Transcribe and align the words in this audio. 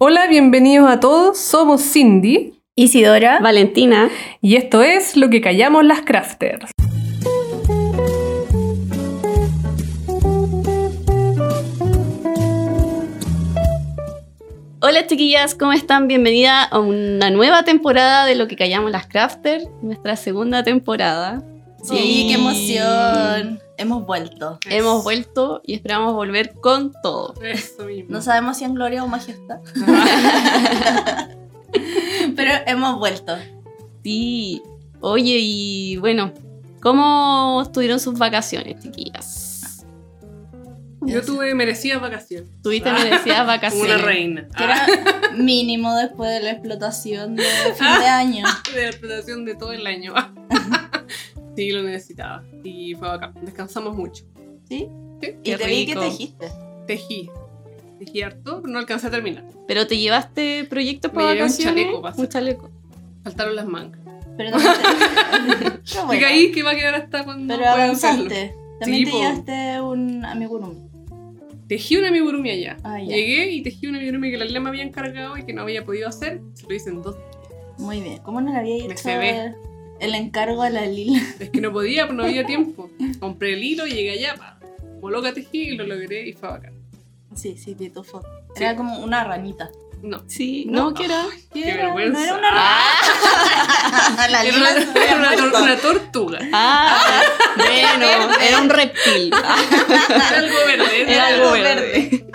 Hola, 0.00 0.28
bienvenidos 0.28 0.88
a 0.88 1.00
todos. 1.00 1.38
Somos 1.38 1.82
Cindy 1.82 2.54
Isidora. 2.76 3.40
Valentina. 3.40 4.08
y 4.40 4.54
esto 4.54 4.84
es 4.84 5.16
Lo 5.16 5.28
que 5.28 5.40
callamos 5.40 5.84
las 5.84 6.02
crafters. 6.02 6.70
Hola 14.80 15.04
chiquillas, 15.08 15.56
¿cómo 15.56 15.72
están? 15.72 16.06
Bienvenida 16.06 16.62
a 16.62 16.78
una 16.78 17.30
nueva 17.30 17.64
temporada 17.64 18.24
de 18.24 18.36
Lo 18.36 18.46
que 18.46 18.54
callamos 18.54 18.92
las 18.92 19.08
crafters, 19.08 19.68
nuestra 19.82 20.14
segunda 20.14 20.62
temporada. 20.62 21.42
Sí, 21.82 22.26
qué 22.28 22.34
emoción. 22.34 23.67
Hemos 23.78 24.04
vuelto. 24.04 24.58
Hemos 24.68 25.04
vuelto 25.04 25.62
y 25.64 25.74
esperamos 25.74 26.12
volver 26.12 26.54
con 26.60 26.92
todo. 27.00 27.34
Eso 27.42 27.84
mismo. 27.84 28.10
No 28.10 28.20
sabemos 28.20 28.58
si 28.58 28.64
en 28.64 28.74
gloria 28.74 29.04
o 29.04 29.06
majestad. 29.06 29.60
Pero 32.36 32.50
hemos 32.66 32.98
vuelto. 32.98 33.36
Sí. 34.02 34.60
Oye, 35.00 35.36
y 35.40 35.96
bueno, 35.98 36.32
¿cómo 36.82 37.62
estuvieron 37.62 38.00
sus 38.00 38.18
vacaciones, 38.18 38.82
chiquillas? 38.82 39.86
Yo 41.02 41.22
tuve 41.22 41.54
merecidas 41.54 42.00
vacaciones. 42.00 42.50
¿Tuviste 42.62 42.90
merecidas 42.92 43.38
Como 43.38 43.46
vacaciones? 43.46 43.94
una 43.94 44.04
reina. 44.04 44.48
Que 44.56 44.64
era 44.64 44.86
mínimo 45.36 45.94
después 45.94 46.30
de 46.30 46.40
la 46.40 46.50
explotación 46.50 47.36
de 47.36 47.44
fin 47.76 48.00
de 48.00 48.06
año. 48.08 48.44
De 48.74 48.82
la 48.82 48.88
explotación 48.88 49.44
de 49.44 49.54
todo 49.54 49.72
el 49.72 49.86
año. 49.86 50.12
sí, 51.58 51.70
lo 51.72 51.82
necesitaba. 51.82 52.44
Y 52.62 52.94
fue 52.94 53.08
bacán. 53.08 53.34
Descansamos 53.42 53.96
mucho. 53.96 54.24
¿Sí? 54.68 54.88
Sí. 55.20 55.34
Y 55.42 55.54
te 55.56 55.66
vi 55.66 55.86
que 55.86 55.96
tejiste. 55.96 56.48
Tejí. 56.86 57.30
Tejí 57.98 58.22
harto, 58.22 58.60
pero 58.62 58.72
no 58.72 58.78
alcancé 58.78 59.08
a 59.08 59.10
terminar. 59.10 59.44
¿Pero 59.66 59.86
te 59.86 59.98
llevaste 59.98 60.64
proyectos 60.70 61.10
Me 61.12 61.16
para 61.16 61.28
llevé 61.34 61.42
un 61.42 61.48
vacaciones? 61.48 61.84
chaleco 61.84 62.06
hacer. 62.06 62.20
Un 62.24 62.28
chaleco. 62.28 62.70
Faltaron 63.24 63.56
las 63.56 63.66
mangas. 63.66 64.00
Pero 64.36 64.52
también 64.52 65.82
te... 65.84 66.00
Bueno. 66.06 66.26
ahí 66.28 66.52
que 66.52 66.62
va 66.62 66.70
a 66.70 66.74
quedar 66.76 66.94
hasta 66.94 67.24
cuando 67.24 67.56
Pero 67.56 67.68
avanzaste. 67.68 68.54
También 68.80 69.04
Sí, 69.06 69.10
te 69.10 69.18
llevaste 69.18 69.80
un 69.80 70.24
amigurumi. 70.24 70.88
Tejí 71.66 71.96
un 71.96 72.04
amigurumi 72.04 72.50
allá. 72.50 72.76
Ah. 72.84 73.00
Llegué 73.00 73.50
y 73.50 73.62
tejí 73.62 73.88
un 73.88 73.96
amigurumi 73.96 74.30
que 74.30 74.36
la 74.38 74.44
Lila 74.44 74.60
me 74.60 74.68
había 74.68 74.84
encargado 74.84 75.36
y 75.36 75.44
que 75.44 75.52
no 75.52 75.62
había 75.62 75.84
podido 75.84 76.08
hacer. 76.08 76.40
Se 76.54 76.66
lo 76.68 76.74
hice 76.74 76.90
en 76.90 77.02
dos. 77.02 77.16
Muy 77.78 78.00
bien. 78.00 78.18
¿Cómo 78.18 78.40
no 78.40 78.52
le 78.52 78.58
había 78.58 78.76
Me 78.86 78.92
hecho 78.94 79.02
se 79.02 79.18
ve. 79.18 79.54
El 80.00 80.14
encargo 80.14 80.62
a 80.62 80.70
la 80.70 80.86
Lila? 80.86 81.20
Es 81.40 81.50
que 81.50 81.60
no 81.60 81.72
podía, 81.72 82.06
no 82.06 82.24
había 82.24 82.44
tiempo. 82.46 82.90
Compré 83.20 83.54
el 83.54 83.62
hilo 83.64 83.86
y 83.86 83.90
llegué 83.92 84.12
allá. 84.12 84.34
Pa. 84.36 84.58
Como 85.00 85.10
loca 85.10 85.32
tejí 85.32 85.70
y 85.70 85.76
lo 85.76 85.84
logré 85.86 86.28
y 86.28 86.32
fue 86.32 86.48
bacán. 86.48 86.72
Sí, 87.34 87.56
sí, 87.56 87.74
vi 87.74 87.88
tu 87.90 88.02
foto. 88.02 88.26
Sí. 88.56 88.62
Era 88.64 88.74
como 88.76 88.98
una 89.00 89.22
ranita. 89.24 89.70
No. 90.02 90.22
Sí, 90.28 90.64
No. 90.68 90.90
no, 90.90 90.94
¿qué 90.94 91.04
era? 91.06 91.24
¿Qué 91.52 91.68
era? 91.70 91.84
vergüenza. 91.86 92.18
No 92.20 92.24
era 92.24 92.34
una 92.36 92.48
Ah, 92.52 94.28
La 94.30 94.44
Era 94.44 94.56
una, 94.56 94.70
era 94.70 95.16
una 95.16 95.30
tor- 95.32 95.40
muerto. 95.50 95.62
una 95.62 95.76
tortuga. 95.76 96.38
ah, 96.52 97.22
bueno, 97.56 98.06
era 98.40 98.60
un 98.60 98.68
reptil. 98.70 99.32
Era 100.08 100.28
algo 100.38 100.56
verde. 100.66 101.02
Era 101.02 101.12
Era 101.12 101.26
algo 101.26 101.48
algo 101.50 101.62
verde. 101.64 102.26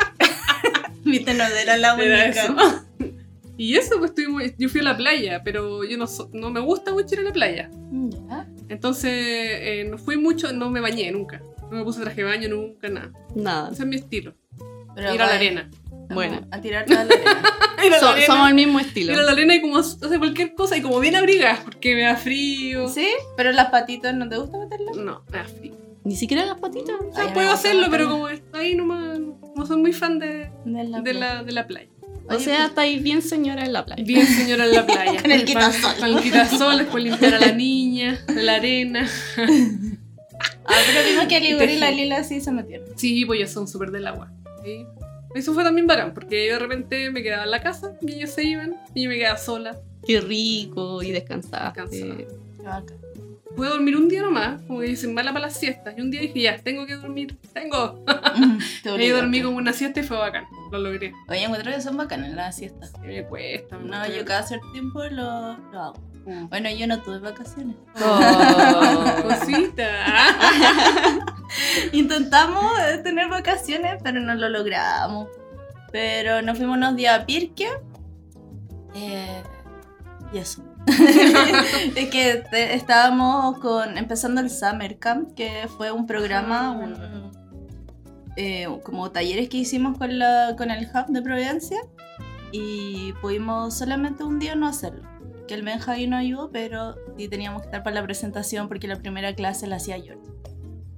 Viste, 1.06 1.34
no 1.34 1.44
era 1.44 1.78
la 1.78 1.96
Era 1.96 2.26
única. 2.26 2.44
eso. 2.44 2.56
Y 3.58 3.76
eso, 3.76 3.98
pues 4.00 4.12
estuvimos, 4.12 4.42
yo 4.58 4.68
fui 4.70 4.82
a 4.82 4.84
la 4.84 4.98
playa, 4.98 5.42
pero 5.44 5.84
yo 5.84 5.98
no, 5.98 6.08
so- 6.08 6.30
no 6.34 6.50
me 6.50 6.60
gusta 6.60 6.92
mucho 6.94 7.14
ir 7.16 7.20
a 7.22 7.24
la 7.24 7.34
playa. 7.34 7.70
Ya. 7.92 8.48
Entonces, 8.70 9.12
eh, 9.14 9.88
no 9.90 9.98
fui 9.98 10.18
mucho, 10.18 10.52
no 10.54 10.70
me 10.72 10.80
bañé 10.82 11.12
nunca. 11.12 11.42
No 11.70 11.78
me 11.78 11.84
puse 11.84 12.02
traje 12.02 12.24
de 12.24 12.28
baño 12.30 12.50
nunca, 12.50 12.90
nada. 12.90 13.12
Nada. 13.36 13.70
Ese 13.72 13.84
es 13.84 13.88
mi 13.90 13.96
estilo. 13.98 14.34
Pero 14.96 15.14
ir 15.14 15.22
a 15.22 15.26
la 15.28 15.34
arena. 15.36 15.70
Bueno. 16.14 16.48
A 16.52 16.62
tirarte 16.62 16.94
a 16.96 17.04
la 17.06 17.14
arena. 17.14 17.44
A 17.78 17.86
la 17.86 18.00
So- 18.00 18.10
arena. 18.10 18.26
somos 18.28 18.50
el 18.50 18.56
mismo 18.56 18.80
estilo. 18.80 19.12
Ir 19.14 19.20
a 19.20 19.24
la 19.24 19.32
arena 19.34 19.56
y 19.56 19.62
como 19.62 19.78
hacer 19.78 20.18
cualquier 20.18 20.54
cosa 20.56 20.78
y 20.78 20.82
como 20.82 21.00
bien 21.02 21.16
abrigada, 21.16 21.60
porque 21.64 21.94
me 21.96 22.02
da 22.04 22.16
frío. 22.16 22.88
¿Sí? 22.88 23.08
Pero 23.36 23.52
las 23.52 23.70
patitas, 23.72 24.16
¿no 24.16 24.30
te 24.30 24.38
gusta 24.38 24.58
meterlas? 24.58 24.96
No, 24.96 25.24
me 25.30 25.38
da 25.40 25.44
frío. 25.46 25.74
Ni 26.06 26.16
siquiera 26.16 26.46
las 26.46 26.60
patitas. 26.60 26.96
O 27.10 27.14
sea, 27.14 27.26
Ay, 27.26 27.32
puedo 27.34 27.52
hacerlo, 27.52 27.88
pero 27.92 28.10
como 28.10 28.28
ahí 28.54 28.76
nomás, 28.76 29.20
no 29.56 29.66
soy 29.66 29.78
muy 29.78 29.92
fan 29.94 30.18
de, 30.20 30.50
De 30.66 30.84
la, 30.86 31.02
de 31.02 31.14
la, 31.14 31.44
de 31.44 31.52
la 31.52 31.68
playa. 31.68 31.90
O 32.30 32.40
sea, 32.40 32.68
estáis 32.68 33.04
bien 33.04 33.22
señora 33.22 33.66
en 33.66 33.74
la 33.74 33.86
playa. 33.86 34.04
Bien 34.04 34.26
señora 34.26 34.66
en 34.66 34.74
la 34.74 34.86
playa. 34.86 35.20
Con 35.22 35.32
el 35.32 35.46
quitasol. 35.46 35.96
Con 36.00 36.10
el 36.10 36.20
quitasol, 36.22 36.78
después 36.78 37.04
limpiar 37.04 37.36
a 37.36 37.40
la 37.40 37.52
niña, 37.52 38.24
la 38.28 38.56
arena. 38.56 39.10
Ah, 40.66 40.76
pero 40.88 41.08
vimos 41.08 41.26
que 41.28 41.38
el 41.38 41.72
Y 41.72 41.80
la. 41.80 41.92
Lila 41.92 42.24
sí 42.24 42.42
se 42.42 42.52
metieron. 42.52 42.88
Sí, 42.98 43.26
pues 43.26 43.40
ellos 43.40 43.52
son 43.52 43.68
súper 43.68 43.92
del 43.92 44.08
agua. 44.08 44.32
¿sí? 44.64 44.86
Eso 45.36 45.54
fue 45.54 45.64
también 45.64 45.88
bacán, 45.88 46.14
porque 46.14 46.48
yo 46.48 46.54
de 46.54 46.60
repente 46.60 47.10
me 47.12 47.24
quedaba 47.24 47.44
en 47.44 47.52
la 47.52 47.62
casa 47.62 47.94
y 48.02 48.14
ellos 48.14 48.32
se 48.32 48.44
iban 48.44 48.76
y 48.94 49.04
yo 49.04 49.10
me 49.10 49.18
quedaba 49.18 49.38
sola. 49.38 49.80
Qué 50.06 50.22
rico 50.22 51.02
y 51.02 51.12
descansaste. 51.12 51.82
Descansada. 51.82 52.84
Bacán. 53.54 53.56
Pude 53.56 53.70
dormir 53.70 53.96
un 53.98 54.10
día 54.10 54.22
nomás, 54.22 54.62
como 54.68 54.80
que 54.80 54.88
dicen 54.88 55.14
mala 55.14 55.32
para 55.34 55.46
las 55.48 55.58
siestas. 55.58 55.94
Y 55.98 56.02
un 56.02 56.12
día 56.12 56.22
dije, 56.22 56.42
ya, 56.42 56.58
tengo 56.58 56.86
que 56.86 56.96
dormir, 56.96 57.38
tengo. 57.54 58.04
Te 58.84 59.04
Y 59.06 59.10
dormí 59.10 59.42
como 59.42 59.58
una 59.58 59.74
siesta 59.74 60.00
y 60.00 60.04
fue 60.04 60.18
bacán, 60.18 60.46
lo 60.72 60.80
logré. 60.80 61.14
Oye, 61.30 61.44
encuentro 61.44 61.72
que 61.72 61.82
son 61.82 61.98
bacanas 61.98 62.32
las 62.32 62.56
siestas. 62.58 62.92
Y 63.04 63.08
me 63.08 63.26
cuesta. 63.26 63.78
me 63.78 63.86
No, 63.90 63.98
cuesta. 64.00 64.16
yo 64.18 64.26
cada 64.26 64.44
cierto 64.44 64.72
tiempo 64.72 65.04
lo, 65.04 65.58
lo 65.72 65.80
hago. 65.82 66.14
Mm. 66.26 66.48
Bueno, 66.48 66.70
yo 66.70 66.88
no 66.88 67.02
tuve 67.02 67.20
vacaciones. 67.20 67.76
Oh. 68.02 69.22
Cosita. 69.24 69.90
Intentamos 71.92 72.64
eh, 72.80 72.98
tener 73.00 73.30
vacaciones, 73.30 74.02
pero 74.04 74.20
no 74.20 74.34
lo 74.36 74.50
logramos. 74.50 75.28
Pero 75.92 76.42
nos 76.42 76.58
fuimos 76.58 76.78
unos 76.78 76.96
días 76.96 77.20
a 77.20 77.26
Pirque. 77.26 77.68
Eh, 78.96 79.44
y 80.32 80.38
eso. 80.38 80.64
es 81.96 82.10
que 82.10 82.44
te- 82.50 82.74
estábamos 82.76 83.60
con, 83.60 83.98
empezando 83.98 84.42
el 84.42 84.50
Summer 84.50 84.98
Camp, 85.00 85.34
que 85.34 85.68
fue 85.78 85.92
un 85.92 86.06
programa, 86.06 86.72
un- 86.72 87.32
eh, 88.36 88.68
como 88.84 89.12
talleres 89.12 89.50
que 89.50 89.58
hicimos 89.58 89.98
con, 89.98 90.18
la, 90.20 90.56
con 90.58 90.72
el 90.72 90.86
Hub 90.88 91.08
de 91.08 91.22
Providencia. 91.22 91.80
Y 92.52 93.14
pudimos 93.22 93.76
solamente 93.76 94.24
un 94.24 94.38
día 94.40 94.56
no 94.56 94.68
hacerlo. 94.68 95.02
Que 95.48 95.56
el 95.56 95.64
Benja 95.64 95.94
ahí 95.94 96.06
no 96.08 96.18
ayudó, 96.18 96.52
pero 96.52 96.96
sí 97.18 97.28
teníamos 97.28 97.62
que 97.64 97.68
estar 97.68 97.84
para 97.84 97.96
la 97.96 98.04
presentación 98.04 98.68
porque 98.68 98.88
la 98.88 98.98
primera 98.98 99.34
clase 99.34 99.66
la 99.68 99.78
hacía 99.78 99.96
George. 100.02 100.30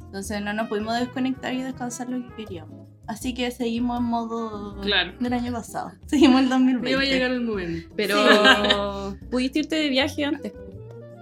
Entonces 0.02 0.42
no 0.42 0.54
nos 0.54 0.68
pudimos 0.68 1.00
desconectar 1.00 1.54
y 1.54 1.62
descansar 1.62 2.10
lo 2.10 2.28
que 2.28 2.36
queríamos. 2.44 2.85
Así 3.08 3.34
que 3.34 3.52
seguimos 3.52 4.00
en 4.00 4.06
modo 4.06 4.80
Claro. 4.82 5.14
del 5.20 5.34
año 5.34 5.52
pasado. 5.52 5.92
Seguimos 6.08 6.42
el 6.42 6.50
2020. 6.50 6.84
Me 6.84 6.92
iba 6.92 7.02
a 7.02 7.06
llegar 7.06 7.32
el 7.32 7.42
momento. 7.42 7.90
Pero 7.96 9.16
pudiste 9.32 9.60
irte 9.60 9.76
de 9.76 9.90
viaje 9.90 10.26
antes. 10.26 10.54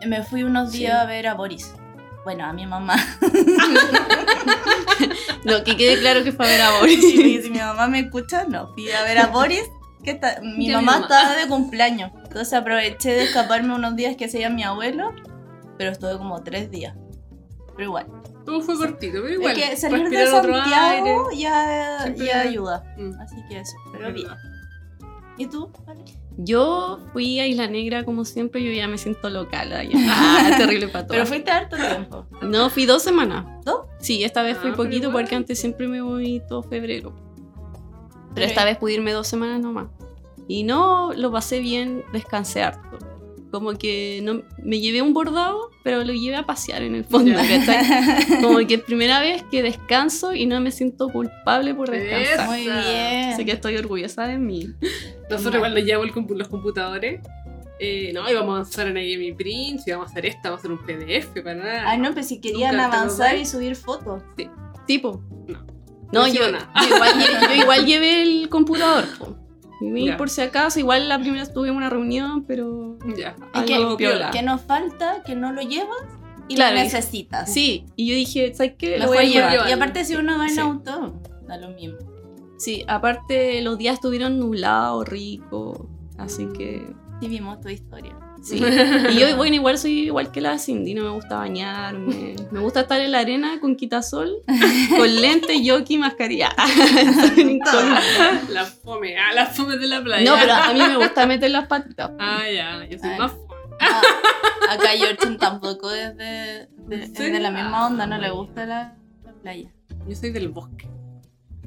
Me 0.05 0.23
fui 0.23 0.43
unos 0.43 0.71
Sí. 0.71 0.79
días 0.79 0.95
a 1.01 1.05
ver 1.05 1.27
a 1.27 1.33
Boris. 1.33 1.73
Bueno, 2.23 2.45
a 2.45 2.53
mi 2.53 2.65
mamá. 2.65 2.95
No, 5.45 5.61
que 5.65 5.75
quede 5.75 5.99
claro 5.99 6.23
que 6.23 6.31
fue 6.31 6.45
a 6.45 6.49
ver 6.49 6.61
a 6.61 6.79
Boris. 6.79 7.01
si 7.01 7.49
mi 7.49 7.59
mamá 7.59 7.87
me 7.87 7.99
escucha, 7.99 8.45
no. 8.45 8.67
Fui 8.73 8.89
a 8.91 9.03
ver 9.03 9.17
a 9.17 9.27
Boris. 9.27 9.63
Que 10.03 10.11
está, 10.11 10.39
mi 10.41 10.67
Ya 10.69 10.79
mi 10.79 10.85
mamá 10.85 10.99
mamá. 10.99 11.05
estaba 11.05 11.35
de 11.35 11.47
cumpleaños. 11.47 12.11
Entonces 12.23 12.53
aproveché 12.53 13.11
de 13.11 13.23
escaparme 13.23 13.73
unos 13.75 13.95
días 13.97 14.15
que 14.15 14.25
hacía 14.25 14.49
mi 14.49 14.63
abuelo. 14.63 15.11
Pero 15.77 15.91
estuve 15.91 16.17
como 16.17 16.41
tres 16.43 16.71
días. 16.71 16.95
Pero 17.75 17.83
igual. 17.89 18.07
Todo 18.45 18.61
fue 18.61 18.75
cortito, 18.77 19.19
pero 19.21 19.33
igual. 19.33 19.57
es 19.57 19.69
que 19.69 19.77
salir 19.77 20.09
de 20.09 20.27
Santiago 20.27 21.27
aire. 21.29 21.37
ya, 21.37 22.13
ya 22.15 22.41
ayuda. 22.41 22.83
Mm, 22.97 23.19
Así 23.21 23.35
que 23.49 23.59
eso. 23.59 23.73
Pero 23.91 24.07
es 24.07 24.13
bien. 24.13 24.27
verdad. 24.27 24.41
¿Y 25.37 25.47
tú? 25.47 25.71
Vale? 25.85 26.03
Yo 26.37 26.99
fui 27.13 27.39
a 27.39 27.47
Isla 27.47 27.67
Negra 27.67 28.03
como 28.05 28.25
siempre, 28.25 28.63
yo 28.63 28.71
ya 28.71 28.87
me 28.87 28.97
siento 28.97 29.29
local 29.29 29.71
allá. 29.71 29.91
Ah, 30.07 30.55
terrible 30.57 30.87
para 30.87 31.07
Pero 31.07 31.25
fuiste 31.25 31.51
harto 31.51 31.75
tiempo. 31.77 32.25
No, 32.41 32.69
fui 32.69 32.85
dos 32.85 33.01
semanas. 33.03 33.45
¿Dos? 33.63 33.85
Sí, 33.99 34.23
esta 34.23 34.41
vez 34.43 34.57
fui 34.57 34.71
Ah, 34.71 34.75
poquito 34.75 35.07
igual. 35.09 35.23
porque 35.23 35.35
antes 35.35 35.59
siempre 35.59 35.87
me 35.87 36.01
voy 36.01 36.41
todo 36.49 36.63
febrero. 36.63 37.13
Pero 38.33 38.47
esta 38.47 38.65
vez 38.65 38.77
pude 38.77 38.93
irme 38.93 39.11
dos 39.11 39.27
semanas 39.27 39.61
nomás. 39.61 39.87
Y 40.47 40.63
no, 40.63 41.13
lo 41.13 41.31
pasé 41.31 41.59
bien, 41.59 42.03
descansé 42.11 42.63
harto. 42.63 42.97
Como 43.53 43.73
que 43.77 44.19
no, 44.23 44.41
me 44.63 44.79
llevé 44.79 45.03
un 45.03 45.13
bordado, 45.13 45.69
pero 45.83 46.03
lo 46.03 46.11
llevé 46.11 46.37
a 46.37 46.43
pasear 46.47 46.81
en 46.81 46.95
el 46.95 47.05
fondo. 47.05 47.31
Como 48.41 48.57
que 48.65 48.73
es 48.73 48.81
primera 48.81 49.19
vez 49.21 49.43
que 49.51 49.61
descanso 49.61 50.33
y 50.33 50.47
no 50.47 50.59
me 50.59 50.71
siento 50.71 51.07
culpable 51.09 51.75
por 51.75 51.91
descansar. 51.91 52.47
Muy 52.49 52.61
bien. 52.61 53.29
Así 53.31 53.45
que 53.45 53.51
estoy 53.51 53.77
orgullosa 53.77 54.25
de 54.25 54.39
mí. 54.39 54.69
Nosotros 55.29 55.53
igual 55.55 55.75
nos 55.75 55.83
llevamos 55.83 56.07
el 56.07 56.15
compu- 56.15 56.35
los 56.35 56.47
computadores. 56.47 57.21
Eh, 57.79 58.11
no, 58.11 58.27
íbamos 58.27 58.49
a 58.53 58.57
avanzar 58.61 58.87
en 58.87 58.95
Game 58.95 59.35
Prince, 59.37 59.83
íbamos 59.85 60.07
a 60.07 60.09
hacer 60.11 60.25
esta, 60.25 60.49
vamos 60.49 60.57
a 60.57 60.61
hacer 60.61 60.71
un 60.71 60.79
PDF 60.83 61.43
para 61.43 61.53
nada. 61.55 61.89
Ay, 61.91 61.99
no, 61.99 62.11
pues 62.11 62.27
si 62.29 62.41
querían 62.41 62.79
avanzar 62.79 63.37
y 63.37 63.45
subir 63.45 63.75
fotos. 63.75 64.23
Tipo. 64.87 65.23
No. 65.47 65.59
No, 66.11 66.21
No 66.21 66.27
yo, 66.27 66.41
yo 66.49 66.95
igual, 66.95 67.11
yo 67.49 67.61
igual 67.61 67.85
llevé 67.85 68.21
el 68.23 68.49
computador. 68.49 69.05
po. 69.19 69.37
Y 69.81 69.91
vi 69.91 70.05
Ya. 70.07 70.17
por 70.17 70.29
si 70.29 70.41
acaso, 70.41 70.79
igual 70.79 71.09
la 71.09 71.19
primera 71.19 71.43
estuve 71.43 71.69
en 71.69 71.75
una 71.75 71.89
reunión, 71.89 72.43
pero 72.45 72.97
Ya. 73.17 73.35
Es 73.53 73.63
que, 73.63 73.75
algo 73.75 73.97
piola. 73.97 74.31
que 74.31 74.41
nos 74.43 74.61
falta 74.61 75.23
que 75.25 75.35
no 75.35 75.51
lo 75.51 75.61
llevas 75.61 75.97
y 76.47 76.55
Claro, 76.55 76.75
lo 76.75 76.81
necesitas. 76.83 77.51
Sí, 77.53 77.85
y 77.95 78.07
yo 78.07 78.15
dije, 78.15 78.53
¿sabes 78.53 78.73
qué? 78.77 78.97
Lo 78.99 79.07
voy 79.07 79.17
a 79.17 79.23
llevar. 79.23 79.51
llevar. 79.51 79.69
Y 79.69 79.71
aparte 79.71 80.05
si 80.05 80.15
uno 80.15 80.37
va 80.37 80.45
en 80.47 80.53
Sí. 80.55 80.59
auto, 80.59 81.13
da 81.47 81.57
lo 81.57 81.69
mismo. 81.69 81.97
Sí, 82.57 82.83
aparte 82.87 83.61
los 83.61 83.77
días 83.77 83.95
estuvieron 83.95 84.39
nublados, 84.39 85.07
ricos, 85.07 85.79
así 86.17 86.47
que 86.57 86.85
Sí, 87.19 87.27
vimos 87.27 87.59
tu 87.61 87.69
historia. 87.69 88.15
Sí. 88.43 88.61
Y 89.11 89.19
yo, 89.19 89.35
bueno, 89.37 89.55
igual 89.55 89.77
soy 89.77 89.99
igual 90.05 90.31
que 90.31 90.41
la 90.41 90.59
Cindy, 90.59 90.93
no 90.93 91.03
me 91.03 91.09
gusta 91.09 91.37
bañarme, 91.37 92.35
me 92.51 92.59
gusta 92.59 92.81
estar 92.81 92.99
en 93.01 93.11
la 93.11 93.19
arena 93.19 93.59
con 93.59 93.75
quitasol, 93.75 94.37
con 94.97 95.15
lente, 95.21 95.63
yoki, 95.63 95.97
mascarilla. 95.97 96.53
La 98.49 98.65
fome, 98.65 99.17
ah, 99.17 99.33
la 99.33 99.45
fome 99.47 99.77
de 99.77 99.87
la 99.87 100.01
playa. 100.03 100.29
no, 100.29 100.37
pero 100.39 100.53
a 100.53 100.73
mí 100.73 100.79
me 100.79 100.97
gusta 100.97 101.25
meter 101.25 101.51
las 101.51 101.67
patitas. 101.67 102.11
Ah, 102.19 102.43
ya, 102.53 102.85
yo 102.89 102.99
soy 102.99 103.09
Ay. 103.09 103.17
más 103.19 103.31
fome. 103.31 103.53
Ah, 103.79 104.01
acá 104.71 104.89
Georgian 104.97 105.37
tampoco 105.37 105.89
es 105.91 106.15
de, 106.17 106.67
de, 106.87 106.95
¿En 106.95 107.01
es 107.01 107.13
serio? 107.13 107.33
de 107.33 107.39
la 107.39 107.51
misma 107.51 107.87
onda, 107.87 108.05
no 108.05 108.17
le 108.17 108.27
Ah, 108.27 108.31
gusta 108.31 108.65
la, 108.65 108.95
la 109.25 109.31
playa. 109.41 109.69
Yo 110.07 110.15
soy 110.15 110.31
del 110.31 110.49
bosque. 110.49 110.87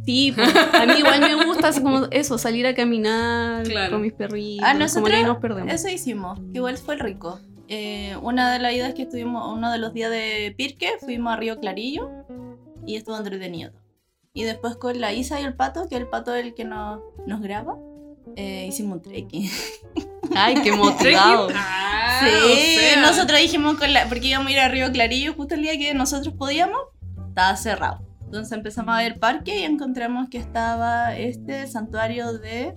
Sí, 0.06 0.32
pues, 0.35 0.55
a 0.56 0.87
mí 0.87 0.94
igual 0.99 1.20
me 1.20 1.44
gusta 1.44 1.69
así 1.69 1.82
como 1.82 2.06
eso, 2.12 2.38
salir 2.38 2.67
a 2.67 2.75
caminar 2.75 3.64
Claro. 3.64 3.93
con 3.93 4.03
mis 4.03 4.12
perritos, 4.12 4.64
Ah, 4.67 4.73
como 4.73 4.85
nosotros- 4.85 5.11
que 5.11 5.25
nos 5.25 5.38
perdemos. 5.38 5.75
Eso 5.75 5.88
hicimos, 5.88 6.38
igual 6.55 6.79
fue 6.79 6.97
rico. 6.97 7.41
Eh, 7.69 8.17
una 8.23 8.53
de 8.53 8.61
las 8.61 8.73
idas 8.73 8.94
que 8.94 9.03
estuvimos, 9.03 9.53
uno 9.53 9.73
de 9.73 9.79
los 9.79 9.93
días 9.93 10.11
de 10.12 10.55
Pirque, 10.56 10.93
fuimos 11.00 11.32
a 11.32 11.37
Río 11.37 11.58
Clarillo 11.58 12.08
y 12.87 12.94
estuvo 12.97 13.17
entretenido. 13.17 13.73
Y 14.32 14.44
después 14.44 14.76
con 14.76 15.00
la 15.00 15.12
Isa 15.12 15.41
y 15.41 15.44
el 15.44 15.55
Pato, 15.55 15.88
que 15.88 15.97
el 15.97 16.06
Pato 16.06 16.35
es 16.35 16.44
el 16.47 16.55
que 16.55 16.64
nos, 16.64 17.00
nos 17.26 17.41
graba, 17.41 17.76
eh, 18.37 18.67
hicimos 18.69 18.99
un 18.99 19.03
trekking. 19.03 19.50
Ay, 20.37 20.55
qué 20.62 20.70
motivado. 20.76 21.49
Ah, 21.55 22.20
sí, 22.23 22.29
o 22.53 22.81
sea, 22.81 23.00
nosotros 23.00 23.41
dijimos, 23.41 23.76
con 23.79 23.93
la, 23.93 24.08
porque 24.08 24.29
íbamos 24.29 24.49
a 24.49 24.53
ir 24.53 24.58
a 24.61 24.69
Río 24.69 24.93
Clarillo 24.93 25.35
justo 25.35 25.56
el 25.56 25.62
día 25.62 25.76
que 25.76 25.93
nosotros 25.94 26.32
podíamos, 26.38 26.79
estaba 27.29 27.56
cerrado. 27.56 28.00
Entonces 28.36 28.58
empezamos 28.58 28.94
a 28.94 28.98
ver 28.98 29.18
parque 29.18 29.60
y 29.60 29.62
encontramos 29.62 30.28
que 30.28 30.36
estaba 30.36 31.16
este 31.16 31.62
el 31.62 31.68
santuario 31.68 32.34
de... 32.34 32.74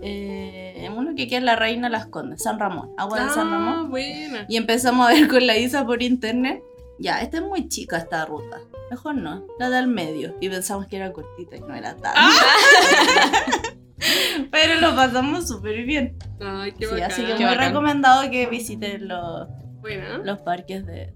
Eh, 0.00 0.88
uno 0.96 1.16
que 1.16 1.26
queda 1.26 1.38
en 1.38 1.46
la 1.46 1.56
Reina 1.56 1.88
Las 1.88 2.06
Condes, 2.06 2.44
San 2.44 2.60
Ramón, 2.60 2.90
agua 2.96 3.24
de 3.24 3.30
San 3.30 3.50
Ramón. 3.50 3.74
Ah, 3.76 3.86
buena. 3.90 4.46
Y 4.48 4.56
empezamos 4.56 5.08
a 5.08 5.12
ver 5.12 5.26
con 5.26 5.44
la 5.48 5.56
Isa 5.56 5.84
por 5.84 6.00
internet. 6.00 6.62
Ya, 7.00 7.20
esta 7.22 7.38
es 7.38 7.42
muy 7.42 7.68
chica 7.68 7.98
esta 7.98 8.24
ruta. 8.24 8.58
Mejor 8.88 9.16
no, 9.16 9.44
la 9.58 9.68
del 9.68 9.88
medio. 9.88 10.36
Y 10.40 10.48
pensamos 10.48 10.86
que 10.86 10.94
era 10.96 11.12
cortita 11.12 11.56
y 11.56 11.60
no 11.60 11.74
era 11.74 11.96
tan. 11.96 12.14
Pero 14.52 14.80
lo 14.80 14.94
pasamos 14.94 15.48
súper 15.48 15.82
bien. 15.84 16.16
Ay, 16.40 16.70
qué 16.72 16.86
Sí, 16.86 16.92
bacán. 16.92 17.10
así 17.10 17.22
que 17.22 17.34
Qué 17.34 17.44
muy 17.44 17.54
bacán. 17.54 17.68
recomendado 17.68 18.30
que 18.30 18.46
visiten 18.46 19.08
los, 19.08 19.48
Buena. 19.80 20.18
los 20.18 20.38
parques 20.38 20.86
de... 20.86 21.12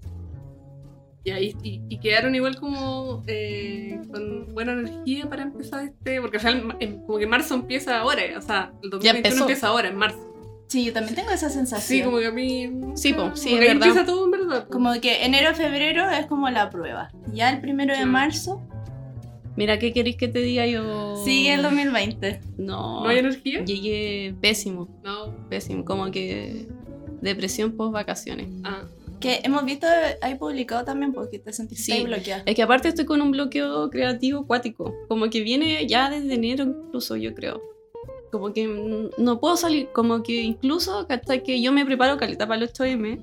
Y, 1.25 1.31
ahí, 1.31 1.55
y, 1.63 1.81
y 1.87 1.99
quedaron 1.99 2.35
igual 2.35 2.57
como 2.57 3.23
eh, 3.27 3.97
con 4.11 4.53
buena 4.53 4.73
energía 4.73 5.29
para 5.29 5.43
empezar 5.43 5.85
este. 5.85 6.19
Porque 6.19 6.37
o 6.37 6.39
sea, 6.39 6.51
el- 6.79 6.97
como 7.05 7.17
que 7.17 7.27
marzo 7.27 7.55
empieza 7.55 7.99
ahora. 7.99 8.21
O 8.37 8.41
sea, 8.41 8.73
el 8.83 8.89
2021 8.89 9.17
empezó. 9.17 9.43
empieza 9.43 9.67
ahora, 9.67 9.87
en 9.89 9.95
marzo. 9.95 10.29
Sí, 10.67 10.83
yo 10.85 10.91
también 10.93 11.15
tengo 11.15 11.29
esa 11.31 11.49
sensación. 11.49 11.97
Sí, 11.99 12.03
como 12.03 12.17
que 12.19 12.25
a 12.27 12.31
mí. 12.31 12.69
Sí, 12.95 13.13
po, 13.13 13.35
sí, 13.35 13.53
es 13.53 13.59
verdad. 13.59 13.73
empieza 13.87 14.05
todo 14.05 14.25
en 14.25 14.31
verdad. 14.31 14.67
Como 14.69 14.91
que 14.99 15.23
enero, 15.23 15.53
febrero 15.55 16.09
es 16.09 16.25
como 16.25 16.49
la 16.49 16.69
prueba. 16.69 17.09
Ya 17.31 17.49
el 17.51 17.61
primero 17.61 17.93
de 17.93 17.99
Sí. 18.01 18.05
marzo 18.05 18.61
Mira, 19.55 19.77
¿qué 19.77 19.93
queréis 19.93 20.15
que 20.17 20.27
te 20.27 20.39
diga 20.39 20.65
yo? 20.65 21.15
sigue 21.23 21.53
el 21.53 21.61
2020. 21.61 22.41
No, 22.57 23.03
¿No 23.03 23.07
hay 23.09 23.19
energía? 23.19 23.63
llegué 23.63 24.33
pésimo, 24.41 24.89
No. 25.03 25.47
pésimo, 25.47 25.85
como 25.85 26.09
que 26.09 26.67
depresión 27.21 27.73
post 27.73 27.93
vacaciones. 27.93 28.47
Ah, 28.63 28.81
Que 29.23 29.39
hemos 29.43 29.63
visto, 29.65 29.87
hay 30.21 30.35
publicado 30.35 30.83
también 30.83 31.13
porque 31.13 31.39
te 31.39 31.53
sentiste 31.53 31.93
Sí. 31.95 32.03
bloqueada. 32.03 32.43
Es 32.45 32.55
que 32.55 32.61
aparte 32.61 32.89
estoy 32.89 33.05
con 33.05 33.21
un 33.21 33.31
bloqueo 33.31 33.89
creativo 33.89 34.41
acuático, 34.41 34.93
como 35.07 35.29
que 35.29 35.41
viene 35.41 35.87
ya 35.87 36.09
desde 36.09 36.33
enero 36.33 36.63
incluso, 36.65 37.15
yo 37.15 37.33
creo. 37.33 37.61
Como 38.31 38.51
que 38.51 38.67
no 39.17 39.39
puedo 39.39 39.55
salir, 39.57 39.89
como 39.93 40.23
que 40.23 40.41
incluso 40.41 41.05
hasta 41.07 41.39
que 41.43 41.61
yo 41.61 41.71
me 41.71 41.85
preparo 41.85 42.17
caleta 42.17 42.47
para 42.47 42.61
el 42.61 42.69
8M, 42.69 43.19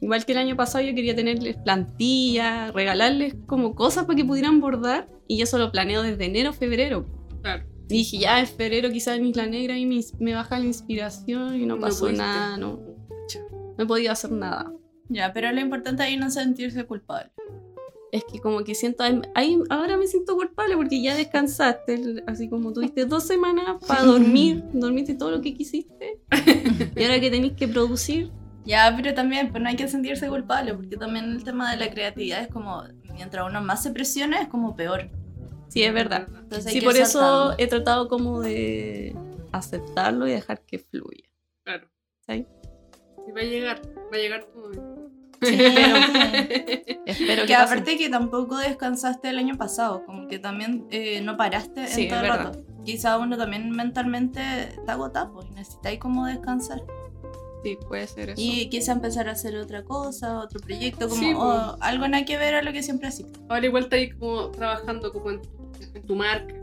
igual 0.00 0.24
que 0.26 0.32
el 0.32 0.38
año 0.38 0.54
pasado 0.56 0.84
yo 0.84 0.94
quería 0.94 1.14
tenerles 1.16 1.56
plantillas, 1.56 2.72
regalarles 2.74 3.34
como 3.46 3.74
cosas 3.74 4.04
para 4.04 4.16
que 4.16 4.24
pudieran 4.24 4.60
bordar, 4.60 5.06
y 5.28 5.42
eso 5.42 5.58
lo 5.58 5.70
planeo 5.72 6.02
desde 6.02 6.24
enero, 6.26 6.52
febrero. 6.52 7.06
claro. 7.42 7.64
Y 7.90 7.94
dije, 7.94 8.18
ya 8.18 8.38
en 8.38 8.46
febrero 8.46 8.90
quizás 8.90 9.16
en 9.16 9.24
Isla 9.24 9.46
Negra 9.46 9.78
y 9.78 9.86
me, 9.86 10.00
me 10.18 10.34
baja 10.34 10.58
la 10.58 10.66
inspiración 10.66 11.58
y 11.58 11.64
no 11.64 11.76
No 11.76 11.80
pasó 11.80 12.00
pudiste. 12.00 12.18
nada, 12.22 12.58
no, 12.58 12.78
no 13.78 13.82
he 13.84 13.86
podido 13.86 14.12
hacer 14.12 14.30
nada. 14.30 14.70
Ya, 15.08 15.32
pero 15.32 15.50
lo 15.52 15.60
importante 15.60 16.02
ahí 16.02 16.16
no 16.16 16.30
sentirse 16.30 16.84
culpable. 16.84 17.30
Es 18.10 18.24
que 18.24 18.40
como 18.40 18.64
que 18.64 18.74
siento, 18.74 19.04
ahí, 19.34 19.58
ahora 19.68 19.96
me 19.98 20.06
siento 20.06 20.34
culpable 20.34 20.76
porque 20.76 21.02
ya 21.02 21.14
descansaste, 21.14 22.22
así 22.26 22.48
como 22.48 22.72
tuviste 22.72 23.04
dos 23.04 23.24
semanas 23.26 23.76
para 23.86 24.02
dormir, 24.04 24.64
dormiste 24.72 25.14
todo 25.14 25.30
lo 25.30 25.42
que 25.42 25.52
quisiste 25.54 26.18
y 26.96 27.02
ahora 27.04 27.20
que 27.20 27.30
tenéis 27.30 27.52
que 27.52 27.68
producir, 27.68 28.30
Ya, 28.64 28.92
pero 28.96 29.12
también 29.14 29.50
pues 29.50 29.62
no 29.62 29.68
hay 29.68 29.76
que 29.76 29.88
sentirse 29.88 30.26
culpable, 30.28 30.72
porque 30.74 30.96
también 30.96 31.26
el 31.26 31.44
tema 31.44 31.70
de 31.70 31.76
la 31.76 31.90
creatividad 31.90 32.40
es 32.40 32.48
como, 32.48 32.82
mientras 33.14 33.46
uno 33.46 33.60
más 33.60 33.82
se 33.82 33.90
presiona, 33.90 34.40
es 34.40 34.48
como 34.48 34.74
peor. 34.74 35.10
sí 35.68 35.82
es 35.82 35.92
verdad. 35.92 36.28
Entonces 36.40 36.72
Sí, 36.72 36.80
por 36.80 36.96
eso 36.96 37.54
he 37.58 37.66
tratado 37.66 38.08
como 38.08 38.40
de 38.40 39.14
aceptarlo 39.52 40.26
y 40.26 40.32
dejar 40.32 40.60
que 40.62 40.78
fluya. 40.78 41.28
Claro. 41.64 41.88
¿sí? 42.26 42.46
Y 43.26 43.32
va 43.32 43.40
a 43.40 43.44
llegar. 43.44 43.82
Va 44.10 44.16
a 44.16 44.18
llegar 44.18 44.44
tu 44.46 44.58
momento. 44.60 44.97
Espero 47.06 47.42
que, 47.42 47.46
que 47.46 47.54
aparte 47.54 47.96
que 47.96 48.08
tampoco 48.08 48.56
descansaste 48.58 49.30
el 49.30 49.38
año 49.38 49.56
pasado, 49.56 50.04
como 50.04 50.28
que 50.28 50.38
también 50.38 50.86
eh, 50.90 51.20
no 51.20 51.36
paraste 51.36 51.86
Sí, 51.86 52.02
en 52.02 52.08
todo 52.08 52.20
el 52.20 52.28
rato. 52.28 52.64
Quizá 52.84 53.18
uno 53.18 53.36
también 53.36 53.70
mentalmente 53.70 54.40
está 54.70 54.92
agotado 54.92 55.32
pues, 55.32 55.46
y 55.50 55.54
necesitáis 55.54 55.98
como 55.98 56.26
descansar. 56.26 56.82
Sí, 57.62 57.76
puede 57.88 58.06
ser 58.06 58.30
eso. 58.30 58.40
Y 58.40 58.68
quizá 58.68 58.92
empezar 58.92 59.28
a 59.28 59.32
hacer 59.32 59.56
otra 59.56 59.84
cosa, 59.84 60.38
otro 60.38 60.60
proyecto, 60.60 61.08
como 61.08 61.20
Sí, 61.20 61.32
o 61.34 61.76
algo 61.80 62.08
nada 62.08 62.24
que 62.24 62.38
ver 62.38 62.54
a 62.54 62.62
lo 62.62 62.72
que 62.72 62.82
siempre 62.82 63.08
hacía. 63.08 63.26
Ahora 63.48 63.66
igual 63.66 63.84
está 63.84 63.96
ahí 63.96 64.10
como 64.10 64.50
trabajando 64.50 65.12
como 65.12 65.30
en, 65.30 65.40
en 65.94 66.06
tu 66.06 66.14
marca. 66.14 66.54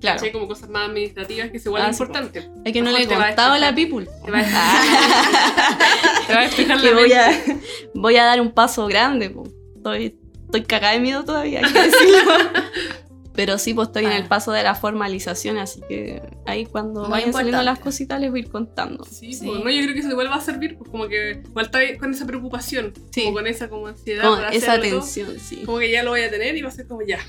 Claro, 0.00 0.20
Hay 0.22 0.32
como 0.32 0.48
cosas 0.48 0.68
más 0.70 0.88
administrativas 0.88 1.50
que 1.50 1.56
es 1.58 1.66
igual 1.66 1.82
Ah, 1.82 1.90
importante. 1.90 2.48
es 2.64 2.72
que 2.72 2.82
no 2.82 2.90
le 2.90 3.02
he 3.02 3.06
contado 3.06 3.52
a 3.52 3.58
la 3.58 3.74
people. 3.74 4.06
Te 4.24 4.30
va 4.30 4.38
a 4.40 4.44
te 6.26 6.34
va 6.34 6.40
a 6.42 6.48
que 6.50 6.66
la 6.66 6.92
voy 6.94 7.12
a, 7.12 7.30
voy 7.94 8.16
a 8.16 8.24
dar 8.24 8.40
un 8.40 8.52
paso 8.52 8.86
grande. 8.86 9.30
po. 9.30 9.44
Estoy, 9.76 10.16
estoy 10.44 10.62
cagada 10.64 10.94
de 10.94 11.00
miedo 11.00 11.24
todavía, 11.24 11.60
hay 11.64 11.72
que 11.72 11.82
decirlo. 11.82 12.32
Pero 13.32 13.58
sí, 13.58 13.72
pues 13.72 13.88
estoy 13.88 14.04
en 14.04 14.12
el 14.12 14.24
Ah. 14.24 14.28
paso 14.28 14.52
de 14.52 14.62
la 14.62 14.74
formalización, 14.74 15.56
así 15.56 15.80
que 15.88 16.20
ahí 16.46 16.66
cuando 16.66 17.02
Muy 17.02 17.10
vayan 17.10 17.32
saliendo 17.32 17.62
las 17.62 17.78
cositas 17.78 18.20
les 18.20 18.30
voy 18.30 18.40
a 18.40 18.42
ir 18.42 18.50
contando. 18.50 19.04
Sí, 19.04 19.32
Sí. 19.32 19.46
pues, 19.46 19.64
no, 19.64 19.70
yo 19.70 19.82
creo 19.82 19.94
que 19.94 20.00
eso 20.00 20.10
igual 20.10 20.28
va 20.30 20.34
a 20.34 20.40
servir, 20.40 20.76
pues 20.76 20.90
como 20.90 21.08
que 21.08 21.40
igual 21.48 21.70
con 21.98 22.12
esa 22.12 22.26
preocupación, 22.26 22.92
Sí. 23.12 23.22
como 23.22 23.34
con 23.36 23.46
esa 23.46 23.68
como 23.70 23.86
ansiedad 23.86 24.24
Con 24.24 24.40
esa 24.52 24.72
todo, 24.74 24.82
tensión, 24.82 25.38
sí. 25.38 25.62
como 25.64 25.78
que 25.78 25.90
ya 25.90 26.02
lo 26.02 26.10
voy 26.10 26.22
a 26.22 26.28
tener 26.30 26.56
y 26.56 26.62
va 26.62 26.68
a 26.68 26.72
ser 26.72 26.86
como 26.88 27.02
ya. 27.06 27.20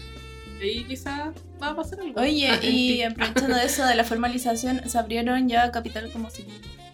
Y 0.61 0.63
ahí 0.63 0.83
quizás 0.85 1.33
va 1.61 1.69
a 1.69 1.75
pasar 1.75 1.99
algo. 1.99 2.21
Oye, 2.21 2.47
Ah, 2.49 2.59
en 2.61 2.73
y 2.73 3.01
aprovechando 3.01 3.57
eso 3.57 3.85
de 3.85 3.95
la 3.95 4.03
formalización, 4.03 4.87
se 4.87 4.97
abrieron 4.97 5.49
ya 5.49 5.71
capital 5.71 6.11
como 6.11 6.29
si 6.29 6.45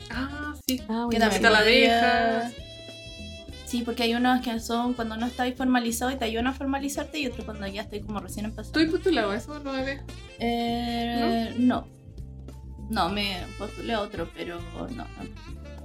Ah, 0.10 0.56
sí. 0.68 0.80
Ah, 0.84 1.08
que 1.10 1.18
bueno, 1.18 1.30
también 1.30 1.46
Está 1.46 1.50
la. 1.50 2.52
Sí, 3.66 3.82
porque 3.84 4.04
hay 4.04 4.16
unos 4.16 4.40
que 4.42 4.58
son 4.62 4.94
cuando 4.94 5.18
no 5.18 5.26
estáis 5.26 5.54
formalizado 5.56 6.10
y 6.12 6.16
te 6.16 6.24
ayudan 6.24 6.48
a 6.48 6.54
formalizarte 6.54 7.20
y 7.20 7.28
otros 7.28 7.44
cuando 7.44 7.68
ya 7.68 7.82
estáis 7.82 8.06
como 8.06 8.22
recién 8.22 8.46
empezando. 8.46 8.80
Estoy 8.80 8.94
postulado, 8.94 9.34
eso 9.34 9.60
lo 9.60 9.72
haré. 9.72 10.00
Eh, 10.40 11.54
no. 11.58 11.86
no. 12.90 13.10
me 13.10 13.36
postulé 13.58 13.92
a 13.92 14.00
otro, 14.00 14.30
pero 14.34 14.62
no, 14.74 14.88
no. 14.88 15.06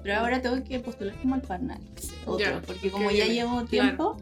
Pero 0.05 0.17
ahora 0.17 0.41
tengo 0.41 0.63
que 0.63 0.79
postular 0.79 1.17
como 1.17 1.35
al 1.35 1.43
panel. 1.43 1.81
Otro, 2.25 2.63
porque 2.65 2.89
como 2.91 3.11
ya 3.11 3.27
llevo 3.27 3.65
claro. 3.67 4.17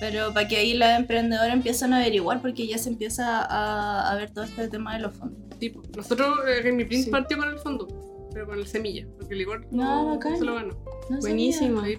Pero 0.00 0.32
para 0.32 0.48
que 0.48 0.56
ahí 0.56 0.74
la 0.74 0.96
emprendedora 0.96 1.52
empiezan 1.52 1.92
a 1.92 1.98
averiguar 1.98 2.40
porque 2.40 2.66
ya 2.66 2.78
se 2.78 2.88
empieza 2.88 3.42
a, 3.42 4.10
a 4.10 4.16
ver 4.16 4.30
todo 4.30 4.44
este 4.44 4.66
tema 4.68 4.94
de 4.96 5.02
los 5.02 5.14
fondos. 5.14 5.38
Sí, 5.60 5.68
pues, 5.70 5.88
nosotros, 5.94 6.38
eh, 6.48 6.66
en 6.68 6.76
mi 6.76 6.84
Prince 6.86 7.04
Sí. 7.04 7.10
partió 7.10 7.36
con 7.36 7.48
el 7.50 7.58
fondo, 7.58 7.86
pero 8.32 8.46
con 8.46 8.58
el 8.58 8.66
semilla, 8.66 9.06
porque 9.18 9.34
el 9.34 9.42
Igor 9.42 9.62
Ah, 9.66 9.68
no, 9.72 10.06
bacán. 10.06 10.38
se 10.38 10.44
lo 10.44 10.54
ganó. 10.54 10.74
No 11.10 11.18
Buenísimo. 11.20 11.80
Ahí. 11.82 11.98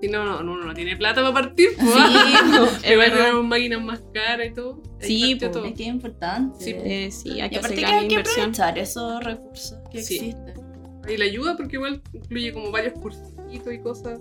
Si 0.00 0.08
no, 0.10 0.24
no, 0.24 0.42
no, 0.42 0.56
no 0.62 0.74
tiene 0.74 0.96
plata 0.96 1.22
para 1.22 1.32
partir, 1.32 1.70
pues. 1.76 1.88
Sí, 1.90 1.98
Igual 2.92 3.10
verdad. 3.10 3.16
tenemos 3.24 3.44
máquinas 3.44 3.82
más 3.82 4.02
caras 4.12 4.46
y 4.48 4.54
todo. 4.54 4.82
Sí, 5.00 5.34
po. 5.36 5.50
todo. 5.50 5.64
Es 5.64 5.74
que 5.74 5.82
es 5.84 5.88
importante. 5.88 6.62
Sí, 6.64 6.70
Eh, 6.76 7.10
sí, 7.10 7.40
hay 7.40 7.46
y 7.46 7.50
que 7.50 7.58
hacer 7.58 7.58
aparte 7.58 7.74
que 7.76 7.86
hay 7.86 8.08
que 8.08 8.14
inversión. 8.14 8.40
aprovechar 8.50 8.78
esos 8.78 9.24
recursos 9.24 9.78
que 9.90 10.02
Sí. 10.02 10.14
existen. 10.16 10.54
Y 11.08 11.16
la 11.16 11.24
ayuda 11.24 11.56
porque 11.56 11.76
igual 11.76 12.02
incluye 12.12 12.52
como 12.52 12.70
varios 12.70 12.94
cursitos 12.94 13.72
y 13.72 13.78
cosas. 13.80 14.20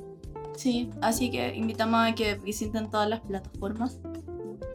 Sí, 0.55 0.89
así 1.01 1.31
que 1.31 1.55
invitamos 1.55 2.07
a 2.07 2.15
que 2.15 2.35
visiten 2.35 2.89
todas 2.89 3.09
las 3.09 3.21
plataformas. 3.21 3.99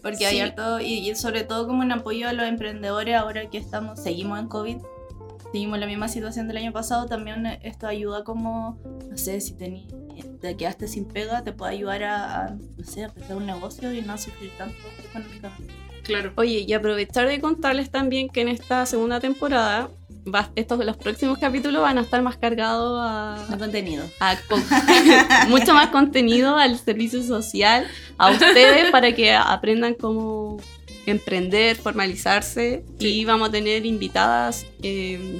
Porque 0.02 0.26
hay 0.26 0.36
Sí. 0.36 0.40
harto, 0.40 0.80
y, 0.80 1.10
y 1.10 1.14
sobre 1.16 1.44
todo 1.44 1.66
como 1.66 1.80
un 1.82 1.90
apoyo 1.92 2.28
a 2.28 2.32
los 2.32 2.46
emprendedores 2.46 3.16
ahora 3.16 3.48
que 3.50 3.58
estamos, 3.58 4.00
seguimos 4.00 4.38
en 4.38 4.46
COVID, 4.48 4.76
seguimos 5.52 5.74
en 5.74 5.80
la 5.80 5.86
misma 5.86 6.08
situación 6.08 6.46
del 6.46 6.58
año 6.58 6.72
pasado, 6.72 7.06
también 7.06 7.46
esto 7.62 7.86
ayuda 7.88 8.22
como, 8.22 8.78
no 9.10 9.16
sé, 9.18 9.40
si 9.40 9.54
tení, 9.54 9.88
te 10.40 10.56
quedaste 10.56 10.86
sin 10.86 11.04
pega, 11.04 11.42
te 11.42 11.52
puede 11.52 11.72
ayudar 11.72 12.04
a, 12.04 12.44
a, 12.44 12.50
no 12.50 12.84
sé, 12.84 13.02
a 13.02 13.06
empezar 13.06 13.36
un 13.36 13.46
negocio 13.46 13.92
y 13.92 14.02
no 14.02 14.16
sufrir 14.18 14.52
tanto 14.56 14.76
económicamente. 15.08 15.74
Claro. 16.04 16.32
Oye, 16.36 16.64
y 16.66 16.72
aprovechar 16.72 17.26
de 17.26 17.40
contarles 17.40 17.90
también 17.90 18.28
que 18.28 18.40
en 18.42 18.48
esta 18.48 18.86
segunda 18.86 19.20
temporada, 19.20 19.90
va- 20.34 20.50
estos 20.56 20.84
los 20.84 20.96
próximos 20.96 21.38
capítulos 21.38 21.82
van 21.82 21.98
a 21.98 22.02
estar 22.02 22.22
más 22.22 22.36
cargados 22.36 22.98
a, 23.02 23.56
contenido. 23.58 24.04
a 24.20 24.36
con- 24.48 24.62
mucho 25.48 25.74
más 25.74 25.88
contenido 25.90 26.56
al 26.56 26.78
servicio 26.78 27.22
social, 27.22 27.86
a 28.18 28.30
ustedes 28.30 28.90
para 28.92 29.12
que 29.14 29.34
aprendan 29.34 29.94
cómo 29.94 30.58
emprender, 31.06 31.76
formalizarse 31.76 32.84
y 32.98 33.24
vamos 33.24 33.48
a 33.48 33.52
tener 33.52 33.86
invitadas 33.86 34.66
eh, 34.82 35.38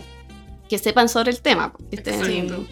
que 0.69 0.79
sepan 0.79 1.09
sobre 1.09 1.31
el 1.31 1.41
tema. 1.41 1.73
Exacto. 1.91 2.67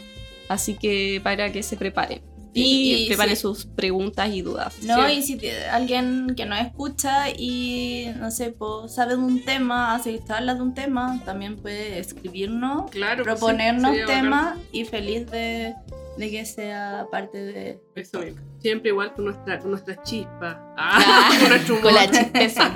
así 0.49 0.75
que 0.75 1.21
para 1.23 1.51
que 1.53 1.63
se 1.63 1.77
preparen. 1.77 2.23
Y- 2.61 3.05
Y, 3.05 3.09
preparen 3.09 3.37
sí. 3.37 3.43
sus 3.43 3.67
preguntas 3.67 4.31
y 4.33 4.43
dudas. 4.43 4.77
No, 4.83 5.07
Sí. 5.07 5.13
y 5.15 5.23
si 5.23 5.37
te- 5.37 5.67
alguien 5.69 6.35
que 6.37 6.47
nos 6.47 6.59
escucha 6.61 7.31
y 7.31 8.09
no 8.19 8.31
sé, 8.31 8.51
pues, 8.51 8.95
sabe 8.95 9.13
de 9.17 9.23
un 9.23 9.45
tema, 9.45 9.95
hace 9.95 10.19
que 10.19 10.33
habla 10.33 10.55
de 10.55 10.63
un 10.63 10.75
tema, 10.75 11.21
también 11.25 11.57
puede 11.57 11.99
escribirnos, 11.99 12.91
Claro. 12.91 13.25
que 13.25 13.31
sí, 13.31 13.37
proponernos 13.37 13.91
bacán. 13.93 14.07
temas 14.07 14.59
y 14.73 14.85
feliz 14.85 15.31
de, 15.31 15.75
de 16.19 16.31
que 16.31 16.45
sea 16.47 17.07
parte 17.11 17.39
de. 17.39 17.79
Eso 17.95 18.21
mismo. 18.21 18.41
Siempre 18.61 18.89
igual 18.91 19.13
con 19.15 19.27
nuestra, 19.27 19.59
con 19.59 19.71
nuestra 19.71 20.03
chispa. 20.03 20.75
Ah, 20.77 21.31
con. 21.69 21.81
Con 21.81 21.95
la 21.95 22.11
chispeza. 22.11 22.73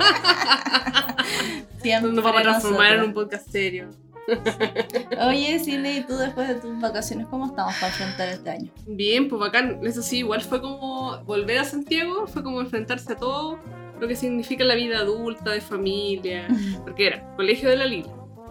Siempre 1.81 2.11
Nos 2.13 2.23
vamos 2.23 2.39
a 2.39 2.43
transformar 2.43 2.87
en 2.93 2.93
un 2.93 2.99
nosotros. 3.07 3.23
podcast 3.25 3.51
serio. 3.51 3.89
Oye, 5.27 5.59
Cindy, 5.59 5.89
¿y 5.97 6.03
tú 6.03 6.15
después 6.15 6.47
de 6.47 6.55
tus 6.55 6.79
vacaciones 6.79 7.27
cómo 7.27 7.47
estamos 7.47 7.73
para 7.75 7.87
enfrentar 7.87 8.29
este 8.29 8.49
año? 8.49 8.71
Bien, 8.87 9.27
pues 9.27 9.39
bacán. 9.39 9.79
Eso 9.83 10.01
sí, 10.01 10.19
igual 10.19 10.41
fue 10.41 10.61
como 10.61 11.23
volver 11.23 11.59
a 11.59 11.63
Santiago, 11.63 12.27
fue 12.27 12.43
como 12.43 12.61
enfrentarse 12.61 13.13
a 13.13 13.15
todo 13.15 13.59
lo 13.99 14.07
que 14.07 14.15
significa 14.15 14.63
la 14.63 14.75
vida 14.75 14.99
adulta, 14.99 15.51
de 15.51 15.61
familia. 15.61 16.47
Porque 16.83 17.07
era 17.07 17.35
colegio 17.35 17.69
de 17.69 17.77
la 17.77 17.85
Lila, 17.85 18.09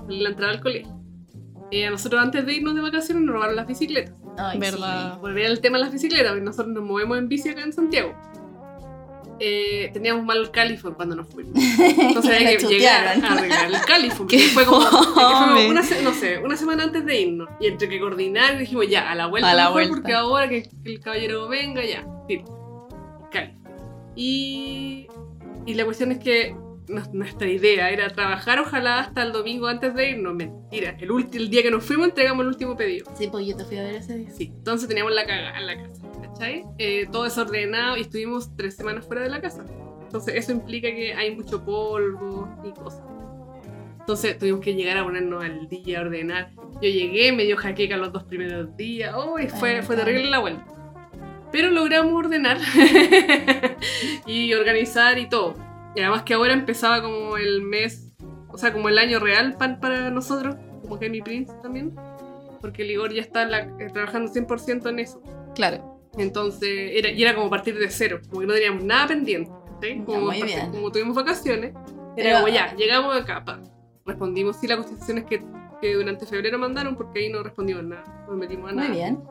la 0.09 0.31
entrada 0.31 0.53
al 0.53 0.61
colegio. 0.61 0.97
Eh, 1.71 1.87
a 1.87 1.91
nosotros 1.91 2.21
antes 2.21 2.45
de 2.47 2.55
irnos 2.55 2.75
de 2.75 2.81
vacaciones 2.81 3.23
nos 3.23 3.35
robaron 3.35 3.57
las 3.57 3.67
bicicletas. 3.67 4.15
Ay, 4.37 4.59
¿Verdad? 4.59 5.19
Volver 5.19 5.47
al 5.47 5.61
tema 5.61 5.79
de 5.79 5.85
las 5.85 5.93
bicicletas, 5.93 6.31
porque 6.31 6.45
nosotros 6.45 6.75
nos 6.75 6.85
movemos 6.85 7.19
en 7.19 7.29
bici 7.29 7.49
acá 7.49 7.63
en 7.63 7.73
Santiago. 7.73 8.15
Eh, 9.43 9.89
teníamos 9.95 10.23
mal 10.25 10.37
el 10.39 10.51
Californ 10.51 10.95
cuando 10.95 11.17
nos 11.17 11.27
fuimos. 11.29 11.55
Entonces 11.99 12.31
había 12.37 12.57
que 12.59 12.67
llegar 12.67 13.07
a 13.07 13.13
arreglar 13.33 13.67
el 13.73 13.81
Californ. 13.87 14.19
porque 14.19 14.37
Qué 14.39 14.43
fue 14.45 14.67
como, 14.67 14.83
fue 14.83 15.69
una, 15.69 15.83
no 16.03 16.13
sé, 16.13 16.39
una 16.39 16.57
semana 16.57 16.85
antes 16.85 17.05
de 17.07 17.21
irnos. 17.21 17.49
Y 17.59 17.67
entre 17.69 17.89
que 17.89 17.99
coordinar, 17.99 18.59
dijimos 18.59 18.87
ya, 18.89 19.11
a 19.11 19.15
la 19.15 19.27
vuelta, 19.27 19.51
A 19.51 19.55
la 19.55 19.63
mejor, 19.65 19.75
vuelta. 19.75 19.95
porque 19.97 20.13
ahora 20.15 20.49
que, 20.49 20.63
que 20.63 20.91
el 20.91 21.01
caballero 21.01 21.49
venga, 21.49 21.83
ya. 21.85 22.07
Sí. 22.29 22.43
Y, 24.17 25.07
y 25.67 25.75
la 25.75 25.85
cuestión 25.85 26.13
es 26.13 26.19
que 26.19 26.55
nuestra 27.13 27.49
idea 27.49 27.91
era 27.91 28.09
trabajar 28.11 28.59
ojalá 28.59 28.99
hasta 28.99 29.23
el 29.23 29.33
domingo 29.33 29.69
antes 29.69 29.95
de 29.95 30.11
irnos. 30.11 30.35
Mentira, 30.35 30.97
el, 31.01 31.09
el 31.33 31.49
día 31.49 31.63
que 31.63 31.71
nos 31.71 31.85
fuimos 31.85 32.09
entregamos 32.09 32.43
el 32.43 32.49
último 32.49 32.77
pedido. 32.77 33.07
Sí, 33.17 33.29
pues 33.29 33.47
yo 33.47 33.57
te 33.57 33.65
fui 33.65 33.79
a 33.79 33.83
ver 33.85 33.95
ese 33.95 34.17
día. 34.17 34.31
Sí, 34.31 34.53
entonces 34.55 34.89
teníamos 34.89 35.15
la 35.15 35.25
cagada 35.25 35.57
en 35.59 35.67
la 35.67 35.77
casa, 35.77 36.00
¿cachai? 36.41 36.65
Eh, 36.79 37.07
todo 37.13 37.25
desordenado 37.25 37.97
y 37.97 38.03
estuvimos 38.03 38.55
tres 38.57 38.77
semanas 38.77 39.07
fuera 39.07 39.23
de 39.23 39.29
la 39.29 39.41
casa. 39.41 39.65
Entonces 40.03 40.35
eso 40.35 40.53
implica 40.53 40.89
que 40.89 41.15
hay 41.15 41.35
mucho 41.37 41.65
polvo 41.65 42.49
y 42.65 42.73
cosas. 42.73 43.03
Entonces 44.01 44.39
tuvimos 44.39 44.61
que 44.61 44.75
llegar 44.75 44.97
a 44.99 45.05
ponernos 45.05 45.45
al 45.45 45.69
día, 45.69 45.99
a 45.99 46.03
ordenar. 46.03 46.51
Yo 46.75 46.89
llegué, 46.89 47.33
me 47.33 47.45
dio 47.45 47.57
jaqueca 47.57 47.97
los 47.97 48.13
dos 48.13 48.25
primeros 48.25 48.77
días. 48.77 49.15
Fue, 49.59 49.77
Ay, 49.77 49.83
fue 49.83 49.97
no. 49.97 50.03
terrible 50.05 50.31
la 50.31 50.39
vuelta. 50.41 50.65
Pero 51.53 51.71
logramos 51.71 52.13
ordenar 52.15 52.59
y 54.27 54.53
organizar 54.55 55.19
y 55.19 55.29
todo. 55.29 55.55
Y 55.95 56.01
además 56.01 56.23
que 56.23 56.35
ahora 56.35 56.53
empezaba 56.55 57.03
como 57.03 57.37
el 57.37 57.63
mes, 57.63 58.13
o 58.49 58.57
sea, 58.59 58.73
como 58.73 58.89
el 58.89 58.99
año 58.99 59.19
real 59.19 59.57
pan 59.57 59.81
para 59.81 60.11
nosotros, 60.11 60.57
como 60.83 60.99
que 60.99 61.11
mi 61.11 61.21
Prince 61.21 61.53
también. 61.63 61.95
Porque 62.61 62.83
el 62.83 62.91
Igor 62.91 63.13
ya 63.13 63.23
está 63.23 63.45
la- 63.47 63.61
eh, 63.79 63.91
trabajando 63.93 64.31
100% 64.33 64.89
en 64.89 64.99
eso. 65.01 65.23
Claro. 65.55 66.00
Entonces, 66.19 66.91
era, 66.95 67.11
y 67.11 67.23
era 67.23 67.35
como 67.35 67.49
partir 67.51 67.79
de 67.79 67.89
cero, 67.91 68.21
como 68.29 68.41
que 68.41 68.47
no 68.47 68.55
teníamos 68.55 68.85
nada 68.85 69.09
pendiente. 69.09 69.51
Como, 70.05 70.91
tuvimos 70.93 71.15
vacaciones, 71.17 71.73
era 72.17 72.31
Pero- 72.31 72.37
como 72.41 72.49
ya, 72.53 72.75
llegamos 72.77 73.17
acá, 73.17 73.45
pa. 73.45 73.61
respondimos 74.05 74.57
sí 74.57 74.67
las 74.67 74.79
cotizaciones 74.79 75.25
que, 75.25 75.41
que 75.81 75.95
durante 75.95 76.27
febrero 76.27 76.59
mandaron, 76.59 76.97
porque 76.97 77.21
ahí 77.21 77.29
no 77.31 77.43
respondimos 77.43 77.85
nada, 77.85 78.05
no 78.27 78.33
nos 78.33 78.37
metimos 78.37 78.71
a 78.71 78.75
nada. 78.75 78.89
Muy 78.89 78.97
bien. 78.99 79.23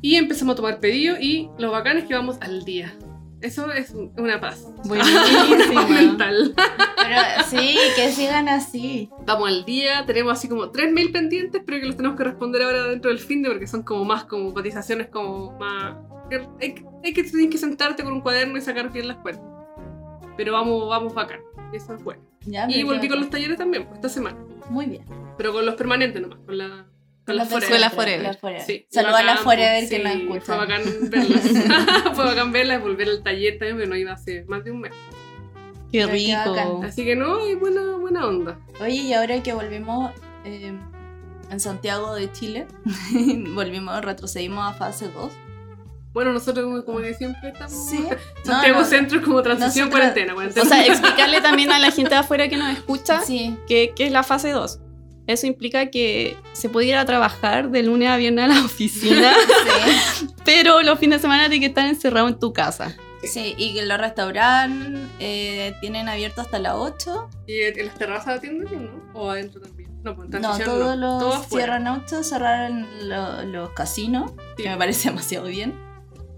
Y 0.00 0.16
empezamos 0.16 0.52
a 0.54 0.56
tomar 0.56 0.80
pedidos 0.80 1.18
y 1.20 1.48
lo 1.58 1.70
bacán 1.70 1.96
es 1.96 2.04
que 2.04 2.14
vamos 2.14 2.36
al 2.40 2.64
día. 2.64 2.92
Eso 3.42 3.70
es 3.72 3.90
un- 3.90 4.12
una 4.18 4.40
paz. 4.40 4.66
Una 4.84 5.00
paz 5.74 5.90
mental. 5.90 6.54
Pero 6.56 7.20
sí, 7.48 7.76
que 7.96 8.10
sigan 8.12 8.48
así. 8.48 9.10
Vamos 9.26 9.48
al 9.48 9.64
día, 9.64 10.04
tenemos 10.06 10.32
así 10.32 10.48
como 10.48 10.70
tres 10.70 10.92
mail 10.92 11.10
pendientes, 11.12 11.60
pero 11.66 11.80
que 11.80 11.86
los 11.86 11.96
tenemos 11.96 12.16
que 12.16 12.24
responder 12.24 12.62
ahora 12.62 12.84
dentro 12.84 13.10
del 13.10 13.18
fin 13.18 13.42
de 13.42 13.50
porque 13.50 13.66
son 13.66 13.82
como 13.82 14.04
más 14.04 14.24
como 14.24 14.54
cotizaciones 14.54 15.08
como 15.08 15.52
más... 15.58 15.96
Hay, 16.60 16.72
que- 16.74 16.84
hay 17.02 17.12
que 17.50 17.58
sentarte 17.58 18.02
con 18.04 18.12
un 18.12 18.20
cuaderno 18.22 18.56
y 18.56 18.60
sacar 18.62 18.90
bien 18.92 19.08
las 19.08 19.18
cuentas. 19.18 19.44
Pero 20.36 20.52
vamos, 20.52 20.88
vamos 20.88 21.12
bacán. 21.12 21.40
Eso 21.74 21.94
es 21.94 22.02
bueno. 22.02 22.22
Ya, 22.46 22.66
Y 22.70 22.82
volví 22.84 23.08
con 23.08 23.18
los 23.20 23.28
talleres 23.30 23.56
también, 23.58 23.84
pues, 23.84 23.96
esta 23.96 24.08
semana. 24.08 24.36
Muy 24.70 24.86
bien. 24.86 25.04
Pero 25.36 25.52
con 25.52 25.64
los 25.66 25.74
permanentes 25.74 26.20
nomás, 26.22 26.38
con 26.46 26.56
la... 26.58 26.86
Con 27.24 27.36
las 27.36 27.48
Con 27.48 27.60
forever. 27.60 27.80
la 27.80 27.90
Forever. 27.90 28.22
La 28.22 28.34
Forever. 28.34 28.62
Sí, 28.62 28.86
Saludos 28.90 29.14
a 29.14 29.22
la 29.22 29.30
bacán, 29.32 29.44
Forever 29.44 29.78
pues, 29.78 29.90
que 29.90 29.96
sí, 29.96 30.02
nos 30.02 30.14
escuchan. 30.14 30.42
Fue 30.46 30.56
bacán 30.56 30.82
verlas. 31.10 32.14
fue 32.14 32.24
bacán 32.24 32.52
verlas, 32.52 32.82
volver 32.82 33.08
al 33.08 33.22
taller 33.22 33.58
también, 33.58 33.76
pero 33.76 33.88
no 33.88 33.96
iba 33.96 34.12
hace 34.12 34.44
más 34.48 34.64
de 34.64 34.70
un 34.72 34.80
mes. 34.80 34.92
Qué 35.92 36.06
rico. 36.06 36.82
Así 36.84 37.04
que 37.04 37.14
no, 37.14 37.46
y 37.46 37.54
buena, 37.54 37.96
buena 37.98 38.26
onda. 38.26 38.58
Oye, 38.80 38.94
y 38.94 39.12
ahora 39.12 39.42
que 39.42 39.52
volvimos 39.52 40.10
eh, 40.44 40.72
en 41.50 41.60
Santiago 41.60 42.14
de 42.14 42.32
Chile, 42.32 42.66
volvimos, 43.54 44.02
retrocedimos 44.04 44.64
a 44.68 44.72
fase 44.74 45.08
2. 45.10 45.32
Bueno, 46.14 46.32
nosotros 46.32 46.64
como, 46.66 46.84
como 46.84 46.98
que 47.00 47.14
siempre 47.14 47.50
estamos... 47.50 47.72
Sí. 47.88 48.04
Santiago 48.42 48.78
No, 48.78 48.82
no. 48.82 48.86
Centro 48.86 49.18
es 49.18 49.24
como 49.24 49.42
transición 49.42 49.88
Nosotros- 49.88 49.90
cuarentena, 50.12 50.34
cuarentena. 50.34 50.64
O 50.66 50.68
sea, 50.68 50.86
explicarle 50.86 51.40
también 51.40 51.72
a 51.72 51.78
la 51.78 51.90
gente 51.90 52.10
de 52.10 52.16
afuera 52.16 52.48
que 52.48 52.56
nos 52.58 52.70
escucha 52.72 53.20
Sí. 53.22 53.56
que, 53.66 53.92
que 53.96 54.06
es 54.06 54.12
la 54.12 54.22
fase 54.22 54.50
2. 54.50 54.80
Eso 55.26 55.46
implica 55.46 55.86
que 55.90 56.36
se 56.52 56.68
puede 56.68 56.86
ir 56.88 56.96
a 56.96 57.04
trabajar 57.04 57.70
de 57.70 57.82
lunes 57.82 58.08
a 58.10 58.16
viernes 58.16 58.44
a 58.44 58.48
la 58.48 58.60
oficina, 58.64 59.32
sí. 60.18 60.26
pero 60.44 60.82
los 60.82 60.98
fines 60.98 61.18
de 61.18 61.22
semana 61.22 61.44
tienes 61.48 61.60
que 61.60 61.66
estar 61.66 61.86
encerrado 61.86 62.28
en 62.28 62.38
tu 62.38 62.52
casa. 62.52 62.96
Sí, 63.22 63.54
y 63.56 63.72
que 63.74 63.86
los 63.86 63.98
restaurantes 63.98 65.00
eh, 65.20 65.74
tienen 65.80 66.08
abierto 66.08 66.40
hasta 66.40 66.58
las 66.58 66.74
8. 66.74 67.30
¿Y 67.46 67.60
en 67.60 67.86
las 67.86 67.94
terrazas 67.96 68.38
atienden 68.38 68.86
no? 68.86 68.90
¿O 69.14 69.30
adentro 69.30 69.60
también? 69.60 69.90
No, 70.02 70.16
pues 70.16 70.28
No, 70.30 70.58
todos 70.58 70.96
no. 70.98 71.20
los 71.20 71.20
Todo 71.20 71.42
cierran 71.56 71.86
8, 71.86 72.24
cerraron 72.24 72.84
lo- 73.08 73.44
los 73.44 73.70
casinos, 73.70 74.32
Sí. 74.56 74.64
que 74.64 74.70
me 74.70 74.76
parece 74.76 75.08
demasiado 75.10 75.46
bien, 75.46 75.78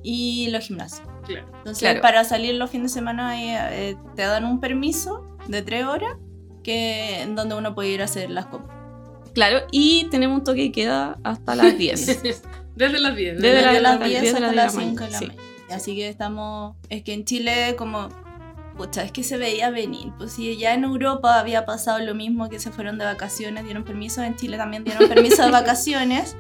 y 0.02 0.48
los 0.50 0.66
gimnasios. 0.66 1.08
Claro. 1.26 1.46
Entonces, 1.56 1.78
Claro. 1.78 2.02
para 2.02 2.22
salir 2.24 2.54
los 2.56 2.68
fines 2.68 2.92
de 2.92 2.98
semana 3.00 3.40
eh, 3.42 3.90
eh, 3.92 3.96
te 4.14 4.20
dan 4.22 4.44
un 4.44 4.60
permiso 4.60 5.38
de 5.48 5.62
3 5.62 5.86
horas 5.86 6.12
que, 6.64 7.22
en 7.22 7.36
donde 7.36 7.54
uno 7.54 7.76
puede 7.76 7.90
ir 7.90 8.02
a 8.02 8.06
hacer 8.06 8.30
las 8.30 8.46
compras. 8.46 8.76
Claro, 9.34 9.60
y 9.70 10.08
tenemos 10.10 10.38
un 10.38 10.44
toque 10.44 10.62
de 10.62 10.72
queda 10.72 11.18
hasta 11.22 11.54
las 11.54 11.78
10. 11.78 12.22
Desde 12.74 12.98
las 12.98 13.14
10. 13.14 13.40
Desde 13.40 13.56
Desde 13.56 13.80
las 13.80 14.00
las 14.00 14.08
10 14.08 14.22
10 14.22 14.34
de 14.34 14.40
la 14.40 14.46
hasta 14.46 14.50
de 14.50 14.56
la 14.56 14.64
las 14.64 14.72
5 14.74 14.84
de 14.86 14.94
la 14.94 14.98
mañana, 14.98 15.18
sí. 15.18 15.26
mañana. 15.26 15.42
Así 15.70 15.96
que 15.96 16.08
estamos. 16.08 16.76
Es 16.88 17.02
que 17.02 17.12
en 17.12 17.24
Chile, 17.24 17.76
como. 17.76 18.08
Pucha, 18.76 19.04
es 19.04 19.12
que 19.12 19.22
se 19.22 19.36
veía 19.36 19.70
venir. 19.70 20.12
Pues 20.18 20.32
si 20.32 20.56
ya 20.56 20.74
en 20.74 20.82
Europa 20.82 21.38
había 21.38 21.64
pasado 21.64 22.00
lo 22.00 22.14
mismo, 22.14 22.48
que 22.48 22.58
se 22.58 22.72
fueron 22.72 22.98
de 22.98 23.04
vacaciones, 23.04 23.64
dieron 23.64 23.84
permiso, 23.84 24.20
en 24.22 24.34
Chile 24.34 24.56
también 24.56 24.82
dieron 24.82 25.08
permiso 25.08 25.44
de 25.44 25.50
vacaciones. 25.52 26.36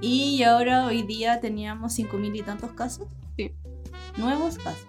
Y 0.00 0.42
ahora, 0.42 0.84
hoy 0.86 1.02
día, 1.02 1.40
teníamos 1.40 1.92
5 1.94 2.16
mil 2.18 2.34
y 2.34 2.42
tantos 2.42 2.72
casos. 2.72 3.06
Sí. 3.36 3.52
Nuevos 4.16 4.58
casos. 4.58 4.86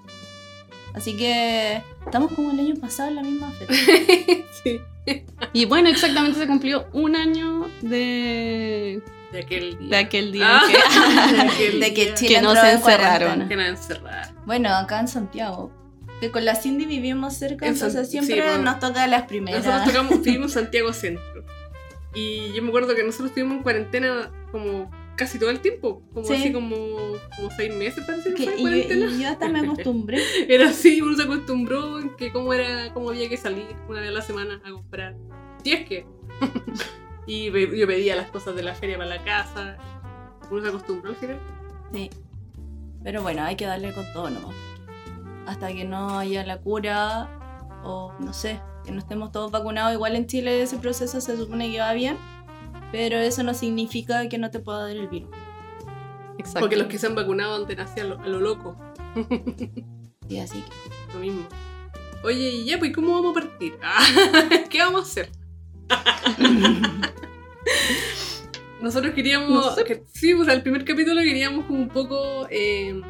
Así 0.97 1.15
que 1.15 1.81
estamos 2.05 2.31
como 2.33 2.51
el 2.51 2.59
año 2.59 2.75
pasado 2.81 3.09
en 3.09 3.15
la 3.17 3.21
misma 3.23 3.51
fecha. 3.51 3.73
sí. 4.63 4.81
Y 5.53 5.65
bueno, 5.65 5.89
exactamente 5.89 6.37
se 6.39 6.47
cumplió 6.47 6.87
un 6.91 7.15
año 7.15 7.69
de, 7.81 9.01
De 9.31 9.39
aquel 9.39 9.77
día. 9.79 9.89
de 9.89 9.97
aquel 9.97 10.31
día 10.31 10.47
Ah, 10.49 10.61
que, 10.67 10.73
de 11.35 11.41
aquel 11.41 11.79
de 11.79 11.93
que 11.93 12.05
día. 12.05 12.13
Chile 12.15 12.35
Que 12.35 12.41
nos 12.41 12.53
entró 12.55 12.69
en 12.69 12.75
encerraron. 12.77 13.27
cuarentena. 13.29 13.47
Que 13.47 13.55
nos 13.55 13.67
encerraron. 13.81 14.35
Bueno, 14.45 14.69
acá 14.75 14.99
en 14.99 15.07
Santiago. 15.07 15.71
Que 16.19 16.31
con 16.31 16.43
la 16.45 16.55
Cindy 16.55 16.85
vivimos 16.85 17.35
cerca, 17.35 17.67
En 17.67 17.75
San- 17.75 17.89
entonces 17.89 18.09
sí, 18.11 18.19
siempre 18.25 18.47
bueno. 18.47 18.63
nos 18.71 18.79
toca 18.79 19.05
las 19.07 19.23
primeras. 19.27 19.63
Nosotros 19.63 19.93
tocamos, 19.93 20.21
vivimos 20.23 20.55
en 20.55 20.63
Santiago 20.63 20.91
Centro. 20.93 21.45
Y 22.15 22.51
yo 22.53 22.63
me 22.63 22.69
acuerdo 22.69 22.95
que 22.95 23.03
nosotros 23.03 23.29
estuvimos 23.29 23.57
en 23.57 23.63
cuarentena 23.63 24.31
como 24.51 24.89
casi 25.17 25.37
todo 25.39 25.49
el 25.49 25.59
tiempo. 25.59 26.01
Como 26.13 26.25
Sí. 26.25 26.35
así 26.35 26.53
como, 26.53 26.75
como 27.35 27.51
seis 27.57 27.73
meses 27.73 28.05
parece 28.05 28.33
que 28.33 28.43
fue 28.45 28.55
cuarentena. 28.57 29.07
y 29.11 29.23
yo 29.23 29.29
hasta 29.29 29.49
me 29.49 29.59
acostumbré. 29.59 30.21
Era 30.47 30.69
así, 30.69 31.01
uno 31.01 31.15
se 31.17 31.23
acostumbró 31.23 31.99
en 31.99 32.15
que 32.15 32.31
cómo 32.31 32.53
era, 32.53 32.93
cómo 32.93 33.09
había 33.09 33.27
que 33.27 33.35
salir 33.37 33.67
una 33.89 33.99
vez 33.99 34.09
a 34.09 34.13
la 34.13 34.21
semana 34.21 34.61
a 34.63 34.71
comprar. 34.71 35.15
Si 35.63 35.73
es 35.73 35.85
que. 35.89 36.05
y 37.27 37.45
yo 37.51 37.87
pedía 37.87 38.15
las 38.15 38.29
cosas 38.31 38.55
de 38.55 38.63
la 38.63 38.73
feria 38.75 38.97
para 38.97 39.09
la 39.09 39.23
casa. 39.23 39.77
Uno 40.49 40.61
se 40.61 40.69
acostumbró 40.69 41.09
al 41.09 41.15
final. 41.17 41.39
Sí. 41.91 42.09
Pero 43.03 43.21
bueno, 43.21 43.43
hay 43.43 43.55
que 43.55 43.65
darle 43.65 43.93
con 43.93 44.05
todo 44.13 44.29
nomás. 44.29 44.55
Hasta 45.45 45.67
que 45.73 45.83
no 45.85 46.19
haya 46.19 46.45
la 46.45 46.57
cura, 46.59 47.29
o 47.83 48.13
no 48.19 48.33
sé, 48.33 48.59
que 48.85 48.91
no 48.91 48.99
estemos 48.99 49.31
todos 49.31 49.49
vacunados. 49.51 49.93
Igual 49.93 50.15
en 50.15 50.27
Chile 50.27 50.61
ese 50.61 50.77
proceso 50.77 51.19
se 51.21 51.37
supone 51.37 51.71
que 51.71 51.79
va 51.79 51.93
bien, 51.93 52.17
pero 52.91 53.17
eso 53.17 53.43
no 53.43 53.53
significa 53.53 54.27
que 54.29 54.37
no 54.37 54.49
te 54.51 54.59
pueda 54.59 54.87
dar 54.87 54.91
el 54.97 55.07
virus. 55.07 55.29
Exacto. 56.37 56.59
Porque 56.61 56.77
los 56.77 56.87
que 56.87 56.97
se 56.99 57.07
han 57.07 57.15
vacunado 57.15 57.55
antes 57.55 57.75
nacían 57.77 58.07
a 58.07 58.09
lo, 58.09 58.19
a 58.21 58.27
lo 58.27 58.39
loco. 58.39 58.77
Y 60.29 60.39
así 60.39 60.61
que. 60.61 61.13
Lo 61.13 61.19
mismo. 61.19 61.47
Oye, 62.23 62.49
y 62.49 62.65
ya, 62.65 62.77
pues, 62.79 62.93
¿cómo 62.93 63.13
vamos 63.13 63.31
a 63.37 63.41
partir? 63.41 63.77
Ah, 63.81 64.03
¿Qué 64.69 64.79
vamos 64.79 65.01
a 65.01 65.03
hacer? 65.05 65.29
Nosotros 68.81 69.13
queríamos. 69.13 69.49
No 69.49 69.75
sé. 69.75 69.83
que- 69.83 70.03
sí, 70.13 70.35
pues 70.35 70.47
al 70.49 70.61
primer 70.61 70.85
capítulo 70.85 71.21
queríamos 71.21 71.65
como 71.65 71.79
un 71.79 71.89
poco 71.89 72.47
eh, 72.49 73.01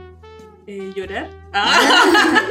eh, 0.65 0.93
llorar. 0.95 1.29
Ah, 1.53 1.79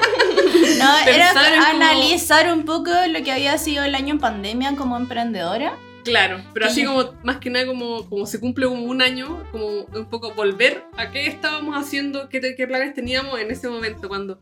No, 0.78 0.98
era 0.98 1.32
Pensar 1.32 1.52
analizar 1.54 2.52
un 2.52 2.64
poco 2.64 2.90
lo 3.08 3.22
que 3.22 3.32
había 3.32 3.56
sido 3.58 3.84
el 3.84 3.94
año 3.94 4.14
en 4.14 4.18
pandemia 4.20 4.76
como 4.76 4.96
emprendedora. 4.96 5.76
Claro, 6.10 6.40
pero 6.54 6.66
así 6.66 6.80
Sí. 6.80 6.86
como, 6.86 7.12
más 7.22 7.36
que 7.38 7.50
nada, 7.50 7.66
como, 7.66 8.08
como 8.08 8.26
se 8.26 8.40
cumple 8.40 8.66
como 8.66 8.82
un 8.84 9.02
año, 9.02 9.44
como 9.52 9.66
un 9.84 10.08
poco 10.10 10.32
volver 10.34 10.84
a 10.96 11.10
qué 11.10 11.26
estábamos 11.26 11.76
haciendo, 11.76 12.28
qué, 12.28 12.40
qué 12.56 12.66
planes 12.66 12.94
teníamos 12.94 13.38
en 13.40 13.50
ese 13.50 13.68
momento 13.68 14.08
cuando 14.08 14.40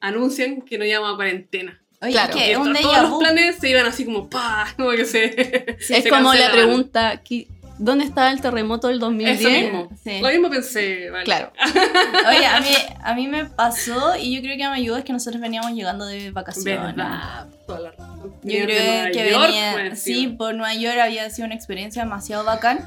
anuncian 0.00 0.62
que 0.62 0.78
nos 0.78 0.86
íbamos 0.86 1.12
a 1.12 1.16
cuarentena. 1.16 1.80
Oye, 2.02 2.12
Claro. 2.12 2.34
que 2.36 2.56
un 2.58 2.74
todos 2.74 3.02
los 3.10 3.18
planes 3.18 3.56
se 3.56 3.70
iban 3.70 3.86
así 3.86 4.04
como 4.04 4.28
pa, 4.28 4.66
como 4.76 4.90
que 4.90 5.04
se. 5.06 5.76
es 5.78 5.86
se 5.86 6.08
como 6.10 6.34
la 6.34 6.50
pregunta, 6.52 7.22
¿qué- 7.24 7.46
¿dónde 7.78 8.04
estaba 8.04 8.30
el 8.30 8.40
terremoto 8.40 8.88
del 8.88 8.98
2010? 8.98 9.40
Eso 9.40 9.50
mismo. 9.50 9.88
Sí. 10.02 10.20
Lo 10.20 10.28
mismo 10.28 10.50
pensé, 10.50 11.10
vale. 11.10 11.24
Claro. 11.24 11.52
Oye, 12.28 12.46
a 12.46 12.60
mí, 12.60 12.68
a 13.02 13.14
mí 13.14 13.28
me 13.28 13.46
pasó 13.46 14.16
y 14.16 14.34
yo 14.34 14.40
creo 14.42 14.56
que 14.56 14.68
me 14.68 14.76
ayudó 14.76 14.96
es 14.96 15.04
que 15.04 15.12
nosotros 15.12 15.40
veníamos 15.40 15.72
llegando 15.72 16.06
de 16.06 16.30
vacaciones. 16.30 16.96
Verdad, 16.96 17.46
toda 17.66 17.80
la 17.80 17.90
razón. 17.92 18.34
Yo 18.42 18.64
creo 18.64 18.92
Nueva 18.92 19.10
que 19.10 19.30
York, 19.30 19.76
venía, 19.76 19.96
sí, 19.96 20.28
por 20.28 20.54
Nueva 20.54 20.74
York 20.74 20.98
había 21.00 21.28
sido 21.30 21.46
una 21.46 21.54
experiencia 21.54 22.02
demasiado 22.02 22.44
bacán 22.44 22.86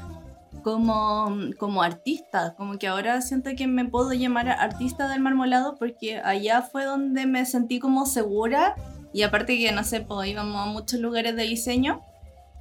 como, 0.62 1.30
como 1.58 1.82
artista, 1.82 2.54
como 2.56 2.78
que 2.78 2.88
ahora 2.88 3.20
siento 3.20 3.50
que 3.56 3.66
me 3.66 3.84
puedo 3.84 4.12
llamar 4.12 4.48
artista 4.48 5.08
del 5.08 5.20
marmolado 5.20 5.76
porque 5.76 6.18
allá 6.18 6.62
fue 6.62 6.84
donde 6.84 7.26
me 7.26 7.46
sentí 7.46 7.78
como 7.78 8.06
segura 8.06 8.74
y 9.12 9.22
aparte 9.22 9.56
que 9.58 9.72
no 9.72 9.84
sé, 9.84 10.00
pues 10.00 10.28
íbamos 10.28 10.60
a 10.60 10.66
muchos 10.66 11.00
lugares 11.00 11.36
de 11.36 11.44
diseño 11.44 12.02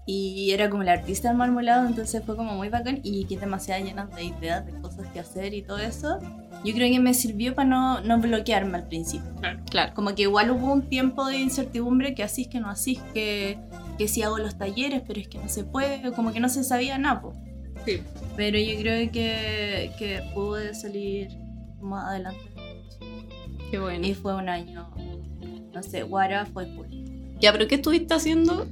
y 0.10 0.52
era 0.52 0.70
como 0.70 0.84
el 0.84 0.90
artista 0.90 1.28
del 1.28 1.38
marmolado, 1.38 1.86
entonces 1.86 2.24
fue 2.26 2.38
como 2.38 2.54
muy 2.54 2.70
bacán 2.70 3.02
y 3.04 3.26
que 3.26 3.38
demasiado 3.38 3.84
llena 3.84 4.06
de 4.06 4.24
ideas, 4.24 4.66
de 4.66 4.72
cosas 4.80 5.06
que 5.12 5.20
hacer 5.20 5.54
y 5.54 5.62
todo 5.62 5.80
eso. 5.80 6.20
Yo 6.64 6.74
creo 6.74 6.90
que 6.90 7.00
me 7.02 7.14
sirvió 7.14 7.54
para 7.54 7.68
no, 7.68 8.00
no 8.00 8.18
bloquearme 8.18 8.78
al 8.78 8.88
principio. 8.88 9.30
Claro. 9.70 9.94
Como 9.94 10.16
que 10.16 10.22
igual 10.22 10.50
hubo 10.52 10.72
un 10.72 10.84
tiempo 10.84 11.26
de 11.26 11.40
incertidumbre 11.40 12.16
que 12.16 12.24
así 12.24 12.44
es 12.44 12.48
que 12.48 12.62
no 12.62 12.70
así, 12.70 12.98
que, 13.14 13.60
que 13.98 14.08
si 14.08 14.24
hago 14.24 14.38
los 14.38 14.58
talleres, 14.58 15.04
pero 15.06 15.20
es 15.20 15.28
que 15.28 15.40
no 15.40 15.50
se 15.50 15.66
puede, 15.66 16.10
como 16.14 16.32
que 16.32 16.40
no 16.40 16.48
se 16.48 16.64
sabía 16.64 16.98
nada. 16.98 17.22
po. 17.22 17.36
Sí. 17.86 18.02
Pero 18.38 18.58
yo 18.58 18.80
creo 18.80 19.12
que, 19.12 19.92
que 20.00 20.24
pude 20.34 20.74
salir 20.74 21.28
más 21.82 22.06
adelante. 22.06 22.40
Qué 23.70 23.78
bueno. 23.78 24.08
Y 24.08 24.14
fue 24.14 24.34
un 24.36 24.48
año, 24.48 24.90
no 25.74 25.84
sé, 25.84 26.04
Guara 26.04 26.46
fue 26.46 26.66
full. 26.68 26.88
Ya, 27.42 27.52
pero 27.52 27.68
¿qué 27.68 27.76
estuviste 27.76 28.14
haciendo 28.14 28.68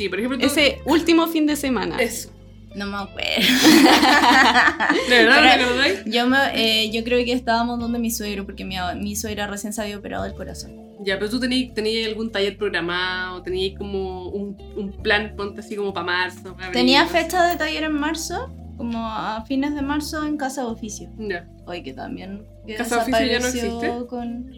Sí, 0.00 0.08
por 0.08 0.18
ejemplo, 0.18 0.38
tú- 0.38 0.46
ese 0.46 0.80
último 0.86 1.26
fin 1.26 1.46
de 1.46 1.56
semana? 1.56 1.98
Eso. 2.00 2.30
No 2.74 2.86
me 2.86 2.96
acuerdo. 2.96 3.20
¿De 5.08 5.24
verdad 5.24 5.40
Pero- 5.56 6.10
yo, 6.10 6.26
me, 6.26 6.38
eh, 6.54 6.90
yo 6.90 7.04
creo 7.04 7.22
que 7.24 7.32
estábamos 7.32 7.78
donde 7.80 7.98
mi 7.98 8.10
suegro, 8.10 8.46
porque 8.46 8.64
mi, 8.64 8.76
mi 9.00 9.16
suegra 9.16 9.46
recién 9.46 9.72
se 9.72 9.82
había 9.82 9.98
operado 9.98 10.24
del 10.24 10.34
corazón. 10.34 10.72
Ya, 11.04 11.18
pero 11.18 11.30
tú 11.30 11.40
tenías, 11.40 11.74
tenías 11.74 12.08
algún 12.08 12.30
taller 12.30 12.56
programado, 12.56 13.42
tenías 13.42 13.76
como 13.78 14.28
un, 14.28 14.56
un 14.76 14.92
plan, 15.02 15.34
ponte 15.36 15.60
así 15.60 15.74
como 15.76 15.92
para 15.92 16.06
marzo. 16.06 16.54
para 16.54 16.66
abril, 16.68 16.72
Tenía 16.72 17.06
fecha 17.06 17.44
de 17.48 17.56
taller 17.56 17.84
en 17.84 17.92
marzo, 17.92 18.48
como 18.76 19.06
a 19.06 19.44
fines 19.46 19.74
de 19.74 19.82
marzo 19.82 20.24
en 20.26 20.36
Casa 20.36 20.62
de 20.62 20.68
Oficio. 20.68 21.10
Ya. 21.18 21.46
Hoy 21.66 21.82
que 21.82 21.92
también 21.92 22.46
que 22.66 22.74
¿Casa 22.76 22.96
de 22.96 23.02
Oficio 23.02 23.26
ya 23.26 23.38
no 23.40 23.46
existe? 23.48 23.92
Con... 24.08 24.50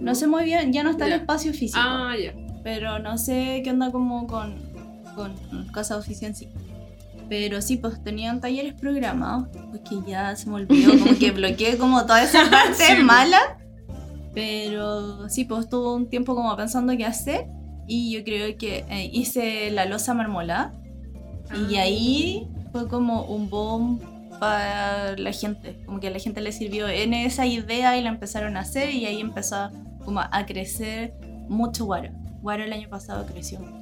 No 0.00 0.14
sé 0.14 0.26
muy 0.26 0.44
bien, 0.44 0.72
ya 0.72 0.82
no 0.82 0.90
está 0.90 1.06
Ya. 1.08 1.14
el 1.16 1.20
espacio 1.20 1.52
físico, 1.52 1.78
Ah, 1.82 2.14
ya. 2.20 2.32
pero 2.64 2.98
no 3.00 3.18
sé 3.18 3.60
qué 3.62 3.70
onda 3.70 3.90
como 3.92 4.26
con, 4.26 4.54
con 5.14 5.34
Casa 5.72 6.00
en 6.22 6.34
sí. 6.34 6.48
Pero 7.28 7.62
sí, 7.62 7.76
pues 7.76 8.02
tenían 8.02 8.40
talleres 8.40 8.74
programados, 8.74 9.48
porque 9.70 9.96
ya 10.06 10.34
se 10.34 10.48
me 10.48 10.56
olvidó, 10.56 10.98
como 10.98 11.16
que 11.18 11.30
bloqueé 11.32 11.76
como 11.78 12.02
toda 12.02 12.22
esa 12.24 12.48
parte 12.50 12.96
Sí. 12.96 13.02
mala. 13.02 13.38
Pero 14.34 15.28
sí, 15.28 15.44
pues 15.44 15.60
estuve 15.64 15.94
un 15.94 16.08
tiempo 16.08 16.34
como 16.34 16.56
pensando 16.56 16.96
qué 16.96 17.04
hacer 17.04 17.46
y 17.86 18.12
yo 18.12 18.22
creo 18.24 18.56
que 18.56 18.84
eh, 18.88 19.10
hice 19.12 19.70
la 19.72 19.86
losa 19.86 20.14
marmolada 20.14 20.72
y 21.68 21.76
Ah. 21.76 21.82
ahí 21.82 22.48
fue 22.72 22.86
como 22.88 23.24
un 23.24 23.50
boom 23.50 24.00
para 24.38 25.16
la 25.16 25.32
gente, 25.32 25.82
como 25.84 25.98
que 26.00 26.06
a 26.06 26.10
la 26.10 26.18
gente 26.20 26.40
le 26.40 26.52
sirvió 26.52 26.88
en 26.88 27.12
esa 27.12 27.44
idea 27.46 27.96
y 27.98 28.02
la 28.02 28.08
empezaron 28.10 28.56
a 28.56 28.60
hacer 28.60 28.90
y 28.94 29.04
ahí 29.06 29.20
empezó 29.20 29.70
como 30.04 30.20
a 30.20 30.46
crecer 30.46 31.14
mucho 31.48 31.84
Guaro. 31.84 32.10
Guaro 32.40 32.62
el 32.64 32.72
año 32.72 32.88
pasado 32.88 33.26
creció. 33.26 33.58
mucho. 33.60 33.79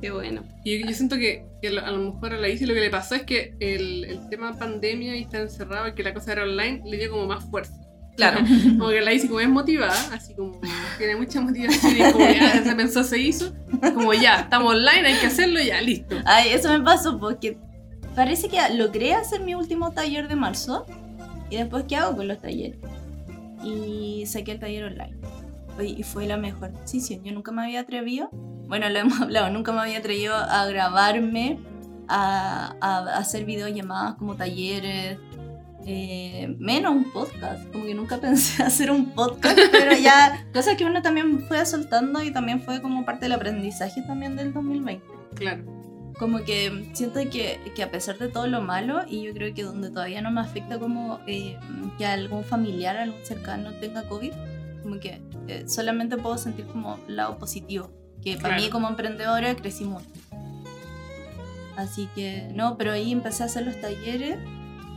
Qué 0.00 0.10
bueno. 0.10 0.42
Y 0.64 0.78
yo, 0.78 0.86
yo 0.86 0.94
siento 0.94 1.16
que, 1.16 1.44
que 1.60 1.68
a 1.68 1.90
lo 1.90 2.12
mejor 2.12 2.34
a 2.34 2.38
la 2.38 2.48
Isi 2.48 2.66
lo 2.66 2.74
que 2.74 2.80
le 2.80 2.90
pasó 2.90 3.16
es 3.16 3.22
que 3.22 3.54
el, 3.58 4.04
el 4.04 4.28
tema 4.28 4.56
pandemia 4.56 5.16
y 5.16 5.22
estar 5.22 5.40
encerrado 5.40 5.88
y 5.88 5.94
que 5.94 6.02
la 6.02 6.14
cosa 6.14 6.32
era 6.32 6.44
online 6.44 6.82
le 6.84 6.96
dio 6.98 7.10
como 7.10 7.26
más 7.26 7.44
fuerza. 7.44 7.74
Claro. 8.16 8.40
Como 8.78 8.88
que 8.88 9.00
la 9.00 9.12
Isi 9.12 9.28
como 9.28 9.38
es 9.38 9.48
motivada, 9.48 9.96
así 10.12 10.34
como 10.34 10.60
tiene 10.98 11.14
mucha 11.14 11.40
motivación 11.40 11.96
y 11.96 12.12
como 12.12 12.28
ya 12.28 12.64
se 12.64 12.74
pensó, 12.74 13.04
se 13.04 13.16
hizo, 13.20 13.54
como 13.94 14.12
ya, 14.12 14.40
estamos 14.40 14.74
online, 14.74 15.06
hay 15.06 15.20
que 15.20 15.26
hacerlo, 15.26 15.60
ya, 15.62 15.80
listo. 15.80 16.16
Ay, 16.24 16.50
eso 16.50 16.68
me 16.76 16.84
pasó 16.84 17.16
porque 17.20 17.56
parece 18.16 18.48
que 18.48 18.58
logré 18.74 19.14
hacer 19.14 19.40
mi 19.42 19.54
último 19.54 19.92
taller 19.92 20.26
de 20.26 20.34
marzo 20.34 20.84
y 21.48 21.56
después 21.58 21.84
¿qué 21.86 21.94
hago 21.94 22.16
con 22.16 22.26
los 22.26 22.40
talleres? 22.40 22.78
Y 23.62 24.24
saqué 24.26 24.50
el 24.52 24.58
taller 24.58 24.84
online. 24.84 25.16
Y 25.80 26.02
fue 26.02 26.26
la 26.26 26.36
mejor 26.36 26.72
decisión. 26.72 27.22
Yo 27.22 27.32
nunca 27.32 27.52
me 27.52 27.62
había 27.62 27.80
atrevido, 27.80 28.30
bueno, 28.68 28.88
lo 28.88 28.98
hemos 28.98 29.20
hablado, 29.20 29.50
nunca 29.50 29.72
me 29.72 29.80
había 29.80 29.98
atrevido 29.98 30.34
a 30.36 30.66
grabarme, 30.66 31.58
a, 32.08 32.74
a 32.80 33.18
hacer 33.18 33.44
videollamadas 33.44 34.14
como 34.14 34.36
talleres, 34.36 35.18
eh, 35.86 36.54
menos 36.58 36.92
un 36.94 37.10
podcast. 37.10 37.66
Como 37.72 37.84
que 37.86 37.94
nunca 37.94 38.18
pensé 38.20 38.62
hacer 38.62 38.90
un 38.90 39.14
podcast, 39.14 39.58
pero 39.72 39.96
ya, 39.96 40.46
cosas 40.52 40.76
que 40.76 40.84
uno 40.84 41.00
también 41.02 41.40
fue 41.48 41.64
soltando 41.64 42.22
y 42.22 42.30
también 42.30 42.60
fue 42.60 42.82
como 42.82 43.04
parte 43.04 43.24
del 43.24 43.32
aprendizaje 43.32 44.02
también 44.02 44.36
del 44.36 44.52
2020 44.52 45.02
Claro. 45.34 45.62
como 46.18 46.40
que 46.44 46.90
siento 46.94 47.20
que, 47.30 47.58
que 47.74 47.82
a 47.82 47.90
pesar 47.90 48.18
de 48.18 48.28
todo 48.28 48.46
lo 48.48 48.60
malo, 48.60 49.00
y 49.06 49.22
yo 49.22 49.32
creo 49.32 49.54
que 49.54 49.62
donde 49.62 49.88
todavía 49.90 50.20
no 50.20 50.30
me 50.30 50.40
afecta 50.40 50.78
como 50.78 51.20
eh, 51.26 51.56
que 51.96 52.04
algún 52.06 52.44
familiar, 52.44 52.96
algún 52.96 53.24
cercano 53.24 53.72
tenga 53.80 54.02
COVID, 54.08 54.32
como 54.82 54.98
que 55.00 55.22
eh, 55.46 55.64
solamente 55.68 56.16
puedo 56.16 56.36
sentir 56.38 56.66
como 56.66 56.98
lado 57.06 57.38
positivo, 57.38 57.90
que 58.36 58.36
para 58.36 58.54
Claro. 58.54 58.62
mí 58.62 58.70
como 58.70 58.88
emprendedora 58.88 59.54
crecí 59.56 59.84
mucho. 59.84 60.06
Así 61.76 62.08
que 62.14 62.48
no, 62.54 62.76
pero 62.76 62.92
ahí 62.92 63.12
empecé 63.12 63.44
a 63.44 63.46
hacer 63.46 63.64
los 63.64 63.80
talleres 63.80 64.36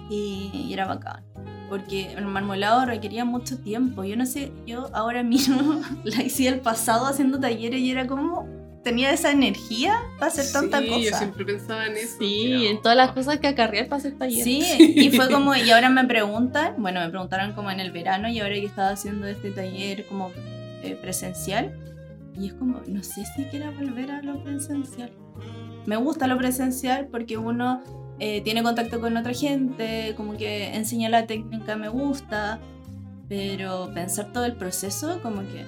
y, 0.09 0.49
y 0.53 0.73
era 0.73 0.85
bacán. 0.87 1.23
Porque 1.69 2.11
el 2.13 2.25
marmolado 2.25 2.85
requería 2.85 3.23
mucho 3.23 3.57
tiempo. 3.59 4.03
Yo 4.03 4.17
no 4.17 4.25
sé, 4.25 4.51
yo 4.65 4.89
ahora 4.93 5.23
mismo 5.35 5.81
la 6.03 6.23
hice 6.23 6.47
el 6.47 6.59
pasado 6.59 7.05
haciendo 7.05 7.39
talleres 7.39 7.79
y 7.79 7.91
era 7.91 8.07
como, 8.07 8.47
tenía 8.83 9.11
esa 9.13 9.31
energía 9.31 9.95
para 10.17 10.31
hacer 10.31 10.51
tanta 10.51 10.79
sí, 10.79 10.87
cosa. 10.87 11.01
yo 11.11 11.17
siempre 11.17 11.45
pensaba 11.45 11.85
en 11.85 11.97
eso. 11.97 12.15
Sí, 12.19 12.47
pero- 12.51 12.63
en 12.71 12.81
todas 12.81 12.97
las 12.97 13.11
cosas 13.11 13.37
que 13.39 13.47
acarrear 13.47 13.85
para 13.87 13.99
hacer 13.99 14.17
taller. 14.17 14.43
Sí, 14.43 14.63
y 14.79 15.11
fue 15.11 15.29
como, 15.31 15.55
y 15.55 15.69
ahora 15.69 15.89
me 15.89 16.03
preguntan, 16.05 16.73
bueno, 16.79 16.99
me 16.99 17.09
preguntaron 17.09 17.53
como 17.53 17.69
en 17.69 17.79
el 17.79 17.91
verano 17.91 18.27
y 18.27 18.39
ahora 18.39 18.55
que 18.55 18.65
estaba 18.65 18.89
haciendo 18.89 19.27
este 19.27 19.51
taller 19.51 20.07
como 20.07 20.31
eh, 20.83 20.97
presencial, 20.99 21.73
y 22.39 22.47
es 22.47 22.53
como, 22.53 22.81
no 22.87 23.03
sé 23.03 23.23
si 23.35 23.43
quiera 23.45 23.71
volver 23.71 24.11
a 24.11 24.21
lo 24.21 24.43
presencial. 24.43 25.11
Me 25.85 25.95
gusta 25.97 26.27
lo 26.27 26.37
presencial 26.37 27.07
porque 27.07 27.37
uno 27.37 27.81
eh, 28.19 28.41
tiene 28.41 28.61
contacto 28.63 28.99
con 28.99 29.17
otra 29.17 29.33
gente, 29.33 30.13
como 30.15 30.37
que 30.37 30.75
enseña 30.75 31.09
la 31.09 31.25
técnica, 31.27 31.75
me 31.75 31.89
gusta, 31.89 32.59
pero 33.27 33.91
pensar 33.93 34.31
todo 34.31 34.45
el 34.45 34.53
proceso, 34.55 35.19
como 35.21 35.41
que... 35.41 35.65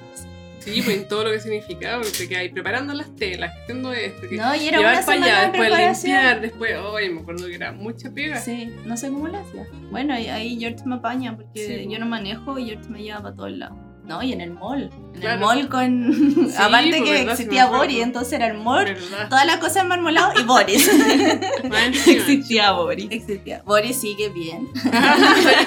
Sí, 0.59 0.81
pues 0.81 1.09
todo 1.09 1.25
lo 1.25 1.31
que 1.31 1.41
significaba, 1.41 2.01
porque 2.01 2.25
quedas 2.29 2.41
ahí 2.41 2.49
preparando 2.49 2.93
las 2.93 3.13
telas, 3.17 3.53
haciendo 3.63 3.91
esto, 3.91 4.29
que 4.29 4.37
No, 4.37 4.55
y 4.55 4.67
era 4.69 4.77
llevar 4.77 5.05
para 5.05 5.21
allá, 5.21 5.39
de 5.51 5.57
después 5.57 6.03
limpiar, 6.03 6.41
después, 6.41 6.71
ay, 6.97 7.09
me 7.09 7.19
acuerdo 7.19 7.47
que 7.47 7.55
era 7.55 7.73
mucha 7.73 8.09
pega. 8.11 8.37
Sí, 8.39 8.71
no 8.85 8.95
sé 8.95 9.09
cómo 9.09 9.27
lo 9.27 9.39
hacía. 9.39 9.67
Bueno, 9.91 10.13
ahí 10.13 10.57
George 10.57 10.85
me 10.85 10.95
apaña 10.95 11.35
porque 11.35 11.83
Sí. 11.83 11.87
yo 11.91 11.99
no 11.99 12.05
manejo 12.05 12.57
y 12.59 12.65
George 12.67 12.87
me 12.89 13.03
lleva 13.03 13.21
para 13.21 13.35
todos 13.35 13.51
lados. 13.51 13.77
No, 14.05 14.21
y 14.21 14.33
en 14.33 14.41
el 14.41 14.51
mall. 14.51 14.91
En 15.13 15.21
Claro. 15.21 15.35
el 15.35 15.39
mall 15.39 15.69
con. 15.69 16.13
Sí, 16.49 16.55
Aparte 16.59 16.91
que 16.91 17.11
verdad, 17.11 17.31
existía 17.31 17.63
acuerdo. 17.63 17.83
Boris, 17.85 17.99
entonces 18.03 18.33
era 18.33 18.47
el 18.47 18.57
mall. 18.57 18.97
Todas 19.29 19.45
las 19.45 19.57
cosas 19.57 19.77
en 19.83 19.87
marmolado 19.87 20.33
y 20.39 20.43
Boris. 20.43 20.89
Existía 22.07 22.71
Boris. 22.71 23.07
existía. 23.09 23.61
Boris 23.65 23.99
sigue 24.01 24.29
bien. 24.29 24.67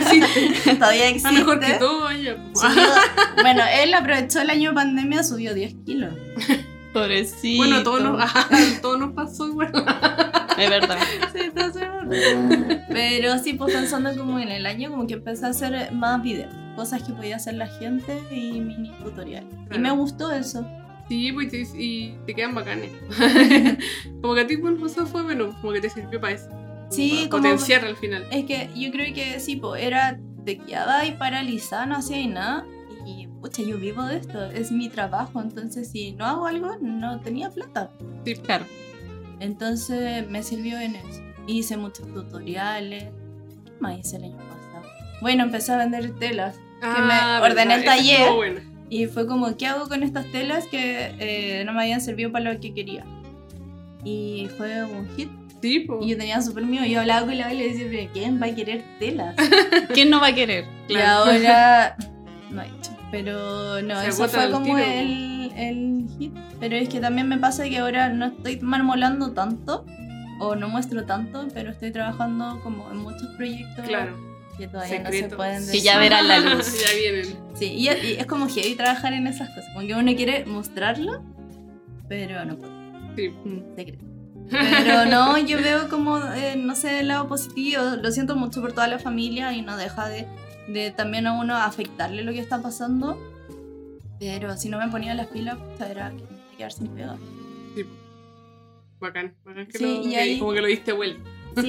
Existe. 0.00 0.74
Todavía 0.74 1.08
existe. 1.08 1.28
Está 1.28 1.32
mejor 1.32 1.60
que 1.60 1.72
todo. 1.74 2.08
Subió- 2.08 2.36
bueno, 3.42 3.62
él 3.80 3.94
aprovechó 3.94 4.40
el 4.40 4.50
año 4.50 4.70
de 4.70 4.74
pandemia, 4.74 5.22
subió 5.24 5.54
10 5.54 5.74
kilos. 5.84 6.14
Pobrecito. 6.92 7.56
Bueno, 7.62 7.76
a 7.76 7.82
todos 7.82 8.02
nos, 8.02 8.20
a 8.20 8.48
todos 8.80 8.98
nos 8.98 9.12
pasó 9.12 9.46
igual. 9.48 9.70
Es 10.58 10.70
verdad. 10.70 10.98
Sí, 11.32 11.38
está 11.40 11.70
Pero 12.88 13.38
sí, 13.38 13.52
pues 13.54 13.74
pensando 13.74 14.16
como 14.16 14.38
en 14.38 14.48
el 14.48 14.64
año, 14.66 14.90
como 14.90 15.06
que 15.06 15.14
empecé 15.14 15.46
a 15.46 15.50
hacer 15.50 15.92
más 15.92 16.22
videos. 16.22 16.52
Cosas 16.76 17.02
que 17.02 17.12
podía 17.12 17.36
hacer 17.36 17.54
la 17.54 17.66
gente 17.66 18.20
y 18.30 18.60
mini 18.60 18.90
tutoriales. 19.02 19.50
Y 19.64 19.66
Claro. 19.66 19.82
me 19.82 19.90
gustó 19.92 20.30
eso. 20.30 20.64
Sí, 21.08 21.32
pues 21.32 21.46
y 21.46 21.50
te, 21.50 21.82
y 21.82 22.18
te 22.26 22.34
quedan 22.34 22.54
bacanes. 22.54 22.90
como 24.20 24.34
que 24.34 24.40
a 24.42 24.46
ti 24.46 24.56
bueno, 24.56 24.84
eso 24.86 25.06
fue 25.06 25.22
bueno, 25.22 25.56
como 25.60 25.72
que 25.72 25.80
te 25.80 25.88
sirvió 25.90 26.20
para 26.20 26.34
eso. 26.34 26.48
Sí, 26.90 27.28
como- 27.30 27.42
potenciar 27.42 27.84
al 27.84 27.96
final. 27.96 28.26
Es 28.30 28.44
que 28.44 28.68
yo 28.76 28.90
creo 28.92 29.12
que 29.14 29.40
sí, 29.40 29.56
pues 29.56 29.82
era 29.82 30.18
te 30.44 30.58
quedaba 30.58 31.04
y 31.06 31.12
paralizada, 31.12 31.86
no 31.86 31.96
hacía 31.96 32.24
nada. 32.28 32.64
Y 33.06 33.26
pucha, 33.28 33.62
yo 33.62 33.78
vivo 33.78 34.02
de 34.04 34.16
esto, 34.18 34.44
es 34.46 34.70
mi 34.72 34.88
trabajo. 34.88 35.40
Entonces, 35.40 35.88
si 35.90 36.12
no 36.12 36.24
hago 36.26 36.46
algo, 36.46 36.76
no 36.80 37.20
tenía 37.20 37.50
plata. 37.50 37.90
Sí, 38.24 38.34
Claro. 38.36 38.64
Entonces 39.40 40.28
me 40.28 40.42
sirvió 40.42 40.78
en 40.80 40.96
eso. 40.96 41.20
Hice 41.46 41.76
muchos 41.76 42.06
tutoriales. 42.12 43.04
¿Qué 43.64 43.72
más 43.80 43.98
hice 43.98 44.16
el 44.16 44.24
año 44.24 44.36
pasado? 44.38 44.86
Bueno, 45.20 45.44
empecé 45.44 45.72
a 45.72 45.76
vender 45.78 46.10
telas. 46.18 46.58
Me 46.82 47.38
ordené 47.42 47.74
el 47.74 47.80
Ah, 47.80 47.82
esa 47.82 47.96
taller. 47.96 48.20
estuvo 48.20 48.36
buena. 48.36 48.60
Y 48.88 49.06
fue 49.06 49.26
como, 49.26 49.56
¿qué 49.56 49.66
hago 49.66 49.88
con 49.88 50.02
estas 50.02 50.30
telas 50.30 50.66
que 50.66 51.14
eh, 51.18 51.64
no 51.64 51.72
me 51.72 51.82
habían 51.82 52.00
servido 52.00 52.30
para 52.30 52.52
lo 52.52 52.60
que 52.60 52.72
quería? 52.72 53.04
Y 54.04 54.48
fue 54.56 54.84
un 54.84 55.08
hit. 55.16 55.28
Pues. 55.86 55.98
Y 56.02 56.10
yo 56.10 56.16
tenía 56.16 56.40
súper 56.42 56.64
miedo. 56.64 56.84
Yo 56.84 57.00
hablaba 57.00 57.26
con 57.26 57.36
la 57.36 57.52
y 57.52 57.56
le 57.58 57.68
decía, 57.70 57.86
¿pero 57.90 58.10
quién 58.12 58.40
va 58.40 58.46
a 58.46 58.54
querer 58.54 58.84
telas? 59.00 59.34
¿Quién 59.94 60.10
no 60.10 60.20
va 60.20 60.28
a 60.28 60.34
querer? 60.34 60.64
Y 60.88 60.96
ahora 60.96 61.96
no 62.50 62.62
he 62.62 62.66
hecho. 62.66 62.92
Pero 63.10 63.82
no, 63.82 64.00
Se 64.02 64.08
eso 64.08 64.28
fue 64.28 64.50
como 64.50 64.78
el, 64.78 65.50
el 65.56 66.06
hit. 66.18 66.32
Pero 66.60 66.76
es 66.76 66.88
que 66.88 67.00
también 67.00 67.26
me 67.28 67.38
pasa 67.38 67.64
que 67.68 67.78
ahora 67.78 68.10
no 68.10 68.26
estoy 68.26 68.60
marmolando 68.60 69.32
tanto. 69.32 69.84
O 70.38 70.54
no 70.54 70.68
muestro 70.68 71.04
tanto, 71.06 71.48
pero 71.54 71.70
estoy 71.70 71.90
trabajando 71.90 72.60
como 72.62 72.88
en 72.92 72.98
muchos 72.98 73.26
proyectos 73.36 73.86
Claro. 73.88 74.14
Que 74.58 74.68
todavía 74.68 74.98
no 75.00 75.06
se 75.06 75.12
Secretos. 75.12 75.36
pueden 75.36 75.60
Que 75.60 75.66
decir. 75.66 75.82
ya 75.82 75.98
verán 75.98 76.28
la 76.28 76.38
luz. 76.40 76.84
ya 76.86 76.94
vienen. 76.96 77.36
Sí, 77.54 77.66
y, 77.66 77.88
y 77.88 78.12
es 78.18 78.26
como 78.26 78.48
heavy 78.48 78.74
trabajar 78.74 79.12
en 79.12 79.26
esas 79.26 79.48
cosas. 79.50 79.66
Como 79.74 79.86
que 79.86 79.94
uno 79.94 80.14
quiere 80.14 80.44
mostrarlo, 80.46 81.22
pero 82.08 82.44
no 82.44 82.56
puede. 82.56 82.72
Sí. 83.16 83.32
Secreto. 83.76 84.04
Pero 84.50 85.06
no, 85.06 85.36
yo 85.38 85.58
veo 85.58 85.88
como, 85.88 86.18
eh, 86.18 86.54
no 86.56 86.76
sé, 86.76 87.00
el 87.00 87.08
lado 87.08 87.26
positivo. 87.28 87.82
Lo 88.00 88.10
siento 88.12 88.36
mucho 88.36 88.60
por 88.60 88.72
toda 88.72 88.86
la 88.86 88.98
familia 88.98 89.52
y 89.52 89.62
no 89.62 89.76
deja 89.76 90.08
de, 90.08 90.26
de 90.68 90.90
también 90.92 91.26
a 91.26 91.32
uno 91.32 91.56
afectarle 91.56 92.22
lo 92.22 92.32
que 92.32 92.38
está 92.40 92.62
pasando. 92.62 93.18
Pero 94.20 94.56
si 94.56 94.68
no 94.68 94.78
me 94.78 94.88
ponía 94.88 95.14
las 95.14 95.26
pilas, 95.26 95.58
pues 95.76 95.90
era 95.90 96.10
que 96.12 96.56
quedar 96.56 96.72
sin 96.72 96.88
pega. 96.88 97.16
Sí. 97.74 97.84
Bacán, 99.00 99.34
bacán 99.44 99.66
que 99.66 99.78
Sí, 99.78 99.84
lo, 99.84 100.02
y 100.06 100.10
que- 100.10 100.16
ahí- 100.16 100.38
como 100.38 100.52
que 100.52 100.60
lo 100.60 100.66
diste 100.68 100.92
vuelta. 100.92 101.20
Sí. 101.56 101.68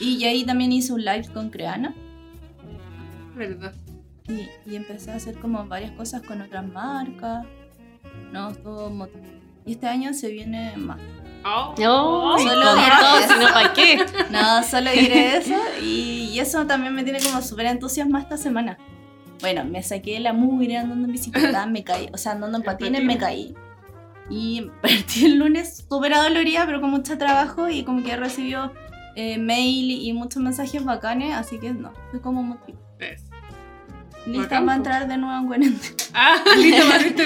y 0.18 0.24
ahí 0.24 0.44
también 0.44 0.72
hice 0.72 0.92
un 0.92 1.04
live 1.04 1.28
con 1.32 1.50
Creana. 1.50 1.94
¿Verdad? 3.40 3.72
Y, 4.28 4.48
y 4.70 4.76
empecé 4.76 5.10
a 5.10 5.14
hacer 5.16 5.38
como 5.38 5.64
varias 5.66 5.92
cosas 5.92 6.20
con 6.22 6.42
otras 6.42 6.66
marcas. 6.66 7.46
No, 8.32 8.52
todo. 8.52 9.08
Y 9.64 9.72
este 9.72 9.86
año 9.86 10.12
se 10.12 10.28
viene 10.28 10.76
más. 10.76 11.00
Oh. 11.44 11.74
No, 11.80 12.38
Solo 12.38 12.66
con 12.66 12.78
diré 12.78 12.96
todo, 13.00 13.18
eso. 13.18 13.32
si 13.32 13.40
no, 13.40 13.46
¿para 13.54 13.72
qué? 13.72 13.98
No, 14.30 14.62
solo 14.62 14.90
diré 14.90 15.38
eso. 15.38 15.54
Y, 15.82 16.30
y 16.34 16.38
eso 16.38 16.66
también 16.66 16.94
me 16.94 17.02
tiene 17.02 17.18
como 17.20 17.40
súper 17.40 17.64
entusiasmada 17.66 18.24
esta 18.24 18.36
semana. 18.36 18.76
Bueno, 19.40 19.64
me 19.64 19.82
saqué 19.82 20.20
la 20.20 20.34
mugre 20.34 20.76
andando 20.76 21.06
en 21.06 21.12
bicicleta, 21.12 21.64
me 21.64 21.82
caí. 21.82 22.10
O 22.12 22.18
sea, 22.18 22.32
andando 22.32 22.58
en 22.58 22.64
patines, 22.64 23.02
me 23.02 23.16
caí. 23.16 23.54
Y 24.28 24.68
partí 24.82 25.24
el 25.24 25.38
lunes 25.38 25.82
súper 25.88 26.12
adolorida, 26.12 26.66
pero 26.66 26.82
con 26.82 26.90
mucho 26.90 27.16
trabajo. 27.16 27.70
Y 27.70 27.84
como 27.84 28.02
que 28.02 28.16
recibió 28.16 28.70
eh, 29.16 29.38
mail 29.38 29.90
y 29.90 30.12
muchos 30.12 30.42
mensajes 30.42 30.84
bacanes. 30.84 31.34
Así 31.34 31.58
que 31.58 31.72
no, 31.72 31.90
estoy 32.04 32.20
como 32.20 32.42
Es. 32.42 32.74
Lista 34.26 34.42
Bacán, 34.42 34.66
para 34.66 34.76
entrar 34.76 35.08
de 35.08 35.16
nuevo 35.18 35.38
en 35.40 35.46
cuarentena. 35.46 35.94
Ah, 36.12 36.42
listo 36.56 36.88
para 36.88 37.06
este 37.06 37.24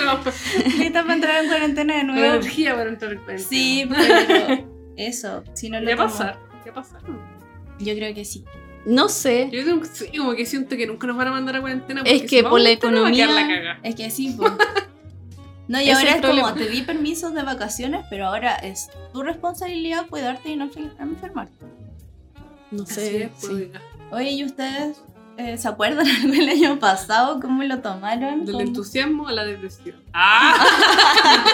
lista 0.78 1.02
para 1.02 1.14
entrar 1.14 1.42
en 1.44 1.48
cuarentena 1.48 1.96
de 1.96 2.04
nuevo. 2.04 2.35
energía 2.35 2.74
para 2.76 2.90
entrar 2.90 3.12
en 3.14 3.18
cuarentena. 3.20 3.48
Sí, 3.48 3.87
pero 3.88 4.68
eso, 4.96 5.42
si 5.54 5.70
no 5.70 5.80
lo 5.80 5.87
¿Qué 5.87 5.94
va 5.94 6.04
a 6.04 6.07
tomo- 6.09 6.18
pasar? 6.18 6.38
¿Qué 6.62 6.70
va 6.70 6.80
a 6.80 6.85
pasar? 6.85 7.00
Yo 7.78 7.94
creo 7.94 8.14
que 8.14 8.24
sí. 8.26 8.44
No 8.85 9.09
sé. 9.09 9.48
Yo 9.50 9.64
tengo, 9.64 9.83
sí, 9.87 10.09
como 10.18 10.35
que 10.35 10.44
siento 10.44 10.76
que 10.76 10.87
nunca 10.87 11.07
nos 11.07 11.16
van 11.16 11.28
a 11.28 11.30
mandar 11.30 11.57
a 11.57 11.61
cuarentena. 11.62 12.02
Es 12.04 12.12
porque 12.12 12.26
que 12.26 12.37
si 12.37 12.42
vamos 12.42 12.50
por 12.50 12.61
la 12.61 12.70
economía- 12.70 13.26
la 13.26 13.48
caga. 13.48 13.78
Es 13.83 13.94
que 13.94 14.11
sí, 14.11 14.35
po. 14.37 14.44
No, 15.66 15.80
y 15.80 15.88
ahora 15.88 16.11
es 16.11 16.16
es 16.16 16.20
como, 16.20 16.52
te 16.52 16.66
di 16.68 16.83
permisos 16.83 17.33
de 17.33 17.42
vacaciones, 17.42 18.04
pero 18.11 18.26
ahora 18.26 18.54
es 18.57 18.90
tu 19.14 19.22
responsabilidad 19.22 20.07
cuidarte 20.09 20.50
y 20.50 20.57
no 20.57 20.66
enfer- 20.70 20.92
enfermarte. 21.00 21.54
No 22.70 22.83
Así 22.83 22.94
sé. 22.94 23.22
es, 23.24 23.30
pues, 23.40 23.52
sí. 23.57 23.70
Oye, 24.11 24.30
¿y 24.33 24.44
ustedes 24.44 25.02
eh, 25.38 25.57
se 25.59 25.68
acuerdan 25.68 26.07
algo 26.23 26.33
del 26.33 26.49
año 26.49 26.79
pasado? 26.79 27.40
¿Cómo 27.40 27.62
lo 27.64 27.81
tomaron? 27.81 28.44
Del 28.44 28.53
¿Cómo- 28.55 28.61
entusiasmo 28.66 29.29
a 29.29 29.33
la 29.33 29.44
depresión. 29.44 29.97
¡Ah! 30.12 30.55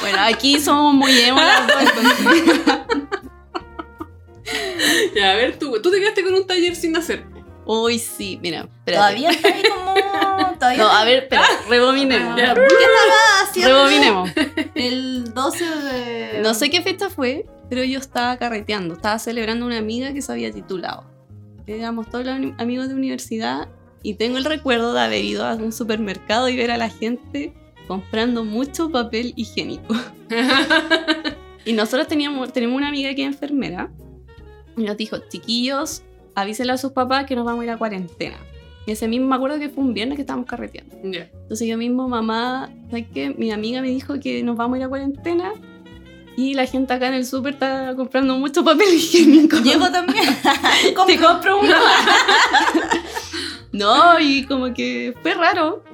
Bueno, 0.00 0.18
aquí 0.22 0.58
somos 0.60 0.92
muy 0.94 1.16
emo 1.20 1.40
las 1.40 1.66
dos, 1.66 1.76
entonces. 1.80 2.60
ya, 5.14 5.30
a 5.30 5.34
ver, 5.36 5.58
tú, 5.58 5.80
tú 5.80 5.90
te 5.92 6.00
quedaste 6.00 6.24
con 6.24 6.34
un 6.34 6.46
taller 6.46 6.74
sin 6.74 6.96
hacer. 6.96 7.24
Uy, 7.64 7.98
sí, 8.00 8.38
mira. 8.42 8.62
espérate. 8.78 8.92
Todavía 8.96 9.30
está 9.30 9.48
ahí 9.48 9.62
como... 9.62 9.94
Todavía 10.58 10.82
No, 10.82 10.90
a 10.90 11.04
ver, 11.04 11.22
espera, 11.22 11.44
rebobinemos. 11.68 12.36
Ya. 12.36 12.52
¿Qué 12.54 12.60
estaba 12.64 13.42
haciendo 13.44 13.74
Rebobinemos. 13.76 14.30
el 14.74 15.32
12 15.32 15.64
de... 15.64 16.40
No 16.42 16.52
sé 16.54 16.68
qué 16.68 16.82
fecha 16.82 17.08
fue, 17.08 17.46
pero 17.70 17.84
yo 17.84 18.00
estaba 18.00 18.36
carreteando, 18.36 18.94
estaba 18.94 19.18
celebrando 19.20 19.64
una 19.66 19.78
amiga 19.78 20.12
que 20.12 20.20
se 20.20 20.32
había 20.32 20.50
titulado. 20.52 21.04
Éramos 21.66 22.08
todos 22.10 22.24
los 22.24 22.52
amigos 22.58 22.88
de 22.88 22.94
universidad 22.94 23.68
y 24.02 24.14
tengo 24.14 24.38
el 24.38 24.44
recuerdo 24.44 24.92
de 24.92 25.00
haber 25.00 25.24
ido 25.24 25.44
a 25.44 25.54
un 25.54 25.72
supermercado 25.72 26.48
y 26.48 26.56
ver 26.56 26.70
a 26.70 26.76
la 26.76 26.90
gente 26.90 27.52
comprando 27.86 28.44
mucho 28.44 28.90
papel 28.90 29.32
higiénico. 29.36 29.94
Y 31.64 31.72
nosotros 31.74 32.08
teníamos, 32.08 32.52
tenemos 32.52 32.76
una 32.76 32.88
amiga 32.88 33.14
que 33.14 33.22
es 33.22 33.28
enfermera 33.28 33.90
y 34.76 34.82
nos 34.84 34.96
dijo, 34.96 35.18
chiquillos, 35.28 36.02
avísenle 36.34 36.72
a 36.72 36.78
sus 36.78 36.92
papás 36.92 37.26
que 37.26 37.36
nos 37.36 37.44
vamos 37.44 37.62
a 37.62 37.64
ir 37.64 37.70
a 37.70 37.78
cuarentena. 37.78 38.36
Y 38.84 38.92
ese 38.92 39.06
mismo, 39.06 39.28
me 39.28 39.36
acuerdo 39.36 39.60
que 39.60 39.68
fue 39.68 39.84
un 39.84 39.94
viernes 39.94 40.16
que 40.16 40.22
estábamos 40.22 40.48
carreteando. 40.48 40.96
ya. 41.04 41.30
Entonces 41.42 41.68
yo 41.68 41.78
mismo, 41.78 42.08
mamá, 42.08 42.68
¿sabes 42.90 43.06
qué? 43.14 43.30
Mi 43.30 43.52
amiga 43.52 43.80
me 43.80 43.88
dijo 43.88 44.18
que 44.18 44.42
nos 44.42 44.56
vamos 44.56 44.74
a 44.74 44.78
ir 44.78 44.84
a 44.84 44.88
cuarentena 44.88 45.52
y 46.36 46.54
la 46.54 46.66
gente 46.66 46.94
acá 46.94 47.08
en 47.08 47.14
el 47.14 47.26
súper 47.26 47.54
está 47.54 47.94
comprando 47.96 48.36
mucho 48.38 48.64
papel 48.64 48.88
higiénico. 48.94 49.58
Llego 49.58 49.90
también. 49.90 50.24
Te 51.06 51.18
compro 51.18 51.60
uno. 51.60 51.76
no, 53.72 54.18
y 54.18 54.44
como 54.46 54.72
que 54.72 55.14
fue 55.22 55.34
raro. 55.34 55.84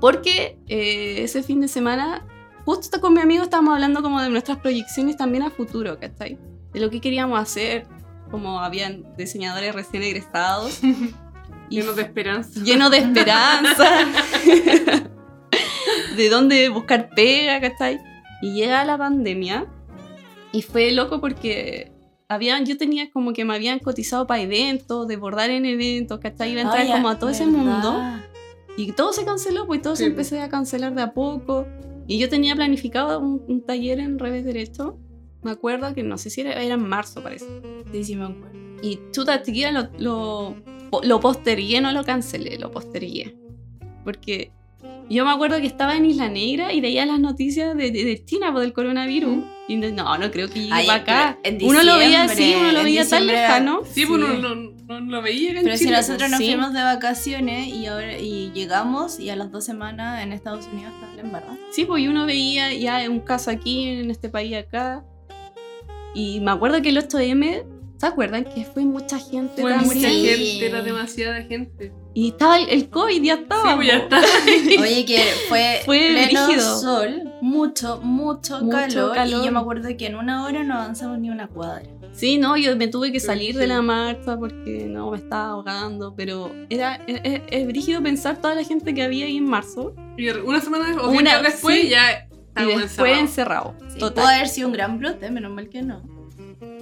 Porque 0.00 0.58
eh, 0.68 1.22
ese 1.22 1.42
fin 1.42 1.60
de 1.60 1.68
semana, 1.68 2.26
justo 2.64 3.00
con 3.00 3.14
mi 3.14 3.20
amigo 3.20 3.44
estábamos 3.44 3.74
hablando 3.74 4.02
como 4.02 4.20
de 4.20 4.28
nuestras 4.28 4.58
proyecciones 4.58 5.16
también 5.16 5.44
a 5.44 5.50
futuro, 5.50 5.98
¿cachai? 5.98 6.38
De 6.72 6.80
lo 6.80 6.90
que 6.90 7.00
queríamos 7.00 7.40
hacer, 7.40 7.86
como 8.30 8.60
habían 8.60 9.04
diseñadores 9.16 9.74
recién 9.74 10.02
egresados. 10.02 10.80
y 10.82 11.76
Llenos 11.76 11.96
de 11.96 12.02
esperanza. 12.02 12.60
lleno 12.60 12.90
de 12.90 12.98
esperanza, 12.98 13.84
de 16.16 16.28
dónde 16.28 16.68
buscar 16.68 17.08
pega, 17.14 17.60
¿cachai? 17.60 17.98
Y 18.44 18.52
llega 18.52 18.84
la 18.84 18.98
pandemia 18.98 19.66
y 20.52 20.60
fue 20.60 20.92
loco 20.92 21.18
porque 21.18 21.90
habían, 22.28 22.66
yo 22.66 22.76
tenía 22.76 23.10
como 23.10 23.32
que 23.32 23.42
me 23.42 23.54
habían 23.54 23.78
cotizado 23.78 24.26
para 24.26 24.42
eventos, 24.42 25.08
de 25.08 25.16
bordar 25.16 25.48
en 25.48 25.64
eventos, 25.64 26.20
¿cachai? 26.20 26.52
Iba 26.52 26.60
a 26.60 26.64
entrar 26.64 26.82
Ay, 26.82 26.92
como 26.92 27.08
a 27.08 27.18
todo 27.18 27.30
ese 27.30 27.46
¿verdad? 27.46 27.58
mundo 27.58 28.22
y 28.76 28.92
todo 28.92 29.14
se 29.14 29.24
canceló, 29.24 29.66
pues 29.66 29.80
todo 29.80 29.96
se 29.96 30.04
empezó 30.04 30.38
a 30.42 30.50
cancelar 30.50 30.94
de 30.94 31.00
a 31.00 31.14
poco. 31.14 31.66
Y 32.06 32.18
yo 32.18 32.28
tenía 32.28 32.54
planificado 32.54 33.18
un, 33.18 33.42
un 33.48 33.64
taller 33.64 33.98
en 33.98 34.18
revés 34.18 34.44
derecho, 34.44 34.98
me 35.42 35.50
acuerdo 35.50 35.94
que 35.94 36.02
no 36.02 36.18
sé 36.18 36.28
si 36.28 36.42
era, 36.42 36.62
era 36.62 36.74
en 36.74 36.86
marzo 36.86 37.22
parece. 37.22 37.46
Sí, 37.92 38.04
sí, 38.04 38.14
me 38.14 38.24
acuerdo. 38.24 38.58
Y 38.82 39.00
chuta, 39.10 39.40
chiquilla, 39.40 39.72
lo, 39.72 39.88
lo, 39.98 40.56
lo 41.02 41.20
postergué, 41.20 41.80
no 41.80 41.92
lo 41.92 42.04
cancelé, 42.04 42.58
lo 42.58 42.70
postergué. 42.70 43.38
Porque 44.04 44.52
yo 45.10 45.24
me 45.24 45.30
acuerdo 45.30 45.60
que 45.60 45.66
estaba 45.66 45.96
en 45.96 46.06
Isla 46.06 46.28
Negra 46.28 46.72
y 46.72 46.80
veía 46.80 47.04
las 47.06 47.20
noticias 47.20 47.76
de, 47.76 47.90
de, 47.90 48.04
de 48.04 48.24
China 48.24 48.52
por 48.52 48.62
del 48.62 48.72
coronavirus. 48.72 49.44
Y 49.68 49.76
no, 49.76 50.18
no 50.18 50.30
creo 50.30 50.48
que 50.48 50.60
llegue 50.60 50.72
Ay, 50.72 50.86
para 50.86 51.02
acá. 51.02 51.38
Uno 51.62 51.82
lo 51.82 51.96
veía 51.96 52.24
así, 52.24 52.54
uno 52.58 52.72
lo 52.72 52.82
veía 52.82 53.08
tan 53.08 53.26
lejano. 53.26 53.82
Sí, 53.90 54.04
pues 54.06 54.20
no, 54.20 54.28
no, 54.34 54.54
no, 54.54 55.00
no 55.00 55.00
lo 55.00 55.22
veía 55.22 55.52
en 55.52 55.64
Pero 55.64 55.76
si 55.76 55.90
nosotros 55.90 56.30
nos 56.30 56.38
sí. 56.38 56.46
fuimos 56.46 56.72
de 56.72 56.82
vacaciones 56.82 57.68
y 57.68 57.86
ahora 57.86 58.18
y 58.18 58.50
llegamos 58.52 59.18
y 59.18 59.30
a 59.30 59.36
las 59.36 59.50
dos 59.50 59.64
semanas 59.64 60.22
en 60.22 60.32
Estados 60.32 60.66
Unidos 60.72 60.92
está 61.00 61.20
en 61.20 61.32
verdad. 61.32 61.56
Sí, 61.70 61.84
pues 61.84 62.02
y 62.02 62.08
uno 62.08 62.26
veía 62.26 62.72
ya 62.74 63.08
un 63.08 63.20
caso 63.20 63.50
aquí, 63.50 63.88
en 63.88 64.10
este 64.10 64.28
país 64.28 64.54
acá. 64.56 65.04
Y 66.14 66.40
me 66.40 66.50
acuerdo 66.50 66.80
que 66.80 66.90
el 66.90 66.98
8M, 66.98 67.64
¿se 67.98 68.06
acuerdan? 68.06 68.44
Que 68.44 68.64
fue 68.64 68.84
mucha 68.84 69.18
gente 69.18 69.62
Fue 69.62 69.70
también. 69.72 69.94
mucha 69.96 70.08
Sí. 70.08 70.26
gente, 70.26 70.66
era 70.66 70.82
demasiada 70.82 71.42
gente. 71.42 71.92
Y 72.16 72.28
estaba 72.28 72.58
el, 72.60 72.68
el 72.68 72.88
COVID, 72.90 73.22
ya 73.22 73.34
estaba. 73.34 73.70
Sí, 73.70 73.76
pues 73.76 73.88
ya 73.88 73.96
está. 73.96 74.20
Oye, 74.82 75.04
que 75.04 75.18
fue, 75.48 75.80
Fue 75.84 75.98
pleno 76.12 76.46
brígido. 76.46 76.78
sol. 76.80 77.22
mucho, 77.42 78.00
mucho, 78.02 78.60
Mucho 78.60 78.70
calor, 78.76 79.14
calor. 79.14 79.42
Y 79.42 79.46
yo 79.46 79.52
me 79.52 79.58
acuerdo 79.58 79.88
que 79.96 80.06
en 80.06 80.14
una 80.14 80.44
hora 80.44 80.62
no 80.62 80.74
avanzamos 80.74 81.18
ni 81.18 81.30
una 81.30 81.48
cuadra. 81.48 81.82
Sí, 82.12 82.38
no, 82.38 82.56
yo 82.56 82.76
me 82.76 82.86
tuve 82.86 83.10
que 83.10 83.18
salir 83.18 83.56
de 83.56 83.66
la 83.66 83.82
marcha 83.82 84.36
porque 84.38 84.86
no 84.88 85.10
me 85.10 85.16
estaba 85.16 85.46
ahogando, 85.48 86.14
pero 86.14 86.52
era 86.70 87.00
es, 87.08 87.42
es- 87.50 87.66
brígido 87.66 88.00
pensar 88.00 88.36
toda 88.40 88.54
la 88.54 88.62
gente 88.62 88.94
que 88.94 89.02
había 89.02 89.26
ahí 89.26 89.38
en 89.38 89.46
marzo 89.48 89.92
Y 90.16 90.28
una 90.28 90.60
semana 90.60 90.94
o 91.02 91.10
Una- 91.10 91.42
después 91.42 91.80
sí. 91.82 91.88
ya 91.88 92.28
y 92.56 92.66
después 92.78 93.18
encerrados. 93.18 93.18
encerrado. 93.18 93.74
Sí, 93.92 93.98
Total. 93.98 94.22
pudo 94.22 94.32
haber 94.32 94.48
sido 94.48 94.68
un 94.68 94.74
gran 94.74 95.00
brote, 95.00 95.28
menos 95.32 95.50
mal 95.50 95.68
que 95.68 95.82
no. 95.82 96.02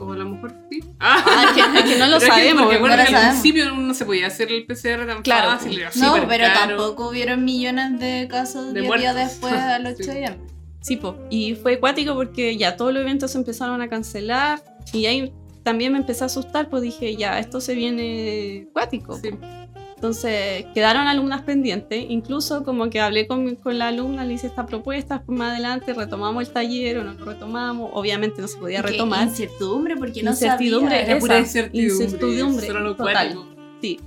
O 0.01 0.13
a 0.13 0.17
lo 0.17 0.25
mejor 0.29 0.55
sí. 0.71 0.81
Ah, 0.99 1.23
Ah, 1.27 1.45
es 1.49 1.53
que, 1.53 1.79
es 1.79 1.85
que 1.85 1.99
no 1.99 2.07
lo 2.07 2.19
Pero 2.21 2.33
sabemos. 2.33 2.63
Porque 2.65 2.79
no 2.81 2.87
al 2.93 3.07
sabemos. 3.07 3.31
principio 3.31 3.71
no 3.73 3.95
se 3.95 4.05
podía 4.05 4.27
hacer 4.27 4.51
el 4.53 4.67
PCR 4.67 5.07
tan 5.07 5.23
Claro, 5.23 5.51
fácil. 5.51 5.79
Era 5.79 5.91
No, 5.97 6.15
pero 6.29 6.45
caro. 6.45 6.77
tampoco 6.77 7.09
hubieron 7.11 7.45
millones 7.45 7.99
de 8.01 8.27
casos 8.31 8.73
De 8.73 8.81
10 8.83 8.99
días 8.99 9.15
muertos. 9.15 9.31
después 9.33 9.53
al 9.55 9.87
Sí. 9.97 10.03
8M. 10.05 10.37
Sí, 10.81 10.97
po. 10.97 11.17
y 11.31 11.55
fue 11.55 11.75
acuático 11.75 12.15
porque 12.15 12.57
ya 12.57 12.77
todos 12.77 12.93
los 12.93 13.03
eventos 13.03 13.31
se 13.31 13.39
empezaron 13.39 13.81
a 13.83 13.89
cancelar 13.89 14.61
y 14.93 15.07
ahí 15.07 15.33
también 15.63 15.93
me 15.93 15.99
empecé 15.99 16.25
a 16.25 16.27
asustar, 16.27 16.69
pues 16.69 16.83
dije, 16.83 17.15
ya, 17.15 17.39
esto 17.39 17.61
se 17.61 17.75
viene 17.77 18.67
acuático. 18.71 19.17
Sí. 19.17 19.31
Entonces 20.03 20.67
quedaron 20.75 21.07
alumnas 21.07 21.43
pendientes, 21.43 22.05
incluso 22.09 22.65
como 22.65 22.91
que 22.91 23.01
hablé 23.01 23.29
con, 23.29 23.55
con 23.55 23.79
la 23.79 23.87
alumna, 23.87 24.25
le 24.25 24.35
hice 24.35 24.49
esta 24.49 24.67
propuesta, 24.67 25.23
pues 25.25 25.39
más 25.39 25.53
adelante 25.53 25.95
retomamos 25.95 26.45
el 26.49 26.53
taller 26.53 26.99
o 26.99 27.05
no 27.05 27.13
lo 27.13 27.25
retomamos, 27.25 27.89
obviamente 27.95 28.43
no 28.43 28.49
se 28.49 28.59
podía 28.59 28.83
Qué 28.83 28.89
retomar. 28.89 29.29
Incertidumbre, 29.29 29.97
porque 29.97 30.25
no 30.25 30.33
Incertidumbre, 30.33 30.97
sabía. 30.99 31.11
Era 31.13 31.21
pura 31.21 31.39
incertidumbre. 31.39 32.05
incertidumbre, 32.05 32.67
era 32.67 32.81
lo 32.81 32.97
total. 32.97 33.39
Sí. 33.81 34.01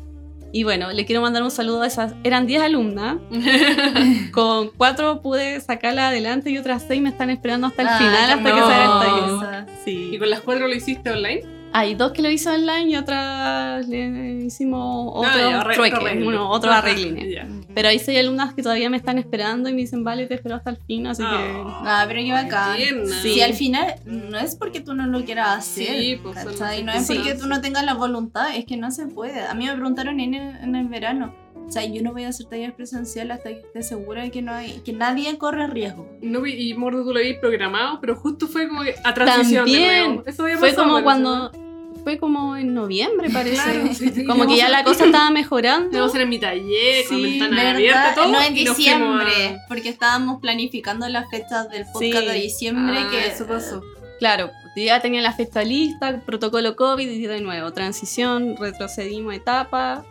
Y 0.51 0.65
bueno, 0.65 0.91
le 0.91 1.05
quiero 1.05 1.21
mandar 1.21 1.43
un 1.43 1.51
saludo 1.51 1.81
a 1.83 1.87
esas, 1.87 2.13
eran 2.25 2.45
10 2.45 2.61
alumnas, 2.63 3.15
con 4.33 4.71
4 4.75 5.21
pude 5.21 5.61
sacarla 5.61 6.09
adelante 6.09 6.49
y 6.49 6.57
otras 6.57 6.83
6 6.89 7.01
me 7.01 7.07
están 7.09 7.29
esperando 7.29 7.67
hasta 7.67 7.83
el 7.83 7.87
Ah, 7.89 7.97
final, 7.97 8.31
hasta 8.31 8.43
que 8.53 8.59
no. 8.59 8.67
salga 8.67 8.83
el 8.83 9.39
taller. 9.39 9.65
¿Y 9.87 10.11
Sí. 10.11 10.17
con 10.19 10.29
las 10.29 10.41
cuatro 10.41 10.67
lo 10.67 10.75
hiciste 10.75 11.09
online? 11.09 11.41
Hay 11.77 11.93
dos 11.95 12.13
que 12.13 12.21
lo 12.21 12.29
hizo 12.31 12.53
online 12.53 12.89
y 12.91 12.95
otras 12.95 13.85
le 13.89 14.43
hicimos 14.45 15.11
otro 15.13 15.29
arre- 15.29 15.73
trueque, 15.75 15.95
arreglo. 15.97 16.27
uno, 16.29 16.49
otro 16.49 16.69
Ajá, 16.71 16.79
arreglines. 16.79 17.29
ya. 17.35 17.47
Pero 17.73 17.89
hay 17.89 17.99
alumnas 18.17 18.53
que 18.53 18.63
todavía 18.63 18.89
me 18.89 18.95
están 18.95 19.17
esperando 19.17 19.67
y 19.67 19.73
me 19.73 19.81
dicen, 19.81 20.03
vale, 20.05 20.25
te 20.25 20.35
espero 20.35 20.55
hasta 20.55 20.69
el 20.69 20.77
fin, 20.77 21.05
así 21.07 21.21
que... 21.21 21.27
Ah, 21.29 21.81
Ah, 22.01 22.05
pero 22.07 22.21
qué 22.21 22.31
bacán. 22.31 22.77
Sí. 22.77 23.33
Si 23.33 23.41
al 23.41 23.53
final 23.53 23.95
no 24.05 24.37
es 24.39 24.55
porque 24.55 24.79
tú 24.79 24.93
no 24.93 25.05
lo 25.07 25.25
quieras 25.25 25.57
hacer, 25.57 25.87
Sí, 25.99 26.19
pues, 26.23 26.37
¿cachai? 26.45 26.83
no 26.83 26.93
es 26.93 27.07
porque 27.07 27.33
tú 27.35 27.45
no 27.47 27.59
tengas 27.59 27.83
la 27.83 27.93
voluntad, 27.93 28.55
es 28.55 28.63
que 28.63 28.77
no 28.77 28.89
se 28.91 29.07
puede. 29.07 29.41
A 29.41 29.53
mí 29.53 29.65
me 29.65 29.73
preguntaron 29.73 30.21
en 30.21 30.33
el, 30.33 30.55
en 30.63 30.75
el 30.75 30.87
verano, 30.87 31.35
o 31.67 31.69
sea, 31.71 31.83
yo 31.83 32.01
no 32.01 32.13
voy 32.13 32.23
a 32.23 32.29
hacer 32.29 32.45
talleres 32.45 32.73
presenciales 32.75 33.35
hasta 33.37 33.49
que 33.49 33.59
esté 33.59 33.83
segura 33.83 34.21
de 34.23 34.31
que 34.31 34.41
no 34.41 34.53
hay, 34.53 34.79
que 34.85 34.93
nadie 34.93 35.37
corre 35.37 35.67
riesgo. 35.67 36.07
No 36.21 36.45
y 36.47 36.73
Mordo 36.75 37.03
tú 37.03 37.11
lo 37.11 37.19
habías 37.19 37.39
programado, 37.39 37.99
pero 37.99 38.15
justo 38.15 38.47
fue 38.47 38.69
como 38.69 38.83
que 38.83 38.95
a 39.03 39.13
transición 39.13 39.65
de 39.65 39.71
También. 39.73 40.05
nuevo. 40.07 40.23
Eso 40.25 40.43
había 40.43 40.57
Fue 40.57 40.69
pasado, 40.69 40.87
como 40.89 41.03
cuando... 41.03 41.51
¿no? 41.51 41.64
Fue 42.05 42.17
como 42.19 42.55
en 42.55 42.73
noviembre, 42.73 43.29
parece. 43.31 43.55
Claro, 43.61 43.93
sí, 43.93 44.09
sí, 44.13 44.25
como 44.25 44.47
que 44.47 44.55
ya 44.55 44.69
la 44.69 44.83
cosa 44.85 45.05
estaba 45.05 45.29
mejorando. 45.31 46.01
A 46.01 46.05
hacer 46.05 46.21
en 46.21 46.29
mi 46.29 46.39
taller, 46.39 47.05
con 47.09 47.21
ventana 47.21 47.71
abierta, 47.71 48.13
todo. 48.15 48.27
no 48.31 48.41
en 48.41 48.53
diciembre, 48.53 49.47
a- 49.47 49.67
porque 49.67 49.89
estábamos 49.89 50.39
planificando 50.39 51.09
las 51.09 51.27
fechas 51.29 51.67
del 51.69 51.83
podcast 51.91 52.27
de 52.27 52.33
diciembre. 52.35 52.95
Ah, 52.99 53.07
que 53.11 53.27
eso 53.27 53.45
pasó. 53.47 53.81
Claro, 54.19 54.51
ya 54.77 55.01
tenía 55.01 55.21
la 55.21 55.33
fecha 55.33 55.63
lista, 55.63 56.21
protocolo 56.25 56.75
COVID 56.77 57.09
y 57.09 57.25
de 57.27 57.41
nuevo, 57.41 57.73
transición, 57.73 58.55
retrocedimos 58.57 59.33
etapa. 59.33 60.05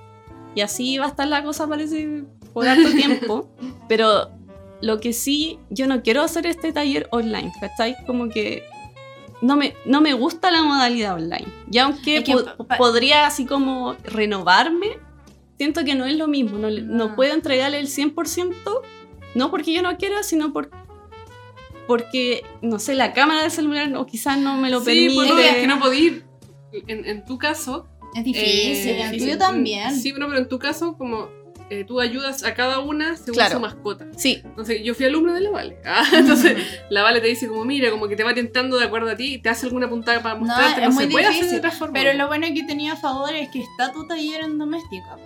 Y 0.56 0.60
así 0.60 0.98
va 0.98 1.06
a 1.06 1.08
estar 1.08 1.26
la 1.28 1.42
cosa, 1.42 1.66
parece, 1.68 2.24
por 2.52 2.66
harto 2.68 2.90
tiempo. 2.96 3.48
Pero 3.88 4.30
lo 4.82 4.98
que 5.00 5.12
sí, 5.12 5.58
yo 5.70 5.86
no 5.86 6.02
quiero 6.02 6.22
hacer 6.22 6.44
este 6.46 6.72
taller 6.72 7.08
online, 7.12 7.52
¿cachai? 7.60 7.96
Como 8.04 8.28
que 8.28 8.64
no 9.44 9.56
me, 9.56 9.74
no 9.84 10.00
me 10.00 10.14
gusta 10.14 10.50
la 10.50 10.62
modalidad 10.62 11.14
online. 11.14 11.46
Y 11.70 11.78
aunque 11.78 12.18
Es 12.18 12.24
que 12.24 12.32
po- 12.32 12.66
pa- 12.66 12.76
podría 12.78 13.26
así 13.26 13.44
como 13.46 13.94
renovarme, 14.04 14.98
siento 15.58 15.84
que 15.84 15.94
no 15.94 16.06
es 16.06 16.16
lo 16.16 16.26
mismo. 16.28 16.56
No, 16.58 16.70
no 16.70 17.08
No. 17.08 17.14
puedo 17.14 17.34
entregarle 17.34 17.78
el 17.78 17.88
100%, 17.88 18.54
no 19.34 19.50
porque 19.50 19.72
yo 19.74 19.82
no 19.82 19.96
quiera, 19.98 20.22
sino 20.22 20.52
por, 20.52 20.70
porque, 21.86 22.42
no 22.62 22.78
sé, 22.78 22.94
la 22.94 23.12
cámara 23.12 23.42
del 23.42 23.50
celular 23.50 23.94
o 23.96 24.06
quizás 24.06 24.38
no 24.38 24.56
me 24.56 24.70
lo 24.70 24.80
sí, 24.80 24.86
permite. 24.86 25.14
pues 25.14 25.28
no, 25.28 25.38
es 25.38 25.56
que 25.56 25.66
no 25.66 25.78
podí 25.78 25.98
ir. 25.98 26.24
En, 26.86 27.04
en 27.04 27.24
tu 27.24 27.36
caso. 27.38 27.86
es 28.14 28.24
difícil, 28.24 28.48
eh, 28.92 29.00
en 29.00 29.06
el 29.06 29.10
sí, 29.12 29.18
tuyo 29.18 29.32
sí. 29.34 29.38
también. 29.38 29.94
Sí, 29.94 30.12
pero, 30.12 30.26
pero 30.28 30.38
en 30.38 30.48
tu 30.48 30.58
caso, 30.58 30.96
como 30.96 31.28
eh, 31.70 31.84
tú 31.84 32.00
ayudas 32.00 32.44
a 32.44 32.54
cada 32.54 32.78
una 32.80 33.16
según 33.16 33.34
Claro. 33.34 33.54
su 33.54 33.60
mascota. 33.60 34.06
Sí, 34.16 34.42
Entonces, 34.44 34.82
yo 34.84 34.94
fui 34.94 35.06
alumna 35.06 35.34
de 35.34 35.40
la 35.40 35.50
Vale. 35.50 35.76
Ah, 35.84 36.04
entonces, 36.12 36.56
la 36.90 37.02
Vale 37.02 37.20
te 37.20 37.26
dice 37.28 37.48
como, 37.48 37.64
mira, 37.64 37.90
como 37.90 38.06
que 38.08 38.16
te 38.16 38.22
va 38.24 38.34
tentando 38.34 38.76
de 38.78 38.84
acuerdo 38.84 39.10
a 39.10 39.16
ti 39.16 39.34
y 39.34 39.38
te 39.38 39.48
hace 39.48 39.66
alguna 39.66 39.88
puntada 39.88 40.22
para 40.22 40.34
No, 40.34 40.42
mostrarte. 40.46 40.80
No, 40.82 40.88
es 40.88 40.94
se 40.96 41.04
muy 41.04 41.12
puede 41.12 41.24
hacer 41.26 41.34
de 41.36 41.40
difícil, 41.46 41.58
otra 41.58 41.70
forma. 41.70 41.94
Pero 41.94 42.12
lo 42.18 42.26
bueno 42.28 42.46
que 42.54 42.62
tenía 42.64 42.92
a 42.92 42.96
favor 42.96 43.34
es 43.34 43.48
que 43.50 43.60
está 43.60 43.92
tu 43.92 44.06
taller 44.06 44.40
en 44.42 44.58
doméstica. 44.58 45.16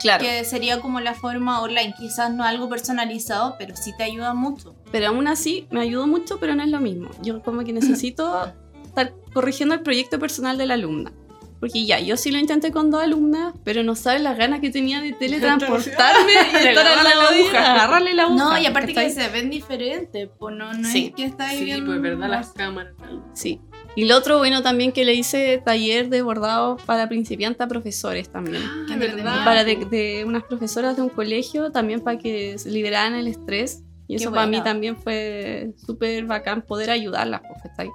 claro. 0.00 0.22
Que 0.24 0.44
sería 0.44 0.80
como 0.80 1.00
la 1.00 1.14
forma 1.14 1.60
online, 1.62 1.94
quizás 1.98 2.32
no 2.32 2.44
algo 2.44 2.68
personalizado, 2.68 3.56
pero 3.58 3.74
sí 3.76 3.92
te 3.96 4.04
ayuda 4.04 4.34
mucho. 4.34 4.74
Pero 4.92 5.08
aún 5.08 5.26
así 5.28 5.66
me 5.70 5.80
ayudó 5.80 6.06
mucho, 6.06 6.38
pero 6.38 6.54
no 6.54 6.62
es 6.62 6.70
lo 6.70 6.80
mismo. 6.80 7.10
Yo 7.22 7.42
como 7.42 7.64
que 7.64 7.72
necesito 7.72 8.52
estar 8.84 9.12
corrigiendo 9.32 9.74
el 9.74 9.82
proyecto 9.82 10.18
personal 10.18 10.56
de 10.58 10.66
la 10.66 10.74
alumna. 10.74 11.12
Porque 11.60 11.84
ya, 11.84 11.98
yo 11.98 12.16
sí 12.16 12.30
lo 12.30 12.38
intenté 12.38 12.70
con 12.70 12.90
dos 12.90 13.02
alumnas, 13.02 13.52
pero 13.64 13.82
no 13.82 13.96
sabes 13.96 14.22
las 14.22 14.38
ganas 14.38 14.60
que 14.60 14.70
tenía 14.70 15.00
de 15.00 15.12
teletransportarme 15.12 16.32
y 16.52 16.66
estar 16.68 16.84
la 17.04 17.30
de 17.30 17.40
aguja. 17.40 17.72
agarrarle 17.72 18.14
la 18.14 18.24
aguja. 18.24 18.44
No, 18.44 18.58
y 18.58 18.66
aparte 18.66 18.88
que 18.88 18.94
¿cachai? 18.94 19.10
se 19.12 19.28
ven 19.28 19.50
diferentes, 19.50 20.28
pues 20.38 20.54
no, 20.56 20.72
no 20.72 20.88
Sí. 20.88 21.06
es 21.08 21.14
que 21.14 21.24
estáis 21.24 21.58
Sí, 21.58 21.64
viendo 21.64 21.86
pues 21.86 22.00
verdad, 22.00 22.28
las 22.28 22.50
cámaras. 22.52 22.94
Sí. 23.34 23.60
Y 23.96 24.04
lo 24.04 24.16
otro 24.16 24.38
bueno 24.38 24.62
también 24.62 24.92
que 24.92 25.04
le 25.04 25.14
hice 25.14 25.60
taller 25.64 26.08
de 26.08 26.22
bordado 26.22 26.76
para 26.86 27.08
principiantes 27.08 27.60
a 27.60 27.66
profesores 27.66 28.28
también. 28.30 28.62
Ah, 28.64 28.96
verdad. 28.96 29.44
para 29.44 29.64
de, 29.64 29.76
de 29.86 30.24
unas 30.24 30.44
profesoras 30.44 30.94
de 30.94 31.02
un 31.02 31.08
colegio 31.08 31.72
también 31.72 32.00
para 32.00 32.18
que 32.18 32.54
liberaran 32.66 33.14
el 33.14 33.26
estrés 33.26 33.82
y 34.06 34.16
Qué 34.16 34.22
eso 34.22 34.30
para 34.30 34.46
mí 34.46 34.62
también 34.62 34.96
fue 34.96 35.72
súper 35.84 36.24
bacán 36.26 36.62
poder 36.62 36.90
ayudarlas 36.90 37.40
pues. 37.40 37.88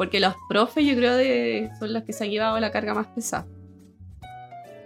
Porque 0.00 0.18
los 0.18 0.34
profes 0.48 0.86
yo 0.86 0.94
creo 0.96 1.14
de, 1.14 1.68
son 1.78 1.92
los 1.92 2.04
que 2.04 2.14
se 2.14 2.24
han 2.24 2.30
llevado 2.30 2.58
la 2.58 2.70
carga 2.72 2.94
más 2.94 3.06
pesada 3.08 3.44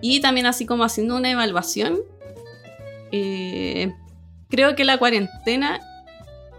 y 0.00 0.20
también 0.20 0.44
así 0.46 0.66
como 0.66 0.82
haciendo 0.82 1.16
una 1.16 1.30
evaluación 1.30 2.00
eh, 3.12 3.92
creo 4.50 4.74
que 4.74 4.82
la 4.82 4.98
cuarentena 4.98 5.78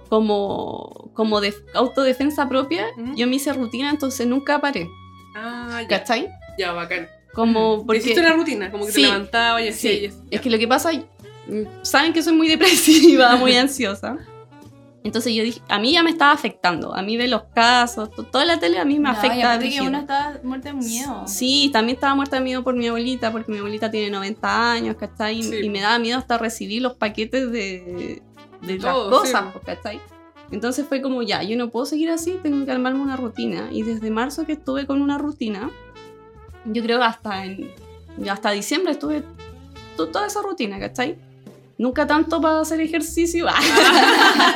como, 0.07 1.11
como 1.13 1.41
de 1.41 1.53
autodefensa 1.73 2.47
propia 2.47 2.85
Ujú. 2.97 3.17
yo 3.17 3.27
me 3.27 3.35
hice 3.35 3.51
rutina 3.51 3.89
entonces 3.89 4.25
nunca 4.25 4.61
paré 4.61 4.87
Ah, 5.35 5.81
ya. 5.81 5.87
¿cachai? 5.89 6.29
Ya, 6.57 6.71
bacán. 6.71 7.09
como 7.33 7.79
Te 7.79 7.85
porque 7.87 7.97
hiciste 7.97 8.21
una 8.21 8.35
rutina, 8.37 8.71
como 8.71 8.85
que 8.85 8.93
Sí, 8.93 9.01
te 9.01 9.07
levantaba 9.09 9.61
y 9.61 9.67
así. 9.67 9.89
Sí, 10.07 10.09
es 10.31 10.39
que 10.39 10.49
lo 10.49 10.57
que 10.57 10.65
pasa, 10.65 10.93
mm, 10.93 11.63
saben 11.81 12.13
que 12.13 12.23
soy 12.23 12.31
muy 12.31 12.47
depresiva, 12.47 13.35
muy 13.35 13.53
ansiosa. 13.57 14.17
Entonces 15.05 15.33
yo 15.33 15.43
dije, 15.43 15.61
a 15.69 15.77
mí 15.79 15.93
ya 15.93 16.01
me 16.03 16.09
estaba 16.09 16.31
afectando, 16.33 16.93
a 16.95 17.01
mí 17.03 17.15
de 17.15 17.27
los 17.27 17.43
casos, 17.53 18.09
to- 18.11 18.23
toda 18.23 18.43
la 18.43 18.59
tele 18.59 18.79
a 18.79 18.85
mí 18.85 18.95
me 18.99 19.07
No, 19.07 19.13
y 19.13 19.17
afecta. 19.17 19.53
aparte 19.53 19.69
que 19.69 19.81
uno 19.81 19.99
está 19.99 20.39
muerta 20.43 20.69
de 20.69 20.75
miedo. 20.75 21.23
Sí, 21.27 21.69
también 21.71 21.95
estaba 21.95 22.15
muerta 22.15 22.37
de 22.37 22.41
miedo 22.43 22.63
por 22.63 22.75
mi 22.75 22.87
abuelita, 22.87 23.31
porque 23.31 23.51
mi 23.51 23.59
abuelita 23.59 23.91
tiene 23.91 24.09
90 24.09 24.71
años, 24.73 24.95
¿cachai? 24.99 25.43
Sí. 25.43 25.55
Y 25.63 25.69
me 25.69 25.79
daba 25.79 25.99
miedo 25.99 26.17
hasta 26.17 26.37
recibir 26.39 26.81
los 26.81 26.95
paquetes 26.95 27.51
de, 27.51 28.21
de 28.63 28.79
las 28.79 28.93
Todo, 28.93 29.09
cosas, 29.21 29.43
sí. 29.43 29.49
pues, 29.53 29.63
¿cachai? 29.77 30.01
Entonces 30.51 30.85
fue 30.87 31.01
como, 31.01 31.21
ya, 31.21 31.43
yo 31.43 31.55
no 31.55 31.69
puedo 31.69 31.85
seguir 31.85 32.09
así, 32.09 32.39
tengo 32.41 32.65
que 32.65 32.71
armarme 32.71 32.99
una 32.99 33.15
rutina. 33.15 33.69
Y 33.71 33.83
desde 33.83 34.09
marzo 34.09 34.45
que 34.45 34.53
estuve 34.53 34.85
con 34.87 35.01
una 35.01 35.17
rutina, 35.19 35.69
yo 36.65 36.81
creo 36.83 36.97
que 36.97 37.05
hasta, 37.05 37.45
en, 37.45 37.71
hasta 38.29 38.49
diciembre 38.51 38.93
estuve 38.93 39.23
to- 39.97 40.07
toda 40.07 40.25
esa 40.27 40.41
rutina, 40.41 40.79
¿cachai? 40.79 41.15
Nunca 41.77 42.07
tanto 42.07 42.39
para 42.39 42.61
hacer 42.61 42.79
ejercicio, 42.79 43.47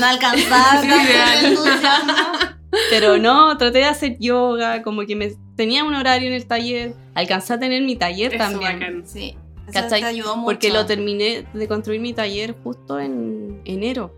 No 0.00 0.06
alcanzaba 0.06 0.82
pero 2.90 3.18
no, 3.18 3.56
traté 3.56 3.78
de 3.78 3.84
hacer 3.84 4.16
yoga, 4.18 4.82
como 4.82 5.02
que 5.02 5.16
me 5.16 5.32
tenía 5.56 5.84
un 5.84 5.94
horario 5.94 6.28
en 6.28 6.34
el 6.34 6.46
taller, 6.46 6.94
alcancé 7.14 7.54
a 7.54 7.58
tener 7.58 7.82
mi 7.82 7.96
taller 7.96 8.34
Eso, 8.34 8.38
también. 8.38 8.78
bacán. 8.80 9.06
Sí, 9.06 9.36
te 9.70 10.04
ayudó 10.04 10.36
mucho. 10.36 10.46
Porque 10.46 10.70
lo 10.70 10.86
terminé 10.86 11.46
de 11.52 11.68
construir 11.68 12.00
mi 12.00 12.12
taller 12.12 12.54
justo 12.62 12.98
en 12.98 13.60
enero. 13.64 14.14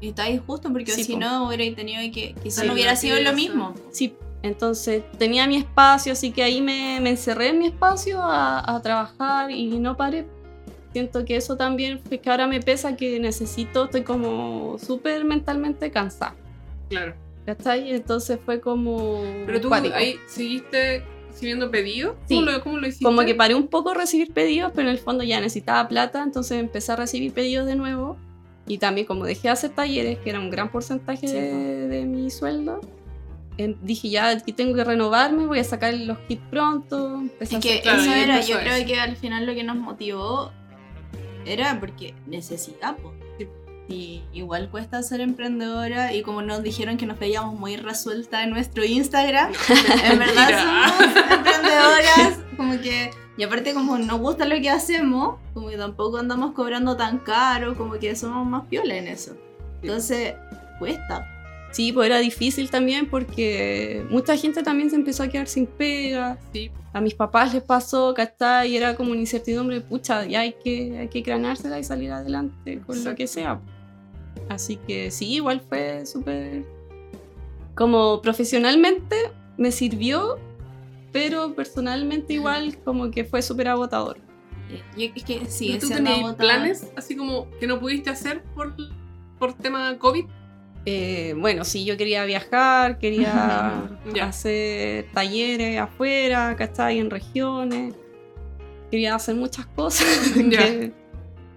Y 0.00 0.10
está 0.10 0.24
ahí 0.24 0.40
justo, 0.46 0.70
porque 0.72 0.92
Sí, 0.92 1.04
si 1.04 1.12
po. 1.14 1.18
no 1.20 1.48
hubiera 1.48 1.74
tenido 1.74 2.00
que 2.14 2.34
quizás 2.42 2.62
Sí, 2.62 2.66
no 2.66 2.74
hubiera 2.74 2.94
sido 2.94 3.18
lo 3.20 3.32
mismo. 3.32 3.74
Sí, 3.90 4.14
entonces 4.42 5.02
tenía 5.18 5.46
mi 5.46 5.56
espacio, 5.56 6.12
así 6.12 6.30
que 6.30 6.42
ahí 6.44 6.60
me, 6.60 7.00
me 7.00 7.10
encerré 7.10 7.48
en 7.48 7.58
mi 7.58 7.66
espacio 7.66 8.22
a, 8.22 8.76
a 8.76 8.80
trabajar 8.80 9.50
y 9.50 9.66
no 9.78 9.96
paré. 9.96 10.26
Siento 10.92 11.24
que 11.24 11.36
eso 11.36 11.56
también 11.56 12.00
fue 12.00 12.18
que 12.18 12.30
ahora 12.30 12.46
me 12.46 12.60
pesa 12.60 12.96
que 12.96 13.20
necesito, 13.20 13.84
estoy 13.84 14.02
como 14.02 14.78
súper 14.78 15.24
mentalmente 15.24 15.90
cansada. 15.90 16.34
Claro. 16.88 17.14
¿Cachai? 17.44 17.92
Entonces 17.92 18.38
fue 18.44 18.60
como. 18.60 19.22
Pero 19.46 19.60
tú 19.60 19.68
cuático. 19.68 19.94
ahí 19.94 20.16
seguiste 20.26 21.02
recibiendo 21.28 21.70
pedidos. 21.70 22.16
Sí. 22.26 22.34
¿Cómo, 22.36 22.50
lo, 22.50 22.60
¿Cómo 22.62 22.76
lo 22.78 22.86
hiciste? 22.86 23.04
Como 23.04 23.22
que 23.24 23.34
paré 23.34 23.54
un 23.54 23.68
poco 23.68 23.90
a 23.90 23.94
recibir 23.94 24.32
pedidos, 24.32 24.72
pero 24.74 24.88
en 24.88 24.94
el 24.94 24.98
fondo 25.00 25.24
ya 25.24 25.40
necesitaba 25.40 25.86
plata, 25.88 26.22
entonces 26.22 26.58
empecé 26.58 26.92
a 26.92 26.96
recibir 26.96 27.32
pedidos 27.32 27.66
de 27.66 27.76
nuevo. 27.76 28.16
Y 28.66 28.76
también 28.78 29.06
como 29.06 29.24
dejé 29.24 29.42
de 29.48 29.48
hacer 29.50 29.70
talleres, 29.70 30.18
que 30.18 30.28
era 30.30 30.40
un 30.40 30.50
gran 30.50 30.70
porcentaje 30.70 31.26
Sí, 31.26 31.32
de, 31.34 31.88
de 31.88 32.04
mi 32.04 32.30
sueldo, 32.30 32.80
en- 33.56 33.78
dije 33.82 34.10
ya 34.10 34.28
aquí 34.28 34.52
tengo 34.52 34.74
que 34.74 34.84
renovarme, 34.84 35.46
voy 35.46 35.58
a 35.58 35.64
sacar 35.64 35.94
los 35.94 36.18
kits 36.28 36.42
pronto. 36.50 37.14
empecé 37.16 37.54
a 37.56 37.58
Es 37.58 37.64
que 37.64 37.78
hacer- 37.88 38.00
eso 38.00 38.12
era, 38.12 38.40
yo 38.42 38.58
creo 38.60 38.74
eso. 38.74 38.86
que 38.86 39.00
al 39.00 39.16
final 39.16 39.46
lo 39.46 39.54
que 39.54 39.64
nos 39.64 39.76
motivó 39.76 40.52
era 41.44 41.78
porque 41.80 42.14
necesitamos. 42.26 43.14
Y 43.88 44.22
igual 44.34 44.68
cuesta 44.70 45.02
ser 45.02 45.22
emprendedora 45.22 46.12
y 46.12 46.22
como 46.22 46.42
nos 46.42 46.62
dijeron 46.62 46.98
que 46.98 47.06
nos 47.06 47.18
veíamos 47.18 47.58
muy 47.58 47.76
resuelta 47.78 48.44
en 48.44 48.50
nuestro 48.50 48.84
Instagram, 48.84 49.50
en 50.04 50.18
verdad 50.18 50.92
somos 50.92 51.16
emprendedoras, 51.30 52.38
como 52.58 52.78
que, 52.82 53.10
y 53.38 53.42
aparte 53.44 53.72
como 53.72 53.96
nos 53.96 54.20
gusta 54.20 54.44
lo 54.44 54.60
que 54.60 54.68
hacemos, 54.68 55.38
como 55.54 55.70
que 55.70 55.78
tampoco 55.78 56.18
andamos 56.18 56.52
cobrando 56.52 56.98
tan 56.98 57.18
caro, 57.18 57.78
como 57.78 57.94
que 57.94 58.14
somos 58.14 58.46
más 58.46 58.66
piola 58.66 58.94
en 58.94 59.08
eso. 59.08 59.34
Entonces, 59.80 60.34
cuesta. 60.78 61.37
Sí, 61.70 61.92
pues 61.92 62.06
era 62.06 62.18
difícil 62.18 62.70
también 62.70 63.08
porque 63.08 64.04
mucha 64.10 64.36
gente 64.36 64.62
también 64.62 64.90
se 64.90 64.96
empezó 64.96 65.22
a 65.22 65.28
quedar 65.28 65.48
sin 65.48 65.66
pega. 65.66 66.38
Sí, 66.52 66.70
A 66.92 67.00
mis 67.00 67.14
papás 67.14 67.52
les 67.52 67.62
pasó, 67.62 68.14
¿cachai? 68.14 68.72
Y 68.72 68.76
era 68.76 68.96
como 68.96 69.10
una 69.10 69.20
incertidumbre, 69.20 69.80
pucha, 69.80 70.24
ya 70.24 70.40
hay 70.40 70.54
que, 70.64 70.98
hay 70.98 71.08
que 71.08 71.22
craneársela 71.22 71.78
y 71.78 71.84
salir 71.84 72.10
adelante 72.10 72.80
con 72.86 72.96
lo 72.96 73.00
Exacto. 73.00 73.16
que 73.16 73.26
sea. 73.26 73.60
Así 74.48 74.76
que 74.76 75.10
sí, 75.10 75.34
igual 75.34 75.60
fue 75.60 76.06
súper... 76.06 76.64
Como 77.74 78.22
profesionalmente 78.22 79.16
me 79.56 79.70
sirvió, 79.70 80.38
pero 81.12 81.54
personalmente 81.54 82.32
igual 82.32 82.78
como 82.82 83.10
que 83.10 83.24
fue 83.24 83.42
súper 83.42 83.68
agotador. 83.68 84.16
Yo, 84.96 85.06
es 85.14 85.24
que 85.24 85.46
sí, 85.46 85.72
¿Y 85.72 85.78
¿Tú 85.78 85.88
tenías 85.88 86.34
planes 86.34 86.86
así 86.96 87.16
como 87.16 87.48
que 87.58 87.66
no 87.66 87.78
pudiste 87.78 88.10
hacer 88.10 88.42
por, 88.54 88.74
por 89.38 89.54
tema 89.54 89.96
COVID? 89.98 90.26
Eh, 90.90 91.34
bueno, 91.36 91.66
sí, 91.66 91.84
yo 91.84 91.98
quería 91.98 92.24
viajar, 92.24 92.98
quería 92.98 93.90
hacer 94.22 95.04
talleres 95.12 95.78
afuera, 95.78 96.56
¿cachai? 96.56 96.98
En 96.98 97.10
regiones. 97.10 97.94
Quería 98.90 99.14
hacer 99.14 99.34
muchas 99.34 99.66
cosas 99.66 100.06
que, 100.34 100.92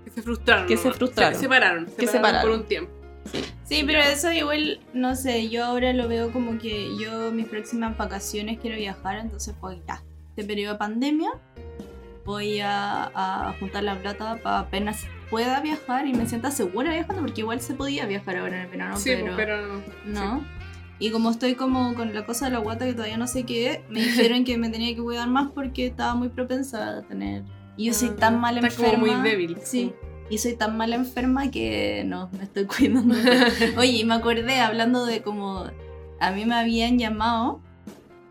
Que 0.04 0.12
se 0.12 0.22
frustraron. 0.22 0.68
Que 0.68 0.76
se 0.76 0.92
frustraron. 0.92 1.36
Se 1.36 1.40
separaron. 1.40 1.88
Se 1.88 1.96
Que 1.96 2.08
separaron 2.08 2.42
por 2.42 2.60
un 2.60 2.66
tiempo. 2.66 2.92
Sí, 3.64 3.84
pero 3.86 4.02
eso 4.02 4.34
igual, 4.34 4.82
no 4.94 5.16
sé, 5.16 5.48
yo 5.48 5.64
ahora 5.64 5.94
lo 5.94 6.10
veo 6.10 6.34
como 6.34 6.58
que 6.58 6.90
yo 7.00 7.32
mis 7.32 7.48
próximas 7.48 7.96
vacaciones 7.96 8.60
quiero 8.60 8.76
viajar, 8.76 9.20
entonces 9.20 9.56
pues 9.62 9.78
ya, 9.88 10.04
este 10.30 10.44
periodo 10.44 10.74
de 10.74 10.80
pandemia 10.80 11.30
voy 12.26 12.60
a, 12.60 13.12
a 13.14 13.56
juntar 13.60 13.84
la 13.84 13.98
plata 13.98 14.40
para 14.44 14.60
apenas 14.60 15.06
pueda 15.32 15.60
viajar 15.62 16.06
y 16.06 16.14
me 16.14 16.28
sienta 16.28 16.52
segura 16.52 16.92
viajando, 16.92 17.24
porque 17.24 17.42
igual 17.42 17.60
se 17.62 17.74
podía 17.74 18.06
viajar 18.06 18.38
ahora 18.38 18.58
en 18.58 18.62
el 18.66 18.68
verano, 18.68 18.98
sí, 18.98 19.12
pero, 19.16 19.36
pero 19.36 19.82
no. 20.06 20.46
Y 21.00 21.10
como 21.10 21.32
estoy 21.32 21.56
como 21.56 21.96
con 21.96 22.14
la 22.14 22.26
cosa 22.26 22.46
de 22.46 22.52
la 22.52 22.60
guata 22.60 22.86
que 22.86 22.94
todavía 22.94 23.18
no 23.18 23.26
sé 23.26 23.44
qué, 23.44 23.84
me 23.90 24.00
dijeron 24.04 24.44
que 24.44 24.60
me 24.60 24.70
tenía 24.70 24.94
que 24.96 25.02
cuidar 25.02 25.28
más 25.28 25.50
porque 25.52 25.88
estaba 25.88 26.14
muy 26.14 26.30
propensa 26.30 26.98
a 27.00 27.02
tener... 27.02 27.44
Y 27.78 27.86
yo 27.86 27.94
soy 27.94 28.10
Ah, 28.10 28.16
tan 28.20 28.40
mal 28.40 28.58
enferma. 28.60 29.00
como 29.00 29.08
muy 29.08 29.22
débil. 29.28 29.58
Sí. 29.64 29.94
Y 30.30 30.38
soy 30.38 30.54
tan 30.56 30.78
mal 30.78 30.94
enferma 30.94 31.50
que 31.50 32.04
no, 32.06 32.30
me 32.38 32.44
estoy 32.44 32.66
cuidando. 32.66 33.16
Oye, 33.78 33.92
y 33.94 34.04
me 34.04 34.14
acordé 34.14 34.60
hablando 34.60 35.06
de 35.06 35.24
como 35.24 35.66
a 36.20 36.32
mí 36.32 36.46
me 36.46 36.54
habían 36.56 37.00
llamado 37.00 37.62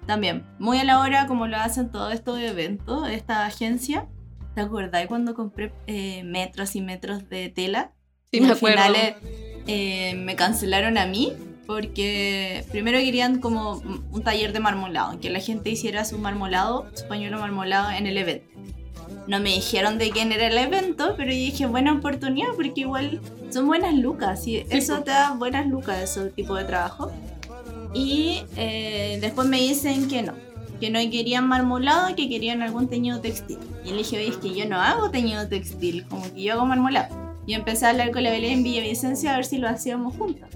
también, 0.06 0.44
muy 0.58 0.78
a 0.78 0.84
la 0.84 1.00
hora 1.00 1.26
como 1.26 1.46
lo 1.46 1.56
hacen 1.56 1.90
todos 1.90 2.12
estos 2.14 2.38
eventos, 2.38 3.08
esta 3.08 3.46
agencia. 3.46 4.06
¿Te 4.60 4.66
acordás 4.66 5.06
cuando 5.06 5.34
compré 5.34 5.72
eh, 5.86 6.22
metros 6.22 6.76
y 6.76 6.82
metros 6.82 7.30
de 7.30 7.48
tela? 7.48 7.92
Sí, 8.30 8.36
y 8.36 8.40
me 8.42 8.48
al 8.48 8.56
acuerdo. 8.58 8.76
final 8.76 8.94
eh, 8.94 9.16
eh, 9.66 10.14
me 10.16 10.36
cancelaron 10.36 10.98
a 10.98 11.06
mí 11.06 11.32
porque 11.66 12.62
primero 12.70 12.98
querían 12.98 13.40
como 13.40 13.76
un 14.12 14.22
taller 14.22 14.52
de 14.52 14.60
marmolado, 14.60 15.18
que 15.18 15.30
la 15.30 15.40
gente 15.40 15.70
hiciera 15.70 16.04
su 16.04 16.18
marmolado, 16.18 16.86
su 16.92 17.08
pañuelo 17.08 17.38
marmolado 17.38 17.90
en 17.90 18.06
el 18.06 18.18
evento. 18.18 18.44
No 19.26 19.40
me 19.40 19.48
dijeron 19.48 19.96
de 19.96 20.10
quién 20.10 20.30
era 20.30 20.48
el 20.48 20.58
evento, 20.58 21.14
pero 21.16 21.30
yo 21.32 21.38
dije 21.38 21.64
buena 21.64 21.94
oportunidad 21.94 22.48
porque 22.54 22.82
igual 22.82 23.18
son 23.48 23.66
buenas 23.66 23.94
lucas 23.94 24.46
y 24.46 24.66
eso 24.68 25.02
te 25.02 25.10
da 25.10 25.32
buenas 25.32 25.68
lucas, 25.68 26.02
ese 26.02 26.28
tipo 26.32 26.54
de 26.54 26.64
trabajo. 26.64 27.10
Y 27.94 28.42
eh, 28.56 29.16
después 29.22 29.48
me 29.48 29.58
dicen 29.58 30.06
que 30.06 30.20
no, 30.20 30.34
que 30.80 30.90
no 30.90 30.98
querían 31.10 31.46
marmolado, 31.46 32.14
que 32.16 32.28
querían 32.28 32.62
algún 32.62 32.88
teñido 32.88 33.20
textil. 33.20 33.58
Y 33.84 33.90
le 33.90 33.98
dije, 33.98 34.16
oye, 34.16 34.28
es 34.28 34.36
que 34.38 34.54
yo 34.54 34.68
no 34.68 34.80
hago 34.80 35.10
teñido 35.10 35.46
textil, 35.48 36.06
como 36.08 36.22
que 36.32 36.42
yo 36.42 36.54
hago 36.54 36.66
marmolado. 36.66 37.14
Y 37.46 37.54
empecé 37.54 37.86
a 37.86 37.90
hablar 37.90 38.10
con 38.12 38.22
la 38.22 38.30
Belén 38.30 38.52
en 38.58 38.62
Villavicencio 38.64 39.30
a 39.30 39.36
ver 39.36 39.44
si 39.44 39.58
lo 39.58 39.68
hacíamos 39.68 40.16
juntas. 40.16 40.50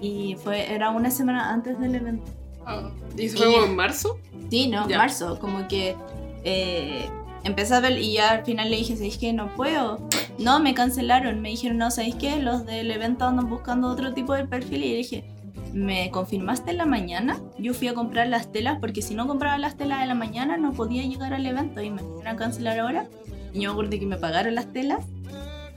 Y 0.00 0.36
fue, 0.42 0.72
era 0.72 0.90
una 0.90 1.10
semana 1.10 1.52
antes 1.52 1.78
del 1.78 1.94
evento. 1.94 2.24
Ah, 2.66 2.90
¿Y 3.16 3.26
eso 3.26 3.36
fue 3.38 3.46
como 3.52 3.64
en 3.64 3.76
marzo? 3.76 4.18
Sí, 4.50 4.68
no, 4.68 4.88
Ya. 4.88 4.98
marzo, 4.98 5.38
como 5.38 5.66
que 5.68 5.96
eh, 6.44 7.06
empecé 7.44 7.74
a 7.74 7.80
ver 7.80 7.98
y 7.98 8.14
ya 8.14 8.30
al 8.30 8.44
final 8.44 8.70
le 8.70 8.76
dije, 8.76 8.94
¿sabéis 8.96 9.18
qué? 9.18 9.32
No 9.32 9.48
puedo. 9.54 10.06
No, 10.38 10.60
me 10.60 10.74
cancelaron, 10.74 11.40
me 11.40 11.50
dijeron, 11.50 11.78
no, 11.78 11.90
¿sabéis 11.90 12.16
qué? 12.16 12.40
Los 12.40 12.66
del 12.66 12.90
evento 12.90 13.24
andan 13.26 13.48
buscando 13.48 13.88
otro 13.88 14.12
tipo 14.12 14.34
de 14.34 14.44
perfil 14.46 14.82
y 14.84 14.88
le 14.90 14.96
dije, 14.96 15.24
¿me 15.72 16.10
confirmaste 16.10 16.70
en 16.72 16.76
la 16.78 16.86
mañana? 16.86 17.38
Yo 17.58 17.74
fui 17.74 17.88
a 17.88 17.94
comprar 17.94 18.28
las 18.28 18.52
telas 18.52 18.78
porque 18.80 19.02
si 19.02 19.14
no 19.14 19.26
compraba 19.26 19.58
las 19.58 19.76
telas 19.76 20.02
en 20.02 20.08
la 20.08 20.14
mañana 20.14 20.56
no 20.56 20.72
podía 20.72 21.02
llegar 21.02 21.32
al 21.34 21.44
evento 21.46 21.80
y 21.82 21.90
me 21.90 22.02
iban 22.02 22.26
a 22.26 22.36
cancelar 22.36 22.78
ahora. 22.78 23.06
Y 23.54 23.60
yo 23.60 23.70
me 23.70 23.72
acuerdo 23.72 23.90
que 23.98 24.06
me 24.06 24.16
pagaron 24.16 24.54
las 24.54 24.72
telas 24.72 25.04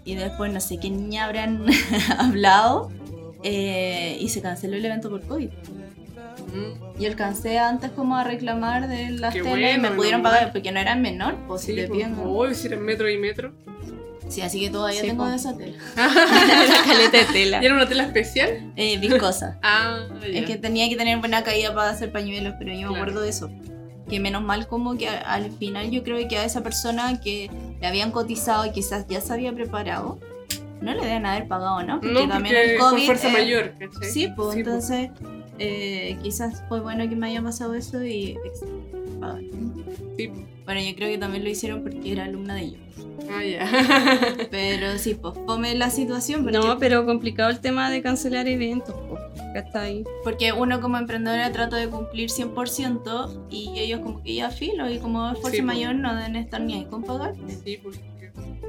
y 0.05 0.15
después 0.15 0.51
no 0.53 0.59
sé 0.59 0.77
qué 0.79 0.89
niña 0.89 1.25
habrán 1.25 1.65
hablado 2.17 2.91
eh, 3.43 4.17
y 4.19 4.29
se 4.29 4.41
canceló 4.41 4.75
el 4.77 4.85
evento 4.85 5.09
por 5.09 5.21
COVID. 5.21 5.49
Mm, 5.49 7.01
Y 7.01 7.05
alcancé 7.05 7.59
antes 7.59 7.91
como 7.91 8.15
a 8.17 8.23
reclamar 8.23 8.87
de 8.87 9.09
las 9.11 9.33
Qué 9.33 9.41
telas 9.41 9.77
y 9.77 9.79
me 9.79 9.91
pudieron 9.91 10.21
pagar 10.21 10.51
porque 10.51 10.71
no 10.71 10.79
eran 10.79 11.01
menor, 11.01 11.35
pues 11.47 11.61
si 11.61 11.67
Sí, 11.71 11.75
te 11.75 11.87
pues, 11.87 11.97
piden. 11.97 12.19
uy, 12.25 12.55
si 12.55 12.67
eres 12.67 12.79
metro 12.79 13.09
y 13.09 13.17
metro. 13.17 13.51
Sí, 14.27 14.41
así 14.41 14.59
que 14.59 14.69
todavía 14.69 15.01
Sí, 15.01 15.07
tengo 15.07 15.27
de 15.27 15.35
esa 15.35 15.55
tela. 15.55 15.77
La 15.95 16.83
caleta 16.85 17.17
de 17.17 17.25
tela. 17.25 17.61
¿Y 17.61 17.65
era 17.65 17.75
una 17.75 17.87
tela 17.87 18.03
especial? 18.03 18.71
Eh, 18.75 18.97
viscosa. 18.97 19.59
Ah, 19.63 20.07
ya. 20.21 20.27
es 20.39 20.45
que 20.45 20.57
tenía 20.57 20.89
que 20.89 20.95
tener 20.95 21.19
buena 21.19 21.43
caída 21.43 21.73
para 21.73 21.89
hacer 21.89 22.11
pañuelos, 22.11 22.55
pero 22.57 22.73
yo 22.73 22.91
me 22.91 22.95
acuerdo 22.95 23.21
de 23.21 23.29
eso. 23.29 23.49
Que 24.09 24.19
menos 24.19 24.43
mal 24.43 24.67
como 24.67 24.97
que 24.97 25.07
al 25.07 25.51
final 25.51 25.89
yo 25.89 26.03
creo 26.03 26.27
que 26.27 26.37
a 26.37 26.45
esa 26.45 26.61
persona 26.61 27.19
que 27.21 27.49
le 27.79 27.87
habían 27.87 28.11
cotizado 28.11 28.65
y 28.65 28.71
quizás 28.71 29.07
ya 29.07 29.21
se 29.21 29.33
había 29.33 29.53
preparado, 29.53 30.19
no 30.81 30.93
le 30.93 31.01
deben 31.01 31.25
haber 31.25 31.47
pagado, 31.47 31.81
¿no? 31.83 31.99
Porque 31.99 32.13
no, 32.13 32.27
también 32.27 32.55
porque 32.55 32.71
el 32.73 32.77
por 32.77 32.89
COVID... 32.91 33.05
fuerza 33.05 33.29
eh, 33.29 33.33
mayor, 33.33 33.73
¿cachai? 33.79 34.11
Sí, 34.11 34.29
pues 34.35 34.53
Sí, 34.53 34.59
entonces 34.59 35.09
eh, 35.57 36.17
quizás 36.21 36.63
fue 36.67 36.81
bueno 36.81 37.07
que 37.09 37.15
me 37.15 37.27
haya 37.27 37.41
pasado 37.41 37.73
eso 37.73 38.03
y. 38.03 38.37
Sí. 40.17 40.31
Bueno, 40.65 40.81
yo 40.81 40.95
creo 40.95 41.09
que 41.09 41.17
también 41.17 41.43
lo 41.43 41.49
hicieron 41.49 41.81
porque 41.83 42.11
era 42.11 42.25
alumna 42.25 42.55
de 42.55 42.61
ellos. 42.61 42.84
Ah, 43.31 43.43
ya. 43.43 43.67
Pero 44.51 44.97
sí, 44.97 45.15
pues 45.15 45.33
fome 45.45 45.75
la 45.75 45.89
situación 45.89 46.43
porque, 46.43 46.57
No, 46.57 46.77
pero 46.79 47.05
complicado 47.05 47.49
el 47.49 47.59
tema 47.59 47.89
de 47.89 48.01
cancelar 48.01 48.47
eventos, 48.47 48.93
po, 48.95 49.17
¿cachai? 49.53 50.03
porque 50.23 50.51
uno 50.53 50.81
como 50.81 50.97
emprendedora 50.97 51.51
trata 51.51 51.77
de 51.77 51.87
cumplir 51.89 52.29
100% 52.29 53.47
y 53.49 53.73
ellos 53.79 53.99
como 54.01 54.21
que 54.23 54.35
ya 54.35 54.49
filo 54.49 54.89
y 54.89 54.99
como 54.99 55.27
es 55.31 55.39
fuerza 55.39 55.57
Sí, 55.57 55.61
pues. 55.63 55.65
mayor 55.65 55.95
no 55.95 56.15
deben 56.15 56.35
estar 56.35 56.61
ni 56.61 56.73
ahí 56.75 56.85
con 56.85 57.03
pagar. 57.03 57.33
Sí, 57.63 57.79
porque... 57.81 57.99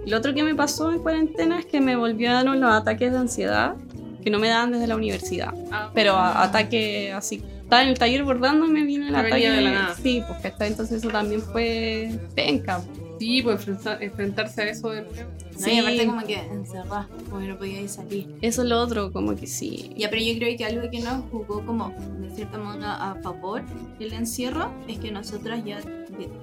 Lo 0.06 0.18
otro 0.18 0.32
que 0.34 0.42
me 0.44 0.54
pasó 0.54 0.92
en 0.92 1.00
cuarentena 1.00 1.58
es 1.58 1.66
que 1.66 1.80
me 1.80 1.96
volvieron 1.96 2.60
los 2.60 2.72
ataques 2.72 3.10
de 3.12 3.18
ansiedad 3.18 3.74
que 4.22 4.30
no 4.30 4.38
me 4.38 4.48
daban 4.48 4.70
desde 4.72 4.86
la 4.86 4.94
universidad. 4.96 5.52
Ah, 5.72 5.90
Pero 5.94 6.12
a- 6.14 6.42
ataque 6.44 7.12
así. 7.12 7.42
Estaba 7.62 7.82
en 7.82 7.88
el 7.88 7.98
taller 7.98 8.22
bordando 8.22 8.66
y 8.66 8.70
me 8.70 8.82
vino 8.84 9.08
el 9.08 9.14
ataque. 9.16 9.50
de 9.50 9.60
la 9.60 9.70
nada. 9.72 9.94
Sí, 10.00 10.22
pues 10.28 10.40
¿cachai? 10.40 10.68
Entonces 10.68 10.98
eso 11.02 11.08
también 11.10 11.42
fue 11.42 12.10
penca. 12.36 12.80
Sí, 13.18 13.42
pues 13.42 13.56
enfrentar- 13.66 14.02
enfrentarse 14.02 14.62
a 14.62 14.68
eso 14.68 14.90
de 14.90 15.02
nuevo. 15.02 15.30
¿no? 15.52 15.58
Sí. 15.58 15.70
Y 15.72 15.78
aparte 15.78 16.06
como 16.06 16.22
que 16.26 16.34
encerrada, 16.38 17.08
como 17.30 17.40
que 17.40 17.48
no 17.48 17.56
podía 17.58 17.80
ir 17.80 17.88
salir. 17.88 18.36
Eso 18.42 18.62
es 18.62 18.68
lo 18.68 18.80
otro, 18.80 19.12
como 19.12 19.34
que 19.34 19.46
sí. 19.46 19.90
Ya, 19.96 20.10
pero 20.10 20.22
yo 20.22 20.34
creo 20.38 20.56
que 20.56 20.64
algo 20.64 20.90
que 20.90 21.00
nos 21.00 21.24
jugó 21.30 21.64
como 21.64 21.94
de 22.20 22.30
cierta 22.34 22.58
manera 22.58 23.10
a 23.12 23.14
favor 23.22 23.62
el 23.98 24.12
encierro 24.12 24.70
es 24.86 24.98
que 24.98 25.10
nosotras 25.10 25.64
ya 25.64 25.80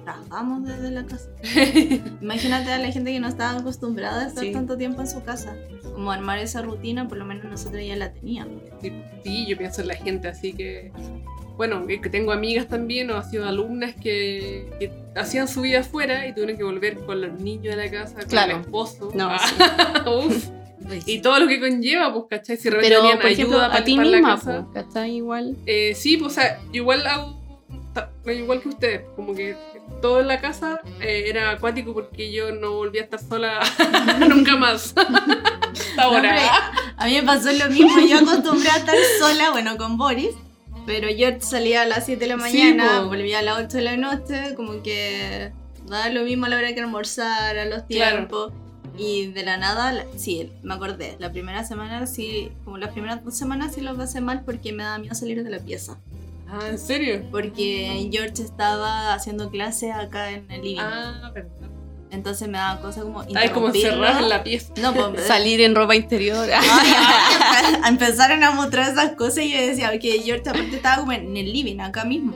trabajamos 0.04 0.64
desde 0.66 0.90
la 0.90 1.06
casa. 1.06 1.28
Imagínate 2.20 2.72
a 2.72 2.78
la 2.78 2.90
gente 2.90 3.12
que 3.12 3.20
no 3.20 3.28
estaba 3.28 3.58
acostumbrada 3.58 4.24
a 4.24 4.28
estar 4.28 4.44
Sí. 4.44 4.52
tanto 4.52 4.76
tiempo 4.76 5.00
en 5.00 5.08
su 5.08 5.22
casa. 5.22 5.56
Como 5.94 6.10
armar 6.10 6.38
esa 6.40 6.62
rutina, 6.62 7.06
por 7.06 7.18
lo 7.18 7.24
menos 7.24 7.44
nosotros 7.44 7.80
ya 7.86 7.94
la 7.96 8.12
teníamos. 8.12 8.62
Sí, 8.80 8.92
sí, 9.22 9.46
yo 9.46 9.56
pienso 9.56 9.82
en 9.82 9.88
la 9.88 9.94
gente 9.94 10.26
así 10.28 10.52
que. 10.52 10.90
Bueno, 11.56 11.86
que 11.86 11.98
tengo 12.10 12.32
amigas 12.32 12.66
también 12.68 13.10
o 13.10 13.16
ha 13.16 13.22
sido 13.22 13.46
alumnas 13.46 13.94
que, 13.94 14.68
que 14.80 14.90
hacían 15.14 15.46
su 15.46 15.60
vida 15.62 15.80
afuera 15.80 16.26
y 16.26 16.32
tuvieron 16.34 16.56
que 16.56 16.64
volver 16.64 16.98
con 17.06 17.20
los 17.20 17.32
niños 17.40 17.76
de 17.76 17.84
la 17.84 17.90
casa, 17.90 18.14
con 18.16 18.24
Claro. 18.28 18.56
el 18.56 18.60
esposo. 18.62 19.10
No, 19.14 19.28
Ah. 19.30 19.40
Y 21.06 21.20
todo 21.22 21.38
lo 21.40 21.46
que 21.48 21.58
conlleva, 21.60 22.12
pues, 22.12 22.24
¿cachai? 22.28 22.58
Si 22.58 22.68
Pero, 22.68 22.76
por 23.02 23.26
ejemplo, 23.30 23.56
ayuda 23.56 23.74
a 23.74 23.82
ti 23.84 23.96
misma, 23.96 24.34
casa. 24.36 24.66
po, 24.66 24.72
¿cachai? 24.74 25.16
Igual. 25.16 25.56
Eh, 25.64 25.94
sí, 25.96 26.18
pues, 26.18 26.32
o 26.32 26.34
sea, 26.34 26.60
igual 26.72 27.06
hago. 27.06 27.42
Igual 28.26 28.60
que 28.60 28.68
ustedes, 28.68 29.00
como 29.16 29.34
que 29.34 29.56
todo 30.02 30.20
en 30.20 30.28
la 30.28 30.40
casa 30.40 30.80
eh, 31.00 31.24
era 31.28 31.52
acuático 31.52 31.94
porque 31.94 32.30
yo 32.32 32.50
no 32.52 32.72
volví 32.72 32.98
a 32.98 33.02
estar 33.02 33.20
sola 33.20 33.60
nunca 34.28 34.56
más. 34.56 34.92
hasta 34.96 36.02
ahora. 36.02 36.34
No, 36.34 36.40
a 36.98 37.06
mí 37.06 37.14
me 37.14 37.22
pasó 37.22 37.50
lo 37.52 37.70
mismo. 37.70 38.00
Yo 38.06 38.18
acostumbré 38.18 38.68
a 38.70 38.76
estar 38.76 38.96
sola, 39.20 39.52
bueno, 39.52 39.76
con 39.78 39.96
Boris. 39.96 40.34
Pero 40.86 41.08
yo 41.10 41.28
salía 41.40 41.82
a 41.82 41.86
las 41.86 42.04
7 42.06 42.26
de 42.26 42.36
la 42.36 42.46
Sí, 42.48 42.58
mañana, 42.58 43.00
po. 43.02 43.08
volvía 43.08 43.38
a 43.38 43.42
las 43.42 43.58
8 43.58 43.78
de 43.78 43.82
la 43.82 43.96
noche, 43.96 44.54
como 44.54 44.82
que 44.82 45.50
daba 45.86 46.08
lo 46.10 46.22
mismo 46.24 46.46
a 46.46 46.48
la 46.50 46.56
hora 46.58 46.74
que 46.74 46.80
almorzar, 46.80 47.56
a 47.58 47.64
los 47.64 47.82
Claro. 47.84 48.16
tiempos. 48.16 48.52
Y 48.96 49.28
de 49.28 49.42
la 49.44 49.56
nada, 49.56 49.92
la- 49.92 50.06
sí, 50.16 50.52
me 50.62 50.74
acordé. 50.74 51.16
La 51.18 51.32
primera 51.32 51.64
semana, 51.64 52.06
sí, 52.06 52.52
como 52.64 52.78
las 52.78 52.90
primeras 52.92 53.24
dos 53.24 53.36
semanas 53.36 53.74
sí 53.74 53.80
lo 53.80 53.96
pasé 53.96 54.20
mal 54.20 54.42
porque 54.44 54.72
me 54.72 54.84
daba 54.84 54.98
miedo 54.98 55.14
salir 55.14 55.42
de 55.42 55.50
la 55.50 55.58
pieza. 55.58 55.98
Ah, 56.48 56.68
¿en 56.68 56.78
serio? 56.78 57.24
Porque 57.32 58.08
George 58.12 58.42
estaba 58.42 59.12
haciendo 59.14 59.50
clases 59.50 59.92
acá 59.92 60.30
en 60.30 60.48
el 60.50 60.62
living. 60.62 60.78
Ah, 60.80 61.32
verdad. 61.34 61.50
Entonces 62.14 62.48
me 62.48 62.58
daba 62.58 62.80
cosas 62.80 63.04
como. 63.04 63.22
Estabas 63.22 63.50
como 63.50 63.68
en 63.68 64.28
la 64.28 64.42
pieza. 64.42 64.72
No, 64.80 64.94
pues, 64.94 65.26
Salir 65.26 65.60
en 65.60 65.74
ropa 65.74 65.94
interior. 65.94 66.48
Ay, 66.52 67.74
empezaron 67.88 68.42
a 68.42 68.52
mostrar 68.52 68.92
esas 68.92 69.12
cosas 69.12 69.38
y 69.44 69.52
yo 69.52 69.58
decía 69.58 69.98
que 69.98 70.20
George 70.20 70.48
aparte 70.48 70.76
estaba 70.76 70.98
como 70.98 71.12
en 71.12 71.36
el 71.36 71.52
living 71.52 71.80
acá 71.80 72.04
mismo. 72.04 72.34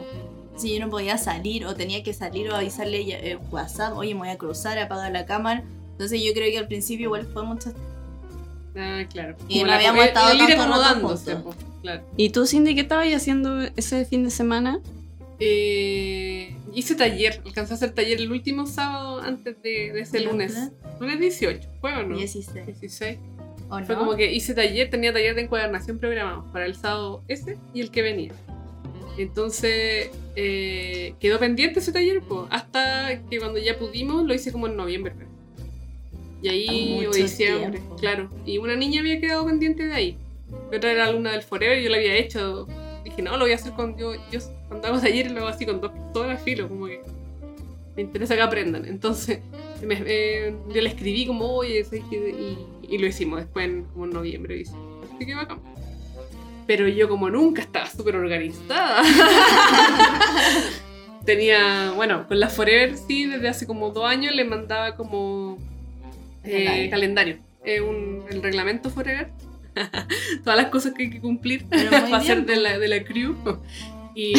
Si 0.57 0.75
yo 0.75 0.85
no 0.85 0.91
podía 0.91 1.17
salir 1.19 1.65
o 1.67 1.75
tenía 1.75 2.03
que 2.03 2.13
salir 2.13 2.51
o 2.51 2.57
avisarle 2.57 3.01
eh, 3.09 3.39
WhatsApp, 3.51 3.97
oye 3.97 4.15
me 4.15 4.21
voy 4.21 4.31
a 4.31 4.39
cruzar, 4.39 4.79
apagar 4.79 5.13
la 5.13 5.25
cámara. 5.25 5.63
Entonces 5.93 6.21
yo 6.23 6.33
creo 6.33 6.51
que 6.51 6.59
al 6.59 6.67
principio 6.67 7.07
igual 7.07 7.27
fue 7.33 7.45
mucho... 7.45 7.73
Ah, 8.77 9.03
claro. 9.11 9.37
Y 9.49 9.63
no 9.65 9.73
habíamos 9.73 10.05
estado 10.05 10.37
tanto 10.37 10.67
rato 10.67 11.01
juntos. 11.01 11.35
po, 11.43 11.55
claro. 11.83 12.03
¿Y 12.17 12.31
tú, 12.31 12.47
Cindy, 12.47 12.75
qué 12.75 12.83
estabas 12.83 13.09
haciendo 13.13 13.63
ese 13.77 14.05
fin 14.05 14.25
de 14.25 14.31
semana? 14.31 14.81
Eh, 15.41 16.57
hice 16.75 16.95
taller, 16.95 17.41
alcancé 17.45 17.75
a 17.75 17.77
hacer 17.77 17.93
taller 17.93 18.19
el 18.19 18.31
último 18.31 18.67
sábado 18.67 19.21
antes 19.21 19.61
de, 19.63 19.93
de 19.93 20.01
ese 20.01 20.21
lunes. 20.21 20.71
Lunes 21.01 21.21
18, 21.21 21.69
¿fue 21.81 21.93
o 21.95 22.03
no? 22.05 22.17
16. 22.17 22.67
16. 22.67 23.19
¿O 23.69 23.81
no? 23.81 23.87
Fue 23.87 23.97
como 23.97 24.17
que 24.17 24.33
hice 24.33 24.55
taller, 24.55 24.91
tenía 24.91 25.13
taller 25.13 25.35
de 25.35 25.43
encuadernación 25.43 25.99
programado 25.99 26.45
para 26.53 26.67
el 26.67 26.75
sábado 26.75 27.23
ese 27.29 27.57
y 27.73 27.81
el 27.81 27.91
que 27.91 28.03
venía. 28.03 28.33
Entonces 29.17 30.11
eh, 30.37 31.15
quedó 31.21 31.39
pendiente 31.39 31.81
ese 31.81 31.93
taller, 31.93 32.21
po, 32.21 32.47
hasta 32.51 33.21
que 33.29 33.39
cuando 33.39 33.59
ya 33.59 33.77
pudimos 33.79 34.25
lo 34.25 34.35
hice 34.35 34.53
como 34.53 34.67
en 34.67 34.77
noviembre. 34.77 35.13
Y 36.41 36.49
ahí, 36.49 37.07
o 37.07 37.11
diciembre, 37.11 37.79
tiempo. 37.79 37.97
claro. 37.97 38.31
Y 38.47 38.59
una 38.59 38.77
niña 38.77 39.01
había 39.01 39.21
quedado 39.21 39.45
pendiente 39.45 39.87
de 39.87 39.95
ahí. 39.95 40.17
Otra 40.73 40.93
era 40.93 41.07
alumna 41.07 41.33
del 41.33 41.43
Forever 41.43 41.79
y 41.79 41.85
yo 41.85 41.91
la 41.91 41.97
había 41.97 42.15
hecho. 42.15 42.69
Dije, 43.05 43.23
no, 43.23 43.33
lo 43.37 43.45
voy 43.45 43.53
a 43.53 43.57
hacer 43.57 43.73
con 43.73 43.97
yo, 43.97 44.15
yo 44.31 44.41
cuando 44.69 44.87
hago 44.89 45.01
taller 45.01 45.31
lo 45.31 45.41
hago 45.41 45.49
así 45.49 45.67
con 45.67 45.81
dos 45.81 45.93
personas, 45.93 46.43
filo, 46.43 46.69
como 46.69 46.87
que 46.87 47.01
me 47.97 48.03
interesa 48.03 48.35
que 48.37 48.43
aprendan. 48.43 48.85
Entonces, 48.87 49.41
me- 49.83 50.03
eh, 50.07 50.55
yo 50.73 50.81
le 50.81 50.89
escribí 50.89 51.27
como, 51.27 51.47
oye, 51.47 51.85
y, 52.13 52.59
y 52.95 52.99
lo 52.99 53.07
hicimos 53.07 53.41
después 53.41 53.67
en, 53.67 53.85
como 53.85 54.05
en 54.05 54.11
noviembre. 54.13 54.57
Y 54.57 54.59
dije, 54.61 54.73
así 55.15 55.27
que 55.27 55.35
bacán. 55.35 55.59
Pero 56.67 56.87
yo 56.87 57.09
como 57.09 57.31
nunca 57.31 57.63
estaba 57.63 57.87
súper 57.89 58.17
organizada. 58.17 59.03
Tenía, 61.25 61.93
bueno, 61.95 62.27
con 62.27 62.41
la 62.41 62.49
Forever 62.49 62.97
sí, 62.97 63.27
desde 63.27 63.49
hace 63.49 63.67
como 63.67 63.91
dos 63.91 64.05
años 64.07 64.35
le 64.35 64.45
mandaba 64.45 64.97
como 64.97 65.59
eh, 66.45 66.65
Calendario. 66.65 66.91
calendario. 66.91 67.37
Eh, 67.65 67.81
un- 67.81 68.23
el 68.31 68.43
reglamento 68.43 68.89
Forever. 68.91 69.29
Todas 70.45 70.57
las 70.63 70.71
cosas 70.71 70.93
que 70.95 71.05
hay 71.05 71.11
que 71.11 71.21
cumplir 71.21 71.67
para 71.69 72.21
ser 72.23 72.43
bien, 72.43 72.47
de 72.47 72.57
la, 72.57 72.79
de 72.79 72.89
la 72.89 73.05
crew. 73.05 73.35
Y, 74.15 74.33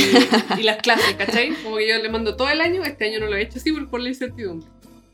y 0.58 0.64
las 0.64 0.78
clases, 0.78 1.16
¿cachai? 1.16 1.54
Como 1.64 1.78
que 1.78 1.88
yo 1.88 1.98
le 1.98 2.10
mando 2.10 2.36
todo 2.36 2.50
el 2.50 2.60
año, 2.60 2.84
este 2.84 3.06
año 3.06 3.20
no 3.22 3.28
lo 3.28 3.36
he 3.38 3.42
hecho 3.44 3.60
así 3.60 3.72
por, 3.72 3.90
por 3.90 4.02
la 4.02 4.10
incertidumbre. 4.10 4.68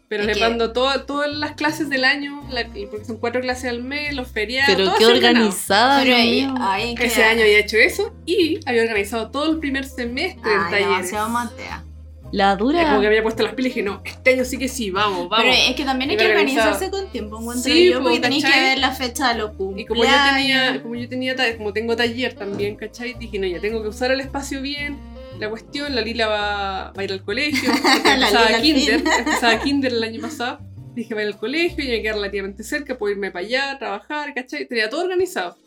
Pero 0.07 0.23
le 0.23 0.35
mando 0.35 0.71
todo- 0.71 1.03
todas 1.05 1.31
las 1.33 1.53
clases 1.53 1.89
del 1.89 2.03
año, 2.03 2.41
la- 2.51 2.67
porque 2.89 3.05
son 3.05 3.17
cuatro 3.17 3.41
clases 3.41 3.65
al 3.69 3.81
mes, 3.83 4.13
los 4.15 4.27
feriados. 4.27 4.73
Pero 4.75 4.85
todo 4.89 4.97
qué 4.97 5.05
organizada, 5.07 6.01
Pero 6.03 6.15
ahí, 6.15 6.47
ahí 6.59 6.95
Ese 6.99 7.23
año 7.23 7.41
había 7.41 7.59
hecho 7.59 7.77
eso 7.77 8.15
y 8.25 8.59
había 8.67 8.83
organizado 8.83 9.29
todo 9.31 9.51
el 9.51 9.59
primer 9.59 9.85
semestre 9.85 10.51
en 10.51 10.59
Ay, 10.59 10.71
talleres. 10.71 10.89
demasiado 10.97 11.29
matea. 11.29 11.83
La 12.31 12.53
Es 12.53 12.57
como 12.57 12.71
que 12.71 12.75
dura. 12.75 13.07
había 13.07 13.23
puesto 13.23 13.43
las 13.43 13.53
pilas 13.53 13.71
y 13.71 13.75
dije, 13.75 13.83
no, 13.83 14.01
este 14.03 14.33
año 14.33 14.45
sí 14.45 14.57
que 14.57 14.67
sí, 14.67 14.91
vamos, 14.91 15.29
vamos. 15.29 15.45
Pero 15.45 15.55
es 15.69 15.75
que 15.75 15.85
también 15.85 16.09
hay 16.09 16.17
que 16.17 16.27
organizarse 16.27 16.89
con 16.89 17.07
tiempo, 17.09 17.39
encuentro 17.39 17.71
Sí, 17.71 17.89
yo, 17.89 18.01
porque 18.01 18.17
po, 18.17 18.21
tenéis 18.21 18.45
que 18.45 18.59
ver 18.59 18.77
la 18.79 18.91
fecha 18.91 19.29
de 19.29 19.39
los 19.39 19.51
cumpleaños. 19.51 19.81
Y 19.81 19.85
como 19.85 20.03
yo 20.03 20.33
tenía, 20.33 20.81
como 20.81 20.95
yo 20.95 21.09
tenía, 21.09 21.57
como 21.57 21.73
tengo 21.73 21.95
taller 21.95 22.33
también, 22.33 22.75
¿cachai? 22.75 23.13
Dije, 23.13 23.39
no, 23.39 23.47
ya 23.47 23.59
tengo 23.59 23.81
que 23.81 23.89
usar 23.89 24.11
el 24.11 24.19
espacio 24.21 24.61
bien. 24.61 24.97
La 25.39 25.49
cuestión, 25.49 25.93
la 25.95 26.01
Lila 26.01 26.27
va, 26.27 26.91
va 26.91 27.01
a 27.01 27.03
ir 27.03 27.11
al 27.11 27.23
colegio. 27.23 27.71
empezaba 28.05 28.47
al 28.47 28.61
kinder, 28.61 29.03
empezaba 29.19 29.59
kinder 29.59 29.93
el 29.93 30.03
año 30.03 30.21
pasado. 30.21 30.59
Dije, 30.93 31.13
va 31.13 31.21
a 31.21 31.23
ir 31.23 31.29
al 31.29 31.37
colegio, 31.37 31.83
y 31.83 31.89
me 31.89 32.01
queda 32.01 32.13
relativamente 32.13 32.63
cerca, 32.63 32.97
puedo 32.97 33.11
irme 33.13 33.31
para 33.31 33.45
allá, 33.45 33.77
trabajar, 33.77 34.33
¿cachai? 34.33 34.65
Tenía 34.65 34.89
todo 34.89 35.03
organizado. 35.03 35.57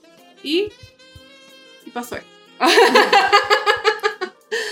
Y, 0.43 0.69
y 1.85 1.91
pasó 1.93 2.17
esto. 2.17 2.29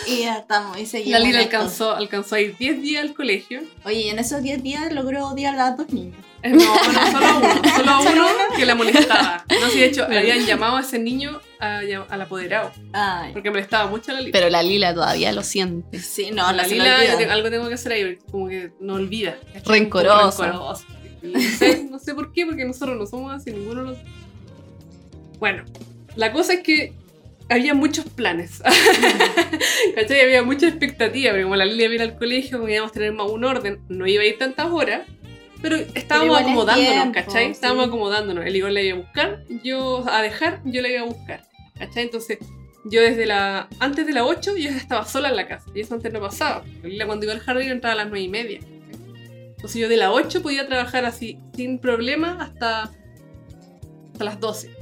Y 0.06 0.20
ya 0.20 0.36
estamos, 0.38 0.78
y 0.78 0.86
seguimos. 0.86 1.18
La 1.20 1.26
Lila 1.26 1.40
alcanzó, 1.40 1.92
alcanzó 1.94 2.36
a 2.36 2.40
ir 2.40 2.56
10 2.56 2.80
días 2.80 3.02
al 3.02 3.14
colegio. 3.14 3.62
Oye, 3.84 4.02
y 4.02 4.08
en 4.08 4.18
esos 4.18 4.42
10 4.42 4.62
días 4.62 4.92
logró 4.92 5.28
odiar 5.28 5.58
a 5.58 5.72
dos 5.72 5.90
niñas. 5.92 6.18
Eh, 6.42 6.50
No, 6.54 6.58
no, 6.58 7.10
solo 7.10 7.38
uno, 7.82 8.02
solo 8.02 8.24
uno 8.26 8.56
que 8.56 8.64
la 8.66 8.74
molestaba. 8.76 9.44
No, 9.60 9.68
sí, 9.68 9.80
de 9.80 9.86
hecho, 9.86 10.04
habían 10.04 10.46
llamado 10.46 10.76
a 10.76 10.80
ese 10.82 10.98
niño 11.00 11.40
a- 11.58 11.80
al 12.08 12.20
apoderado, 12.20 12.70
Ay. 12.92 13.32
porque 13.32 13.50
molestaba 13.50 13.90
mucho 13.90 14.12
a 14.12 14.14
la 14.14 14.20
Lila. 14.20 14.32
Pero 14.32 14.48
la 14.50 14.62
Lila 14.62 14.94
todavía 14.94 15.32
lo 15.32 15.42
siente. 15.42 15.98
Sí, 15.98 16.30
no, 16.30 16.44
la 16.52 16.52
la 16.52 16.66
Lila, 16.68 16.96
yo 16.98 17.02
Lila. 17.02 17.18
te- 17.18 17.30
algo 17.30 17.50
tengo 17.50 17.66
que 17.68 17.74
hacer 17.74 17.92
ahí, 17.92 18.18
como 18.30 18.48
que 18.48 18.70
no 18.80 18.94
olvida. 18.94 19.36
Rencorosa. 19.64 20.44
Rencorosa. 20.46 20.84
No 21.22 21.40
sé, 21.40 21.84
no 21.90 21.98
sé 21.98 22.14
por 22.14 22.32
qué, 22.32 22.46
porque 22.46 22.64
nosotros 22.64 22.96
no 22.96 23.06
somos 23.06 23.32
así, 23.34 23.50
ninguno 23.50 23.82
de 23.82 23.88
los... 23.90 23.98
Bueno, 25.40 25.64
la 26.14 26.32
cosa 26.32 26.52
es 26.54 26.60
que 26.60 26.92
había 27.48 27.74
muchos 27.74 28.06
planes. 28.06 28.62
¿Cachai? 29.94 30.20
Había 30.20 30.42
mucha 30.42 30.68
expectativa, 30.68 31.30
porque 31.30 31.44
como 31.44 31.56
la 31.56 31.64
Lila 31.64 31.94
iba 31.94 32.04
al 32.04 32.16
colegio, 32.16 32.64
a 32.64 32.88
tener 32.90 33.12
más 33.12 33.30
un 33.30 33.44
orden, 33.44 33.80
no 33.88 34.06
iba 34.06 34.22
a 34.22 34.26
ir 34.26 34.38
tantas 34.38 34.70
horas, 34.70 35.02
pero 35.62 35.76
estábamos 35.76 36.38
acomodándonos, 36.40 36.92
tiempo, 36.92 37.12
¿cachai? 37.14 37.46
sí. 37.46 37.50
Estábamos 37.52 37.88
acomodándonos. 37.88 38.44
Él 38.44 38.56
igual 38.56 38.74
la 38.74 38.82
iba 38.82 38.96
a 38.96 39.00
buscar, 39.00 39.42
yo 39.62 40.04
a 40.08 40.22
dejar, 40.22 40.60
yo 40.64 40.82
la 40.82 40.88
iba 40.88 41.00
a 41.00 41.04
buscar, 41.04 41.44
¿cachai? 41.78 42.04
Entonces, 42.04 42.38
yo 42.84 43.00
desde 43.00 43.26
la. 43.26 43.68
Antes 43.80 44.06
de 44.06 44.12
las 44.12 44.24
8 44.24 44.56
yo 44.56 44.70
estaba 44.70 45.04
sola 45.06 45.30
en 45.30 45.36
la 45.36 45.48
casa, 45.48 45.70
y 45.74 45.80
eso 45.80 45.94
antes 45.94 46.12
no 46.12 46.20
pasaba. 46.20 46.64
La 46.82 46.88
Lila 46.88 47.06
cuando 47.06 47.24
iba 47.24 47.34
al 47.34 47.40
jardín 47.40 47.70
entraba 47.70 47.94
a 47.94 47.96
las 47.96 48.08
9 48.08 48.20
y 48.20 48.28
media. 48.28 48.60
Entonces, 49.56 49.80
yo 49.80 49.88
de 49.88 49.96
las 49.96 50.10
8 50.10 50.42
podía 50.42 50.66
trabajar 50.66 51.04
así, 51.04 51.38
sin 51.54 51.78
problema, 51.78 52.36
hasta, 52.40 52.92
hasta 54.12 54.24
las 54.24 54.38
12. 54.38 54.75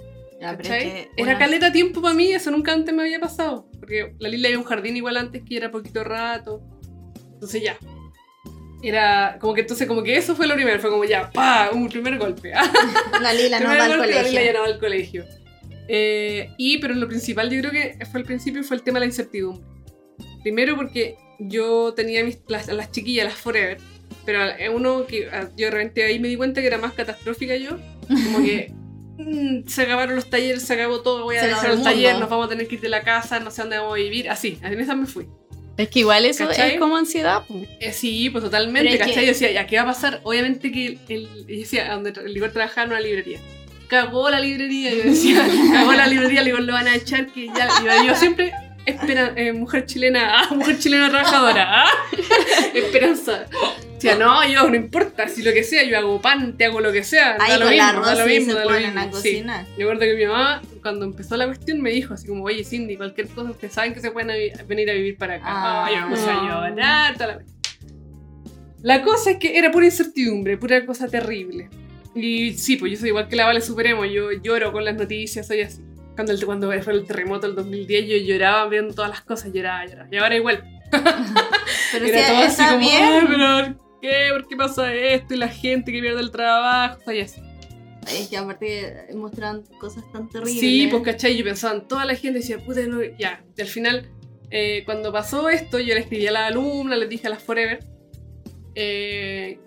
Ya, 0.44 0.56
pero 0.56 0.74
es 0.74 0.82
que 0.82 1.10
Era 1.16 1.30
una- 1.30 1.38
caleta 1.38 1.72
tiempo 1.72 2.00
para 2.02 2.14
mí, 2.14 2.32
eso 2.32 2.50
nunca 2.50 2.72
antes 2.72 2.94
me 2.94 3.02
había 3.02 3.18
pasado. 3.20 3.68
Porque 3.80 4.14
la 4.18 4.28
Lila 4.28 4.48
había 4.48 4.58
un 4.58 4.64
jardín 4.64 4.96
igual 4.96 5.16
antes 5.16 5.42
que 5.42 5.56
era 5.56 5.70
poquito 5.70 6.04
rato. 6.04 6.62
Entonces 7.32 7.62
ya. 7.62 7.76
Era 8.82 9.38
como 9.40 9.54
que 9.54 9.62
entonces 9.62 9.88
como 9.88 10.02
que 10.02 10.16
eso 10.16 10.36
fue 10.36 10.46
lo 10.46 10.54
primero, 10.54 10.78
fue 10.78 10.90
como 10.90 11.04
ya, 11.04 11.30
pa, 11.30 11.70
un 11.72 11.88
primer 11.88 12.18
golpe. 12.18 12.52
La 13.22 13.32
Lila 13.32 13.58
no 13.60 13.66
va 13.68 13.84
al 13.84 13.96
golpe, 13.96 14.12
la 14.14 14.22
Lila 14.22 14.42
ya 14.42 14.52
colegio. 14.52 14.52
no 14.52 14.60
va 14.60 14.66
al 14.66 14.78
colegio. 14.78 15.24
Eh, 15.88 16.50
y 16.58 16.78
pero 16.78 16.94
lo 16.94 17.08
principal 17.08 17.50
yo 17.50 17.60
creo 17.60 17.70
que 17.70 18.04
fue 18.06 18.20
al 18.20 18.26
principio 18.26 18.62
fue 18.62 18.76
el 18.76 18.82
tema 18.82 18.96
de 18.96 19.00
la 19.00 19.06
incertidumbre. 19.06 19.64
Primero 20.42 20.76
porque 20.76 21.16
yo 21.38 21.94
tenía 21.94 22.22
mis, 22.24 22.38
las, 22.48 22.68
las 22.68 22.90
chiquillas, 22.90 23.24
las 23.24 23.34
forever, 23.34 23.78
pero 24.26 24.40
uno 24.74 25.06
que 25.06 25.28
ah, 25.30 25.48
yo 25.56 25.66
de 25.66 25.70
repente 25.70 26.04
ahí 26.04 26.18
me 26.20 26.28
di 26.28 26.36
cuenta 26.36 26.60
que 26.60 26.66
era 26.66 26.76
más 26.78 26.92
catastrófica 26.92 27.56
yo, 27.56 27.78
como 28.08 28.44
que 28.44 28.70
se 29.66 29.82
acabaron 29.82 30.16
los 30.16 30.28
talleres, 30.28 30.62
se 30.64 30.74
acabó 30.74 31.00
todo, 31.00 31.24
voy 31.24 31.36
a 31.36 31.46
dejar 31.46 31.70
el 31.70 31.82
taller, 31.82 32.18
nos 32.18 32.28
vamos 32.28 32.46
a 32.46 32.48
tener 32.48 32.66
que 32.68 32.74
ir 32.76 32.80
de 32.80 32.88
la 32.88 33.02
casa, 33.02 33.40
no 33.40 33.50
sé 33.50 33.62
dónde 33.62 33.78
vamos 33.78 33.92
a 33.92 33.96
vivir, 33.96 34.28
así, 34.30 34.58
en 34.62 34.80
esa 34.80 34.94
me 34.94 35.06
fui. 35.06 35.26
Es 35.76 35.88
que 35.88 36.00
igual 36.00 36.24
eso 36.24 36.46
¿Cachai? 36.46 36.74
es 36.74 36.78
como 36.80 36.96
ansiedad. 36.96 37.42
po. 37.48 37.60
Eh, 37.80 37.92
sí, 37.92 38.30
pues 38.30 38.44
totalmente, 38.44 38.90
Pero 38.92 38.98
¿cachai? 39.00 39.14
que- 39.14 39.20
Yo 39.22 39.26
decía, 39.32 39.50
ya, 39.52 39.66
¿qué 39.66 39.76
va 39.76 39.82
a 39.82 39.86
pasar? 39.86 40.20
Obviamente 40.22 40.70
que 40.70 40.86
el, 40.86 40.98
el- 41.08 41.46
yo 41.48 41.56
decía, 41.58 41.92
donde 41.92 42.10
el 42.10 42.32
Ligor 42.32 42.52
trabajaba 42.52 42.84
en 42.86 42.90
una 42.92 43.00
librería. 43.00 43.40
Cagó 43.88 44.30
la 44.30 44.38
librería, 44.40 44.94
yo 44.94 45.02
decía, 45.02 45.44
cagó 45.72 45.92
la 45.92 46.06
librería, 46.06 46.42
Ligor 46.42 46.62
lo 46.62 46.72
van 46.72 46.86
a 46.88 46.94
echar, 46.94 47.26
que 47.26 47.46
ya, 47.48 47.68
y 48.02 48.06
yo 48.06 48.14
siempre, 48.14 48.52
espera, 48.86 49.32
eh, 49.36 49.52
mujer 49.52 49.86
chilena, 49.86 50.40
ah, 50.40 50.54
mujer 50.54 50.78
chilena 50.78 51.08
trabajadora, 51.08 51.84
ah, 51.84 51.90
esperanza. 52.74 53.46
Decía, 53.94 54.16
no, 54.16 54.46
yo 54.46 54.68
no 54.68 54.76
importa, 54.76 55.28
si 55.28 55.42
lo 55.42 55.52
que 55.52 55.64
sea, 55.64 55.82
yo 55.82 55.96
hago 55.96 56.20
pan, 56.20 56.56
te 56.58 56.66
hago 56.66 56.80
lo 56.80 56.92
que 56.92 57.04
sea, 57.04 57.36
Ahí 57.40 57.52
da 57.52 57.58
lo 57.58 57.66
con 57.66 57.76
la 57.76 57.86
mismo, 57.86 58.04
da 58.04 58.14
lo 58.14 58.26
mismo, 58.26 58.52
se 58.52 58.58
da 58.58 58.64
lo 58.64 58.70
ponen 58.70 58.98
a 58.98 59.06
mismo. 59.06 59.20
Sí. 59.20 59.32
cocinar. 59.32 59.66
Yo 59.78 59.88
recuerdo 59.88 60.00
que 60.00 60.14
mi 60.14 60.26
mamá, 60.26 60.62
cuando 60.82 61.04
empezó 61.06 61.36
la 61.36 61.46
cuestión, 61.46 61.80
me 61.80 61.90
dijo 61.90 62.12
así 62.12 62.26
como, 62.26 62.44
oye 62.44 62.64
Cindy, 62.64 62.96
cualquier 62.96 63.28
cosa, 63.28 63.50
ustedes 63.50 63.72
saben 63.72 63.94
que 63.94 64.00
se 64.00 64.10
pueden 64.10 64.28
venir 64.66 64.90
a 64.90 64.92
vivir 64.92 65.16
para 65.16 65.36
acá. 65.36 65.44
Ah. 65.46 65.84
Ay, 65.86 65.94
vamos 65.96 66.20
a 66.20 66.42
llorar, 66.42 67.14
toda 67.14 67.26
la... 67.26 67.54
La 68.82 69.00
cosa 69.00 69.30
es 69.30 69.36
que 69.38 69.56
era 69.56 69.70
pura 69.70 69.86
incertidumbre, 69.86 70.58
pura 70.58 70.84
cosa 70.84 71.08
terrible. 71.08 71.70
Y 72.14 72.52
sí, 72.52 72.76
pues 72.76 72.92
yo 72.92 72.98
soy 72.98 73.08
igual 73.08 73.28
que 73.28 73.36
la 73.36 73.46
Vale 73.46 73.62
Superemo, 73.62 74.04
yo 74.04 74.30
lloro 74.32 74.72
con 74.72 74.84
las 74.84 74.94
noticias, 74.94 75.46
soy 75.46 75.62
así. 75.62 75.80
Cuando, 76.14 76.32
el, 76.32 76.44
cuando 76.46 76.82
fue 76.82 76.92
el 76.92 77.06
terremoto 77.06 77.46
del 77.46 77.56
2010, 77.56 78.06
yo 78.06 78.16
lloraba 78.18 78.68
viendo 78.68 78.94
todas 78.94 79.10
las 79.10 79.22
cosas, 79.22 79.52
lloraba, 79.52 79.84
lloraba. 79.86 80.08
Y 80.10 80.16
ahora 80.16 80.36
igual. 80.36 80.64
Pero 81.92 82.06
era 82.06 82.18
sí, 82.18 82.24
todo 82.32 82.42
así 82.44 82.64
como, 82.64 82.78
bien. 82.78 83.02
"Ay, 83.02 83.24
pero 83.26 83.76
¿por 83.76 84.00
qué? 84.00 84.28
¿Por 84.30 84.46
qué 84.48 84.56
pasa 84.56 84.94
esto? 84.94 85.34
Y 85.34 85.36
la 85.38 85.48
gente 85.48 85.92
que 85.92 86.00
pierde 86.00 86.20
el 86.20 86.30
trabajo, 86.30 87.00
soy 87.04 87.20
así. 87.20 87.40
Es 88.06 88.28
que 88.28 88.36
aparte 88.36 89.06
mostraban 89.14 89.62
cosas 89.80 90.04
tan 90.12 90.28
terribles. 90.28 90.60
Sí, 90.60 90.88
pues 90.90 91.02
cachai, 91.02 91.36
yo 91.36 91.44
pensaba 91.44 91.74
en 91.74 91.88
toda 91.88 92.04
la 92.04 92.14
gente 92.14 92.38
y 92.38 92.42
decía, 92.42 92.58
puta, 92.58 92.80
no, 92.86 93.02
ya. 93.18 93.42
Y 93.56 93.60
al 93.62 93.66
final, 93.68 94.10
eh, 94.50 94.82
cuando 94.84 95.10
pasó 95.12 95.48
esto, 95.48 95.78
yo 95.80 95.94
le 95.94 96.00
escribí 96.00 96.26
a 96.26 96.32
la 96.32 96.46
alumna, 96.46 96.96
les 96.96 97.08
dije 97.08 97.26
a 97.26 97.30
las 97.30 97.42
Forever, 97.42 97.80
eh, 98.74 99.58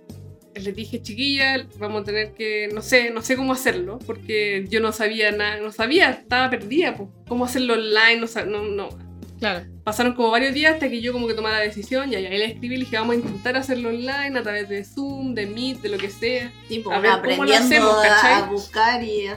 les 0.59 0.75
dije, 0.75 1.01
chiquilla, 1.01 1.67
vamos 1.77 2.01
a 2.01 2.05
tener 2.05 2.33
que, 2.33 2.69
no 2.73 2.81
sé, 2.81 3.09
no 3.11 3.21
sé 3.21 3.35
cómo 3.35 3.53
hacerlo, 3.53 3.99
porque 4.05 4.65
yo 4.69 4.79
no 4.79 4.91
sabía 4.91 5.31
nada, 5.31 5.57
no 5.57 5.71
sabía, 5.71 6.11
estaba 6.11 6.49
perdida, 6.49 6.95
pues, 6.95 7.09
cómo 7.27 7.45
hacerlo 7.45 7.73
online, 7.73 8.17
no, 8.17 8.45
no, 8.45 8.63
no. 8.63 9.07
Claro. 9.39 9.65
Pasaron 9.83 10.13
como 10.13 10.31
varios 10.31 10.53
días 10.53 10.73
hasta 10.73 10.89
que 10.89 10.99
yo 10.99 11.13
como 11.13 11.27
que 11.27 11.33
tomara 11.33 11.59
la 11.59 11.63
decisión 11.63 12.11
y 12.11 12.15
ahí 12.15 12.27
le 12.27 12.45
escribí 12.45 12.75
y 12.75 12.79
le 12.79 12.85
dije, 12.85 12.97
vamos 12.97 13.15
a 13.15 13.19
intentar 13.19 13.55
hacerlo 13.55 13.89
online 13.89 14.37
a 14.37 14.43
través 14.43 14.67
de 14.67 14.83
Zoom, 14.83 15.33
de 15.35 15.45
Meet, 15.45 15.81
de 15.81 15.89
lo 15.89 15.97
que 15.97 16.09
sea. 16.09 16.51
Sí, 16.67 16.79
pues, 16.79 16.97
A 16.97 16.99
ver, 16.99 17.35
¿cómo 17.35 17.45
lo 17.45 17.53
hacemos, 17.55 17.95
cachai? 18.01 18.33
a 18.33 18.45
buscar 18.45 19.03
y. 19.03 19.27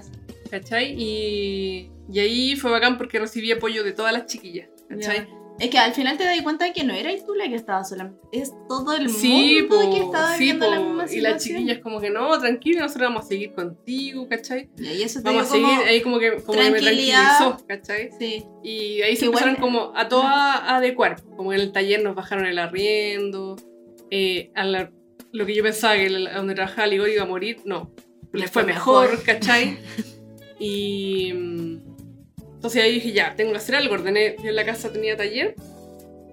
¿Cachai? 0.51 0.95
Y, 0.99 1.91
y 2.11 2.19
ahí 2.19 2.57
fue 2.57 2.71
bacán 2.71 2.99
porque 2.99 3.19
recibí 3.19 3.53
apoyo 3.53 3.85
de 3.85 3.93
todas 3.93 4.13
las 4.13 4.27
chiquillas. 4.27 4.69
¿Cachai? 4.89 5.29
Es 5.61 5.69
que 5.71 5.79
al 5.79 5.93
final 5.93 6.17
te 6.17 6.25
das 6.25 6.41
cuenta 6.43 6.65
de 6.65 6.73
que 6.73 6.85
no 6.85 6.95
eras 6.95 7.25
tú 7.27 7.35
la 7.35 7.47
que 7.47 7.55
estaba 7.55 7.85
sola. 7.85 8.13
Es 8.33 8.53
todo 8.69 8.95
el 8.97 9.11
Sí, 9.11 9.59
mundo 9.69 9.77
po, 9.85 9.95
que 9.95 10.01
estaba 10.01 10.33
sí, 10.33 10.39
viviendo 10.39 10.65
po. 10.67 10.73
la 10.73 10.81
misma 10.81 11.05
y 11.05 11.09
situación. 11.09 11.33
las 11.35 11.43
chiquillas 11.45 11.79
como 11.81 12.01
que 12.01 12.09
no, 12.11 12.39
tranquila, 12.41 12.81
nosotros 12.81 13.09
vamos 13.11 13.25
a 13.27 13.29
seguir 13.29 13.53
contigo, 13.53 14.27
¿cachai? 14.29 14.71
Y 14.79 14.87
ahí 14.89 15.03
eso 15.03 15.21
te 15.21 15.25
Vamos 15.29 15.43
a 15.43 15.51
seguir, 15.51 15.69
ahí 15.87 16.01
como 16.01 16.19
que, 16.19 16.37
como 16.43 16.59
que 16.59 16.71
me 16.71 16.81
tranquilizó, 16.81 17.59
¿cachai? 17.69 18.11
Sí. 18.19 18.43
Y 18.65 19.03
ahí 19.03 19.17
se 19.17 19.27
igual- 19.27 19.43
empezaron 19.49 19.57
como 19.57 19.93
a 19.95 20.09
todas 20.09 20.33
a 20.35 20.77
adecuar, 20.77 21.23
como 21.37 21.53
en 21.53 21.61
el 21.61 21.73
taller 21.73 22.03
nos 22.03 22.15
bajaron 22.15 22.47
el 22.47 22.59
arriendo, 22.59 23.57
eh, 24.11 24.51
a 24.55 24.65
la- 24.65 24.91
lo 25.33 25.45
que 25.47 25.55
yo 25.55 25.63
pensaba 25.63 25.95
que 25.97 26.09
donde 26.09 26.55
trabajaba 26.55 26.87
Ligor 26.89 27.09
iba 27.11 27.23
a 27.23 27.27
morir, 27.27 27.59
no, 27.67 27.93
le 28.33 28.49
fue 28.49 28.65
mejor, 28.65 29.23
¿cachai? 29.25 29.79
Y 30.63 31.33
mm, 31.33 31.90
entonces 32.61 32.83
ahí 32.83 32.93
dije, 32.93 33.13
ya, 33.13 33.35
tengo 33.37 33.53
que 33.53 33.57
hacer 33.57 33.75
algo, 33.75 33.95
ordené, 33.95 34.37
yo 34.43 34.51
en 34.51 34.55
la 34.55 34.67
casa 34.67 34.93
tenía 34.93 35.17
taller, 35.17 35.55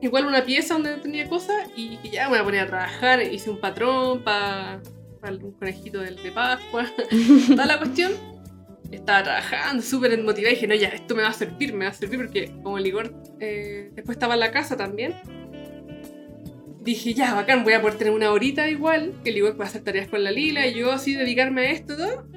igual 0.01 0.25
una 0.25 0.43
pieza 0.43 0.73
donde 0.73 0.97
tenía 0.97 1.29
cosas, 1.29 1.69
y 1.73 1.97
ya, 2.11 2.23
me 2.23 2.31
voy 2.31 2.39
a 2.39 2.43
poner 2.43 2.59
a 2.65 2.67
trabajar, 2.67 3.21
hice 3.21 3.49
un 3.49 3.61
patrón 3.61 4.25
para 4.25 4.81
un 5.23 5.53
conejito 5.53 6.01
del 6.01 6.21
de 6.21 6.33
Pascua, 6.33 6.85
toda 7.47 7.65
la 7.65 7.77
cuestión. 7.77 8.11
Estaba 8.91 9.23
trabajando, 9.23 9.81
súper 9.81 10.21
motivada 10.21 10.51
y 10.51 10.55
dije, 10.55 10.67
no, 10.67 10.75
ya, 10.75 10.89
esto 10.89 11.15
me 11.15 11.21
va 11.21 11.29
a 11.29 11.33
servir, 11.33 11.73
me 11.73 11.85
va 11.85 11.91
a 11.91 11.93
servir 11.93 12.19
porque 12.19 12.51
como 12.61 12.77
el 12.77 12.83
Ligor 12.83 13.13
eh, 13.39 13.89
después 13.93 14.17
estaba 14.17 14.33
en 14.33 14.41
la 14.41 14.51
casa 14.51 14.75
también, 14.75 15.15
dije, 16.81 17.13
ya, 17.13 17.35
bacán, 17.35 17.63
voy 17.63 17.71
a 17.71 17.81
poder 17.81 17.97
tener 17.97 18.13
una 18.13 18.33
horita 18.33 18.69
igual, 18.69 19.13
que 19.23 19.29
el 19.29 19.35
Ligor 19.35 19.55
puede 19.55 19.69
hacer 19.69 19.81
tareas 19.81 20.09
con 20.09 20.25
la 20.25 20.31
Lila 20.31 20.67
y 20.67 20.73
yo 20.73 20.91
así 20.91 21.13
dedicarme 21.13 21.67
a 21.67 21.71
esto 21.71 21.95
todo. 21.95 22.27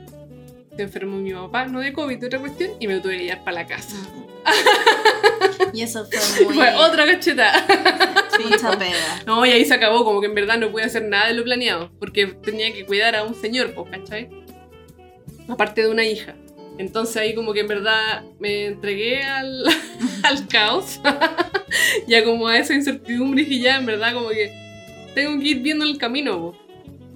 Se 0.80 0.84
enfermó 0.84 1.18
mi 1.18 1.30
papá, 1.30 1.66
no 1.66 1.80
de 1.80 1.92
COVID, 1.92 2.16
de 2.16 2.26
otra 2.28 2.38
cuestión, 2.38 2.70
y 2.80 2.86
me 2.86 3.00
tuve 3.00 3.18
que 3.18 3.24
llevar 3.24 3.44
para 3.44 3.52
la 3.52 3.66
casa. 3.66 3.96
Y 5.74 5.82
eso 5.82 6.06
fue 6.06 6.46
muy... 6.46 6.54
Fue 6.54 6.74
otra 6.74 7.04
cachetada. 7.04 7.66
mucha 8.42 8.78
pega. 8.78 9.22
No, 9.26 9.44
y 9.44 9.50
ahí 9.50 9.66
se 9.66 9.74
acabó, 9.74 10.06
como 10.06 10.22
que 10.22 10.26
en 10.28 10.34
verdad 10.34 10.56
no 10.56 10.70
pude 10.70 10.84
hacer 10.84 11.02
nada 11.02 11.28
de 11.28 11.34
lo 11.34 11.44
planeado, 11.44 11.90
porque 11.98 12.28
tenía 12.28 12.72
que 12.72 12.86
cuidar 12.86 13.14
a 13.14 13.24
un 13.24 13.34
señor, 13.34 13.74
pues, 13.74 13.90
¿cachai? 13.90 14.30
Aparte 15.48 15.82
de 15.82 15.90
una 15.90 16.06
hija. 16.06 16.34
Entonces 16.78 17.18
ahí 17.18 17.34
como 17.34 17.52
que 17.52 17.60
en 17.60 17.68
verdad 17.68 18.24
me 18.38 18.64
entregué 18.64 19.22
al, 19.22 19.64
al 20.22 20.48
caos, 20.48 20.98
ya 22.08 22.24
como 22.24 22.48
a 22.48 22.56
esa 22.56 22.72
incertidumbre 22.72 23.42
y 23.42 23.60
ya 23.60 23.76
en 23.76 23.84
verdad 23.84 24.14
como 24.14 24.30
que 24.30 24.50
tengo 25.14 25.38
que 25.42 25.48
ir 25.48 25.58
viendo 25.58 25.84
el 25.84 25.98
camino. 25.98 26.54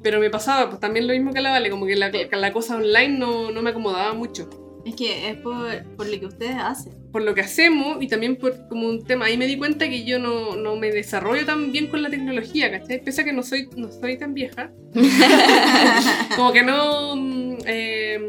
Pero 0.05 0.21
me 0.21 0.31
pasaba 0.31 0.69
pues 0.69 0.81
también 0.81 1.09
lo 1.09 1.15
mismo 1.15 1.33
que 1.33 1.41
la 1.41 1.51
Vale, 1.51 1.71
como 1.71 1.87
que 1.87 1.97
la, 1.97 2.13
la 2.31 2.53
cosa 2.53 2.77
online 2.77 3.19
no, 3.19 3.51
no 3.51 3.63
me 3.63 3.71
acomodaba 3.71 4.13
mucho. 4.13 4.49
Es 4.85 4.95
que 4.97 5.31
es 5.31 5.37
por, 5.39 5.83
por 5.97 6.07
lo 6.07 6.21
que 6.21 6.27
ustedes 6.27 6.57
hacen. 6.59 6.93
por 7.11 7.23
lo 7.23 7.35
que 7.35 7.41
hacemos 7.41 8.03
y 8.03 8.07
también 8.07 8.37
por 8.37 8.69
como 8.69 8.87
un 8.87 9.03
tema. 9.03 9.25
Ahí 9.25 9.39
me 9.39 9.47
di 9.47 9.57
cuenta 9.57 9.89
que 9.89 10.05
yo 10.05 10.19
no, 10.19 10.57
no 10.57 10.77
me 10.77 10.91
desarrollo 10.91 11.47
tan 11.47 11.73
bien 11.73 11.87
con 11.87 12.03
la 12.03 12.11
tecnología, 12.11 12.71
¿cachai? 12.71 13.03
Pese 13.03 13.23
a 13.23 13.25
que 13.25 13.33
no 13.33 13.43
soy, 13.43 13.71
no 13.77 13.91
soy 13.91 14.19
tan 14.19 14.35
vieja. 14.35 14.71
como 16.37 16.53
que 16.53 16.63
no. 16.63 17.17
mm, 17.17 17.57
eh, 17.67 18.21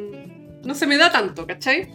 no 0.64 0.74
se 0.76 0.88
me 0.88 0.96
da 0.98 1.12
tanto, 1.12 1.46
¿cachai? 1.46 1.90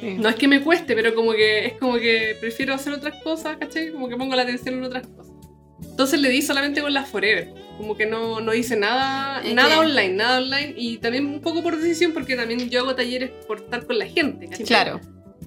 Sí. 0.00 0.16
No 0.18 0.28
es 0.28 0.36
que 0.36 0.46
me 0.46 0.62
cueste, 0.62 0.94
pero 0.94 1.12
como 1.14 1.32
que 1.32 1.66
es 1.66 1.72
como 1.74 1.94
que 1.94 2.36
prefiero 2.40 2.72
hacer 2.74 2.92
otras 2.92 3.20
cosas, 3.24 3.56
¿cachai? 3.56 3.90
Como 3.90 4.08
que 4.08 4.16
pongo 4.16 4.36
la 4.36 4.42
atención 4.42 4.76
en 4.76 4.84
otras 4.84 5.06
cosas. 5.08 5.33
Entonces 5.82 6.20
le 6.20 6.28
di 6.28 6.42
solamente 6.42 6.80
con 6.82 6.92
las 6.92 7.08
Forever. 7.08 7.52
Como 7.78 7.96
que 7.96 8.06
no, 8.06 8.40
no 8.40 8.54
hice 8.54 8.76
nada, 8.76 9.42
nada 9.52 9.80
online, 9.80 10.14
nada 10.14 10.38
online. 10.38 10.74
Y 10.76 10.98
también 10.98 11.26
un 11.26 11.40
poco 11.40 11.62
por 11.62 11.76
decisión, 11.76 12.12
porque 12.12 12.36
también 12.36 12.70
yo 12.70 12.80
hago 12.80 12.94
talleres 12.94 13.30
por 13.46 13.58
estar 13.58 13.84
con 13.84 13.98
la 13.98 14.06
gente, 14.06 14.48
¿cachai? 14.48 14.64
Claro. 14.66 15.00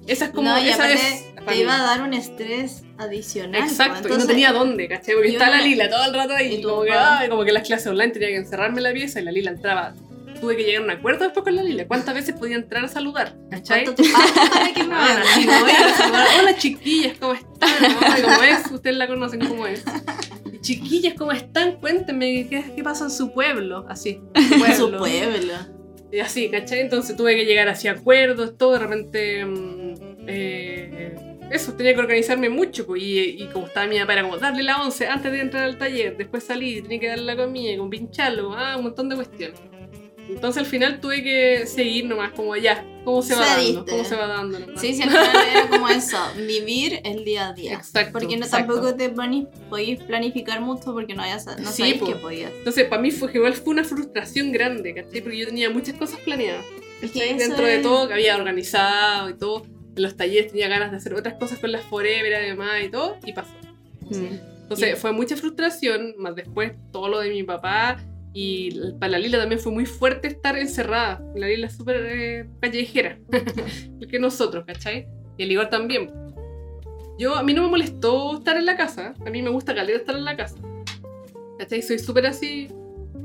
Esa 0.06 0.26
es 0.26 0.30
como. 0.32 0.48
no, 0.50 0.62
y 0.62 0.68
esa 0.68 0.90
es 0.90 1.24
te 1.46 1.56
iba 1.56 1.74
a 1.74 1.82
dar 1.82 2.02
un 2.02 2.12
estrés 2.12 2.82
adicional. 2.98 3.60
pues, 3.60 3.72
Exacto, 3.72 3.98
y 3.98 4.02
no 4.02 4.06
entonces- 4.08 4.28
tenía 4.28 4.52
dónde, 4.52 4.88
¿cachai? 4.88 5.14
Porque 5.14 5.30
está 5.30 5.50
la 5.50 5.62
Lila 5.62 5.88
todo 5.88 6.04
el 6.04 6.14
rato 6.14 6.34
ahí. 6.34 6.56
y 6.56 6.62
como, 6.62 6.82
que, 6.82 6.90
papá. 6.90 7.18
ay, 7.20 7.28
como 7.28 7.44
que 7.44 7.52
las 7.52 7.66
clases 7.66 7.86
online 7.86 8.12
tenía 8.12 8.28
que 8.28 8.36
encerrarme 8.36 8.78
en 8.78 8.82
la 8.84 8.92
pieza 8.92 9.20
y 9.20 9.24
la 9.24 9.32
Lila 9.32 9.50
entraba. 9.52 9.94
Tuve 10.40 10.56
que 10.56 10.64
llegar 10.64 10.82
a 10.82 10.84
un 10.84 10.90
acuerdo 10.90 11.24
después 11.24 11.44
con 11.44 11.56
la 11.56 11.62
Lila. 11.62 11.86
¿Cuántas 11.86 12.14
veces 12.14 12.34
podía 12.34 12.56
entrar 12.56 12.84
a 12.84 12.88
saludar? 12.88 13.36
¿Cachai? 13.50 13.84
¿Cuánto 13.84 14.02
te 14.02 14.08
para 14.10 14.72
que 14.72 14.84
me 14.84 14.94
como 15.46 16.38
Hola 16.38 16.56
chiquillas, 16.56 17.18
¿cómo 17.18 17.32
están? 17.34 18.22
¿Cómo 18.22 18.42
es? 18.42 18.70
Ustedes 18.70 18.96
la 18.96 19.06
conocen 19.06 19.40
cómo 19.40 19.66
es. 19.66 19.84
Chiquillas, 20.60 21.14
¿cómo 21.14 21.32
están? 21.32 21.76
Cuéntenme 21.80 22.46
qué, 22.48 22.64
qué 22.74 22.82
pasa 22.82 23.04
en 23.04 23.10
su 23.10 23.32
pueblo. 23.32 23.84
Así. 23.88 24.20
Su 24.76 24.90
pueblo. 24.98 25.56
Y 26.10 26.20
así, 26.20 26.48
¿cachai? 26.50 26.80
Entonces 26.80 27.16
tuve 27.16 27.36
que 27.36 27.44
llegar 27.44 27.68
hacia 27.68 27.92
acuerdos, 27.92 28.56
todo, 28.56 28.72
de 28.72 28.78
repente. 28.78 29.44
mm, 29.44 29.94
eh, 30.26 31.28
eso, 31.50 31.72
tenía 31.72 31.94
que 31.94 32.00
organizarme 32.00 32.50
mucho, 32.50 32.86
pues, 32.86 33.02
y, 33.02 33.20
y 33.42 33.46
como 33.46 33.66
estaba 33.66 33.86
mi 33.86 33.98
papá, 33.98 34.12
era 34.14 34.22
como 34.22 34.36
darle 34.36 34.62
la 34.62 34.82
once 34.82 35.06
antes 35.06 35.32
de 35.32 35.40
entrar 35.40 35.64
al 35.64 35.78
taller, 35.78 36.16
después 36.16 36.44
salir, 36.44 36.82
tenía 36.82 37.00
que 37.00 37.08
darle 37.08 37.24
la 37.24 37.36
comida, 37.36 37.76
con 37.78 37.88
pincharlo, 37.88 38.52
ah, 38.52 38.76
un 38.76 38.84
montón 38.84 39.08
de 39.08 39.16
cuestiones. 39.16 39.58
Entonces 40.28 40.60
al 40.62 40.66
final 40.66 41.00
tuve 41.00 41.22
que 41.22 41.66
seguir 41.66 42.04
nomás, 42.04 42.32
como 42.32 42.54
ya, 42.56 42.84
cómo 43.04 43.22
se 43.22 43.34
va 43.34 43.44
Cediste. 43.44 43.74
dando, 43.76 43.90
cómo 43.90 44.04
se 44.04 44.14
va 44.16 44.26
dando 44.26 44.58
nomás. 44.58 44.80
Sí, 44.80 44.92
sí, 44.94 45.02
final 45.02 45.26
era 45.52 45.68
como 45.68 45.88
eso, 45.88 46.18
vivir 46.36 47.00
el 47.04 47.24
día 47.24 47.48
a 47.48 47.52
día. 47.54 47.74
Exacto. 47.74 48.12
Porque 48.12 48.36
no 48.36 48.44
exacto. 48.44 48.74
tampoco 48.74 48.94
te 48.96 49.08
podéis 49.70 50.02
planificar 50.02 50.60
mucho 50.60 50.92
porque 50.92 51.14
no, 51.14 51.22
hayas, 51.22 51.46
no 51.46 51.70
Sí, 51.70 51.78
sabéis 51.78 51.94
po. 51.98 52.06
qué 52.06 52.14
podías. 52.16 52.52
Entonces 52.58 52.84
para 52.86 53.00
mí 53.00 53.10
fue 53.10 53.30
igual 53.32 53.54
fue 53.54 53.72
una 53.72 53.84
frustración 53.84 54.52
grande, 54.52 54.94
¿cachai? 54.94 55.20
Porque 55.22 55.38
yo 55.38 55.46
tenía 55.46 55.70
muchas 55.70 55.94
cosas 55.96 56.20
planeadas. 56.20 56.64
Es 57.00 57.14
Dentro 57.14 57.64
de 57.64 57.76
es- 57.76 57.82
todo, 57.82 58.06
que 58.08 58.14
había 58.14 58.36
organizado 58.36 59.30
y 59.30 59.34
todo. 59.34 59.64
En 59.96 60.02
los 60.02 60.16
talleres 60.16 60.52
tenía 60.52 60.68
ganas 60.68 60.90
de 60.90 60.98
hacer 60.98 61.14
otras 61.14 61.34
cosas 61.34 61.58
con 61.58 61.72
las 61.72 61.82
Forever 61.84 62.34
además 62.34 62.82
y 62.84 62.88
todo, 62.90 63.16
y 63.24 63.32
pasó. 63.32 63.50
Mm. 64.02 64.38
Entonces 64.62 64.98
fue 64.98 65.12
mucha 65.12 65.34
frustración, 65.36 66.14
más 66.18 66.34
después 66.36 66.72
todo 66.92 67.08
lo 67.08 67.20
de 67.20 67.30
mi 67.30 67.42
papá. 67.42 67.98
Y 68.34 68.92
para 69.00 69.12
la 69.12 69.18
Lila 69.18 69.38
también 69.38 69.60
fue 69.60 69.72
muy 69.72 69.86
fuerte 69.86 70.28
estar 70.28 70.56
encerrada. 70.58 71.20
La 71.34 71.46
Lila 71.48 71.66
es 71.66 71.76
súper 71.76 71.96
eh, 72.08 72.48
callejera, 72.60 73.18
que 74.10 74.18
nosotros, 74.18 74.64
¿cachai? 74.66 75.06
Y 75.36 75.42
el 75.44 75.52
Igor 75.52 75.68
también. 75.70 76.10
Yo, 77.18 77.34
a 77.34 77.42
mí 77.42 77.52
no 77.52 77.62
me 77.62 77.68
molestó 77.68 78.38
estar 78.38 78.56
en 78.56 78.66
la 78.66 78.76
casa, 78.76 79.14
a 79.26 79.30
mí 79.30 79.42
me 79.42 79.50
gusta 79.50 79.74
caleta 79.74 79.98
estar 79.98 80.16
en 80.16 80.24
la 80.24 80.36
casa. 80.36 80.56
¿Cachai? 81.58 81.82
Soy 81.82 81.98
súper 81.98 82.26
así, 82.26 82.68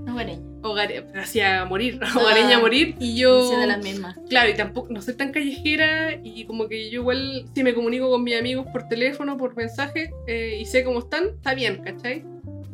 Hogareña. 0.09 0.41
hogareña, 0.63 1.05
pero 1.07 1.21
así 1.21 1.39
a 1.41 1.65
morir, 1.65 1.99
hogareña 2.15 2.57
a 2.57 2.59
morir. 2.59 2.95
Y 2.99 3.15
yo, 3.17 3.47
Soy 3.47 3.59
de 3.59 3.67
las 3.67 3.83
mismas. 3.83 4.17
claro, 4.29 4.49
y 4.49 4.55
tampoco, 4.55 4.91
no 4.91 5.01
soy 5.01 5.13
tan 5.15 5.31
callejera 5.31 6.19
y 6.23 6.45
como 6.45 6.67
que 6.67 6.89
yo 6.89 7.01
igual, 7.01 7.45
si 7.53 7.63
me 7.63 7.75
comunico 7.75 8.09
con 8.09 8.23
mis 8.23 8.35
amigos 8.35 8.65
por 8.71 8.87
teléfono, 8.87 9.37
por 9.37 9.55
mensaje, 9.55 10.11
eh, 10.27 10.57
y 10.59 10.65
sé 10.65 10.83
cómo 10.83 10.99
están, 10.99 11.25
está 11.35 11.53
bien, 11.53 11.83
¿cachai? 11.83 12.23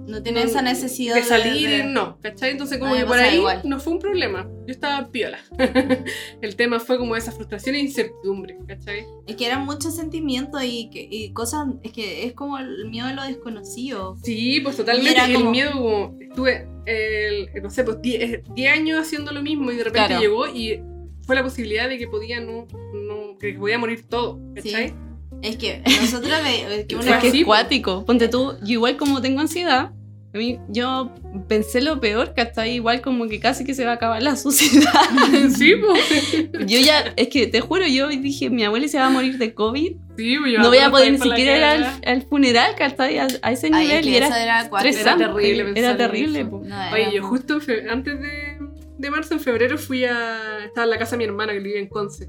No 0.09 0.23
tiene 0.23 0.41
esa 0.43 0.61
necesidad 0.61 1.13
de 1.15 1.23
salir, 1.23 1.69
de- 1.69 1.83
no, 1.83 2.17
¿cachai? 2.19 2.51
Entonces 2.51 2.79
como 2.79 2.91
A 2.93 2.95
mí 2.95 3.01
que 3.01 3.05
por 3.07 3.19
ahí 3.19 3.37
igual. 3.37 3.61
no 3.63 3.79
fue 3.79 3.93
un 3.93 3.99
problema, 3.99 4.49
yo 4.65 4.71
estaba 4.73 5.09
piola. 5.11 5.37
El 6.41 6.55
tema 6.55 6.79
fue 6.79 6.97
como 6.97 7.15
esa 7.15 7.31
frustración 7.31 7.75
e 7.75 7.79
incertidumbre, 7.79 8.57
¿cachai? 8.67 9.05
Es 9.27 9.35
que 9.35 9.45
eran 9.45 9.65
muchos 9.65 9.95
sentimientos 9.95 10.61
y, 10.63 10.89
que, 10.89 11.07
y 11.09 11.31
cosas. 11.33 11.67
Es 11.83 11.91
que 11.91 12.25
es 12.25 12.33
como 12.33 12.57
el 12.57 12.89
miedo 12.89 13.07
a 13.07 13.13
lo 13.13 13.23
desconocido. 13.23 14.17
Sí, 14.23 14.59
pues 14.61 14.77
totalmente, 14.77 15.11
Y 15.11 15.13
era 15.13 15.27
y 15.27 15.31
el 15.31 15.37
como- 15.37 15.51
miedo 15.51 15.71
como, 15.73 16.17
estuve, 16.19 16.67
el, 16.85 17.49
no 17.61 17.69
sé, 17.69 17.83
pues 17.83 18.01
10 18.01 18.41
10 18.55 18.73
años 18.73 18.99
haciendo 19.01 19.31
lo 19.31 19.41
mismo 19.41 19.71
y 19.71 19.75
de 19.77 19.83
repente 19.83 20.07
Claro. 20.07 20.21
llegó 20.21 20.47
y 20.47 20.81
fue 21.21 21.35
la 21.35 21.43
posibilidad 21.43 21.87
de 21.87 21.97
que 21.99 22.07
podía 22.07 22.39
no, 22.39 22.65
no 22.93 23.37
que 23.39 23.53
podía 23.53 23.77
morir 23.77 24.07
todo, 24.07 24.39
¿cachai? 24.55 24.87
Sí. 24.89 24.93
Es 25.41 25.55
que 25.57 25.81
nosotros 26.01 26.31
ve- 26.43 26.85
que 26.87 26.95
Fue 26.97 27.05
una 27.05 27.15
Es 27.17 27.21
que 27.21 27.27
así, 27.29 27.39
es 27.41 27.45
cuático. 27.45 28.03
Ponte 28.05 28.27
tú, 28.27 28.55
yo 28.61 28.71
igual 28.73 28.97
como 28.97 29.21
tengo 29.21 29.39
ansiedad, 29.39 29.91
a 30.31 30.37
mí, 30.37 30.59
yo 30.67 31.11
pensé 31.47 31.81
lo 31.81 31.99
peor, 31.99 32.35
que 32.35 32.41
hasta 32.41 32.61
ahí 32.61 32.75
igual 32.75 33.01
como 33.01 33.27
que 33.27 33.39
casi 33.39 33.65
que 33.65 33.73
se 33.73 33.83
va 33.83 33.91
a 33.91 33.95
acabar 33.95 34.21
la 34.21 34.35
sociedad. 34.35 34.91
sí, 35.57 35.73
pues. 35.75 36.67
Yo 36.67 36.79
ya, 36.79 37.13
es 37.15 37.29
que 37.29 37.47
te 37.47 37.61
juro, 37.61 37.87
yo 37.87 38.07
dije, 38.09 38.51
mi 38.51 38.63
abuela 38.63 38.87
se 38.87 38.99
va 38.99 39.07
a 39.07 39.09
morir 39.09 39.39
de 39.39 39.55
COVID. 39.55 39.91
Sí, 40.17 40.37
pues, 40.37 40.53
yo 40.53 40.59
No 40.59 40.67
voy 40.67 40.77
a 40.77 40.91
poder 40.91 41.13
ni 41.13 41.17
siquiera 41.17 41.75
ir 41.77 41.85
al, 42.05 42.21
funeral, 42.23 42.75
que 42.75 42.83
hasta 42.83 43.05
ahí 43.05 43.17
a, 43.17 43.27
a 43.41 43.51
ese 43.51 43.71
Ay, 43.73 43.87
nivel. 43.87 44.03
que 44.03 44.09
y 44.09 44.15
era 44.17 44.43
era. 44.43 44.69
Era 44.83 45.17
terrible 45.17 45.73
Era 45.75 45.97
terrible. 45.97 46.43
No, 46.43 46.63
era 46.63 46.93
Oye, 46.93 47.11
yo 47.15 47.23
justo 47.23 47.59
antes 47.89 48.21
de, 48.21 48.57
de 48.99 49.11
marzo, 49.11 49.33
en 49.33 49.39
febrero, 49.39 49.79
fui 49.79 50.05
a. 50.05 50.65
Estaba 50.65 50.83
en 50.83 50.91
la 50.91 50.99
casa 50.99 51.11
de 51.11 51.17
mi 51.19 51.23
hermana 51.23 51.53
que 51.53 51.59
vive 51.59 51.79
en 51.79 51.87
Conce. 51.87 52.27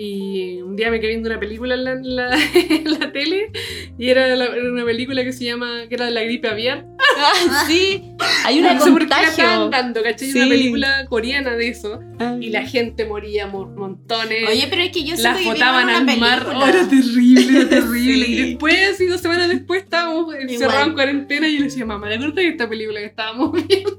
Y 0.00 0.60
un 0.62 0.76
día 0.76 0.92
me 0.92 1.00
quedé 1.00 1.08
viendo 1.08 1.28
una 1.28 1.40
película 1.40 1.74
en 1.74 1.82
la, 1.82 1.92
en 1.94 2.14
la- 2.16 2.38
en 2.70 3.00
la 3.00 3.10
tele 3.10 3.50
y 3.98 4.08
era, 4.10 4.28
la- 4.36 4.44
era 4.46 4.70
una 4.70 4.84
película 4.84 5.24
que 5.24 5.32
se 5.32 5.44
llama, 5.44 5.86
que 5.88 5.96
era 5.96 6.04
de 6.04 6.12
la 6.12 6.22
gripe 6.22 6.46
aviar. 6.46 6.86
Ah, 7.18 7.64
sí, 7.66 8.04
hay 8.44 8.58
una 8.60 8.74
no 8.74 8.84
sé 8.84 8.92
por 8.92 9.00
qué 9.02 9.08
la 9.08 9.22
estaban 9.24 9.60
contagio. 9.62 9.82
dando, 9.84 10.02
¿cachai? 10.04 10.30
Sí. 10.30 10.38
Una 10.38 10.48
película 10.50 11.06
coreana 11.08 11.56
de 11.56 11.68
eso. 11.68 11.98
Y 12.40 12.50
la 12.50 12.64
gente 12.64 13.06
moría 13.06 13.50
por 13.50 13.70
montones. 13.74 14.48
Oye, 14.48 14.68
pero 14.70 14.82
es 14.82 14.92
que 14.92 15.02
yo 15.02 15.16
las 15.16 15.44
botaban 15.44 15.88
al 15.90 16.04
mar. 16.18 16.44
película. 16.44 16.64
Oh, 16.64 16.68
era 16.76 16.88
terrible, 16.88 17.58
era 17.58 17.68
terrible. 17.68 18.24
Sí. 18.26 18.32
Y 18.32 18.36
después, 18.50 18.90
así 18.94 19.06
dos 19.06 19.20
semanas 19.20 19.48
después, 19.48 19.82
estábamos 19.82 20.32
encerrados 20.36 20.86
en 20.86 20.94
cuarentena 20.94 21.48
y 21.48 21.54
yo 21.54 21.58
le 21.58 21.64
decía, 21.64 21.84
mamá, 21.84 22.08
¿te 22.08 22.14
acuerdas 22.14 22.36
de 22.36 22.48
esta 22.48 22.68
película 22.68 23.00
que 23.00 23.06
estábamos 23.06 23.50
viendo? 23.66 23.98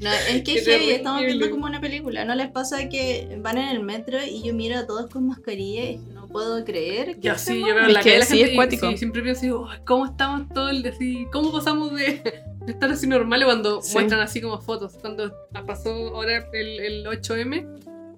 No, 0.00 0.10
es 0.10 0.42
que 0.44 0.60
heavy, 0.62 0.90
estamos 0.90 1.22
viendo 1.22 1.50
como 1.50 1.66
una 1.66 1.80
película. 1.80 2.24
¿No 2.24 2.34
les 2.34 2.50
pasa 2.50 2.88
que 2.88 3.38
van 3.40 3.58
en 3.58 3.68
el 3.68 3.82
metro 3.82 4.18
y 4.24 4.42
yo 4.42 4.54
miro 4.54 4.78
a 4.78 4.86
todos 4.86 5.10
con 5.10 5.26
mascarilla 5.26 5.84
y 5.90 5.96
no 5.98 6.26
puedo 6.26 6.64
creer 6.64 7.16
que 7.16 7.20
Ya 7.20 7.36
sí, 7.38 7.60
yo 7.60 7.74
veo 7.74 7.88
la 7.88 8.00
que 8.00 8.18
la 8.18 8.24
gente 8.24 8.44
es 8.44 8.52
y- 8.52 8.54
cuático. 8.54 8.90
sí, 8.90 8.96
siempre 8.98 9.22
pienso, 9.22 9.42
digo, 9.42 9.68
"Ay, 9.70 9.78
¿cómo 9.86 10.06
estamos 10.06 10.48
todo 10.54 10.68
el 10.70 10.82
día 10.82 10.92
así? 10.92 11.26
¿Cómo 11.32 11.52
pasamos 11.52 11.92
de, 11.94 12.22
de 12.66 12.72
estar 12.72 12.90
así 12.90 13.06
normales 13.06 13.46
cuando 13.46 13.82
Sí. 13.82 13.92
muestran 13.94 14.20
así 14.20 14.40
como 14.40 14.60
fotos? 14.60 14.94
Cuando 15.00 15.32
pasó 15.66 15.90
ahora 16.14 16.46
el, 16.52 16.80
el 16.80 17.06
8M 17.06 17.66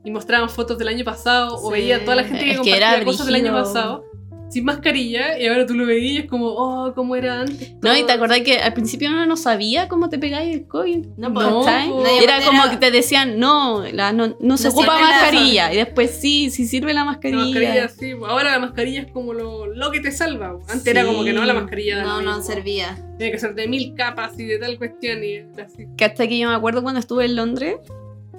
y 0.05 0.11
mostraban 0.11 0.49
fotos 0.51 0.78
del 0.78 0.89
año 0.89 1.05
pasado 1.05 1.57
o 1.57 1.70
veía 1.70 1.97
a 1.97 2.01
toda 2.05 2.16
la 2.16 2.24
gente 2.24 2.45
que 2.45 2.51
Es 2.53 2.57
que 2.61 2.70
compartía 2.70 2.95
era 2.97 3.05
cosas 3.05 3.26
del 3.26 3.35
año 3.37 3.53
pasado 3.53 4.05
sin 4.53 4.65
mascarilla 4.65 5.39
y 5.39 5.47
ahora 5.47 5.65
tú 5.67 5.75
lo 5.75 5.87
veías 5.87 6.13
y 6.13 6.19
es 6.19 6.27
como, 6.31 6.49
oh, 6.49 6.93
¿cómo 6.95 7.17
era 7.17 7.41
antes? 7.41 7.75
No, 7.83 7.97
y 7.97 8.05
te 8.05 8.13
acordás 8.13 8.41
que 8.41 8.59
al 8.59 8.75
principio 8.75 9.09
uno 9.11 9.25
no 9.27 9.37
sabía 9.37 9.89
cómo 9.89 10.09
te 10.09 10.19
pegáis 10.19 10.55
el 10.55 10.67
COVID. 10.67 11.07
No, 11.17 11.33
pues, 11.33 11.47
po. 11.47 11.65
Nadie 11.67 12.23
Era 12.23 12.41
como 12.45 12.69
que 12.71 12.77
te 12.77 12.91
decían, 12.91 13.39
no, 13.39 13.83
la- 13.93 14.13
no, 14.13 14.37
no 14.41 14.57
se 14.59 14.65
No 14.69 14.71
ocupa 14.75 14.99
mascarilla. 14.99 15.73
Y 15.73 15.77
después 15.77 16.11
sí, 16.11 16.51
sí 16.51 16.67
sirve 16.67 16.93
la 16.93 17.01
La 17.01 17.05
mascarilla. 17.07 17.45
mascarilla, 17.45 17.89
sí. 17.89 18.15
pues, 18.15 18.31
Ahora 18.31 18.53
la 18.53 18.59
mascarilla 18.59 19.01
es 19.01 19.11
como 19.11 19.33
lo, 19.33 19.67
lo 19.67 19.91
que 19.91 20.01
te 20.01 20.11
salva. 20.13 20.59
pues. 20.59 20.71
Antes 20.71 20.87
era 20.87 21.05
como 21.07 21.25
que 21.25 21.33
no, 21.33 21.45
la 21.45 21.55
mascarilla 21.55 22.03
No, 22.03 22.21
no 22.21 22.37
mismo. 22.37 22.45
servía. 22.45 22.99
Tiene 23.19 23.33
que 23.33 23.39
ser 23.39 23.55
de 23.55 23.67
mil 23.69 23.95
capas 23.95 24.39
y 24.39 24.45
de 24.45 24.59
tal 24.59 24.77
cuestión 24.79 25.25
y 25.25 25.39
así. 25.61 25.87
Que 25.97 26.05
hasta 26.05 26.27
que 26.29 26.39
yo 26.39 26.49
me 26.49 26.55
acuerdo 26.55 26.83
cuando 26.83 27.01
estuve 27.01 27.25
en 27.25 27.37
Londres 27.37 27.77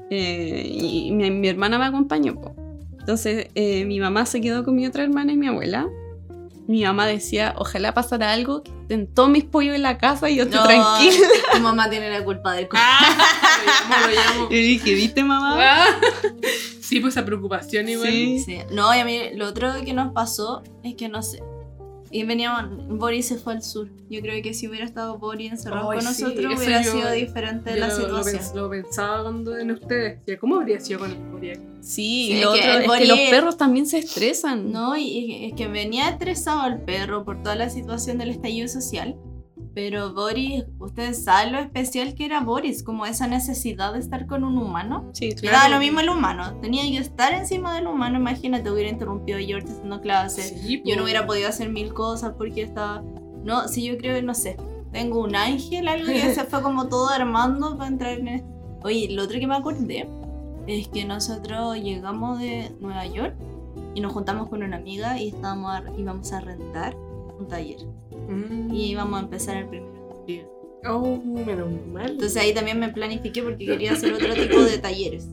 eh, 0.10 0.64
y 0.70 1.12
mi, 1.12 1.32
mi 1.32 1.48
hermana 1.48 1.80
me 1.80 1.86
acompañó. 1.86 2.36
po. 2.40 2.56
Entonces 3.00 3.48
eh, 3.56 3.84
mi 3.86 4.00
mamá 4.00 4.26
se 4.26 4.40
quedó 4.42 4.64
con 4.64 4.76
mi 4.76 4.86
otra 4.86 5.04
hermana 5.04 5.32
y 5.34 5.38
mi 5.38 5.48
abuela. 5.48 5.88
Mi 6.68 6.84
mamá 6.84 7.06
decía, 7.08 7.54
ojalá 7.58 7.94
pasara 7.94 8.32
algo, 8.32 8.64
que 8.64 8.72
estén 8.82 9.08
todos 9.14 9.30
mis 9.30 9.44
pollos 9.44 9.76
en 9.76 9.82
la 9.82 9.98
casa 9.98 10.30
y 10.30 10.38
yo 10.38 10.44
estoy 10.44 10.60
No, 10.60 10.66
tranquila. 10.66 11.28
Tu 11.54 11.60
mamá 11.60 11.90
tiene 11.90 12.10
la 12.10 12.24
culpa 12.24 12.54
del. 12.54 12.70
Ah, 12.74 13.18
lo 13.90 14.08
llamo, 14.08 14.08
lo 14.08 14.14
llamo. 14.14 14.48
Y 14.50 14.62
dije, 14.62 14.94
¿viste 14.94 15.24
mamá? 15.24 15.58
Ah. 15.60 15.86
Sí, 16.84 17.00
pues 17.00 17.16
esa 17.16 17.26
preocupación 17.26 17.88
igual. 17.90 18.12
Sí. 18.12 18.40
Sí. 18.46 18.60
No, 18.70 18.94
y 18.94 19.00
a 19.00 19.06
mí 19.06 19.18
lo 19.34 19.48
otro 19.48 19.72
que 19.84 19.94
nos 19.94 20.12
pasó 20.14 20.62
es 20.84 20.96
que 20.96 21.10
no 21.10 21.24
sé. 21.24 21.42
Y 22.14 22.24
veníamos, 22.26 22.88
Boris 23.00 23.28
se 23.28 23.38
fue 23.38 23.54
al 23.54 23.64
sur. 23.64 23.90
Yo 24.08 24.22
creo 24.22 24.42
que 24.44 24.54
si 24.54 24.68
hubiera 24.68 24.86
estado 24.86 25.18
Boris 25.18 25.52
encerrado 25.52 25.90
Ay, 25.90 25.98
con 26.00 26.14
sí, 26.14 26.22
nosotros 26.24 26.56
hubiera 26.58 26.82
yo- 26.84 26.92
sido 26.92 27.12
diferente 27.12 27.72
Yo 27.74 27.78
la 27.80 27.88
lo, 27.88 27.96
situación. 27.96 28.42
lo 28.56 28.70
pensaba 28.70 29.24
cuando 29.24 29.58
en 29.58 29.72
ustedes. 29.72 30.20
¿Cómo 30.40 30.58
habría 30.58 30.80
sido 30.80 31.00
con 31.00 31.10
el 31.12 31.18
Boreac? 31.18 31.58
Sí, 31.82 31.82
Sí, 31.82 32.28
y 32.28 32.34
es 32.34 32.46
lo 32.46 32.54
que 32.54 32.60
otro 32.60 32.72
el 32.74 32.82
es 32.84 32.88
Boris- 32.88 33.02
que 33.02 33.08
los 33.08 33.20
perros 33.32 33.58
también 33.58 33.88
se 33.88 33.98
estresan. 33.98 34.72
No, 34.72 34.96
y 34.96 35.46
es 35.46 35.54
que 35.56 35.68
venía 35.68 36.08
estresado 36.10 36.68
el 36.68 36.82
perro 36.82 37.26
por 37.26 37.42
toda 37.42 37.56
la 37.56 37.70
situación 37.72 38.20
del 38.20 38.30
estallido 38.30 38.68
social. 38.68 39.16
Pero 39.76 40.14
Boris, 40.14 40.66
ustedes 40.80 41.24
saben 41.24 41.52
lo 41.54 41.60
especial 41.60 42.14
que 42.14 42.26
era 42.26 42.42
Boris, 42.42 42.84
como 42.84 43.06
esa 43.08 43.26
necesidad 43.28 43.94
de 43.94 44.00
estar 44.00 44.28
con 44.28 44.44
un 44.44 44.58
humano. 44.58 45.10
Sí, 45.14 45.32
Claro. 45.34 45.58
daba 45.58 45.70
lo 45.70 45.80
mismo 45.80 46.00
el 46.00 46.10
humano. 46.10 46.58
Tenía 46.62 46.84
que 46.84 46.98
estar 46.98 47.34
encima 47.34 47.74
del 47.76 47.88
humano. 47.88 48.20
Imagínate, 48.20 48.70
hubiera 48.70 48.90
interrumpido 48.90 49.40
George 49.40 49.68
haciendo 49.68 50.00
clases. 50.02 50.54
Sí, 50.62 50.82
Yo 50.86 50.96
no 50.96 51.04
hubiera 51.04 51.26
podido 51.26 51.50
hacer 51.50 51.70
mil 51.70 51.92
cosas 51.94 52.34
porque 52.38 52.62
estaba. 52.62 53.02
No, 53.44 53.68
si 53.68 53.84
yo 53.84 53.98
creo, 53.98 54.22
no 54.22 54.36
sé. 54.36 54.58
Tengo 54.92 55.22
un 55.24 55.36
ángel, 55.36 55.88
algo 55.88 56.06
que 56.06 56.34
se 56.36 56.44
fue 56.46 56.62
como 56.62 56.88
todo 56.88 57.10
armando 57.10 57.76
para 57.78 57.88
entrar 57.90 58.20
en. 58.20 58.46
Oye, 58.84 59.08
lo 59.10 59.24
otro 59.24 59.40
que 59.40 59.48
me 59.48 59.56
acordé 59.56 60.08
es 60.68 60.88
que 60.88 61.04
nosotros 61.04 61.78
llegamos 61.78 62.40
de 62.40 62.72
Nueva 62.80 63.08
York 63.08 63.34
y 63.96 64.02
nos 64.02 64.14
juntamos 64.14 64.50
con 64.50 64.62
una 64.62 64.78
amiga 64.78 65.20
y 65.20 65.30
estábamos 65.30 65.72
a- 65.72 65.84
íbamos 65.98 66.32
a 66.32 66.42
rentar 66.42 66.96
un 67.40 67.48
taller. 67.48 67.80
Mm. 68.34 68.74
Y 68.74 68.92
íbamos 68.92 69.20
a 69.20 69.24
empezar 69.24 69.58
el 69.58 69.68
primero 69.68 70.24
de. 70.28 70.46
Oh, 70.90 71.18
menos 71.18 71.70
mal. 71.88 72.12
Entonces 72.12 72.42
ahí 72.42 72.54
también 72.54 72.80
me 72.80 72.90
planifiqué 72.90 73.42
porque 73.42 73.66
quería 73.66 73.94
hacer 73.94 74.14
otro 74.14 74.34
tipo 74.34 74.62
de 74.62 74.78
talleres. 74.82 75.28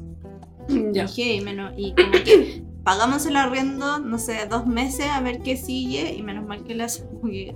ya. 0.93 1.07
Dije, 1.07 1.35
y, 1.35 1.41
menos, 1.41 1.73
y 1.77 1.93
como 1.95 2.13
que 2.13 2.63
pagamos 2.85 3.27
el 3.27 3.37
arriendo, 3.37 3.99
no 3.99 4.19
sé, 4.19 4.47
dos 4.49 4.67
meses 4.67 5.07
a 5.11 5.21
ver 5.21 5.41
qué 5.43 5.57
sigue 5.57 6.15
y 6.15 6.23
menos 6.23 6.47
mal 6.47 6.65
que 6.65 6.75
las, 6.75 7.05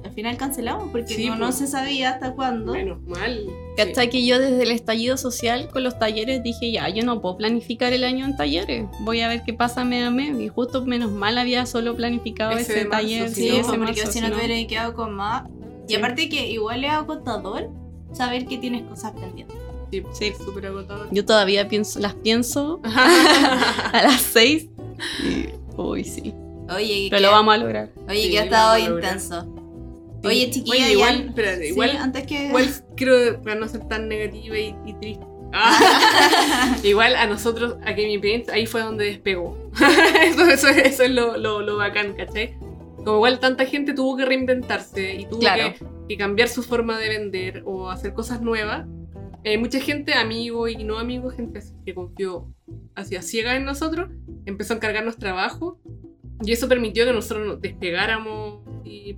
al 0.05 0.13
final 0.13 0.37
cancelamos 0.37 0.91
porque 0.93 1.15
Sí, 1.15 1.25
como 1.29 1.39
no 1.39 1.47
pues. 1.47 1.57
se 1.57 1.67
sabía 1.67 2.11
hasta 2.11 2.33
cuándo. 2.35 2.73
Menos 2.73 3.01
mal. 3.03 3.41
¿Cachai? 3.77 4.11
Que 4.11 4.25
yo 4.27 4.39
desde 4.39 4.63
el 4.63 4.71
estallido 4.71 5.17
social 5.17 5.69
con 5.71 5.83
los 5.83 5.99
talleres 5.99 6.43
dije, 6.43 6.71
ya, 6.71 6.89
yo 6.89 7.05
no 7.05 7.21
puedo 7.21 7.37
planificar 7.39 7.93
el 7.93 8.05
año 8.05 8.25
en 8.27 8.37
talleres. 8.37 8.87
Voy 9.01 9.21
a 9.23 9.29
ver 9.29 9.43
qué 9.45 9.53
pasa 9.55 9.85
mes 9.85 10.05
a 10.07 10.11
mes. 10.11 10.39
Y 10.39 10.49
justo 10.49 10.85
menos 10.85 11.11
mal 11.11 11.39
había 11.39 11.65
solo 11.67 11.97
planificado 11.97 12.53
Ese 12.53 12.81
ese, 12.81 12.85
taller. 12.85 13.31
Sí, 13.31 13.49
no, 13.49 13.55
ese 13.55 13.63
pues, 13.65 13.79
porque 13.79 14.01
marzo, 14.03 14.13
si 14.13 14.21
no 14.21 14.29
te 14.31 14.35
hubieras 14.37 14.67
quedado 14.69 14.95
con 14.95 15.15
más. 15.15 15.49
Y 15.89 15.93
Sí. 15.93 15.97
aparte 15.97 16.29
que 16.29 16.51
igual 16.51 16.85
es 16.85 16.91
agotador 16.91 17.71
saber 18.13 18.47
que 18.47 18.59
tienes 18.59 18.83
cosas 18.85 19.13
pendientes. 19.13 19.57
Sí, 19.91 20.03
Sí. 20.13 20.33
súper 20.45 20.67
agotador. 20.67 21.09
Yo 21.13 21.25
todavía 21.25 21.69
pienso, 21.69 21.99
las 22.01 22.15
pienso 22.15 22.81
a 22.85 24.03
las 24.03 24.21
seis. 24.21 24.69
Y, 25.23 25.49
uy, 25.77 26.05
sí. 26.05 26.35
Oye, 26.75 27.09
Pero 27.11 27.19
que, 27.19 27.27
lo 27.27 27.31
vamos 27.31 27.55
a 27.55 27.59
lograr. 27.59 27.91
oye, 28.09 28.23
Sí, 28.23 28.31
que 28.31 28.39
ha 28.39 28.45
estado 28.45 28.79
intenso. 28.79 29.43
Sí. 30.23 30.29
Oye, 30.29 30.51
chiquilla, 30.51 30.75
Oye, 30.77 30.85
ya- 30.87 30.93
igual, 30.93 31.21
espérate, 31.29 31.63
Sí, 31.65 31.69
igual, 31.69 31.97
antes 31.99 32.27
que. 32.27 32.47
igual 32.47 32.69
quiero, 32.97 33.43
para 33.43 33.57
no 33.57 33.69
ser 33.69 33.87
tan 33.89 34.09
negativa 34.09 34.59
y, 34.59 34.75
y 34.87 34.93
triste. 34.95 35.25
Ah, 35.53 36.77
igual 36.83 37.15
a 37.17 37.27
nosotros, 37.27 37.77
a 37.85 37.93
Gaming 37.93 38.21
Paint, 38.21 38.49
ahí 38.51 38.67
fue 38.67 38.81
donde 38.81 39.05
despegó. 39.05 39.71
eso, 40.23 40.47
eso, 40.49 40.69
eso 40.69 41.03
es 41.03 41.11
lo, 41.11 41.37
lo, 41.37 41.61
lo 41.61 41.77
bacán, 41.77 42.15
¿cachai? 42.15 42.57
Como 43.05 43.17
igual 43.17 43.39
tanta 43.39 43.67
gente 43.67 43.93
tuvo 43.93 44.17
que 44.17 44.25
reinventarse 44.25 45.15
y 45.15 45.27
tuvo 45.27 45.41
Claro. 45.41 45.75
que, 45.79 45.85
que 46.09 46.17
cambiar 46.17 46.49
su 46.49 46.63
forma 46.63 46.99
de 46.99 47.09
vender 47.11 47.63
o 47.67 47.91
hacer 47.91 48.15
cosas 48.15 48.41
nuevas. 48.41 48.87
Eh, 49.45 49.59
mucha 49.59 49.79
gente, 49.79 50.15
amigos 50.15 50.71
y 50.71 50.85
no 50.85 50.99
amigos, 50.99 51.35
gente 51.35 51.61
que 51.85 51.95
confió 51.95 52.49
hacia 52.95 53.21
ciega 53.23 53.57
en 53.57 53.65
nosotros, 53.65 54.11
empezó 54.47 54.73
a 54.73 54.77
encargarnos 54.77 55.19
trabajo 55.19 55.79
y 56.43 56.53
eso 56.53 56.69
permitió 56.69 57.05
que 57.05 57.13
nosotros 57.13 57.47
nos 57.47 57.61
despegáramos 57.61 58.61
y 58.85 59.17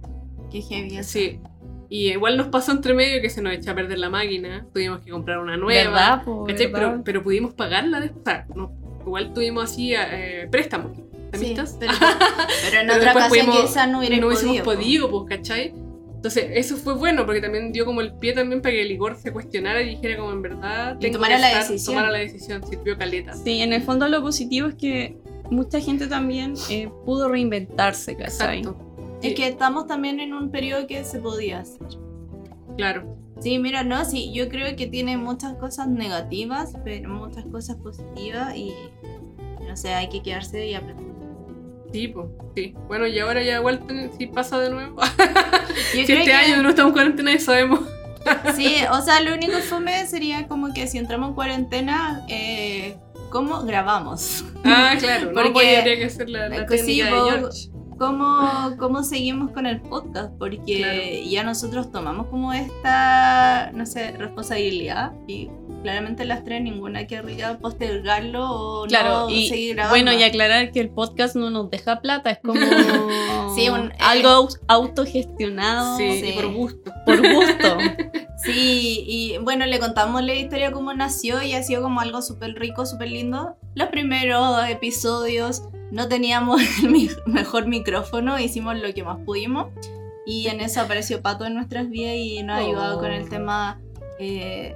Qué 0.51 0.61
heavy. 0.63 1.03
Sí. 1.03 1.41
Y 1.89 2.11
igual 2.11 2.37
nos 2.37 2.49
pasó 2.49 2.73
entre 2.73 2.95
medio 2.95 3.21
que 3.23 3.31
se 3.31 3.41
nos 3.43 3.53
echó 3.53 3.71
a 3.71 3.75
perder 3.75 3.99
la 3.99 4.11
máquina. 4.11 4.67
Tuvimos 4.73 5.01
que 5.01 5.11
comprar 5.11 5.39
una 5.39 5.57
nueva. 5.57 5.85
¿Verdad? 5.91 6.23
¿Verdad? 6.47 6.69
Pero, 6.73 7.03
pero 7.05 7.23
pudimos 7.23 7.55
pagarla 7.55 8.01
después. 8.01 8.23
O 8.23 8.25
sea, 8.25 8.47
no, 8.55 8.73
igual 9.05 9.33
tuvimos 9.33 9.65
así 9.65 9.95
eh, 9.95 10.49
préstamos. 10.51 10.97
Sí, 11.35 11.55
pero, 11.57 11.65
pero 11.79 12.81
en 12.81 12.87
Pero 12.89 12.95
otra 12.99 13.13
ocasión 13.13 13.47
pudimos- 13.47 13.61
quizás 13.63 13.89
no 13.91 13.99
hubiera 13.99 14.17
no 14.17 14.27
hubiésemos 14.29 14.61
podido. 14.61 14.65
po. 14.65 14.75
podido, 14.75 15.11
pues, 15.27 15.37
¿cachai? 15.39 15.75
Entonces, 16.17 16.47
eso 16.55 16.77
fue 16.77 16.95
bueno 16.95 17.25
porque 17.25 17.41
también 17.41 17.73
dio 17.73 17.85
como 17.85 18.01
el 18.01 18.13
pie 18.15 18.33
también 18.33 18.61
para 18.61 18.73
que 18.73 18.83
el 18.83 18.89
licor 18.89 19.17
se 19.17 19.33
cuestionara 19.33 19.81
y 19.83 19.91
dijera 19.91 20.17
como 20.17 20.33
en 20.33 20.43
verdad 20.43 20.97
Y 21.01 21.11
tomara 21.13 21.39
la 21.39 21.49
estar- 21.53 21.63
decisión. 21.69 21.95
Tomara 21.95 22.11
la 22.13 22.19
decisión, 22.19 22.67
sirvió 22.67 22.99
caleta. 22.99 23.35
Sí, 23.35 23.61
en 23.61 23.73
el 23.73 23.83
fondo 23.83 24.09
lo 24.09 24.23
positivo 24.23 24.67
es 24.69 24.75
que 24.75 25.17
mucha 25.51 25.79
gente 25.81 26.09
también 26.09 26.55
eh, 26.71 26.89
pudo 27.05 27.29
reinventarse, 27.29 28.17
¿cachai? 28.17 28.59
Exacto. 28.59 28.83
Es 29.23 29.29
Sí, 29.31 29.35
que 29.35 29.47
estamos 29.47 29.87
también 29.87 30.19
en 30.21 30.33
un 30.35 30.51
periodo 30.51 30.87
que 30.87 31.05
se 31.05 31.21
podía 31.21 31.61
hacer. 31.61 31.87
Claro. 32.77 33.17
Sí, 33.41 33.59
mira, 33.59 33.85
no, 33.85 34.05
sí, 34.05 34.33
yo 34.35 34.49
creo 34.49 34.75
que 34.77 34.87
tiene 34.87 35.17
muchas 35.19 35.55
cosas 35.57 35.89
negativas, 35.89 36.73
pero 36.85 37.09
muchas 37.11 37.45
cosas 37.47 37.77
positivas 37.77 38.57
y 38.57 38.73
no 39.67 39.77
sé, 39.77 39.93
hay 39.95 40.09
que 40.09 40.23
quedarse 40.23 40.67
y 40.67 40.75
aprender. 40.75 41.06
Sí, 41.93 42.09
pues, 42.09 42.27
sí. 42.55 42.75
Bueno, 42.89 43.07
y 43.07 43.19
ahora 43.19 43.43
ya 43.43 43.57
igual 43.59 43.87
ten- 43.87 44.11
si 44.19 44.27
pasa 44.27 44.59
de 44.59 44.71
nuevo. 44.71 45.01
Si 45.93 46.01
este 46.01 46.25
que- 46.25 46.33
año 46.33 46.63
no 46.63 46.71
estamos 46.71 46.91
en 46.91 46.95
cuarentena 46.95 47.33
y 47.33 47.39
sabemos. 47.39 47.81
Sí, 48.57 48.77
o 48.91 49.01
sea, 49.03 49.21
lo 49.21 49.35
único 49.35 49.53
fome 49.59 50.05
sería 50.07 50.49
como 50.49 50.73
que 50.75 50.87
si 50.89 50.99
entramos 50.99 51.29
en 51.29 51.35
cuarentena, 51.35 52.25
eh, 52.29 52.97
¿cómo 53.31 53.63
grabamos? 53.63 54.45
Ah, 54.65 54.95
claro, 54.99 55.31
Porque- 55.33 55.49
no 55.49 55.53
podría 55.53 55.85
que 55.85 56.11
ser 56.11 56.29
la, 56.31 56.49
la 56.49 56.67
Pues 56.67 56.85
sí, 56.85 57.01
de 57.01 57.05
George. 57.09 57.71
¿Cómo, 57.99 58.75
¿Cómo 58.79 59.03
seguimos 59.05 59.53
con 59.53 59.65
el 59.65 59.81
podcast? 59.81 60.33
Porque 60.39 60.61
Claro. 60.79 61.31
ya 61.31 61.45
nosotros 61.45 61.91
tomamos 61.93 62.27
como 62.27 62.53
esta, 62.53 63.71
no 63.73 63.87
sé, 63.87 64.11
responsabilidad 64.19 65.13
y 65.27 65.49
claramente 65.83 66.25
las 66.25 66.43
tres 66.45 66.63
ninguna 66.63 67.07
querría 67.07 67.59
postergarlo 67.59 68.51
o 68.51 68.87
Claro, 68.87 69.29
no 69.29 69.31
y 69.31 69.49
seguir 69.49 69.75
grabando. 69.77 69.93
bueno, 69.95 70.13
y 70.19 70.23
aclarar 70.25 70.73
que 70.73 70.81
el 70.81 70.91
podcast 70.91 71.37
no 71.37 71.51
nos 71.51 71.71
deja 71.71 72.01
plata, 72.01 72.31
es 72.31 72.39
como 72.39 72.61
Sí, 73.57 73.69
un- 73.69 73.93
eh, 73.93 73.97
algo 74.01 74.29
au- 74.29 74.59
autogestionado 74.69 75.97
Sí, 75.99 76.21
sí. 76.23 76.33
por 76.35 76.53
gusto. 76.53 76.93
por 77.05 77.19
gusto. 77.21 77.79
Sí, 77.81 78.53
Sí, 78.53 79.05
y 79.09 79.39
bueno, 79.39 79.65
le 79.67 79.79
contamos 79.79 80.23
la 80.23 80.35
historia 80.35 80.71
cómo 80.71 80.93
nació 80.93 81.43
y 81.43 81.55
ha 81.55 81.63
sido 81.63 81.83
como 81.83 82.01
algo 82.01 82.21
súper 82.23 82.55
rico, 82.55 82.85
súper 82.85 83.11
lindo. 83.11 83.57
Los 83.75 83.89
primeros 83.89 84.69
episodios 84.69 85.63
no 85.91 86.07
teníamos 86.09 86.61
el 86.83 86.91
mi- 86.91 87.09
mejor 87.27 87.67
micrófono, 87.67 88.39
hicimos 88.39 88.77
lo 88.79 88.93
que 88.93 89.03
más 89.05 89.19
pudimos. 89.25 89.69
Y 90.27 90.49
en 90.49 90.61
eso 90.61 90.81
apareció 90.81 91.23
Pato 91.23 91.45
en 91.47 91.55
nuestras 91.55 91.89
vidas 91.89 92.15
y 92.17 92.43
nos 92.43 92.57
ha 92.57 92.61
ayudado 92.61 92.99
Oh. 92.99 93.01
con 93.01 93.11
el 93.13 93.29
tema 93.29 93.81
eh, 94.19 94.75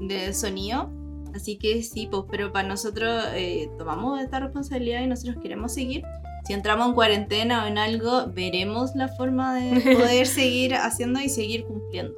de 0.00 0.32
sonido. 0.32 0.90
Así 1.34 1.56
que 1.56 1.82
sí, 1.82 2.08
pues, 2.10 2.24
pero 2.30 2.52
para 2.52 2.66
nosotros 2.68 3.24
eh, 3.34 3.70
tomamos 3.78 4.20
esta 4.20 4.40
responsabilidad 4.40 5.02
y 5.02 5.06
nosotros 5.06 5.36
queremos 5.42 5.72
seguir. 5.72 6.02
Si 6.46 6.54
entramos 6.54 6.88
en 6.88 6.94
cuarentena 6.94 7.64
o 7.64 7.66
en 7.68 7.78
algo, 7.78 8.26
veremos 8.34 8.90
la 8.96 9.08
forma 9.08 9.54
de 9.54 9.80
poder 9.96 10.26
seguir 10.26 10.74
haciendo 10.74 11.20
y 11.20 11.28
seguir 11.28 11.64
cumpliendo. 11.64 12.14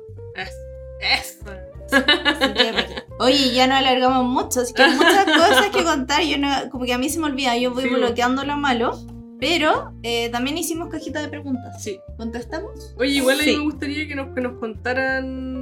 Eso. 1.00 1.44
Así 1.90 2.54
que, 2.54 3.02
Oye, 3.18 3.52
ya 3.52 3.66
no 3.66 3.74
alargamos 3.74 4.24
mucho, 4.24 4.60
así 4.60 4.72
que 4.72 4.82
hay 4.82 4.94
muchas 4.96 5.24
cosas 5.26 5.66
que 5.74 5.84
contar. 5.84 6.22
Yo 6.22 6.38
no, 6.38 6.48
como 6.70 6.84
que 6.86 6.94
a 6.94 6.98
mí 6.98 7.08
se 7.10 7.18
me 7.18 7.26
olvida, 7.26 7.56
yo 7.58 7.72
voy 7.74 7.82
Sí. 7.84 7.88
bloqueando 7.90 8.44
lo 8.44 8.56
malo. 8.56 8.98
Pero 9.38 9.92
eh, 10.04 10.28
también 10.30 10.56
hicimos 10.56 10.88
cajita 10.88 11.20
de 11.20 11.28
preguntas. 11.28 11.82
Sí. 11.82 11.98
¿Contestamos? 12.16 12.94
Oye, 12.96 13.10
igual 13.10 13.40
a 13.40 13.42
mí 13.42 13.50
Sí. 13.50 13.56
me 13.58 13.64
gustaría 13.64 14.06
que 14.06 14.14
nos, 14.14 14.32
que 14.34 14.40
nos 14.40 14.58
contaran, 14.60 15.61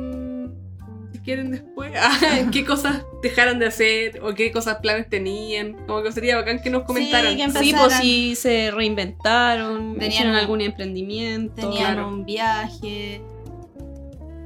quieren 1.24 1.50
después, 1.50 1.92
ah, 1.96 2.48
qué 2.52 2.64
cosas 2.64 3.04
dejaron 3.22 3.58
de 3.58 3.66
hacer 3.66 4.20
o 4.22 4.34
qué 4.34 4.52
cosas 4.52 4.78
planes 4.78 5.08
tenían. 5.08 5.74
Como 5.86 6.02
que 6.02 6.12
sería 6.12 6.36
bacán 6.36 6.60
que 6.62 6.70
nos 6.70 6.84
comentaran. 6.84 7.36
que 7.36 7.50
Sí, 7.50 7.74
pues 7.76 7.94
si 7.94 8.34
se 8.36 8.70
reinventaron, 8.70 9.94
Tenían 9.94 10.12
hicieron 10.12 10.34
algún 10.34 10.60
emprendimiento. 10.60 11.54
Tenían 11.56 11.94
Claro. 11.94 12.08
un 12.08 12.24
viaje. 12.24 13.22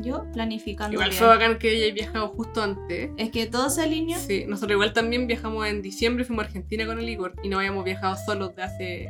Yo 0.00 0.24
planificando. 0.32 0.92
Igual 0.92 1.12
fue 1.12 1.26
bacán 1.26 1.58
que 1.58 1.72
ella 1.72 1.86
haya 1.86 1.94
viajado 1.94 2.28
justo 2.28 2.62
antes. 2.62 3.10
Es 3.16 3.30
que 3.30 3.46
todo 3.46 3.70
se 3.70 3.82
alineó. 3.82 4.18
Sí, 4.18 4.44
nosotros 4.46 4.72
igual 4.72 4.92
también 4.92 5.26
viajamos 5.26 5.66
en 5.66 5.80
diciembre, 5.80 6.24
fuimos 6.24 6.44
a 6.44 6.46
Argentina 6.48 6.84
con 6.84 6.98
el 6.98 7.08
Igor 7.08 7.34
y 7.42 7.48
no 7.48 7.58
habíamos 7.58 7.84
viajado 7.84 8.16
solos 8.26 8.54
de 8.54 8.62
hace 8.62 9.08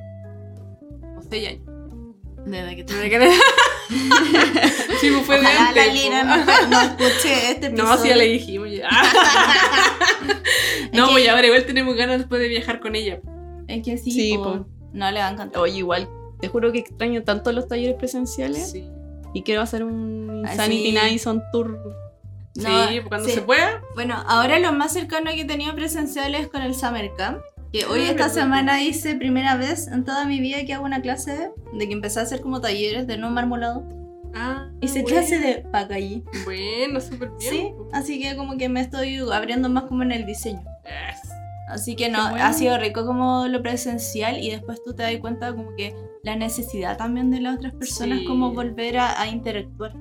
seis 1.28 1.48
años. 1.48 1.73
Desde 2.47 2.76
que 2.76 2.84
Desde 2.84 3.11
que- 3.11 3.30
sí, 5.01 5.11
pues 5.11 5.26
fue 5.26 5.40
de 5.40 5.47
Ojalá 5.47 5.68
antes, 5.68 5.86
la 5.86 5.92
Lina 5.92 6.45
po. 6.47 6.53
no, 6.53 6.68
no 6.68 6.80
escuche 6.82 7.51
este 7.51 7.66
episodio. 7.66 7.90
No, 7.90 7.99
sí, 8.03 8.09
ya 8.09 8.16
le 8.16 8.24
dijimos. 8.26 8.68
ya. 8.70 8.88
no, 10.92 11.05
Es 11.07 11.11
pues 11.12 11.24
que- 11.24 11.30
ahora 11.30 11.47
igual 11.47 11.64
tenemos 11.66 11.95
ganas 11.97 12.18
después 12.18 12.40
de 12.40 12.49
viajar 12.49 12.80
con 12.80 12.95
ella. 12.97 13.20
Es 13.68 13.82
que 13.84 13.99
sí, 13.99 14.11
Sí, 14.11 14.34
po. 14.36 14.45
po. 14.45 14.66
no 14.92 15.11
le 15.11 15.20
va 15.20 15.28
a 15.28 15.32
encantar. 15.32 15.61
Oye, 15.62 15.78
igual, 15.78 16.09
te 16.40 16.49
juro 16.49 16.72
que 16.72 16.78
extraño 16.80 17.22
tanto 17.24 17.53
los 17.53 17.68
talleres 17.68 17.97
presenciales 17.97 18.70
Sí, 18.72 18.88
y 19.32 19.42
quiero 19.42 19.62
hacer 19.62 19.84
un 19.84 20.45
Ah, 20.47 20.51
Insanity 20.53 20.86
sí. 20.86 20.92
Nights 20.92 21.26
on 21.26 21.42
Tour. 21.53 21.78
sí, 22.55 22.62
No, 22.62 22.86
pues 22.86 23.05
cuando 23.09 23.28
sí. 23.28 23.34
se 23.34 23.42
pueda. 23.42 23.82
Bueno, 23.95 24.22
ahora 24.26 24.59
lo 24.59 24.72
más 24.72 24.92
cercano 24.92 25.30
que 25.32 25.42
he 25.42 25.47
tenido 25.47 25.74
presencial 25.74 26.34
es 26.34 26.49
con 26.49 26.62
el 26.62 26.74
Summer 26.74 27.11
Camp. 27.16 27.38
Que 27.74 27.86
hoy 27.86 28.02
esta 28.02 28.28
semana 28.28 28.80
hice 28.84 29.16
primera 29.16 29.56
vez 29.56 29.88
en 29.88 30.04
toda 30.04 30.26
mi 30.26 30.38
vida 30.38 30.64
que 30.64 30.74
hago 30.74 30.84
una 30.84 31.02
clase 31.02 31.50
de 31.72 31.88
que 31.88 31.92
empecé 31.92 32.20
a 32.20 32.22
hacer 32.22 32.40
como 32.40 32.60
talleres 32.60 33.08
de 33.08 33.18
no 33.18 33.30
marmolado. 33.30 33.84
Ah, 34.32 34.68
Hice 34.80 35.02
bueno. 35.02 35.16
clase 35.16 35.40
de 35.40 35.54
pacallí. 35.72 36.22
Bueno, 36.44 37.00
súper 37.00 37.30
bien. 37.30 37.40
Sí, 37.52 37.72
así 37.92 38.22
que 38.22 38.36
como 38.36 38.56
que 38.58 38.68
me 38.68 38.80
estoy 38.80 39.18
abriendo 39.32 39.68
más 39.68 39.84
como 39.84 40.04
en 40.04 40.12
el 40.12 40.24
diseño. 40.24 40.60
Yes. 40.84 41.28
Así 41.68 41.96
que 41.96 42.08
no, 42.10 42.30
bueno. 42.30 42.44
ha 42.44 42.52
sido 42.52 42.78
rico 42.78 43.04
como 43.06 43.48
lo 43.48 43.60
presencial 43.60 44.38
y 44.38 44.52
después 44.52 44.80
tú 44.84 44.94
te 44.94 45.02
das 45.02 45.16
cuenta 45.16 45.52
como 45.52 45.74
que 45.74 45.96
la 46.22 46.36
necesidad 46.36 46.96
también 46.96 47.32
de 47.32 47.40
las 47.40 47.56
otras 47.56 47.74
personas 47.74 48.20
Sí. 48.20 48.24
como 48.24 48.52
volver 48.54 48.98
a, 48.98 49.20
a 49.20 49.26
interactuar. 49.26 49.94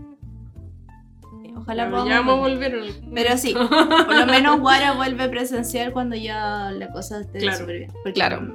Ojalá 1.55 1.89
podamos 1.89 2.09
ya 2.09 2.19
vamos 2.21 2.35
a 2.37 2.39
volver. 2.49 2.83
Pero 3.13 3.37
sí. 3.37 3.53
Por 3.53 4.15
lo 4.15 4.25
menos 4.25 4.59
Guara 4.59 4.93
vuelve 4.93 5.29
presencial 5.29 5.91
cuando 5.93 6.15
ya 6.15 6.71
la 6.71 6.91
cosa 6.91 7.21
esté 7.21 7.39
Claro. 7.39 7.57
súper 7.59 7.77
bien. 7.79 7.91
Porque 7.91 8.13
Claro. 8.13 8.41
No, 8.41 8.53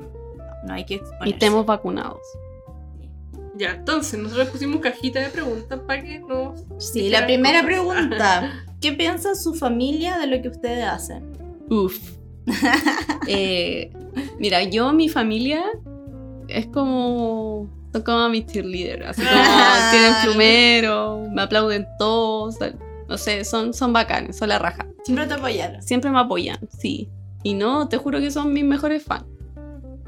no 0.67 0.75
hay 0.75 0.85
que 0.85 1.01
Y 1.25 1.31
estemos 1.31 1.65
vacunados. 1.67 2.21
Ya, 3.57 3.73
entonces, 3.73 4.21
nosotros 4.21 4.49
pusimos 4.51 4.81
cajita 4.81 5.21
de 5.21 5.31
preguntas 5.31 5.81
para 5.87 6.03
que 6.03 6.21
nos. 6.21 6.61
Sí, 6.79 7.09
la 7.11 7.25
primera 7.27 7.61
cosas. 7.63 7.67
pregunta. 7.67 8.65
¿Qué 8.81 8.93
piensa 8.93 9.35
su 9.35 9.55
familia 9.55 10.17
de 10.19 10.29
lo 10.29 10.41
que 10.41 10.49
ustedes 10.49 10.85
hacen? 10.85 11.25
Uf. 11.69 11.99
Eh, 13.27 13.91
mira, 14.39 14.63
yo, 14.63 14.93
mi 14.93 15.09
familia, 15.09 15.63
es 16.49 16.67
como. 16.67 17.69
Son 17.93 18.03
como 18.03 18.29
mis 18.29 18.47
cheerleaders. 18.47 19.07
Así 19.09 19.23
como 19.23 19.43
tienen 19.91 20.13
no. 20.13 20.23
plumero, 20.25 21.25
me 21.33 21.43
aplauden 21.43 21.87
todos. 21.99 22.57
No 23.09 23.17
sé, 23.17 23.45
son, 23.45 23.73
son 23.73 23.93
bacanes, 23.93 24.37
son 24.37 24.51
la 24.51 24.59
raja. 24.59 24.87
Siempre 25.05 25.27
te 25.27 25.35
apoyaron. 25.35 25.83
Siempre 25.83 26.11
me 26.11 26.19
apoyan, 26.19 26.59
sí. 26.79 27.09
Y 27.43 27.55
no, 27.55 27.89
te 27.89 27.97
juro 27.97 28.21
que 28.21 28.31
son 28.31 28.53
mis 28.53 28.65
mejores 28.65 29.03
fans. 29.03 29.25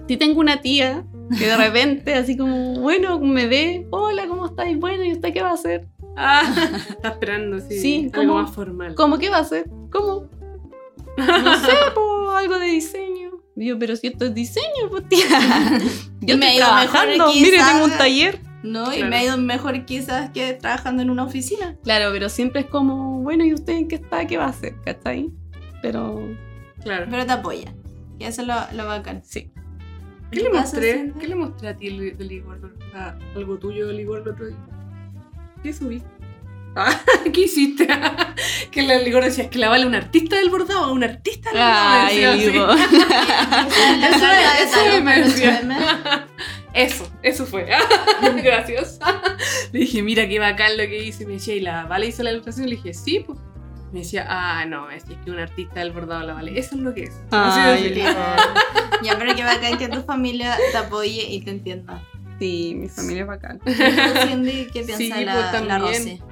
Si 0.06 0.16
tengo 0.16 0.40
una 0.40 0.60
tía 0.60 1.04
que 1.38 1.46
de 1.46 1.56
repente, 1.56 2.14
así 2.14 2.36
como, 2.36 2.74
bueno, 2.80 3.18
me 3.18 3.46
ve, 3.46 3.86
hola, 3.90 4.26
¿cómo 4.26 4.46
estáis? 4.46 4.78
Bueno, 4.78 5.04
¿y 5.04 5.12
usted 5.12 5.32
qué 5.32 5.42
va 5.42 5.50
a 5.50 5.54
hacer? 5.54 5.86
Ah, 6.16 6.42
está 6.90 7.08
esperando, 7.08 7.58
sí. 7.60 7.78
Sí, 7.78 8.10
algo 8.12 8.32
¿cómo? 8.32 8.42
más 8.42 8.52
formal. 8.52 8.94
¿Cómo 8.94 9.18
qué 9.18 9.30
va 9.30 9.38
a 9.38 9.40
hacer? 9.40 9.70
¿Cómo? 9.90 10.28
No 11.16 11.58
sé, 11.58 11.72
algo 12.36 12.58
de 12.58 12.66
diseño. 12.66 13.30
Y 13.56 13.66
yo, 13.66 13.78
pero 13.78 13.94
si 13.96 14.08
esto 14.08 14.26
es 14.26 14.34
diseño, 14.34 14.88
pues 14.90 15.08
tía. 15.08 15.26
Yo 16.20 16.38
me 16.38 16.46
estoy 16.46 16.56
trabajando, 16.58 17.32
mire, 17.32 17.58
tengo 17.58 17.84
un 17.84 17.90
taller. 17.92 18.40
No, 18.62 18.92
y 18.92 18.96
Claro. 18.96 19.10
me 19.10 19.16
ha 19.16 19.24
ido 19.24 19.36
mejor 19.38 19.84
quizás 19.86 20.30
que 20.30 20.52
trabajando 20.54 21.02
en 21.02 21.10
una 21.10 21.24
oficina. 21.24 21.76
Claro, 21.82 22.10
pero 22.12 22.28
siempre 22.28 22.60
es 22.62 22.66
como, 22.66 23.20
bueno, 23.22 23.44
¿y 23.44 23.54
usted 23.54 23.72
en 23.74 23.88
qué 23.88 23.94
está? 23.96 24.26
¿Qué 24.26 24.36
va 24.36 24.44
a 24.46 24.50
hacer? 24.50 24.74
¿Cachai? 24.84 25.30
Pero 25.82 26.20
Claro. 26.82 27.06
Pero 27.10 27.26
te 27.26 27.32
apoya. 27.32 27.74
Y 28.18 28.24
eso 28.24 28.42
es 28.42 28.48
lo, 28.48 28.54
lo 28.74 28.86
bacán. 28.86 29.22
sí. 29.24 29.50
¿Qué 30.30 30.36
le 30.36 30.42
¿Qué 30.44 30.50
pasa, 30.50 30.62
mostré? 30.76 31.12
¿Qué 31.18 31.26
le 31.26 31.34
mostré 31.34 31.68
a 31.68 31.76
ti 31.76 31.88
el- 31.88 32.16
del 32.16 32.30
Igor? 32.32 32.60
O 32.64 32.90
sea, 32.92 33.18
algo 33.34 33.58
tuyo 33.58 33.88
del 33.88 33.98
Igor 33.98 34.20
el 34.22 34.28
otro 34.28 34.46
día. 34.46 34.56
¿Qué 35.62 35.72
subí? 35.72 36.00
Ah, 36.76 37.00
¿Qué 37.32 37.40
hiciste? 37.46 37.88
que 38.70 38.80
el 38.80 39.08
Igor 39.08 39.24
decía, 39.24 39.42
es 39.44 39.50
que 39.50 39.58
la 39.58 39.68
vale 39.68 39.86
un 39.86 39.94
artista 39.96 40.36
del 40.36 40.50
bordado 40.50 40.86
o 40.88 40.92
un 40.92 41.02
artista 41.02 41.50
del 41.50 41.58
bordado. 41.58 42.06
Ay, 42.06 42.22
eso 44.62 45.02
me 45.02 45.20
decía. 45.22 45.60
Eso, 46.74 47.10
eso 47.22 47.46
fue. 47.46 47.66
Gracias. 48.42 48.98
Le 49.72 49.80
dije, 49.80 50.02
mira 50.02 50.28
qué 50.28 50.38
bacán 50.38 50.76
lo 50.76 50.84
que 50.84 51.04
hice. 51.04 51.26
Me 51.26 51.34
decía, 51.34 51.54
¿y 51.54 51.60
la 51.60 51.84
Vale 51.86 52.06
hizo 52.06 52.22
la 52.22 52.30
ilustración? 52.30 52.68
Le 52.68 52.76
dije, 52.76 52.94
sí, 52.94 53.20
pues. 53.26 53.38
Me 53.92 54.00
decía, 54.00 54.24
ah, 54.28 54.64
no, 54.66 54.88
es 54.88 55.02
que 55.02 55.30
un 55.32 55.40
artista 55.40 55.80
del 55.80 55.90
bordado 55.90 56.24
la 56.24 56.34
Vale. 56.34 56.56
Eso 56.58 56.76
es 56.76 56.80
lo 56.82 56.94
que 56.94 57.04
es. 57.04 57.14
Así 57.32 57.60
Ay, 57.60 57.88
decía. 57.88 58.36
Ya, 59.02 59.18
pero 59.18 59.34
que 59.34 59.42
bacán 59.42 59.78
que 59.78 59.88
tu 59.88 60.02
familia 60.02 60.56
te 60.70 60.76
apoye 60.78 61.26
y 61.28 61.40
te 61.42 61.50
entienda. 61.50 62.00
Sí, 62.38 62.74
mi 62.76 62.88
familia 62.88 63.22
es 63.22 63.28
bacán. 63.28 63.58
¿Tú, 63.58 63.72
Cindy, 63.72 64.66
¿Qué 64.72 64.82
piensa 64.82 64.96
Sí, 64.96 65.08
la, 65.08 65.32
pues, 65.32 65.44
la 65.44 65.50
también. 65.52 65.82
Rosy? 65.82 66.22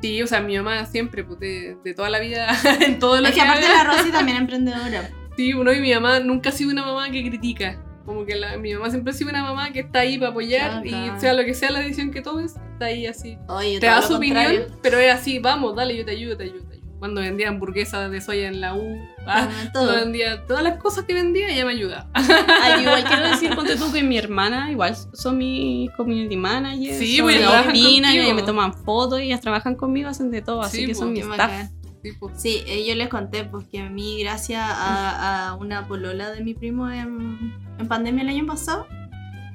Sí, 0.00 0.22
o 0.22 0.26
sea, 0.28 0.40
mi 0.40 0.56
mamá 0.56 0.86
siempre, 0.86 1.24
pues, 1.24 1.40
de, 1.40 1.76
de 1.82 1.94
toda 1.94 2.08
la 2.08 2.20
vida, 2.20 2.48
en 2.86 2.98
todo 3.00 3.20
lo 3.20 3.26
Es 3.26 3.34
que 3.34 3.40
que 3.40 3.46
aparte 3.46 3.66
la 3.68 3.84
Rosy 3.84 4.10
también 4.12 4.36
es 4.36 4.40
emprendedora. 4.42 5.10
Sí, 5.36 5.54
uno 5.54 5.72
y 5.72 5.80
mi 5.80 5.92
mamá 5.92 6.20
nunca 6.20 6.50
ha 6.50 6.52
sido 6.52 6.70
una 6.70 6.84
mamá 6.86 7.10
que 7.10 7.22
critica. 7.28 7.82
Como 8.08 8.24
que 8.24 8.36
la- 8.36 8.56
mi 8.56 8.72
mamá 8.72 8.88
siempre 8.88 9.12
ha 9.12 9.14
sido 9.14 9.28
una 9.28 9.42
mamá 9.42 9.70
que 9.70 9.80
está 9.80 9.98
ahí 9.98 10.16
para 10.16 10.30
apoyar 10.30 10.80
y 10.86 10.92
Bacán. 10.92 11.20
sea 11.20 11.34
lo 11.34 11.44
que 11.44 11.52
sea 11.52 11.70
la 11.70 11.80
decisión 11.80 12.10
que 12.10 12.22
tomes, 12.22 12.56
está 12.72 12.86
ahí 12.86 13.04
así. 13.06 13.36
Oye, 13.48 13.78
Te 13.80 13.84
da 13.86 14.00
su 14.00 14.14
opinión, 14.14 14.64
pero 14.82 14.96
es 14.98 15.12
así, 15.14 15.38
vamos, 15.40 15.76
dale, 15.76 15.94
yo 15.94 16.06
te 16.06 16.12
ayudo, 16.12 16.34
te 16.38 16.44
ayudo, 16.44 16.64
te 16.70 16.76
ayudo. 16.76 16.88
Cuando 16.98 17.20
vendía 17.20 17.48
hamburguesas 17.50 18.10
de 18.10 18.20
soya 18.22 18.48
en 18.48 18.62
la 18.62 18.74
U, 18.74 18.82
ah, 19.26 19.46
Todo. 19.74 19.84
cuando 19.88 20.04
vendía 20.06 20.46
todas 20.46 20.62
las 20.64 20.78
cosas 20.78 21.04
que 21.04 21.12
vendía, 21.12 21.48
ella 21.50 21.66
me 21.66 21.72
ayuda. 21.72 22.08
Ay, 22.14 22.80
igual 22.82 23.04
quiero 23.04 23.22
decir, 23.30 23.54
ponte 23.54 23.76
tú 23.76 23.92
que 23.92 24.02
mi 24.02 24.16
hermana, 24.16 24.72
igual 24.72 24.96
son 25.12 25.36
mis 25.36 25.90
community 25.90 26.36
managers. 26.38 26.98
Sí, 26.98 27.18
son 27.18 27.26
pues, 27.26 27.36
ellas 27.36 27.48
trabajan 27.50 27.70
opinan, 27.72 28.16
ellas 28.16 28.34
me 28.34 28.42
toman 28.42 28.72
fotos, 28.72 29.20
ellas 29.20 29.40
trabajan 29.42 29.74
conmigo, 29.76 30.08
hacen 30.08 30.30
de 30.30 30.40
todo, 30.40 30.62
así 30.62 30.78
Sí, 30.78 30.86
que 30.86 30.94
son 30.94 31.12
pues, 31.12 31.26
mi 31.26 31.30
staff. 31.32 31.68
Sí, 32.02 32.12
pues. 32.18 32.40
Sí, 32.40 32.62
eh, 32.66 32.84
yo 32.86 32.94
les 32.94 33.08
conté 33.08 33.44
porque 33.44 33.80
a 33.80 33.90
mí, 33.90 34.20
gracias 34.22 34.62
a, 34.64 35.48
a 35.48 35.54
una 35.56 35.86
polola 35.88 36.30
de 36.30 36.42
mi 36.44 36.54
primo 36.54 36.88
en, 36.90 37.52
en 37.78 37.88
pandemia 37.88 38.22
el 38.22 38.28
año 38.28 38.46
pasado, 38.46 38.86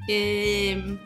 que 0.06 0.98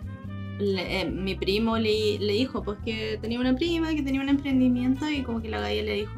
le- 0.58 1.00
eh, 1.00 1.04
mi 1.10 1.36
primo 1.36 1.78
le, 1.78 2.18
le 2.18 2.32
dijo 2.32 2.62
pues 2.64 2.78
que 2.84 3.18
tenía 3.22 3.38
una 3.38 3.54
prima 3.54 3.94
que 3.94 4.02
tenía 4.02 4.20
un 4.20 4.28
emprendimiento 4.28 5.08
y 5.08 5.22
como 5.22 5.40
que 5.40 5.48
la 5.48 5.60
galla 5.60 5.82
le 5.82 5.94
dijo, 5.94 6.12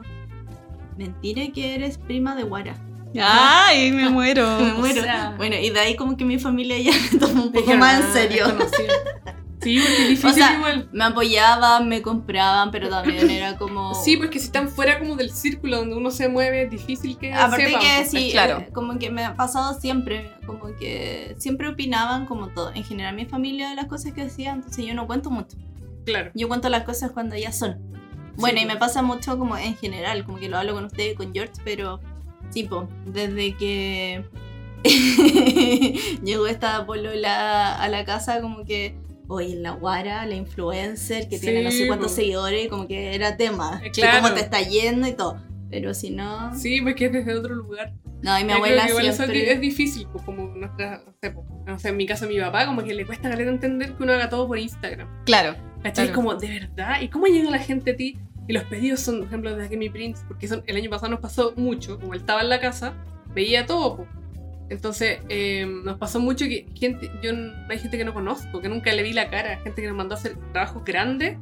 mentira 0.97 1.43
que 1.53 1.75
eres 1.75 1.99
prima 1.99 2.35
de 2.35 2.45
Guara. 2.45 2.75
Ay, 3.23 3.93
me 3.93 4.09
muero. 4.09 4.59
Me 4.61 4.73
muero. 4.73 5.01
O 5.01 5.05
sea, 5.05 5.35
Bueno, 5.37 5.57
y 5.57 5.68
de 5.71 5.81
ahí 5.81 5.97
como 5.97 6.16
que 6.16 6.25
mi 6.25 6.39
familia 6.39 6.79
ya 6.79 6.93
me 7.12 7.18
tomó 7.27 7.43
un 7.45 7.53
poco 7.53 7.75
más 7.77 8.01
en 8.01 8.07
"Ah, 8.07 8.12
serio. 8.12 8.45
es 9.61 9.64
conocida". 9.64 9.64
Sí, 9.64 9.78
porque 9.78 10.02
es 10.02 10.08
difícil 10.08 10.30
O 10.30 10.32
sea, 10.34 10.56
igual. 10.56 10.88
Me 10.92 11.04
apoyaban, 11.04 11.88
me 11.88 12.02
compraban, 12.02 12.70
pero 12.70 12.88
también 12.88 13.28
era 13.30 13.56
como... 13.56 13.94
Sí, 14.04 14.16
porque 14.16 14.38
si 14.38 14.46
están 14.46 14.68
fuera 14.68 14.98
como 14.98 15.16
del 15.16 15.30
círculo 15.30 15.78
donde 15.78 15.96
uno 15.96 16.11
se 16.11 16.28
mueve, 16.28 16.62
es 16.62 16.70
difícil 16.70 17.16
que 17.18 17.32
Aparte 17.32 17.66
sepan, 17.66 17.80
que 17.82 17.88
pues. 17.98 18.11
sí, 18.11 18.28
claro. 18.32 18.58
eh, 18.61 18.68
como 18.72 18.98
que 18.98 19.11
me 19.11 19.24
ha 19.24 19.34
pasado 19.36 19.78
siempre, 19.78 20.32
como 20.46 20.74
que 20.76 21.34
siempre 21.38 21.68
opinaban 21.68 22.26
como 22.26 22.48
todo. 22.48 22.72
En 22.74 22.84
general 22.84 23.14
mi 23.14 23.26
familia 23.26 23.70
de 23.70 23.76
las 23.76 23.86
cosas 23.86 24.12
que 24.12 24.22
hacía, 24.22 24.52
entonces 24.52 24.84
yo 24.86 24.94
no 24.94 25.06
cuento 25.06 25.30
mucho. 25.30 25.56
Claro. 26.06 26.30
Yo 26.34 26.48
cuento 26.48 26.68
las 26.68 26.84
cosas 26.84 27.11
cuando 27.12 27.36
ya 27.36 27.52
son. 27.52 27.78
Bueno, 28.36 28.58
Sí, 28.58 28.64
y 28.64 28.66
me 28.66 28.74
po. 28.74 28.80
pasa 28.80 29.02
mucho 29.02 29.38
como 29.38 29.56
en 29.58 29.76
general, 29.76 30.24
como 30.24 30.38
que 30.38 30.48
lo 30.48 30.56
hablo 30.56 30.72
con 30.74 30.84
usted 30.86 31.12
y 31.12 31.14
con 31.14 31.32
George, 31.34 31.52
pero 31.64 32.00
sí, 32.50 32.64
po, 32.64 32.88
desde 33.04 33.54
que 33.56 34.24
llegó 36.24 36.46
esta 36.46 36.86
polola 36.86 37.76
a 37.76 37.88
la 37.88 38.04
casa, 38.04 38.40
como 38.40 38.64
que, 38.64 38.96
oye, 39.31 39.55
la 39.57 39.70
guara, 39.72 40.26
la 40.26 40.35
influencer, 40.35 41.28
que 41.28 41.39
tiene 41.39 41.62
no 41.62 41.70
Sí, 41.70 41.78
sé 41.78 41.87
cuántos 41.87 42.09
po. 42.12 42.16
seguidores, 42.16 42.68
como 42.68 42.87
que 42.89 43.14
era 43.14 43.37
tema, 43.37 43.78
Eh, 43.81 43.85
de 43.85 43.91
claro. 43.93 44.22
cómo 44.22 44.35
te 44.35 44.41
está 44.41 44.61
yendo 44.61 45.07
y 45.07 45.12
todo. 45.12 45.41
Pero 45.70 45.95
si 45.95 46.11
no, 46.11 46.55
Sí, 46.57 46.81
porque 46.81 47.07
es 47.07 47.12
desde 47.12 47.35
otro 47.35 47.55
lugar. 47.55 47.93
no, 48.22 48.39
y 48.39 48.43
mi 48.45 48.51
Yo 48.51 48.57
abuela 48.57 48.83
creo 48.83 48.85
que 48.87 48.91
igual 48.91 49.07
eso 49.07 49.22
es 49.22 49.28
di- 49.28 49.35
siempre... 49.37 49.53
es 49.55 49.61
difícil, 49.61 50.07
pues 50.12 50.24
como 50.24 50.49
nuestra, 50.49 51.03
no 51.07 51.14
sé, 51.22 51.35
no 51.66 51.78
sé, 51.78 51.89
en 51.91 51.97
mi 51.97 52.07
caso 52.07 52.26
mi 52.26 52.39
papá, 52.41 52.66
como 52.66 52.83
que 52.83 52.93
le 52.93 53.07
cuesta 53.07 53.31
caleta 53.31 53.51
entender 53.51 53.95
que 53.95 54.03
uno 54.03 54.12
haga 54.12 54.28
todo 54.28 54.47
por 54.49 54.59
Instagram. 54.59 55.09
Claro. 55.24 55.55
¿Cachai? 55.83 56.07
Claro. 56.07 56.14
Como, 56.14 56.35
¿de 56.35 56.49
verdad? 56.49 57.01
¿Y 57.01 57.09
cómo 57.09 57.26
llega 57.26 57.51
la 57.51 57.59
gente 57.61 57.93
a 57.93 57.97
ti? 57.97 58.18
Y 58.49 58.53
los 58.53 58.64
pedidos 58.64 58.99
son, 59.01 59.18
por 59.18 59.26
ejemplo, 59.28 59.55
desde 59.57 59.76
mi 59.76 59.89
Prince, 59.91 60.24
porque 60.26 60.49
son, 60.49 60.64
el 60.66 60.74
año 60.76 60.91
pasado 60.91 61.11
nos 61.12 61.20
pasó 61.20 61.53
mucho, 61.57 62.01
como 62.01 62.14
él 62.14 62.20
estaba 62.20 62.41
en 62.43 62.49
la 62.49 62.59
casa, 62.59 62.95
veía 63.33 63.64
todo, 63.64 63.99
po. 63.99 64.07
Entonces, 64.71 65.18
eh, 65.29 65.66
nos 65.85 65.99
pasó 65.99 66.21
mucho 66.21 66.47
que 66.47 66.66
gente, 66.75 67.11
yo 67.23 67.33
hay 67.68 67.79
gente 67.79 67.99
que 67.99 68.05
no 68.05 68.14
conozco, 68.14 68.61
que 68.61 68.68
nunca 68.68 68.93
le 68.93 69.03
vi 69.03 69.12
la 69.12 69.29
cara, 69.29 69.59
gente 69.64 69.83
que 69.83 69.89
nos 69.89 69.97
mandó 69.97 70.14
a 70.14 70.18
hacer 70.18 70.37
trabajos 70.53 70.85
grandes, 70.85 71.37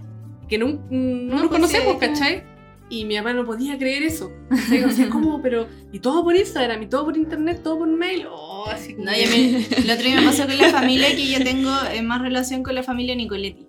que 0.48 0.58
nun- 0.58 0.80
no, 0.90 1.34
No, 1.36 1.42
nos 1.42 1.50
conocemos, 1.50 1.94
sí. 1.94 1.98
¿cachai? 2.00 2.42
Y 2.90 3.04
mi 3.04 3.16
mamá 3.16 3.34
no 3.34 3.44
podía 3.44 3.76
creer 3.76 4.02
eso. 4.02 4.32
O 4.50 4.90
sea, 4.90 5.08
¿cómo? 5.10 5.42
Pero, 5.42 5.68
y 5.92 5.98
todo 6.00 6.24
por 6.24 6.34
Instagram, 6.34 6.82
y 6.82 6.86
todo 6.86 7.04
por 7.04 7.18
internet, 7.18 7.60
todo 7.62 7.78
por 7.80 7.88
mail. 7.88 8.26
Oh, 8.30 8.64
así 8.66 8.94
No, 8.94 9.10
a 9.10 9.14
mí, 9.14 9.66
el 9.76 9.90
otro 9.90 10.04
día 10.04 10.20
me 10.20 10.26
pasó 10.26 10.46
con 10.46 10.56
la 10.56 10.70
familia 10.70 11.08
que 11.14 11.26
yo 11.30 11.44
tengo 11.44 11.70
eh, 11.92 12.00
más 12.00 12.22
relación 12.22 12.62
con 12.62 12.74
la 12.74 12.82
familia 12.82 13.14
Nicoletti. 13.14 13.66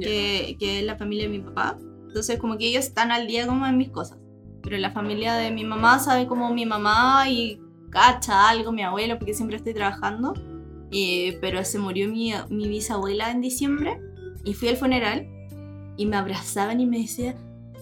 Que, 0.00 0.56
que 0.58 0.80
es 0.80 0.84
la 0.84 0.96
familia 0.96 1.24
de 1.24 1.30
mi 1.30 1.38
papá. 1.38 1.78
Entonces 2.08 2.38
como 2.38 2.58
que 2.58 2.66
ellos 2.66 2.84
están 2.84 3.10
al 3.12 3.26
día 3.28 3.46
como 3.46 3.64
en 3.66 3.78
mis 3.78 3.90
cosas. 3.90 4.18
Pero 4.62 4.76
la 4.78 4.90
familia 4.90 5.34
de 5.34 5.50
mi 5.52 5.62
mamá 5.64 5.98
sabe 6.00 6.26
como 6.26 6.52
mi 6.52 6.66
mamá 6.66 7.28
y 7.30 7.60
cacha 7.90 8.48
algo, 8.48 8.72
mi 8.72 8.82
abuelo, 8.82 9.18
porque 9.18 9.34
siempre 9.34 9.56
estoy 9.56 9.74
trabajando. 9.74 10.34
Y- 10.90 11.32
pero 11.40 11.64
se 11.64 11.78
murió 11.78 12.08
mi, 12.08 12.32
mi 12.48 12.68
bisabuela 12.68 13.30
en 13.30 13.40
diciembre 13.40 14.00
y 14.44 14.54
fui 14.54 14.68
al 14.68 14.76
funeral 14.76 15.26
y 15.96 16.06
me 16.06 16.16
abrazaban 16.16 16.80
y 16.80 16.86
me 16.86 16.98
decían, 17.00 17.36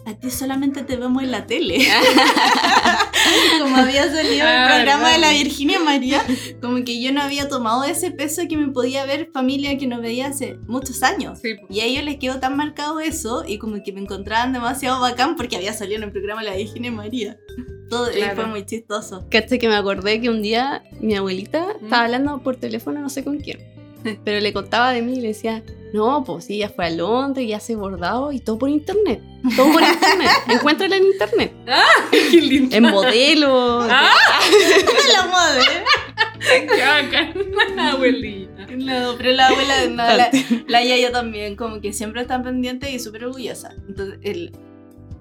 a 0.07 0.15
ti 0.15 0.31
solamente 0.31 0.83
te 0.83 0.97
vemos 0.97 1.23
en 1.23 1.31
la 1.33 1.47
tele. 1.47 1.79
como 3.61 3.77
había 3.77 4.05
salido 4.13 4.45
Ah, 4.47 4.67
el 4.67 4.75
programa 4.85 5.11
de 5.11 5.19
la. 5.19 5.31
Virginia 5.31 5.81
María, 5.81 6.23
como 6.63 6.85
que 6.85 7.01
yo 7.03 7.13
no 7.13 7.23
había 7.23 7.49
tomado 7.49 7.85
ese 7.85 8.11
peso 8.11 8.43
que 8.49 8.57
me 8.57 8.69
podía 8.69 9.05
ver 9.05 9.31
familia 9.33 9.77
que 9.79 9.87
no 9.87 10.01
veía 10.01 10.29
hace 10.29 10.59
muchos 10.67 11.03
años. 11.03 11.39
Sí. 11.43 11.57
Y 11.69 11.81
a 11.81 11.85
ellos 11.85 12.05
les 12.05 12.17
quedó 12.19 12.39
tan 12.41 12.57
marcado 12.57 13.01
eso 13.01 13.45
y 13.47 13.59
como 13.59 13.83
que 13.83 13.93
me 13.93 14.01
encontraban 14.01 14.53
demasiado 14.53 15.01
bacán 15.01 15.37
porque 15.37 15.57
había 15.57 15.73
salido 15.73 15.99
en 15.99 16.05
el 16.05 16.13
programa 16.13 16.43
La 16.43 16.55
Virgen 16.57 16.95
María. 16.95 17.37
Todo 17.89 18.11
y 18.11 18.17
Claro. 18.17 18.35
fue 18.37 18.47
muy 18.47 18.67
chistoso. 18.67 19.25
Caché 19.31 19.59
que 19.59 19.69
me 19.69 19.77
acordé 19.77 20.21
que 20.21 20.29
un 20.29 20.43
día 20.43 20.83
mi 21.01 21.15
abuelita 21.17 21.67
¿Mm? 21.81 21.85
estaba 21.85 22.05
hablando 22.05 22.39
por 22.43 22.57
teléfono, 22.57 23.01
no 23.01 23.09
sé 23.09 23.23
con 23.25 23.39
quién. 23.39 23.59
Pero 24.25 24.41
le 24.41 24.53
contaba 24.53 24.93
de 24.93 25.03
mí 25.03 25.15
y 25.15 25.21
le 25.21 25.29
decía, 25.29 25.63
no, 25.93 26.25
pues 26.25 26.45
sí, 26.47 26.55
ella 26.57 26.69
fue 26.69 26.87
a 26.87 26.91
Londres 26.91 27.47
y 27.47 27.53
hace 27.53 27.77
bordado 27.77 28.33
y 28.33 28.41
todo 28.41 28.59
por 28.59 28.69
internet. 28.69 29.21
Todo 29.57 29.73
por 29.73 29.83
internet. 29.83 30.31
Encuéntrala 30.49 30.97
en 30.97 31.07
internet. 31.07 31.53
Qué 32.11 32.41
lindo. 32.41 32.77
En 32.77 32.83
modelo. 32.85 33.81
Ah. 33.83 34.11
la 35.13 35.27
madre. 35.27 35.63
Qué 36.41 36.67
bacán. 36.83 37.79
Abuelita. 37.79 38.67
No, 38.77 39.15
pero 39.17 39.33
la 39.33 39.49
abuela, 39.49 39.87
no, 39.89 39.97
la, 39.97 40.31
la 40.69 40.85
Yaya 40.85 41.11
también, 41.13 41.57
como 41.57 41.81
que 41.81 41.93
siempre 41.93 42.23
está 42.23 42.43
pendiente 42.43 42.91
y 42.91 42.99
súper 42.99 43.25
orgullosa. 43.25 43.75
Entonces, 43.89 44.19
el, 44.23 44.53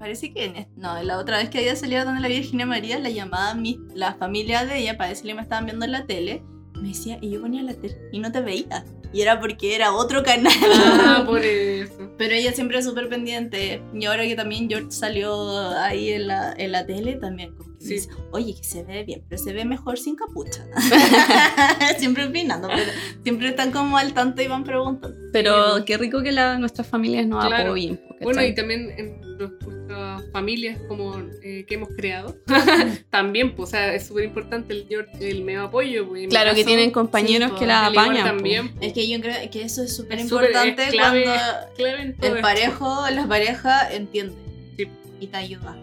parece 0.05 0.31
que 0.31 0.45
en 0.45 0.67
no, 0.75 1.01
la 1.01 1.17
otra 1.17 1.37
vez 1.39 1.49
que 1.49 1.57
había 1.57 1.75
salido 1.75 2.05
donde 2.05 2.21
la 2.21 2.27
Virgen 2.27 2.67
María, 2.67 2.99
la 2.99 3.09
llamaba 3.09 3.55
mi, 3.55 3.79
la 3.95 4.13
familia 4.13 4.63
de 4.63 4.77
ella 4.77 4.97
para 4.97 5.09
decirle 5.09 5.31
que 5.31 5.37
me 5.37 5.41
estaban 5.41 5.65
viendo 5.65 5.83
en 5.83 5.91
la 5.93 6.05
tele. 6.05 6.43
Me 6.79 6.89
decía, 6.89 7.17
y 7.21 7.31
yo 7.31 7.41
ponía 7.41 7.63
la 7.63 7.73
tele 7.73 7.97
y 8.11 8.19
no 8.19 8.31
te 8.31 8.41
veía. 8.41 8.85
Y 9.13 9.21
era 9.21 9.39
porque 9.39 9.75
era 9.75 9.93
otro 9.93 10.21
canal. 10.23 10.53
Ah, 10.63 11.23
por 11.25 11.39
eso. 11.43 12.11
Pero 12.19 12.35
ella 12.35 12.51
siempre 12.51 12.77
es 12.77 12.85
súper 12.85 13.09
pendiente. 13.09 13.81
Y 13.93 14.05
ahora 14.05 14.23
que 14.27 14.35
también 14.35 14.69
George 14.69 14.91
salió 14.91 15.57
ahí 15.79 16.09
en 16.11 16.27
la, 16.27 16.53
en 16.55 16.71
la 16.71 16.85
tele, 16.85 17.13
también 17.15 17.55
como 17.55 17.69
que 17.77 17.83
me 17.85 17.87
Sí. 17.87 17.93
dice, 17.95 18.09
oye, 18.31 18.53
que 18.55 18.63
se 18.63 18.83
ve 18.83 19.03
bien, 19.05 19.23
pero 19.27 19.41
se 19.41 19.53
ve 19.53 19.63
mejor 19.65 19.97
sin 19.97 20.15
capucha. 20.15 20.65
siempre 21.97 22.25
opinando, 22.25 22.67
pero 22.67 22.91
siempre 23.23 23.49
están 23.49 23.71
como 23.71 23.97
al 23.97 24.13
tanto 24.13 24.41
y 24.41 24.47
van 24.47 24.63
preguntando. 24.63 25.17
Pero 25.31 25.83
qué 25.85 25.97
rico 25.97 26.21
que 26.21 26.31
la, 26.31 26.57
nuestras 26.59 26.85
familias 26.87 27.25
nos 27.25 27.45
Claro. 27.45 27.69
apoyen. 27.69 27.99
¿Cachai? 28.19 28.23
Bueno, 28.23 28.43
y 28.43 28.55
también 28.55 28.91
en 28.97 29.21
nuestras 29.37 30.23
familias 30.31 30.79
como 30.87 31.17
eh, 31.43 31.65
que 31.67 31.75
hemos 31.75 31.89
creado, 31.89 32.35
también, 33.09 33.55
pues, 33.55 33.69
o 33.69 33.71
sea, 33.71 33.93
es 33.93 34.07
súper 34.07 34.23
importante 34.25 34.73
el, 34.73 34.87
el 35.21 35.43
medio 35.43 35.63
apoyo. 35.63 36.07
pues, 36.07 36.27
claro 36.29 36.53
que 36.55 36.63
tienen 36.63 36.91
compañeros 36.91 37.51
sí, 37.53 37.59
que 37.59 37.65
la 37.67 37.89
Igor 37.91 38.03
apañan. 38.03 38.25
también. 38.25 38.71
Es 38.81 38.93
que 38.93 39.07
yo 39.07 39.19
creo 39.21 39.35
que 39.51 39.61
eso 39.61 39.83
es 39.83 39.95
súper 39.95 40.19
importante 40.19 40.83
es 40.83 40.89
clave, 40.91 41.23
cuando 41.23 41.43
clave 41.75 42.01
en 42.01 42.15
todo 42.15 42.27
el 42.31 42.37
esto. 42.37 42.41
parejo, 42.47 43.09
la 43.11 43.27
pareja 43.27 43.93
entiende 43.93 44.35
Sí. 44.77 44.87
y 45.19 45.27
te 45.27 45.37
ayuda. 45.37 45.77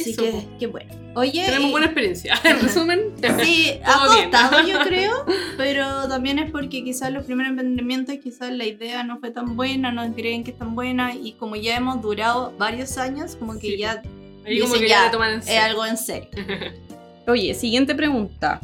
Así 0.00 0.10
Eso, 0.10 0.22
que, 0.22 0.30
po. 0.30 0.44
qué 0.60 0.66
bueno. 0.68 0.94
Oye, 1.18 1.44
Tenemos 1.46 1.68
y- 1.68 1.70
buena 1.72 1.86
experiencia. 1.86 2.34
En 2.44 2.60
resumen, 2.60 3.00
Sí, 3.42 3.72
Todo 3.84 3.94
ha 4.10 4.14
bien. 4.14 4.30
costado 4.30 4.66
yo 4.68 4.78
creo, 4.86 5.12
pero 5.56 6.06
también 6.08 6.38
es 6.38 6.50
porque 6.50 6.84
quizás 6.84 7.10
los 7.12 7.24
primeros 7.24 7.50
emprendimientos 7.50 8.14
quizás 8.22 8.52
la 8.52 8.64
idea 8.64 9.02
no 9.02 9.18
fue 9.18 9.30
tan 9.30 9.56
buena, 9.56 9.90
no 9.90 10.12
creen 10.14 10.44
que 10.44 10.52
es 10.52 10.58
tan 10.58 10.74
buena 10.74 11.14
y 11.14 11.32
como 11.32 11.56
ya 11.56 11.76
hemos 11.76 12.00
durado 12.00 12.52
varios 12.58 12.96
años, 12.98 13.34
como 13.36 13.54
que 13.54 13.60
Sí, 13.72 13.78
ya 13.78 14.00
como 14.02 14.44
dicen 14.46 14.80
que 14.80 14.88
ya 14.88 14.98
ya, 15.00 15.04
le 15.06 15.10
toman 15.10 15.32
en 15.32 15.38
es 15.40 15.58
algo 15.58 15.84
en 15.86 15.96
serio. 15.96 16.28
Oye, 17.26 17.52
siguiente 17.54 17.94
pregunta. 17.94 18.60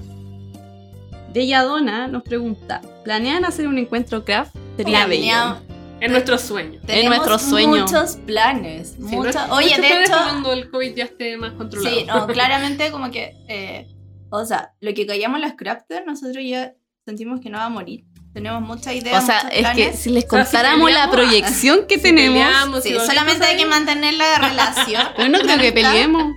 Belladona 1.35 2.07
nos 2.09 2.23
pregunta: 2.23 2.81
¿Planean 3.05 3.45
hacer 3.45 3.67
un 3.67 3.77
encuentro 3.79 4.25
craft? 4.25 4.55
Sería 4.77 5.07
bello. 5.07 5.59
Tenía- 5.95 6.07
Es 6.07 6.11
nuestro 6.13 6.39
sueño. 6.39 6.81
tenemos 6.87 7.17
nuestro 7.17 7.39
sueño. 7.39 7.69
muchos 7.83 8.17
planes. 8.27 8.91
Sí, 8.97 9.03
muchos- 9.03 9.35
nuestro- 9.35 9.55
Oye, 9.55 9.67
nuestros 9.67 9.83
de 9.83 9.89
planes 9.89 10.09
hecho, 10.11 10.19
cuando 10.23 10.53
el 10.53 10.71
COVID 10.71 10.95
ya 10.95 11.05
esté 11.05 11.37
más 11.39 11.53
controlado. 11.53 11.97
sí, 11.97 12.05
no, 12.05 12.27
claramente 12.27 12.91
como 12.91 13.11
que, 13.11 13.35
eh, 13.49 13.89
o 14.31 14.45
sea, 14.45 14.73
lo 14.81 14.93
que 14.95 15.07
callamos 15.07 15.41
las 15.41 15.55
crafters, 15.55 16.05
nosotros 16.07 16.45
ya 16.47 16.75
sentimos 17.05 17.41
que 17.41 17.49
no 17.51 17.59
va 17.59 17.65
a 17.67 17.69
morir. 17.71 18.05
Tenemos 18.35 18.63
muchas 18.63 18.95
ideas, 18.97 19.23
O 19.23 19.27
sea, 19.27 19.45
muchos 19.45 19.51
es 19.53 19.67
que 19.69 19.75
planes. 19.75 19.99
si 20.01 20.11
les 20.11 20.25
O 20.25 20.29
sea, 20.29 20.45
si 20.45 20.51
contáramos 20.53 20.93
la 20.93 21.09
proyección 21.11 21.87
que 21.87 21.97
Si 21.97 22.03
tenemos. 22.03 22.35
peleamos, 22.43 22.83
Sí, 22.83 22.95
solamente 23.07 23.45
hay 23.45 23.57
que 23.57 23.67
mantener 23.67 24.15
la 24.15 24.39
relación. 24.41 25.03
Pero 25.17 25.29
no 25.29 25.39
creo 25.39 25.59
que 25.59 25.73
peleemos. 25.73 26.35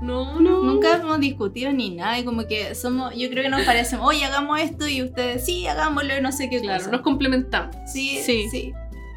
No, 0.00 0.40
no. 0.40 0.62
Nunca 0.62 0.94
hemos 0.96 1.20
discutido 1.20 1.72
ni 1.72 1.90
nada, 1.90 2.18
y 2.18 2.24
como 2.24 2.46
que 2.46 2.74
somos, 2.74 3.12
yo 3.16 3.28
creo 3.28 3.42
que 3.42 3.50
nos 3.50 3.62
parecemos, 3.62 4.06
oye, 4.08 4.24
hagamos 4.24 4.58
esto, 4.60 4.86
y 4.88 5.02
ustedes, 5.02 5.44
sí, 5.44 5.66
hagámoslo, 5.66 6.16
y 6.16 6.22
no 6.22 6.32
sé 6.32 6.48
qué 6.48 6.60
Claro, 6.60 6.78
cosa. 6.78 6.90
nos 6.92 7.00
complementamos. 7.02 7.76
Sí, 7.92 8.18
Sí. 8.24 8.48
sí, 8.50 8.72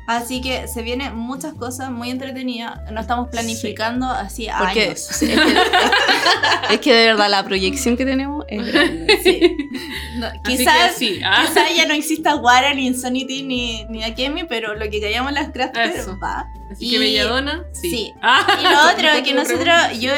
Así 0.06 0.42
que 0.42 0.68
se 0.68 0.82
vienen 0.82 1.16
muchas 1.16 1.54
cosas 1.54 1.90
muy 1.90 2.10
entretenidas. 2.10 2.80
No 2.92 3.00
estamos 3.00 3.30
planificando 3.30 4.06
así 4.10 4.48
Porque 4.60 4.84
años. 4.88 5.10
es 5.12 5.20
que, 5.20 6.74
es 6.74 6.80
que 6.82 6.94
de 6.94 7.06
verdad 7.08 7.30
la 7.30 7.44
proyección 7.46 7.96
que 7.96 8.06
tenemos 8.06 8.44
es 8.50 8.66
grande. 8.72 9.20
Sí. 9.24 9.56
No, 10.18 10.28
quizás, 10.44 10.92
que 10.92 10.98
sí. 10.98 11.22
ah, 11.24 11.46
quizás 11.48 11.76
ya 11.76 11.86
no 11.88 11.94
exista 11.94 12.36
Wara, 12.36 12.74
ni 12.74 12.88
Insanity, 12.88 13.44
ni, 13.44 13.86
ni 13.86 14.04
Akemi, 14.04 14.44
pero 14.44 14.76
lo 14.76 14.90
que 14.90 15.00
callamos 15.02 15.32
las 15.32 15.50
crafters 15.52 16.08
va. 16.22 16.46
Así 16.72 16.88
y- 16.88 16.92
que 16.92 17.00
Belladona, 17.00 17.64
sí. 17.72 17.90
sí. 17.90 18.14
Ah, 18.22 18.46
Y 18.60 18.64
lo 18.64 18.92
otro, 18.92 19.10
¿cómo 19.14 19.24
que 19.24 19.34
nosotros, 19.34 20.00
yo 20.00 20.12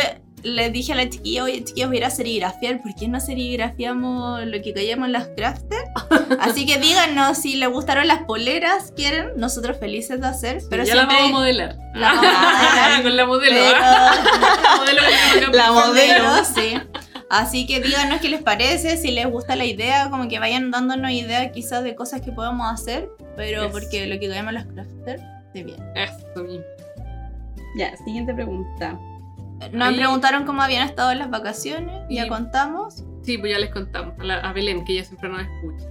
les 0.46 0.72
dije 0.72 0.94
a 0.94 0.96
la 0.96 1.10
chiquilla, 1.10 1.44
oye 1.44 1.64
chiquillas, 1.64 1.88
voy 1.90 1.98
a 1.98 2.00
ir 2.00 2.06
a 2.06 2.10
serigrafiar, 2.10 2.82
¿por 2.82 2.96
qué 2.96 3.08
no 3.08 3.20
serigrafiamos 3.20 4.46
lo 4.46 4.62
que 4.62 4.74
callamos 4.74 5.10
las 5.10 5.28
crafters? 5.36 5.90
Así 6.40 6.66
que 6.66 6.78
díganos 6.80 7.38
si 7.40 7.56
les 7.56 7.70
gustaron 7.70 8.08
las 8.08 8.24
poleras, 8.24 8.94
quieren, 8.96 9.30
nosotros 9.38 9.78
felices 9.80 10.22
de 10.22 10.28
hacer, 10.28 10.62
pero 10.70 10.84
ya 10.84 10.94
siempre... 10.94 11.16
la 11.16 11.22
vamos 11.24 11.30
a 11.36 11.40
modelar. 11.40 11.76
La 11.96 12.08
vamos 12.14 12.26
a 12.26 12.30
modelar, 12.70 13.04
Con 13.04 13.18
la 13.18 13.26
modelo. 13.26 13.56
pero- 13.56 13.78
¿ah? 13.84 14.16
La 14.64 14.78
modelo. 14.78 15.52
La 15.52 15.72
modelo. 15.72 16.46
Sí. 16.46 16.78
Así 17.30 17.66
que 17.66 17.82
díganos 17.82 18.22
qué 18.22 18.30
les 18.30 18.42
parece, 18.44 18.98
si 18.98 19.10
les 19.12 19.28
gusta 19.30 19.56
la 19.56 19.66
idea, 19.66 20.10
como 20.12 20.28
que 20.28 20.38
vayan 20.40 20.70
dándonos 20.70 21.10
ideas 21.12 21.52
quizás 21.54 21.84
de 21.84 21.96
cosas 21.96 22.22
que 22.22 22.32
podamos 22.32 22.72
hacer, 22.72 23.10
pero 23.36 23.64
Eso. 23.64 23.72
porque 23.72 24.06
lo 24.06 24.20
que 24.20 24.28
callamos 24.30 24.54
las 24.54 24.66
crafters, 24.68 25.24
esté 25.48 25.64
bien. 25.64 25.84
Eso. 25.96 26.46
Ya, 27.78 27.98
siguiente 27.98 28.34
pregunta. 28.34 28.98
Nos 29.72 29.94
preguntaron 29.96 30.46
cómo 30.46 30.62
habían 30.62 30.88
estado 30.88 31.14
las 31.14 31.30
vacaciones, 31.30 31.96
ya 32.10 32.26
Y- 32.26 32.30
contamos. 32.30 33.04
Sí, 33.24 33.38
pues 33.38 33.52
ya 33.52 33.60
les 33.60 33.72
contamos. 33.72 34.14
A, 34.20 34.24
la- 34.24 34.40
a 34.40 34.54
Belén, 34.54 34.86
que 34.86 34.94
ella 34.94 35.04
siempre 35.04 35.30
nos 35.30 35.42
escucha. 35.42 35.86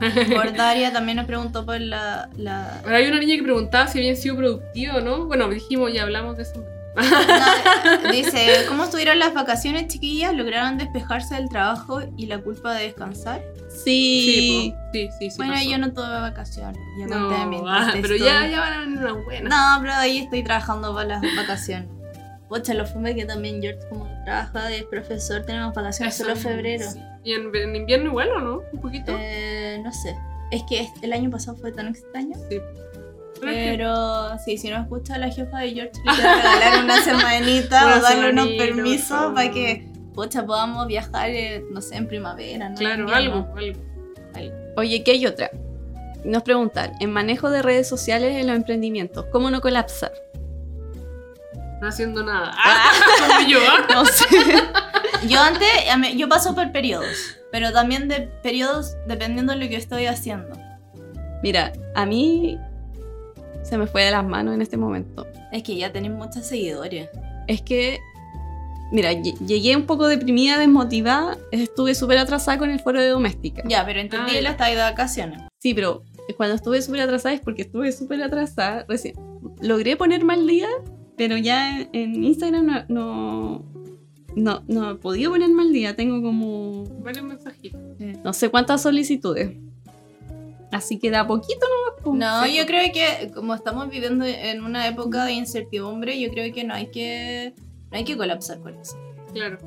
Por 0.36 0.52
Daria 0.56 0.92
también 0.92 1.16
nos 1.16 1.26
preguntó 1.26 1.64
por 1.66 1.80
la, 1.80 2.28
la- 2.36 2.80
Ahora 2.84 2.96
hay 2.96 3.06
una 3.08 3.18
niña 3.20 3.36
que 3.36 3.42
preguntaba 3.42 3.86
si 3.88 3.98
habían 3.98 4.16
sido 4.16 4.36
productivos 4.36 4.96
o 4.96 5.00
no. 5.00 5.26
Bueno, 5.26 5.48
dijimos, 5.48 5.92
ya 5.92 6.02
hablamos 6.02 6.36
de 6.36 6.42
eso. 6.44 6.64
No, 6.94 8.12
dice, 8.12 8.64
¿cómo 8.68 8.84
estuvieron 8.84 9.18
las 9.18 9.32
vacaciones, 9.32 9.88
chiquillas? 9.88 10.34
¿Lograron 10.34 10.76
despejarse 10.76 11.36
del 11.36 11.48
trabajo 11.48 12.00
y 12.18 12.26
la 12.26 12.38
culpa 12.38 12.74
de 12.74 12.84
descansar? 12.84 13.42
Sí. 13.70 14.74
Sí, 14.92 15.08
sí, 15.18 15.30
sí, 15.30 15.36
bueno, 15.38 15.54
pasó. 15.54 15.70
yo 15.70 15.78
no 15.78 15.92
tuve 15.92 16.08
vacaciones. 16.20 16.78
Yo 17.00 17.06
No, 17.06 17.28
conté 17.28 17.46
mi 17.46 17.56
ah, 17.66 17.92
pero 18.02 18.16
ya, 18.16 18.46
ya 18.46 18.60
van 18.60 18.72
a 18.74 18.80
venir 18.80 18.98
unas 18.98 19.24
buenas. 19.24 19.50
No, 19.50 19.80
pero 19.80 19.94
ahí 19.94 20.18
estoy 20.18 20.42
trabajando 20.44 20.94
para 20.94 21.08
las 21.18 21.22
vacaciones. 21.36 21.88
Pocha, 22.52 22.74
lo 22.74 22.84
fue 22.84 23.14
que 23.14 23.24
también 23.24 23.62
George 23.62 23.80
como 23.88 24.06
trabaja 24.26 24.66
de 24.66 24.82
profesor, 24.82 25.42
tenemos 25.46 25.74
vacaciones 25.74 26.14
Eso, 26.14 26.24
solo 26.24 26.36
febrero. 26.36 26.84
sí. 26.90 27.00
¿Y 27.24 27.32
en, 27.32 27.54
en 27.56 27.76
invierno 27.76 28.10
igual 28.10 28.28
o 28.30 28.40
no? 28.40 28.62
¿Un 28.74 28.80
poquito? 28.80 29.16
Eh, 29.18 29.80
no 29.82 29.90
sé. 29.90 30.14
Es 30.50 30.62
que 30.68 30.80
este- 30.80 31.06
el 31.06 31.14
año 31.14 31.30
pasado 31.30 31.56
fue 31.56 31.72
tan 31.72 31.88
extraño. 31.88 32.36
sí. 32.50 32.58
Pero 33.40 34.38
sí, 34.44 34.56
si 34.58 34.68
no 34.70 34.76
escucha 34.82 35.14
a 35.14 35.18
la 35.18 35.30
jefa 35.30 35.60
de 35.60 35.70
George, 35.72 35.92
le 36.04 36.12
quiero 36.14 36.34
regalar 36.36 36.84
una 36.84 37.02
semanita 37.02 37.96
o 37.98 38.00
darle 38.02 38.30
unos 38.30 38.46
permisos 38.58 39.08
favor. 39.08 39.34
para 39.34 39.50
que, 39.50 39.88
pocha, 40.14 40.44
podamos 40.46 40.86
viajar, 40.86 41.30
eh, 41.30 41.64
no 41.70 41.80
sé, 41.80 41.96
en 41.96 42.06
primavera, 42.06 42.68
¿no? 42.68 42.76
Claro, 42.76 42.94
En 42.94 43.00
invierno. 43.08 43.48
algo, 43.56 43.78
algo. 44.34 44.54
Oye, 44.76 45.02
¿qué 45.02 45.12
hay 45.12 45.26
otra? 45.26 45.50
Nos 46.24 46.42
preguntan, 46.44 46.92
en 47.00 47.10
manejo 47.12 47.50
de 47.50 47.62
redes 47.62 47.88
sociales 47.88 48.36
en 48.36 48.46
los 48.46 48.54
emprendimientos, 48.56 49.24
¿cómo 49.32 49.50
no 49.50 49.60
colapsar? 49.60 50.12
No 51.82 51.88
haciendo 51.88 52.22
nada. 52.22 52.52
Ah, 52.56 52.90
como 53.28 53.48
yo, 53.48 53.58
¿ah? 53.68 53.86
No 53.94 54.04
sé. 54.04 54.24
Yo 55.28 55.40
antes, 55.40 55.68
yo 56.16 56.28
paso 56.28 56.54
por 56.54 56.70
periodos, 56.72 57.36
pero 57.50 57.72
también 57.72 58.06
de 58.08 58.20
periodos 58.42 58.94
dependiendo 59.08 59.52
de 59.52 59.58
lo 59.58 59.68
que 59.68 59.76
estoy 59.76 60.06
haciendo. 60.06 60.56
Mira, 61.42 61.72
a 61.96 62.06
mí 62.06 62.56
se 63.64 63.76
me 63.78 63.86
fue 63.88 64.04
de 64.04 64.12
las 64.12 64.24
manos 64.24 64.54
en 64.54 64.62
este 64.62 64.76
momento. 64.76 65.26
Es 65.52 65.64
que 65.64 65.76
ya 65.76 65.92
tenéis 65.92 66.14
muchos 66.14 66.46
seguidores. 66.46 67.08
Es 67.48 67.62
que, 67.62 67.98
mira, 68.92 69.12
lle- 69.12 69.36
llegué 69.44 69.74
un 69.76 69.86
poco 69.86 70.06
deprimida, 70.06 70.58
desmotivada, 70.58 71.36
estuve 71.50 71.96
súper 71.96 72.18
atrasada 72.18 72.58
con 72.58 72.70
el 72.70 72.78
foro 72.80 73.00
de 73.00 73.08
doméstica. 73.08 73.62
Ya, 73.66 73.84
pero 73.84 73.98
entendí 74.00 74.36
Ah, 74.36 74.40
ya. 74.40 74.50
estáis 74.50 74.76
de 74.76 74.82
vacaciones. 74.82 75.40
Sí, 75.60 75.74
pero 75.74 76.04
cuando 76.36 76.54
estuve 76.54 76.80
súper 76.80 77.00
atrasada 77.00 77.34
es 77.34 77.40
porque 77.40 77.62
estuve 77.62 77.90
súper 77.90 78.22
atrasada. 78.22 78.84
Recién 78.88 79.14
logré 79.60 79.96
ponerme 79.96 80.34
al 80.34 80.46
día, 80.46 80.68
pero 81.16 81.36
ya 81.36 81.80
en, 81.92 82.24
Instagram 82.24 82.66
no, 82.66 82.84
no, 82.88 83.64
no, 84.34 84.62
no 84.66 84.90
he 84.90 84.94
podido 84.96 85.32
ponerme 85.32 85.62
al 85.62 85.72
día. 85.72 85.96
Tengo 85.96 86.22
como 86.22 86.84
Varios 87.02 87.24
mensajitos. 87.24 87.80
no 88.24 88.32
sé 88.32 88.48
cuántas 88.48 88.82
solicitudes. 88.82 89.56
Así 90.72 90.98
que 90.98 91.10
de 91.10 91.18
a 91.18 91.26
poquito 91.26 91.66
nomás. 91.68 92.02
po. 92.02 92.14
No, 92.14 92.44
Sí, 92.44 92.56
yo 92.56 92.66
creo 92.66 92.90
que 92.92 93.30
como 93.32 93.54
estamos 93.54 93.90
viviendo 93.90 94.24
en 94.24 94.64
una 94.64 94.88
época 94.88 95.24
de 95.26 95.32
incertidumbre, 95.32 96.18
yo 96.18 96.30
creo 96.30 96.52
que 96.52 96.64
no 96.64 96.74
hay 96.74 96.86
que, 96.86 97.54
no 97.90 97.98
hay 97.98 98.04
que 98.04 98.16
colapsar 98.16 98.58
con 98.60 98.74
eso. 98.76 98.96
Claro. 99.34 99.58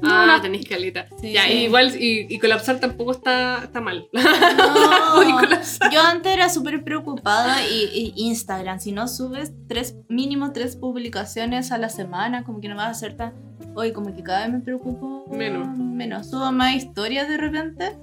No, 0.00 0.08
ah, 0.10 0.26
no. 0.26 0.40
tenéis 0.42 0.68
caleta. 0.68 1.06
Sí, 1.20 1.32
ya, 1.32 1.44
sí. 1.44 1.52
igual, 1.64 1.94
y, 2.00 2.26
y 2.32 2.38
colapsar 2.38 2.78
tampoco 2.80 3.12
está, 3.12 3.64
está 3.64 3.80
mal. 3.80 4.08
No. 4.12 5.22
Yo 5.92 6.00
antes 6.02 6.32
era 6.32 6.48
súper 6.48 6.84
preocupada 6.84 7.66
y, 7.68 8.12
y 8.16 8.22
Instagram, 8.26 8.78
si 8.80 8.92
no 8.92 9.08
subes 9.08 9.52
tres, 9.68 9.96
mínimo 10.08 10.52
tres 10.52 10.76
publicaciones 10.76 11.72
a 11.72 11.78
la 11.78 11.88
semana, 11.88 12.44
como 12.44 12.60
que 12.60 12.68
no 12.68 12.76
vas 12.76 12.86
a 12.86 12.90
hacer 12.90 13.16
tan... 13.16 13.34
Hoy 13.74 13.92
como 13.92 14.14
que 14.14 14.22
cada 14.22 14.40
vez 14.46 14.52
me 14.54 14.60
preocupo 14.60 15.26
Menos. 15.30 15.76
menos. 15.78 16.30
Subo 16.30 16.50
más 16.52 16.74
historias 16.74 17.28
de 17.28 17.36
repente, 17.36 17.96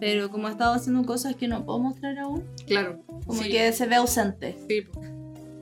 pero 0.00 0.30
como 0.30 0.48
he 0.48 0.50
estado 0.50 0.74
haciendo 0.74 1.04
cosas 1.04 1.34
que 1.36 1.48
no 1.48 1.64
puedo 1.64 1.78
mostrar 1.78 2.18
aún, 2.18 2.44
Claro. 2.66 3.00
como 3.26 3.42
sí, 3.42 3.48
que 3.50 3.72
se 3.72 3.86
ve 3.86 3.96
ausente. 3.96 4.56
sí. 4.68 4.84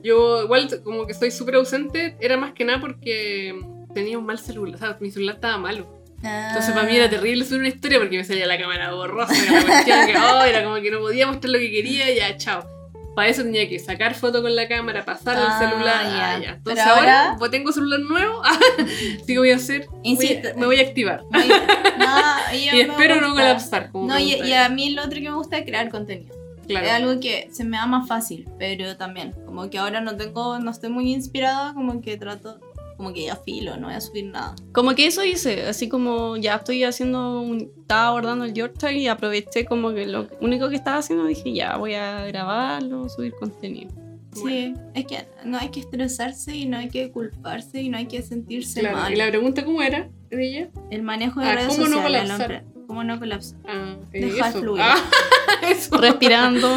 Yo 0.03 0.43
igual 0.43 0.67
como 0.83 1.05
que 1.05 1.13
estoy 1.13 1.31
súper 1.31 1.55
ausente, 1.55 2.17
era 2.19 2.35
más 2.35 2.51
que 2.51 2.65
nada 2.65 2.81
porque 2.81 3.57
tenía 3.93 4.17
un 4.17 4.25
mal 4.25 4.39
celular, 4.39 4.75
o 4.75 4.77
sea, 4.77 4.97
mi 4.99 5.11
celular 5.11 5.35
estaba 5.35 5.57
malo. 5.57 6.01
Entonces 6.25 6.73
para 6.73 6.87
mí 6.87 6.95
era 6.95 7.09
terrible 7.09 7.43
subir 7.43 7.59
una 7.59 7.67
historia 7.69 7.99
porque 7.99 8.15
me 8.17 8.23
salía 8.23 8.45
la 8.47 8.57
cámara 8.57 8.93
borrosa, 8.93 9.33
la 9.67 9.83
que, 9.83 10.15
oh, 10.17 10.43
era 10.43 10.63
como 10.63 10.75
que 10.77 10.89
no 10.89 10.99
podía 10.99 11.27
mostrar 11.27 11.51
lo 11.51 11.59
que 11.59 11.69
quería 11.69 12.09
y 12.11 12.15
ya, 12.15 12.37
chao. 12.37 12.65
Para 13.13 13.27
eso 13.27 13.43
tenía 13.43 13.67
que 13.69 13.77
sacar 13.77 14.15
foto 14.15 14.41
con 14.41 14.55
la 14.55 14.67
cámara, 14.67 15.03
pasarla 15.05 15.47
Ah, 15.49 15.59
al 15.59 15.69
celular, 15.69 16.03
ya. 16.05 16.31
ah, 16.31 16.39
ya. 16.39 16.49
Entonces 16.53 16.83
Pero 16.83 16.95
ahora, 16.95 17.21
ahora- 17.25 17.35
pues 17.37 17.51
tengo 17.51 17.71
celular 17.73 17.99
nuevo, 17.99 18.41
sí 18.87 19.25
que 19.33 19.37
voy 19.37 19.51
a 19.51 19.57
hacer, 19.57 19.87
voy 20.03 20.41
a- 20.45 20.55
me 20.55 20.65
voy 20.65 20.79
a 20.79 20.81
activar. 20.83 21.23
Muy- 21.31 21.47
no, 21.49 22.55
y 22.55 22.79
espero 22.81 23.21
no 23.21 23.33
colapsar. 23.33 23.91
Como 23.91 24.07
No, 24.07 24.17
y, 24.17 24.33
y 24.33 24.53
a 24.53 24.69
mí 24.69 24.91
lo 24.91 25.01
otro 25.03 25.19
que 25.19 25.29
me 25.29 25.35
gusta 25.35 25.57
es 25.57 25.65
crear 25.65 25.89
contenido. 25.89 26.33
Claro. 26.67 26.85
Es 26.85 26.91
algo 26.93 27.19
que 27.19 27.49
se 27.51 27.65
me 27.65 27.75
da 27.77 27.85
más 27.85 28.07
fácil, 28.07 28.47
pero 28.57 28.95
también, 28.95 29.33
como 29.45 29.69
que 29.69 29.77
ahora 29.77 29.99
no 29.99 30.15
tengo, 30.15 30.57
no 30.59 30.71
estoy 30.71 30.89
muy 30.89 31.11
inspirada, 31.11 31.73
como 31.73 32.01
que 32.01 32.15
trato, 32.17 32.59
como 32.97 33.13
que 33.13 33.23
ya 33.25 33.35
filo, 33.35 33.75
no 33.77 33.87
voy 33.87 33.95
a 33.95 34.01
subir 34.01 34.25
nada. 34.25 34.55
Como 34.71 34.93
que 34.95 35.07
eso 35.07 35.23
hice, 35.23 35.63
así 35.67 35.89
como 35.89 36.37
ya 36.37 36.55
estoy 36.55 36.83
haciendo, 36.83 37.41
un, 37.41 37.71
estaba 37.81 38.07
abordando 38.07 38.45
el 38.45 38.53
Yorkshire 38.53 38.93
y 38.97 39.07
aproveché 39.07 39.65
como 39.65 39.91
que 39.93 40.05
lo 40.05 40.27
único 40.41 40.69
que 40.69 40.75
estaba 40.75 40.97
haciendo 40.97 41.25
dije 41.25 41.53
ya 41.53 41.77
voy 41.77 41.93
a 41.95 42.25
grabarlo, 42.25 43.09
subir 43.09 43.33
contenido. 43.39 43.91
Sí, 44.33 44.73
es 44.95 45.05
que 45.05 45.27
no 45.45 45.59
hay 45.59 45.69
que 45.69 45.79
estresarse 45.79 46.55
y 46.55 46.65
no 46.65 46.77
hay 46.77 46.89
que 46.89 47.11
culparse 47.11 47.81
y 47.81 47.89
no 47.89 47.97
hay 47.99 48.07
que 48.07 48.21
sentirse 48.23 48.79
Claro, 48.79 48.97
mal. 48.97 49.13
Y 49.13 49.15
la 49.15 49.27
pregunta, 49.29 49.63
¿cómo 49.63 49.81
era 49.83 50.09
de 50.31 50.47
ella? 50.47 50.69
El 50.89 51.03
manejo 51.03 51.39
de 51.39 51.45
Ah, 51.47 51.53
redes 51.55 51.67
¿cómo 51.67 51.87
no 51.87 51.97
sociales. 51.97 52.21
colapsar? 52.23 52.51
empre- 52.51 52.85
¿Cómo 52.87 53.03
no 53.03 53.19
colapsar? 53.19 53.59
Ah, 53.67 53.95
eh, 54.11 54.25
Dejar 54.25 54.49
eso. 54.49 54.59
fluir. 54.61 54.81
Ah, 54.83 54.97
eso. 55.69 55.97
Respirando. 55.97 56.67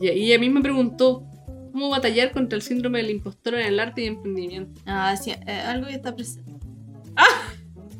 Y 0.00 0.06
y 0.08 0.24
ella 0.32 0.38
misma 0.38 0.62
preguntó, 0.62 1.22
¿cómo 1.78 1.90
batallar 1.90 2.32
contra 2.32 2.56
el 2.56 2.62
síndrome 2.62 2.98
del 2.98 3.10
impostor 3.10 3.54
en 3.54 3.66
el 3.66 3.78
arte 3.78 4.02
y 4.02 4.06
emprendimiento? 4.06 4.80
Ah, 4.84 5.16
sí, 5.16 5.30
eh, 5.30 5.52
algo 5.52 5.86
que 5.86 5.94
está 5.94 6.12
presente. 6.14 6.50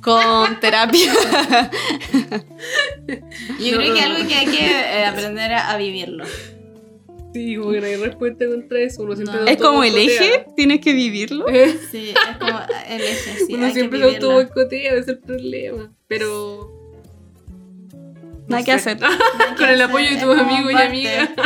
con 0.02 0.58
terapia. 0.60 1.12
Yo 3.60 3.72
No, 3.72 3.78
creo 3.78 3.94
que 3.94 4.00
no, 4.00 4.06
algo 4.06 4.18
no. 4.22 4.28
que 4.28 4.34
hay 4.34 4.46
que 4.46 4.66
eh, 4.66 5.04
aprender 5.04 5.52
a, 5.52 5.70
a 5.70 5.76
vivirlo. 5.76 6.24
Sí, 7.32 7.56
como 7.56 7.70
que 7.72 7.80
no 7.80 7.86
hay 7.86 7.96
respuesta 7.96 8.46
contra 8.48 8.80
eso. 8.80 9.02
Uno 9.02 9.14
siempre 9.14 9.38
No. 9.40 9.46
se 9.46 9.52
es 9.52 9.58
como 9.58 9.84
el 9.84 9.96
eje, 9.96 10.46
tienes 10.56 10.80
que 10.80 10.92
vivirlo. 10.94 11.46
Eh, 11.48 11.78
Sí, 11.90 12.10
es 12.10 12.36
como 12.38 12.58
el 12.88 13.00
eje, 13.00 13.44
sí, 13.46 13.54
Uno 13.54 13.66
hay 13.66 13.72
siempre 13.72 13.98
vivirlo. 14.00 14.30
autoboicotea, 14.32 14.92
ese 14.92 15.00
es 15.00 15.08
el 15.08 15.18
problema. 15.18 15.92
Pero. 16.08 16.72
Nada 18.48 18.64
que 18.64 18.72
hacer. 18.72 18.98
Con 19.58 19.68
el 19.68 19.82
apoyo 19.82 20.08
de 20.10 20.16
tus 20.16 20.36
amigos 20.36 20.72
y 20.72 20.76
amigas. 20.76 21.28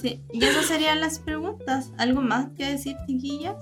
Sí, 0.00 0.20
y 0.32 0.44
esas 0.44 0.66
serían 0.66 1.00
las 1.00 1.18
preguntas. 1.18 1.92
¿Algo 1.98 2.20
más 2.20 2.48
que 2.56 2.66
decir, 2.66 2.96
chiquillas? 3.06 3.56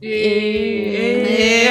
Eh, 0.00 1.70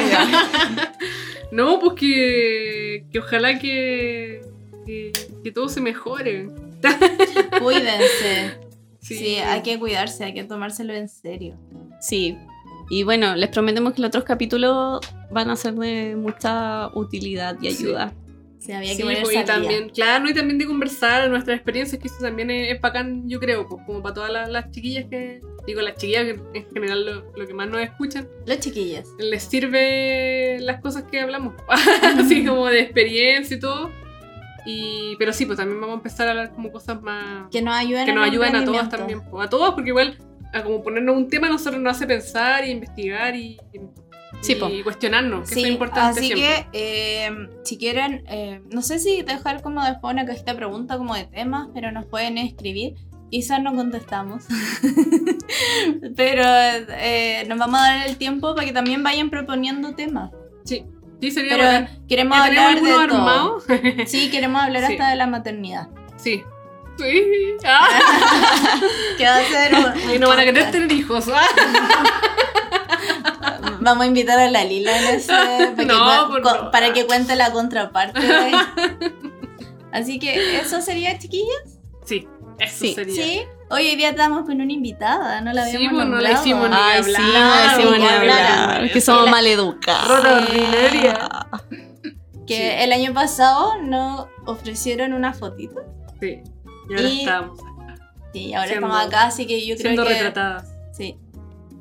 no, 1.52 1.78
pues 1.80 1.94
que, 1.94 3.04
que 3.12 3.18
ojalá 3.18 3.58
que, 3.58 4.42
que, 4.86 5.12
que 5.42 5.52
todo 5.52 5.68
se 5.68 5.80
mejore. 5.80 6.48
Cuídense. 7.62 8.58
Sí. 9.00 9.36
hay 9.36 9.62
que 9.62 9.78
cuidarse, 9.78 10.24
hay 10.24 10.34
que 10.34 10.44
tomárselo 10.44 10.92
en 10.94 11.08
serio. 11.08 11.56
Sí. 12.00 12.36
Y 12.90 13.02
bueno, 13.02 13.36
les 13.36 13.48
prometemos 13.50 13.94
que 13.94 14.00
los 14.02 14.08
otros 14.08 14.24
capítulos 14.24 15.00
van 15.30 15.50
a 15.50 15.56
ser 15.56 15.74
de 15.74 16.16
mucha 16.16 16.88
utilidad 16.94 17.56
y 17.60 17.68
ayuda. 17.68 18.10
Sí, 18.10 18.27
había 18.68 18.94
Sí, 18.94 18.98
que 18.98 19.20
pues, 19.22 19.36
y 19.36 19.44
también, 19.44 19.88
claro, 19.90 20.28
y 20.28 20.34
también 20.34 20.58
de 20.58 20.66
conversar 20.66 21.28
nuestras 21.30 21.56
experiencias, 21.56 22.00
que 22.00 22.08
eso 22.08 22.18
también 22.20 22.50
es, 22.50 22.74
es 22.74 22.80
bacán, 22.80 23.28
yo 23.28 23.38
creo, 23.38 23.68
pues 23.68 23.82
como 23.86 24.02
para 24.02 24.14
todas 24.14 24.32
las, 24.32 24.48
las 24.48 24.70
chiquillas 24.70 25.06
que, 25.08 25.40
digo, 25.66 25.80
las 25.80 25.94
chiquillas 25.94 26.24
que 26.24 26.58
en 26.58 26.68
general 26.70 27.06
lo, 27.06 27.32
lo 27.36 27.46
que 27.46 27.54
más 27.54 27.68
nos 27.68 27.80
escuchan, 27.80 28.28
Los 28.46 28.58
chiquillas. 28.60 29.08
les 29.18 29.42
sirve 29.44 30.58
las 30.60 30.80
cosas 30.80 31.04
que 31.04 31.20
hablamos, 31.20 31.54
así 32.18 32.44
como 32.44 32.66
de 32.66 32.80
experiencia 32.80 33.56
y 33.56 33.60
todo. 33.60 33.90
Y, 34.66 35.16
pero 35.18 35.32
sí, 35.32 35.46
pues 35.46 35.56
también 35.56 35.80
vamos 35.80 35.94
a 35.94 35.98
empezar 35.98 36.26
a 36.26 36.30
hablar 36.32 36.52
como 36.52 36.70
cosas 36.70 37.00
más 37.00 37.48
Que 37.50 37.62
nos 37.62 37.74
ayuden 37.74 38.04
que 38.04 38.12
nos 38.12 38.28
ayuden 38.28 38.54
a 38.54 38.64
todas 38.64 38.88
también, 38.90 39.22
pues, 39.22 39.46
a 39.46 39.48
todas, 39.48 39.72
porque 39.72 39.90
igual 39.90 40.18
a 40.52 40.62
como 40.62 40.82
ponernos 40.82 41.16
un 41.16 41.28
tema 41.28 41.46
a 41.46 41.50
nosotros 41.50 41.80
nos 41.80 41.96
hace 41.96 42.06
pensar 42.06 42.66
y 42.66 42.70
investigar 42.70 43.34
y, 43.34 43.58
Sí, 44.40 44.58
y 44.70 44.82
cuestionarnos, 44.82 45.48
que 45.48 45.54
Sí, 45.56 45.62
es 45.64 45.68
importante 45.70 46.20
así 46.20 46.26
siempre. 46.28 46.66
que 46.72 47.26
eh, 47.26 47.30
si 47.64 47.76
quieren, 47.78 48.24
eh, 48.28 48.62
no 48.70 48.82
sé 48.82 48.98
si 48.98 49.22
dejar 49.22 49.62
como 49.62 49.82
después 49.84 50.12
una 50.12 50.24
cajita 50.26 50.52
de 50.52 50.56
preguntas 50.58 50.96
como 50.98 51.14
de 51.14 51.24
temas, 51.24 51.68
pero 51.74 51.90
nos 51.92 52.06
pueden 52.06 52.38
escribir. 52.38 52.94
Quizás 53.30 53.60
no 53.62 53.74
contestamos. 53.74 54.44
pero 56.16 56.42
eh, 56.46 57.44
nos 57.48 57.58
vamos 57.58 57.80
a 57.80 57.82
dar 57.84 58.06
el 58.06 58.16
tiempo 58.16 58.54
para 58.54 58.66
que 58.66 58.72
también 58.72 59.02
vayan 59.02 59.30
proponiendo 59.30 59.94
temas. 59.94 60.30
Sí, 60.64 60.84
sí, 61.20 61.30
sería 61.30 61.52
Pero 61.56 61.64
bacán. 61.64 62.06
queremos 62.08 62.38
¿Ya 62.38 62.44
tenemos 62.44 62.66
hablar 62.68 62.82
de 62.82 62.92
algunos 62.92 63.66
todo. 63.66 63.76
Sí, 64.06 64.30
queremos 64.30 64.62
hablar 64.62 64.86
Sí. 64.86 64.92
hasta 64.92 65.10
de 65.10 65.16
la 65.16 65.26
maternidad. 65.26 65.88
Sí. 66.16 66.42
Sí. 66.98 67.22
Ah, 67.64 67.88
Que 69.18 69.24
va 69.24 69.36
a 69.36 69.40
un- 70.04 70.14
y 70.14 70.18
no 70.18 70.28
van 70.28 70.40
a 70.40 70.44
querer 70.44 70.70
tener 70.70 70.90
hijos. 70.92 71.26
Ah, 71.32 71.44
Vamos 73.80 74.04
a 74.04 74.06
invitar 74.06 74.38
a 74.38 74.50
la 74.50 74.64
Lila 74.64 74.96
en 74.98 75.14
ese, 75.16 75.28
para, 75.32 75.74
que, 75.76 75.84
No, 75.86 76.28
co- 76.42 76.42
favor. 76.48 76.70
para 76.70 76.92
que 76.92 77.06
cuente 77.06 77.36
la 77.36 77.52
contraparte. 77.52 78.20
Así 79.92 80.18
que 80.18 80.58
eso 80.60 80.80
sería, 80.80 81.18
chiquillas. 81.18 81.78
Sí, 82.04 82.28
eso 82.58 82.76
Sí. 82.78 82.94
sería. 82.94 83.14
Sí. 83.24 83.42
Hoy 83.70 83.96
día 83.96 84.10
estamos 84.10 84.46
con 84.46 84.60
una 84.60 84.72
invitada, 84.72 85.40
no 85.42 85.52
la 85.52 85.66
Sí, 85.66 85.76
habíamos 85.76 85.98
pues, 86.02 86.08
no 86.08 86.16
la 86.20 86.30
nombrado. 86.30 86.44
hicimos 86.46 86.70
ni 86.70 86.76
Ay, 86.76 87.04
sí, 87.04 87.14
hablar, 87.14 87.32
no 87.42 87.70
decimos 87.76 87.92
ni 87.92 87.98
ni 87.98 88.08
hablar. 88.08 88.70
hablar. 88.76 88.92
Que 88.92 89.00
somos 89.00 89.24
La- 89.26 89.30
maleducados. 89.30 90.08
Rota 90.08 90.40
Sí. 90.46 90.46
ordinaria. 90.52 91.28
Que 92.46 92.54
Sí. 92.56 92.62
el 92.84 92.92
año 92.92 93.12
pasado 93.12 93.82
nos 93.82 94.26
ofrecieron 94.46 95.12
una 95.12 95.34
fotito. 95.34 95.82
Sí. 96.20 96.40
Y 96.88 96.92
ahora 96.94 97.08
Y- 97.08 97.20
estamos 97.20 97.58
acá, 97.60 97.94
Sí, 98.32 98.54
ahora 98.54 98.68
Siendo- 98.68 98.86
estamos 98.86 99.06
acá, 99.06 99.22
así 99.26 99.46
que 99.46 99.60
yo 99.66 99.74
creo 99.76 99.78
siendo 99.92 100.04
que. 100.04 100.08
retratadas 100.14 100.68
Sí. 100.92 101.18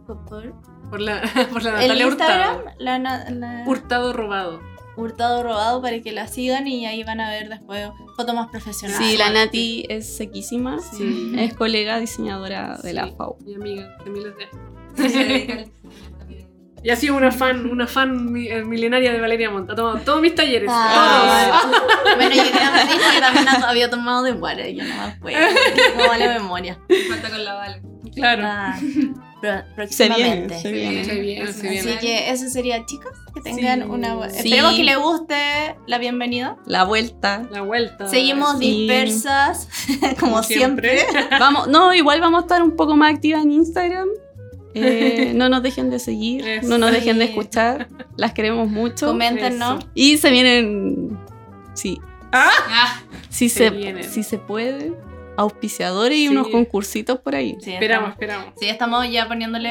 Por- 0.05 0.25
por- 0.25 0.53
por 0.89 0.99
la, 1.01 1.21
por 1.51 1.63
la 1.63 1.69
El 1.81 1.87
Natalia 1.89 2.05
Instagram, 2.07 2.55
Hurtado. 2.57 2.75
la, 2.79 2.99
la- 3.29 3.63
Hurtado 3.65 4.13
robado. 4.13 4.59
Hurtado 4.95 5.43
Robado 5.43 5.79
para 5.79 6.01
que 6.01 6.11
la 6.11 6.27
sigan 6.27 6.67
y 6.67 6.87
ahí 6.87 7.03
van 7.03 7.21
a 7.21 7.29
ver 7.29 7.49
después 7.49 7.87
fotos 8.15 8.33
más 8.33 8.47
profesionales. 8.47 9.07
Sí, 9.07 9.15
la 9.15 9.29
Nati 9.29 9.85
es 9.89 10.17
sequísima. 10.17 10.79
Sí. 10.79 11.33
Es 11.37 11.53
colega 11.53 11.99
diseñadora 11.99 12.77
de 12.81 12.93
la 12.93 13.05
Sí, 13.05 13.13
FAU. 13.15 13.37
Mi 13.45 13.53
amiga 13.53 13.95
de 14.03 14.09
miles 14.09 14.33
de 14.97 15.69
Y 16.83 16.89
ha 16.89 16.95
sido 16.95 17.15
una 17.15 17.31
fan, 17.31 17.65
una 17.69 17.85
fan 17.85 18.33
eh, 18.37 18.63
milenaria 18.63 19.11
de 19.11 19.19
Valeria 19.19 19.49
Monta. 19.51 19.73
Ha 19.73 19.75
tomado 19.75 19.97
todos 19.99 20.21
mis 20.21 20.33
talleres. 20.33 20.69
Ah, 20.71 21.59
todos. 21.61 22.15
bueno, 22.15 22.35
yo 22.35 22.41
creo 22.41 22.53
que 23.13 23.19
también 23.19 23.47
había 23.65 23.89
tomado 23.89 24.23
de 24.23 24.31
Guara, 24.31 24.67
yo 24.69 24.83
no 24.83 24.95
me 24.95 25.01
acuerdo. 25.03 25.39
Tengo 25.95 26.07
mala 26.07 26.33
memoria. 26.39 26.79
Falta 27.09 27.29
con 27.29 27.43
la 27.43 27.53
Vale. 27.55 27.81
Claro. 28.15 28.43
Ah, 28.45 28.79
Se 29.41 29.47
viene, 29.47 29.63
próximamente. 29.75 30.59
se 30.59 30.71
viene. 30.71 31.05
Se 31.05 31.19
viene, 31.19 31.45
se 31.53 31.67
Así 31.67 31.69
viene. 31.69 31.99
que 31.99 32.29
eso 32.31 32.49
sería, 32.49 32.85
chicos, 32.85 33.11
que 33.33 33.41
tengan 33.41 33.81
Sí. 33.83 33.85
una 33.89 34.15
buena... 34.15 34.33
Sí. 34.33 34.39
Esperemos 34.39 34.73
que 34.75 34.83
les 34.83 34.97
guste 34.97 35.75
la 35.85 35.97
bienvenida. 35.99 36.57
La 36.65 36.83
vuelta. 36.85 37.47
La 37.51 37.61
vuelta. 37.61 38.07
Seguimos 38.07 38.57
Sí. 38.59 38.87
dispersas, 38.87 39.69
como 40.19 40.41
siempre. 40.43 41.05
Vamos, 41.39 41.67
no, 41.67 41.93
igual 41.93 42.19
vamos 42.21 42.39
a 42.39 42.41
estar 42.41 42.63
un 42.63 42.75
poco 42.75 42.95
más 42.95 43.13
activas 43.13 43.43
en 43.43 43.51
Instagram. 43.51 44.07
Eh, 44.73 45.31
no 45.35 45.49
nos 45.49 45.61
dejen 45.63 45.89
de 45.89 45.99
seguir, 45.99 46.47
Eso. 46.47 46.67
no 46.69 46.77
nos 46.77 46.91
dejen 46.91 47.19
de 47.19 47.25
escuchar. 47.25 47.87
Las 48.15 48.33
queremos 48.33 48.69
mucho. 48.69 49.07
Coméntenos. 49.07 49.79
Eso. 49.79 49.89
Y 49.93 50.17
se 50.17 50.29
vienen. 50.31 51.17
Sí. 51.73 51.99
Ah, 52.31 53.01
Si 53.29 53.49
Se 53.49 53.59
se, 53.65 53.69
vienen. 53.69 54.03
si 54.03 54.23
se 54.23 54.37
puede. 54.39 54.93
Auspiciadores 55.37 56.17
y 56.17 56.23
Sí. 56.23 56.27
unos 56.29 56.47
concursitos 56.49 57.19
por 57.19 57.35
ahí. 57.35 57.55
Sí, 57.61 57.71
Esperamos, 57.73 58.09
estamos- 58.09 58.13
esperamos. 58.13 58.53
Sí, 58.59 58.67
estamos 58.67 59.11
ya 59.11 59.27
poniéndole, 59.27 59.69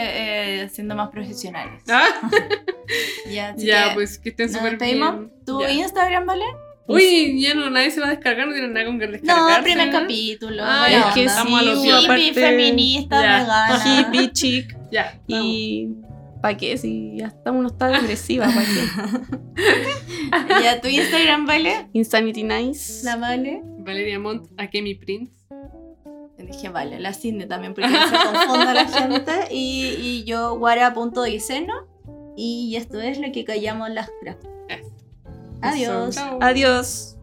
eh, 0.62 0.68
siendo 0.68 0.94
más 0.94 1.10
profesionales. 1.10 1.82
Ah, 1.88 2.06
Ya, 3.30 3.54
ya, 3.56 3.88
que 3.88 3.94
pues 3.94 4.18
que 4.18 4.28
estén 4.30 4.52
súper 4.52 4.78
bien. 4.78 5.30
¿Tu 5.44 5.60
Ya. 5.60 5.70
Instagram, 5.72 6.24
vale? 6.26 6.44
Uy, 6.88 7.42
ya 7.42 7.54
no, 7.54 7.68
nadie 7.68 7.90
se 7.90 8.00
va 8.00 8.06
a 8.06 8.10
descargar, 8.10 8.46
no 8.46 8.52
tienen 8.52 8.72
nada 8.72 8.86
con 8.86 9.00
que 9.00 9.08
descargar. 9.08 9.58
No, 9.58 9.64
primer 9.64 9.90
capítulo. 9.90 10.62
Ah, 10.64 10.86
buena 10.88 11.08
es 11.08 11.14
que 11.14 11.26
a 11.26 11.42
sí, 11.42 11.48
Hippie, 11.48 11.92
aparte- 11.92 12.32
feminista, 12.34 13.22
Ya. 13.22 13.40
vegana. 13.40 13.84
Hippie, 14.00 14.32
chic. 14.32 14.76
Ya, 14.92 15.20
vamos. 15.28 15.44
Y. 15.48 15.88
¿Para 16.40 16.56
qué? 16.56 16.78
Si 16.78 17.16
ya 17.18 17.26
estamos 17.26 17.58
uno 17.58 17.68
está 17.70 17.86
agresiva, 17.86 18.46
¿para 18.46 18.60
qué? 18.62 19.42
Ya, 20.62 20.80
tu 20.80 20.86
Instagram, 20.86 21.44
vale. 21.46 21.88
Insanity 21.92 22.44
Nice. 22.44 23.04
La 23.04 23.16
vale. 23.16 23.62
Valeria 23.78 24.18
Montt, 24.20 24.48
Akemi 24.56 24.94
Prince. 24.94 25.32
Dije, 26.38 26.68
vale, 26.68 27.00
la 27.00 27.14
Cindy 27.14 27.46
también, 27.46 27.74
porque 27.74 27.88
se 27.88 28.32
confunde 28.32 28.74
la 28.74 28.86
gente. 28.86 29.32
Y, 29.50 29.96
y 30.00 30.24
yo, 30.24 30.58
guara.diceno. 30.58 31.86
Y 32.36 32.76
esto 32.76 33.00
es 33.00 33.18
lo 33.18 33.32
que 33.32 33.44
callamos 33.44 33.90
las 33.90 34.10
crafts. 34.20 34.46
Adiós. 35.62 36.14
Chao. 36.14 36.38
Adiós. 36.42 37.15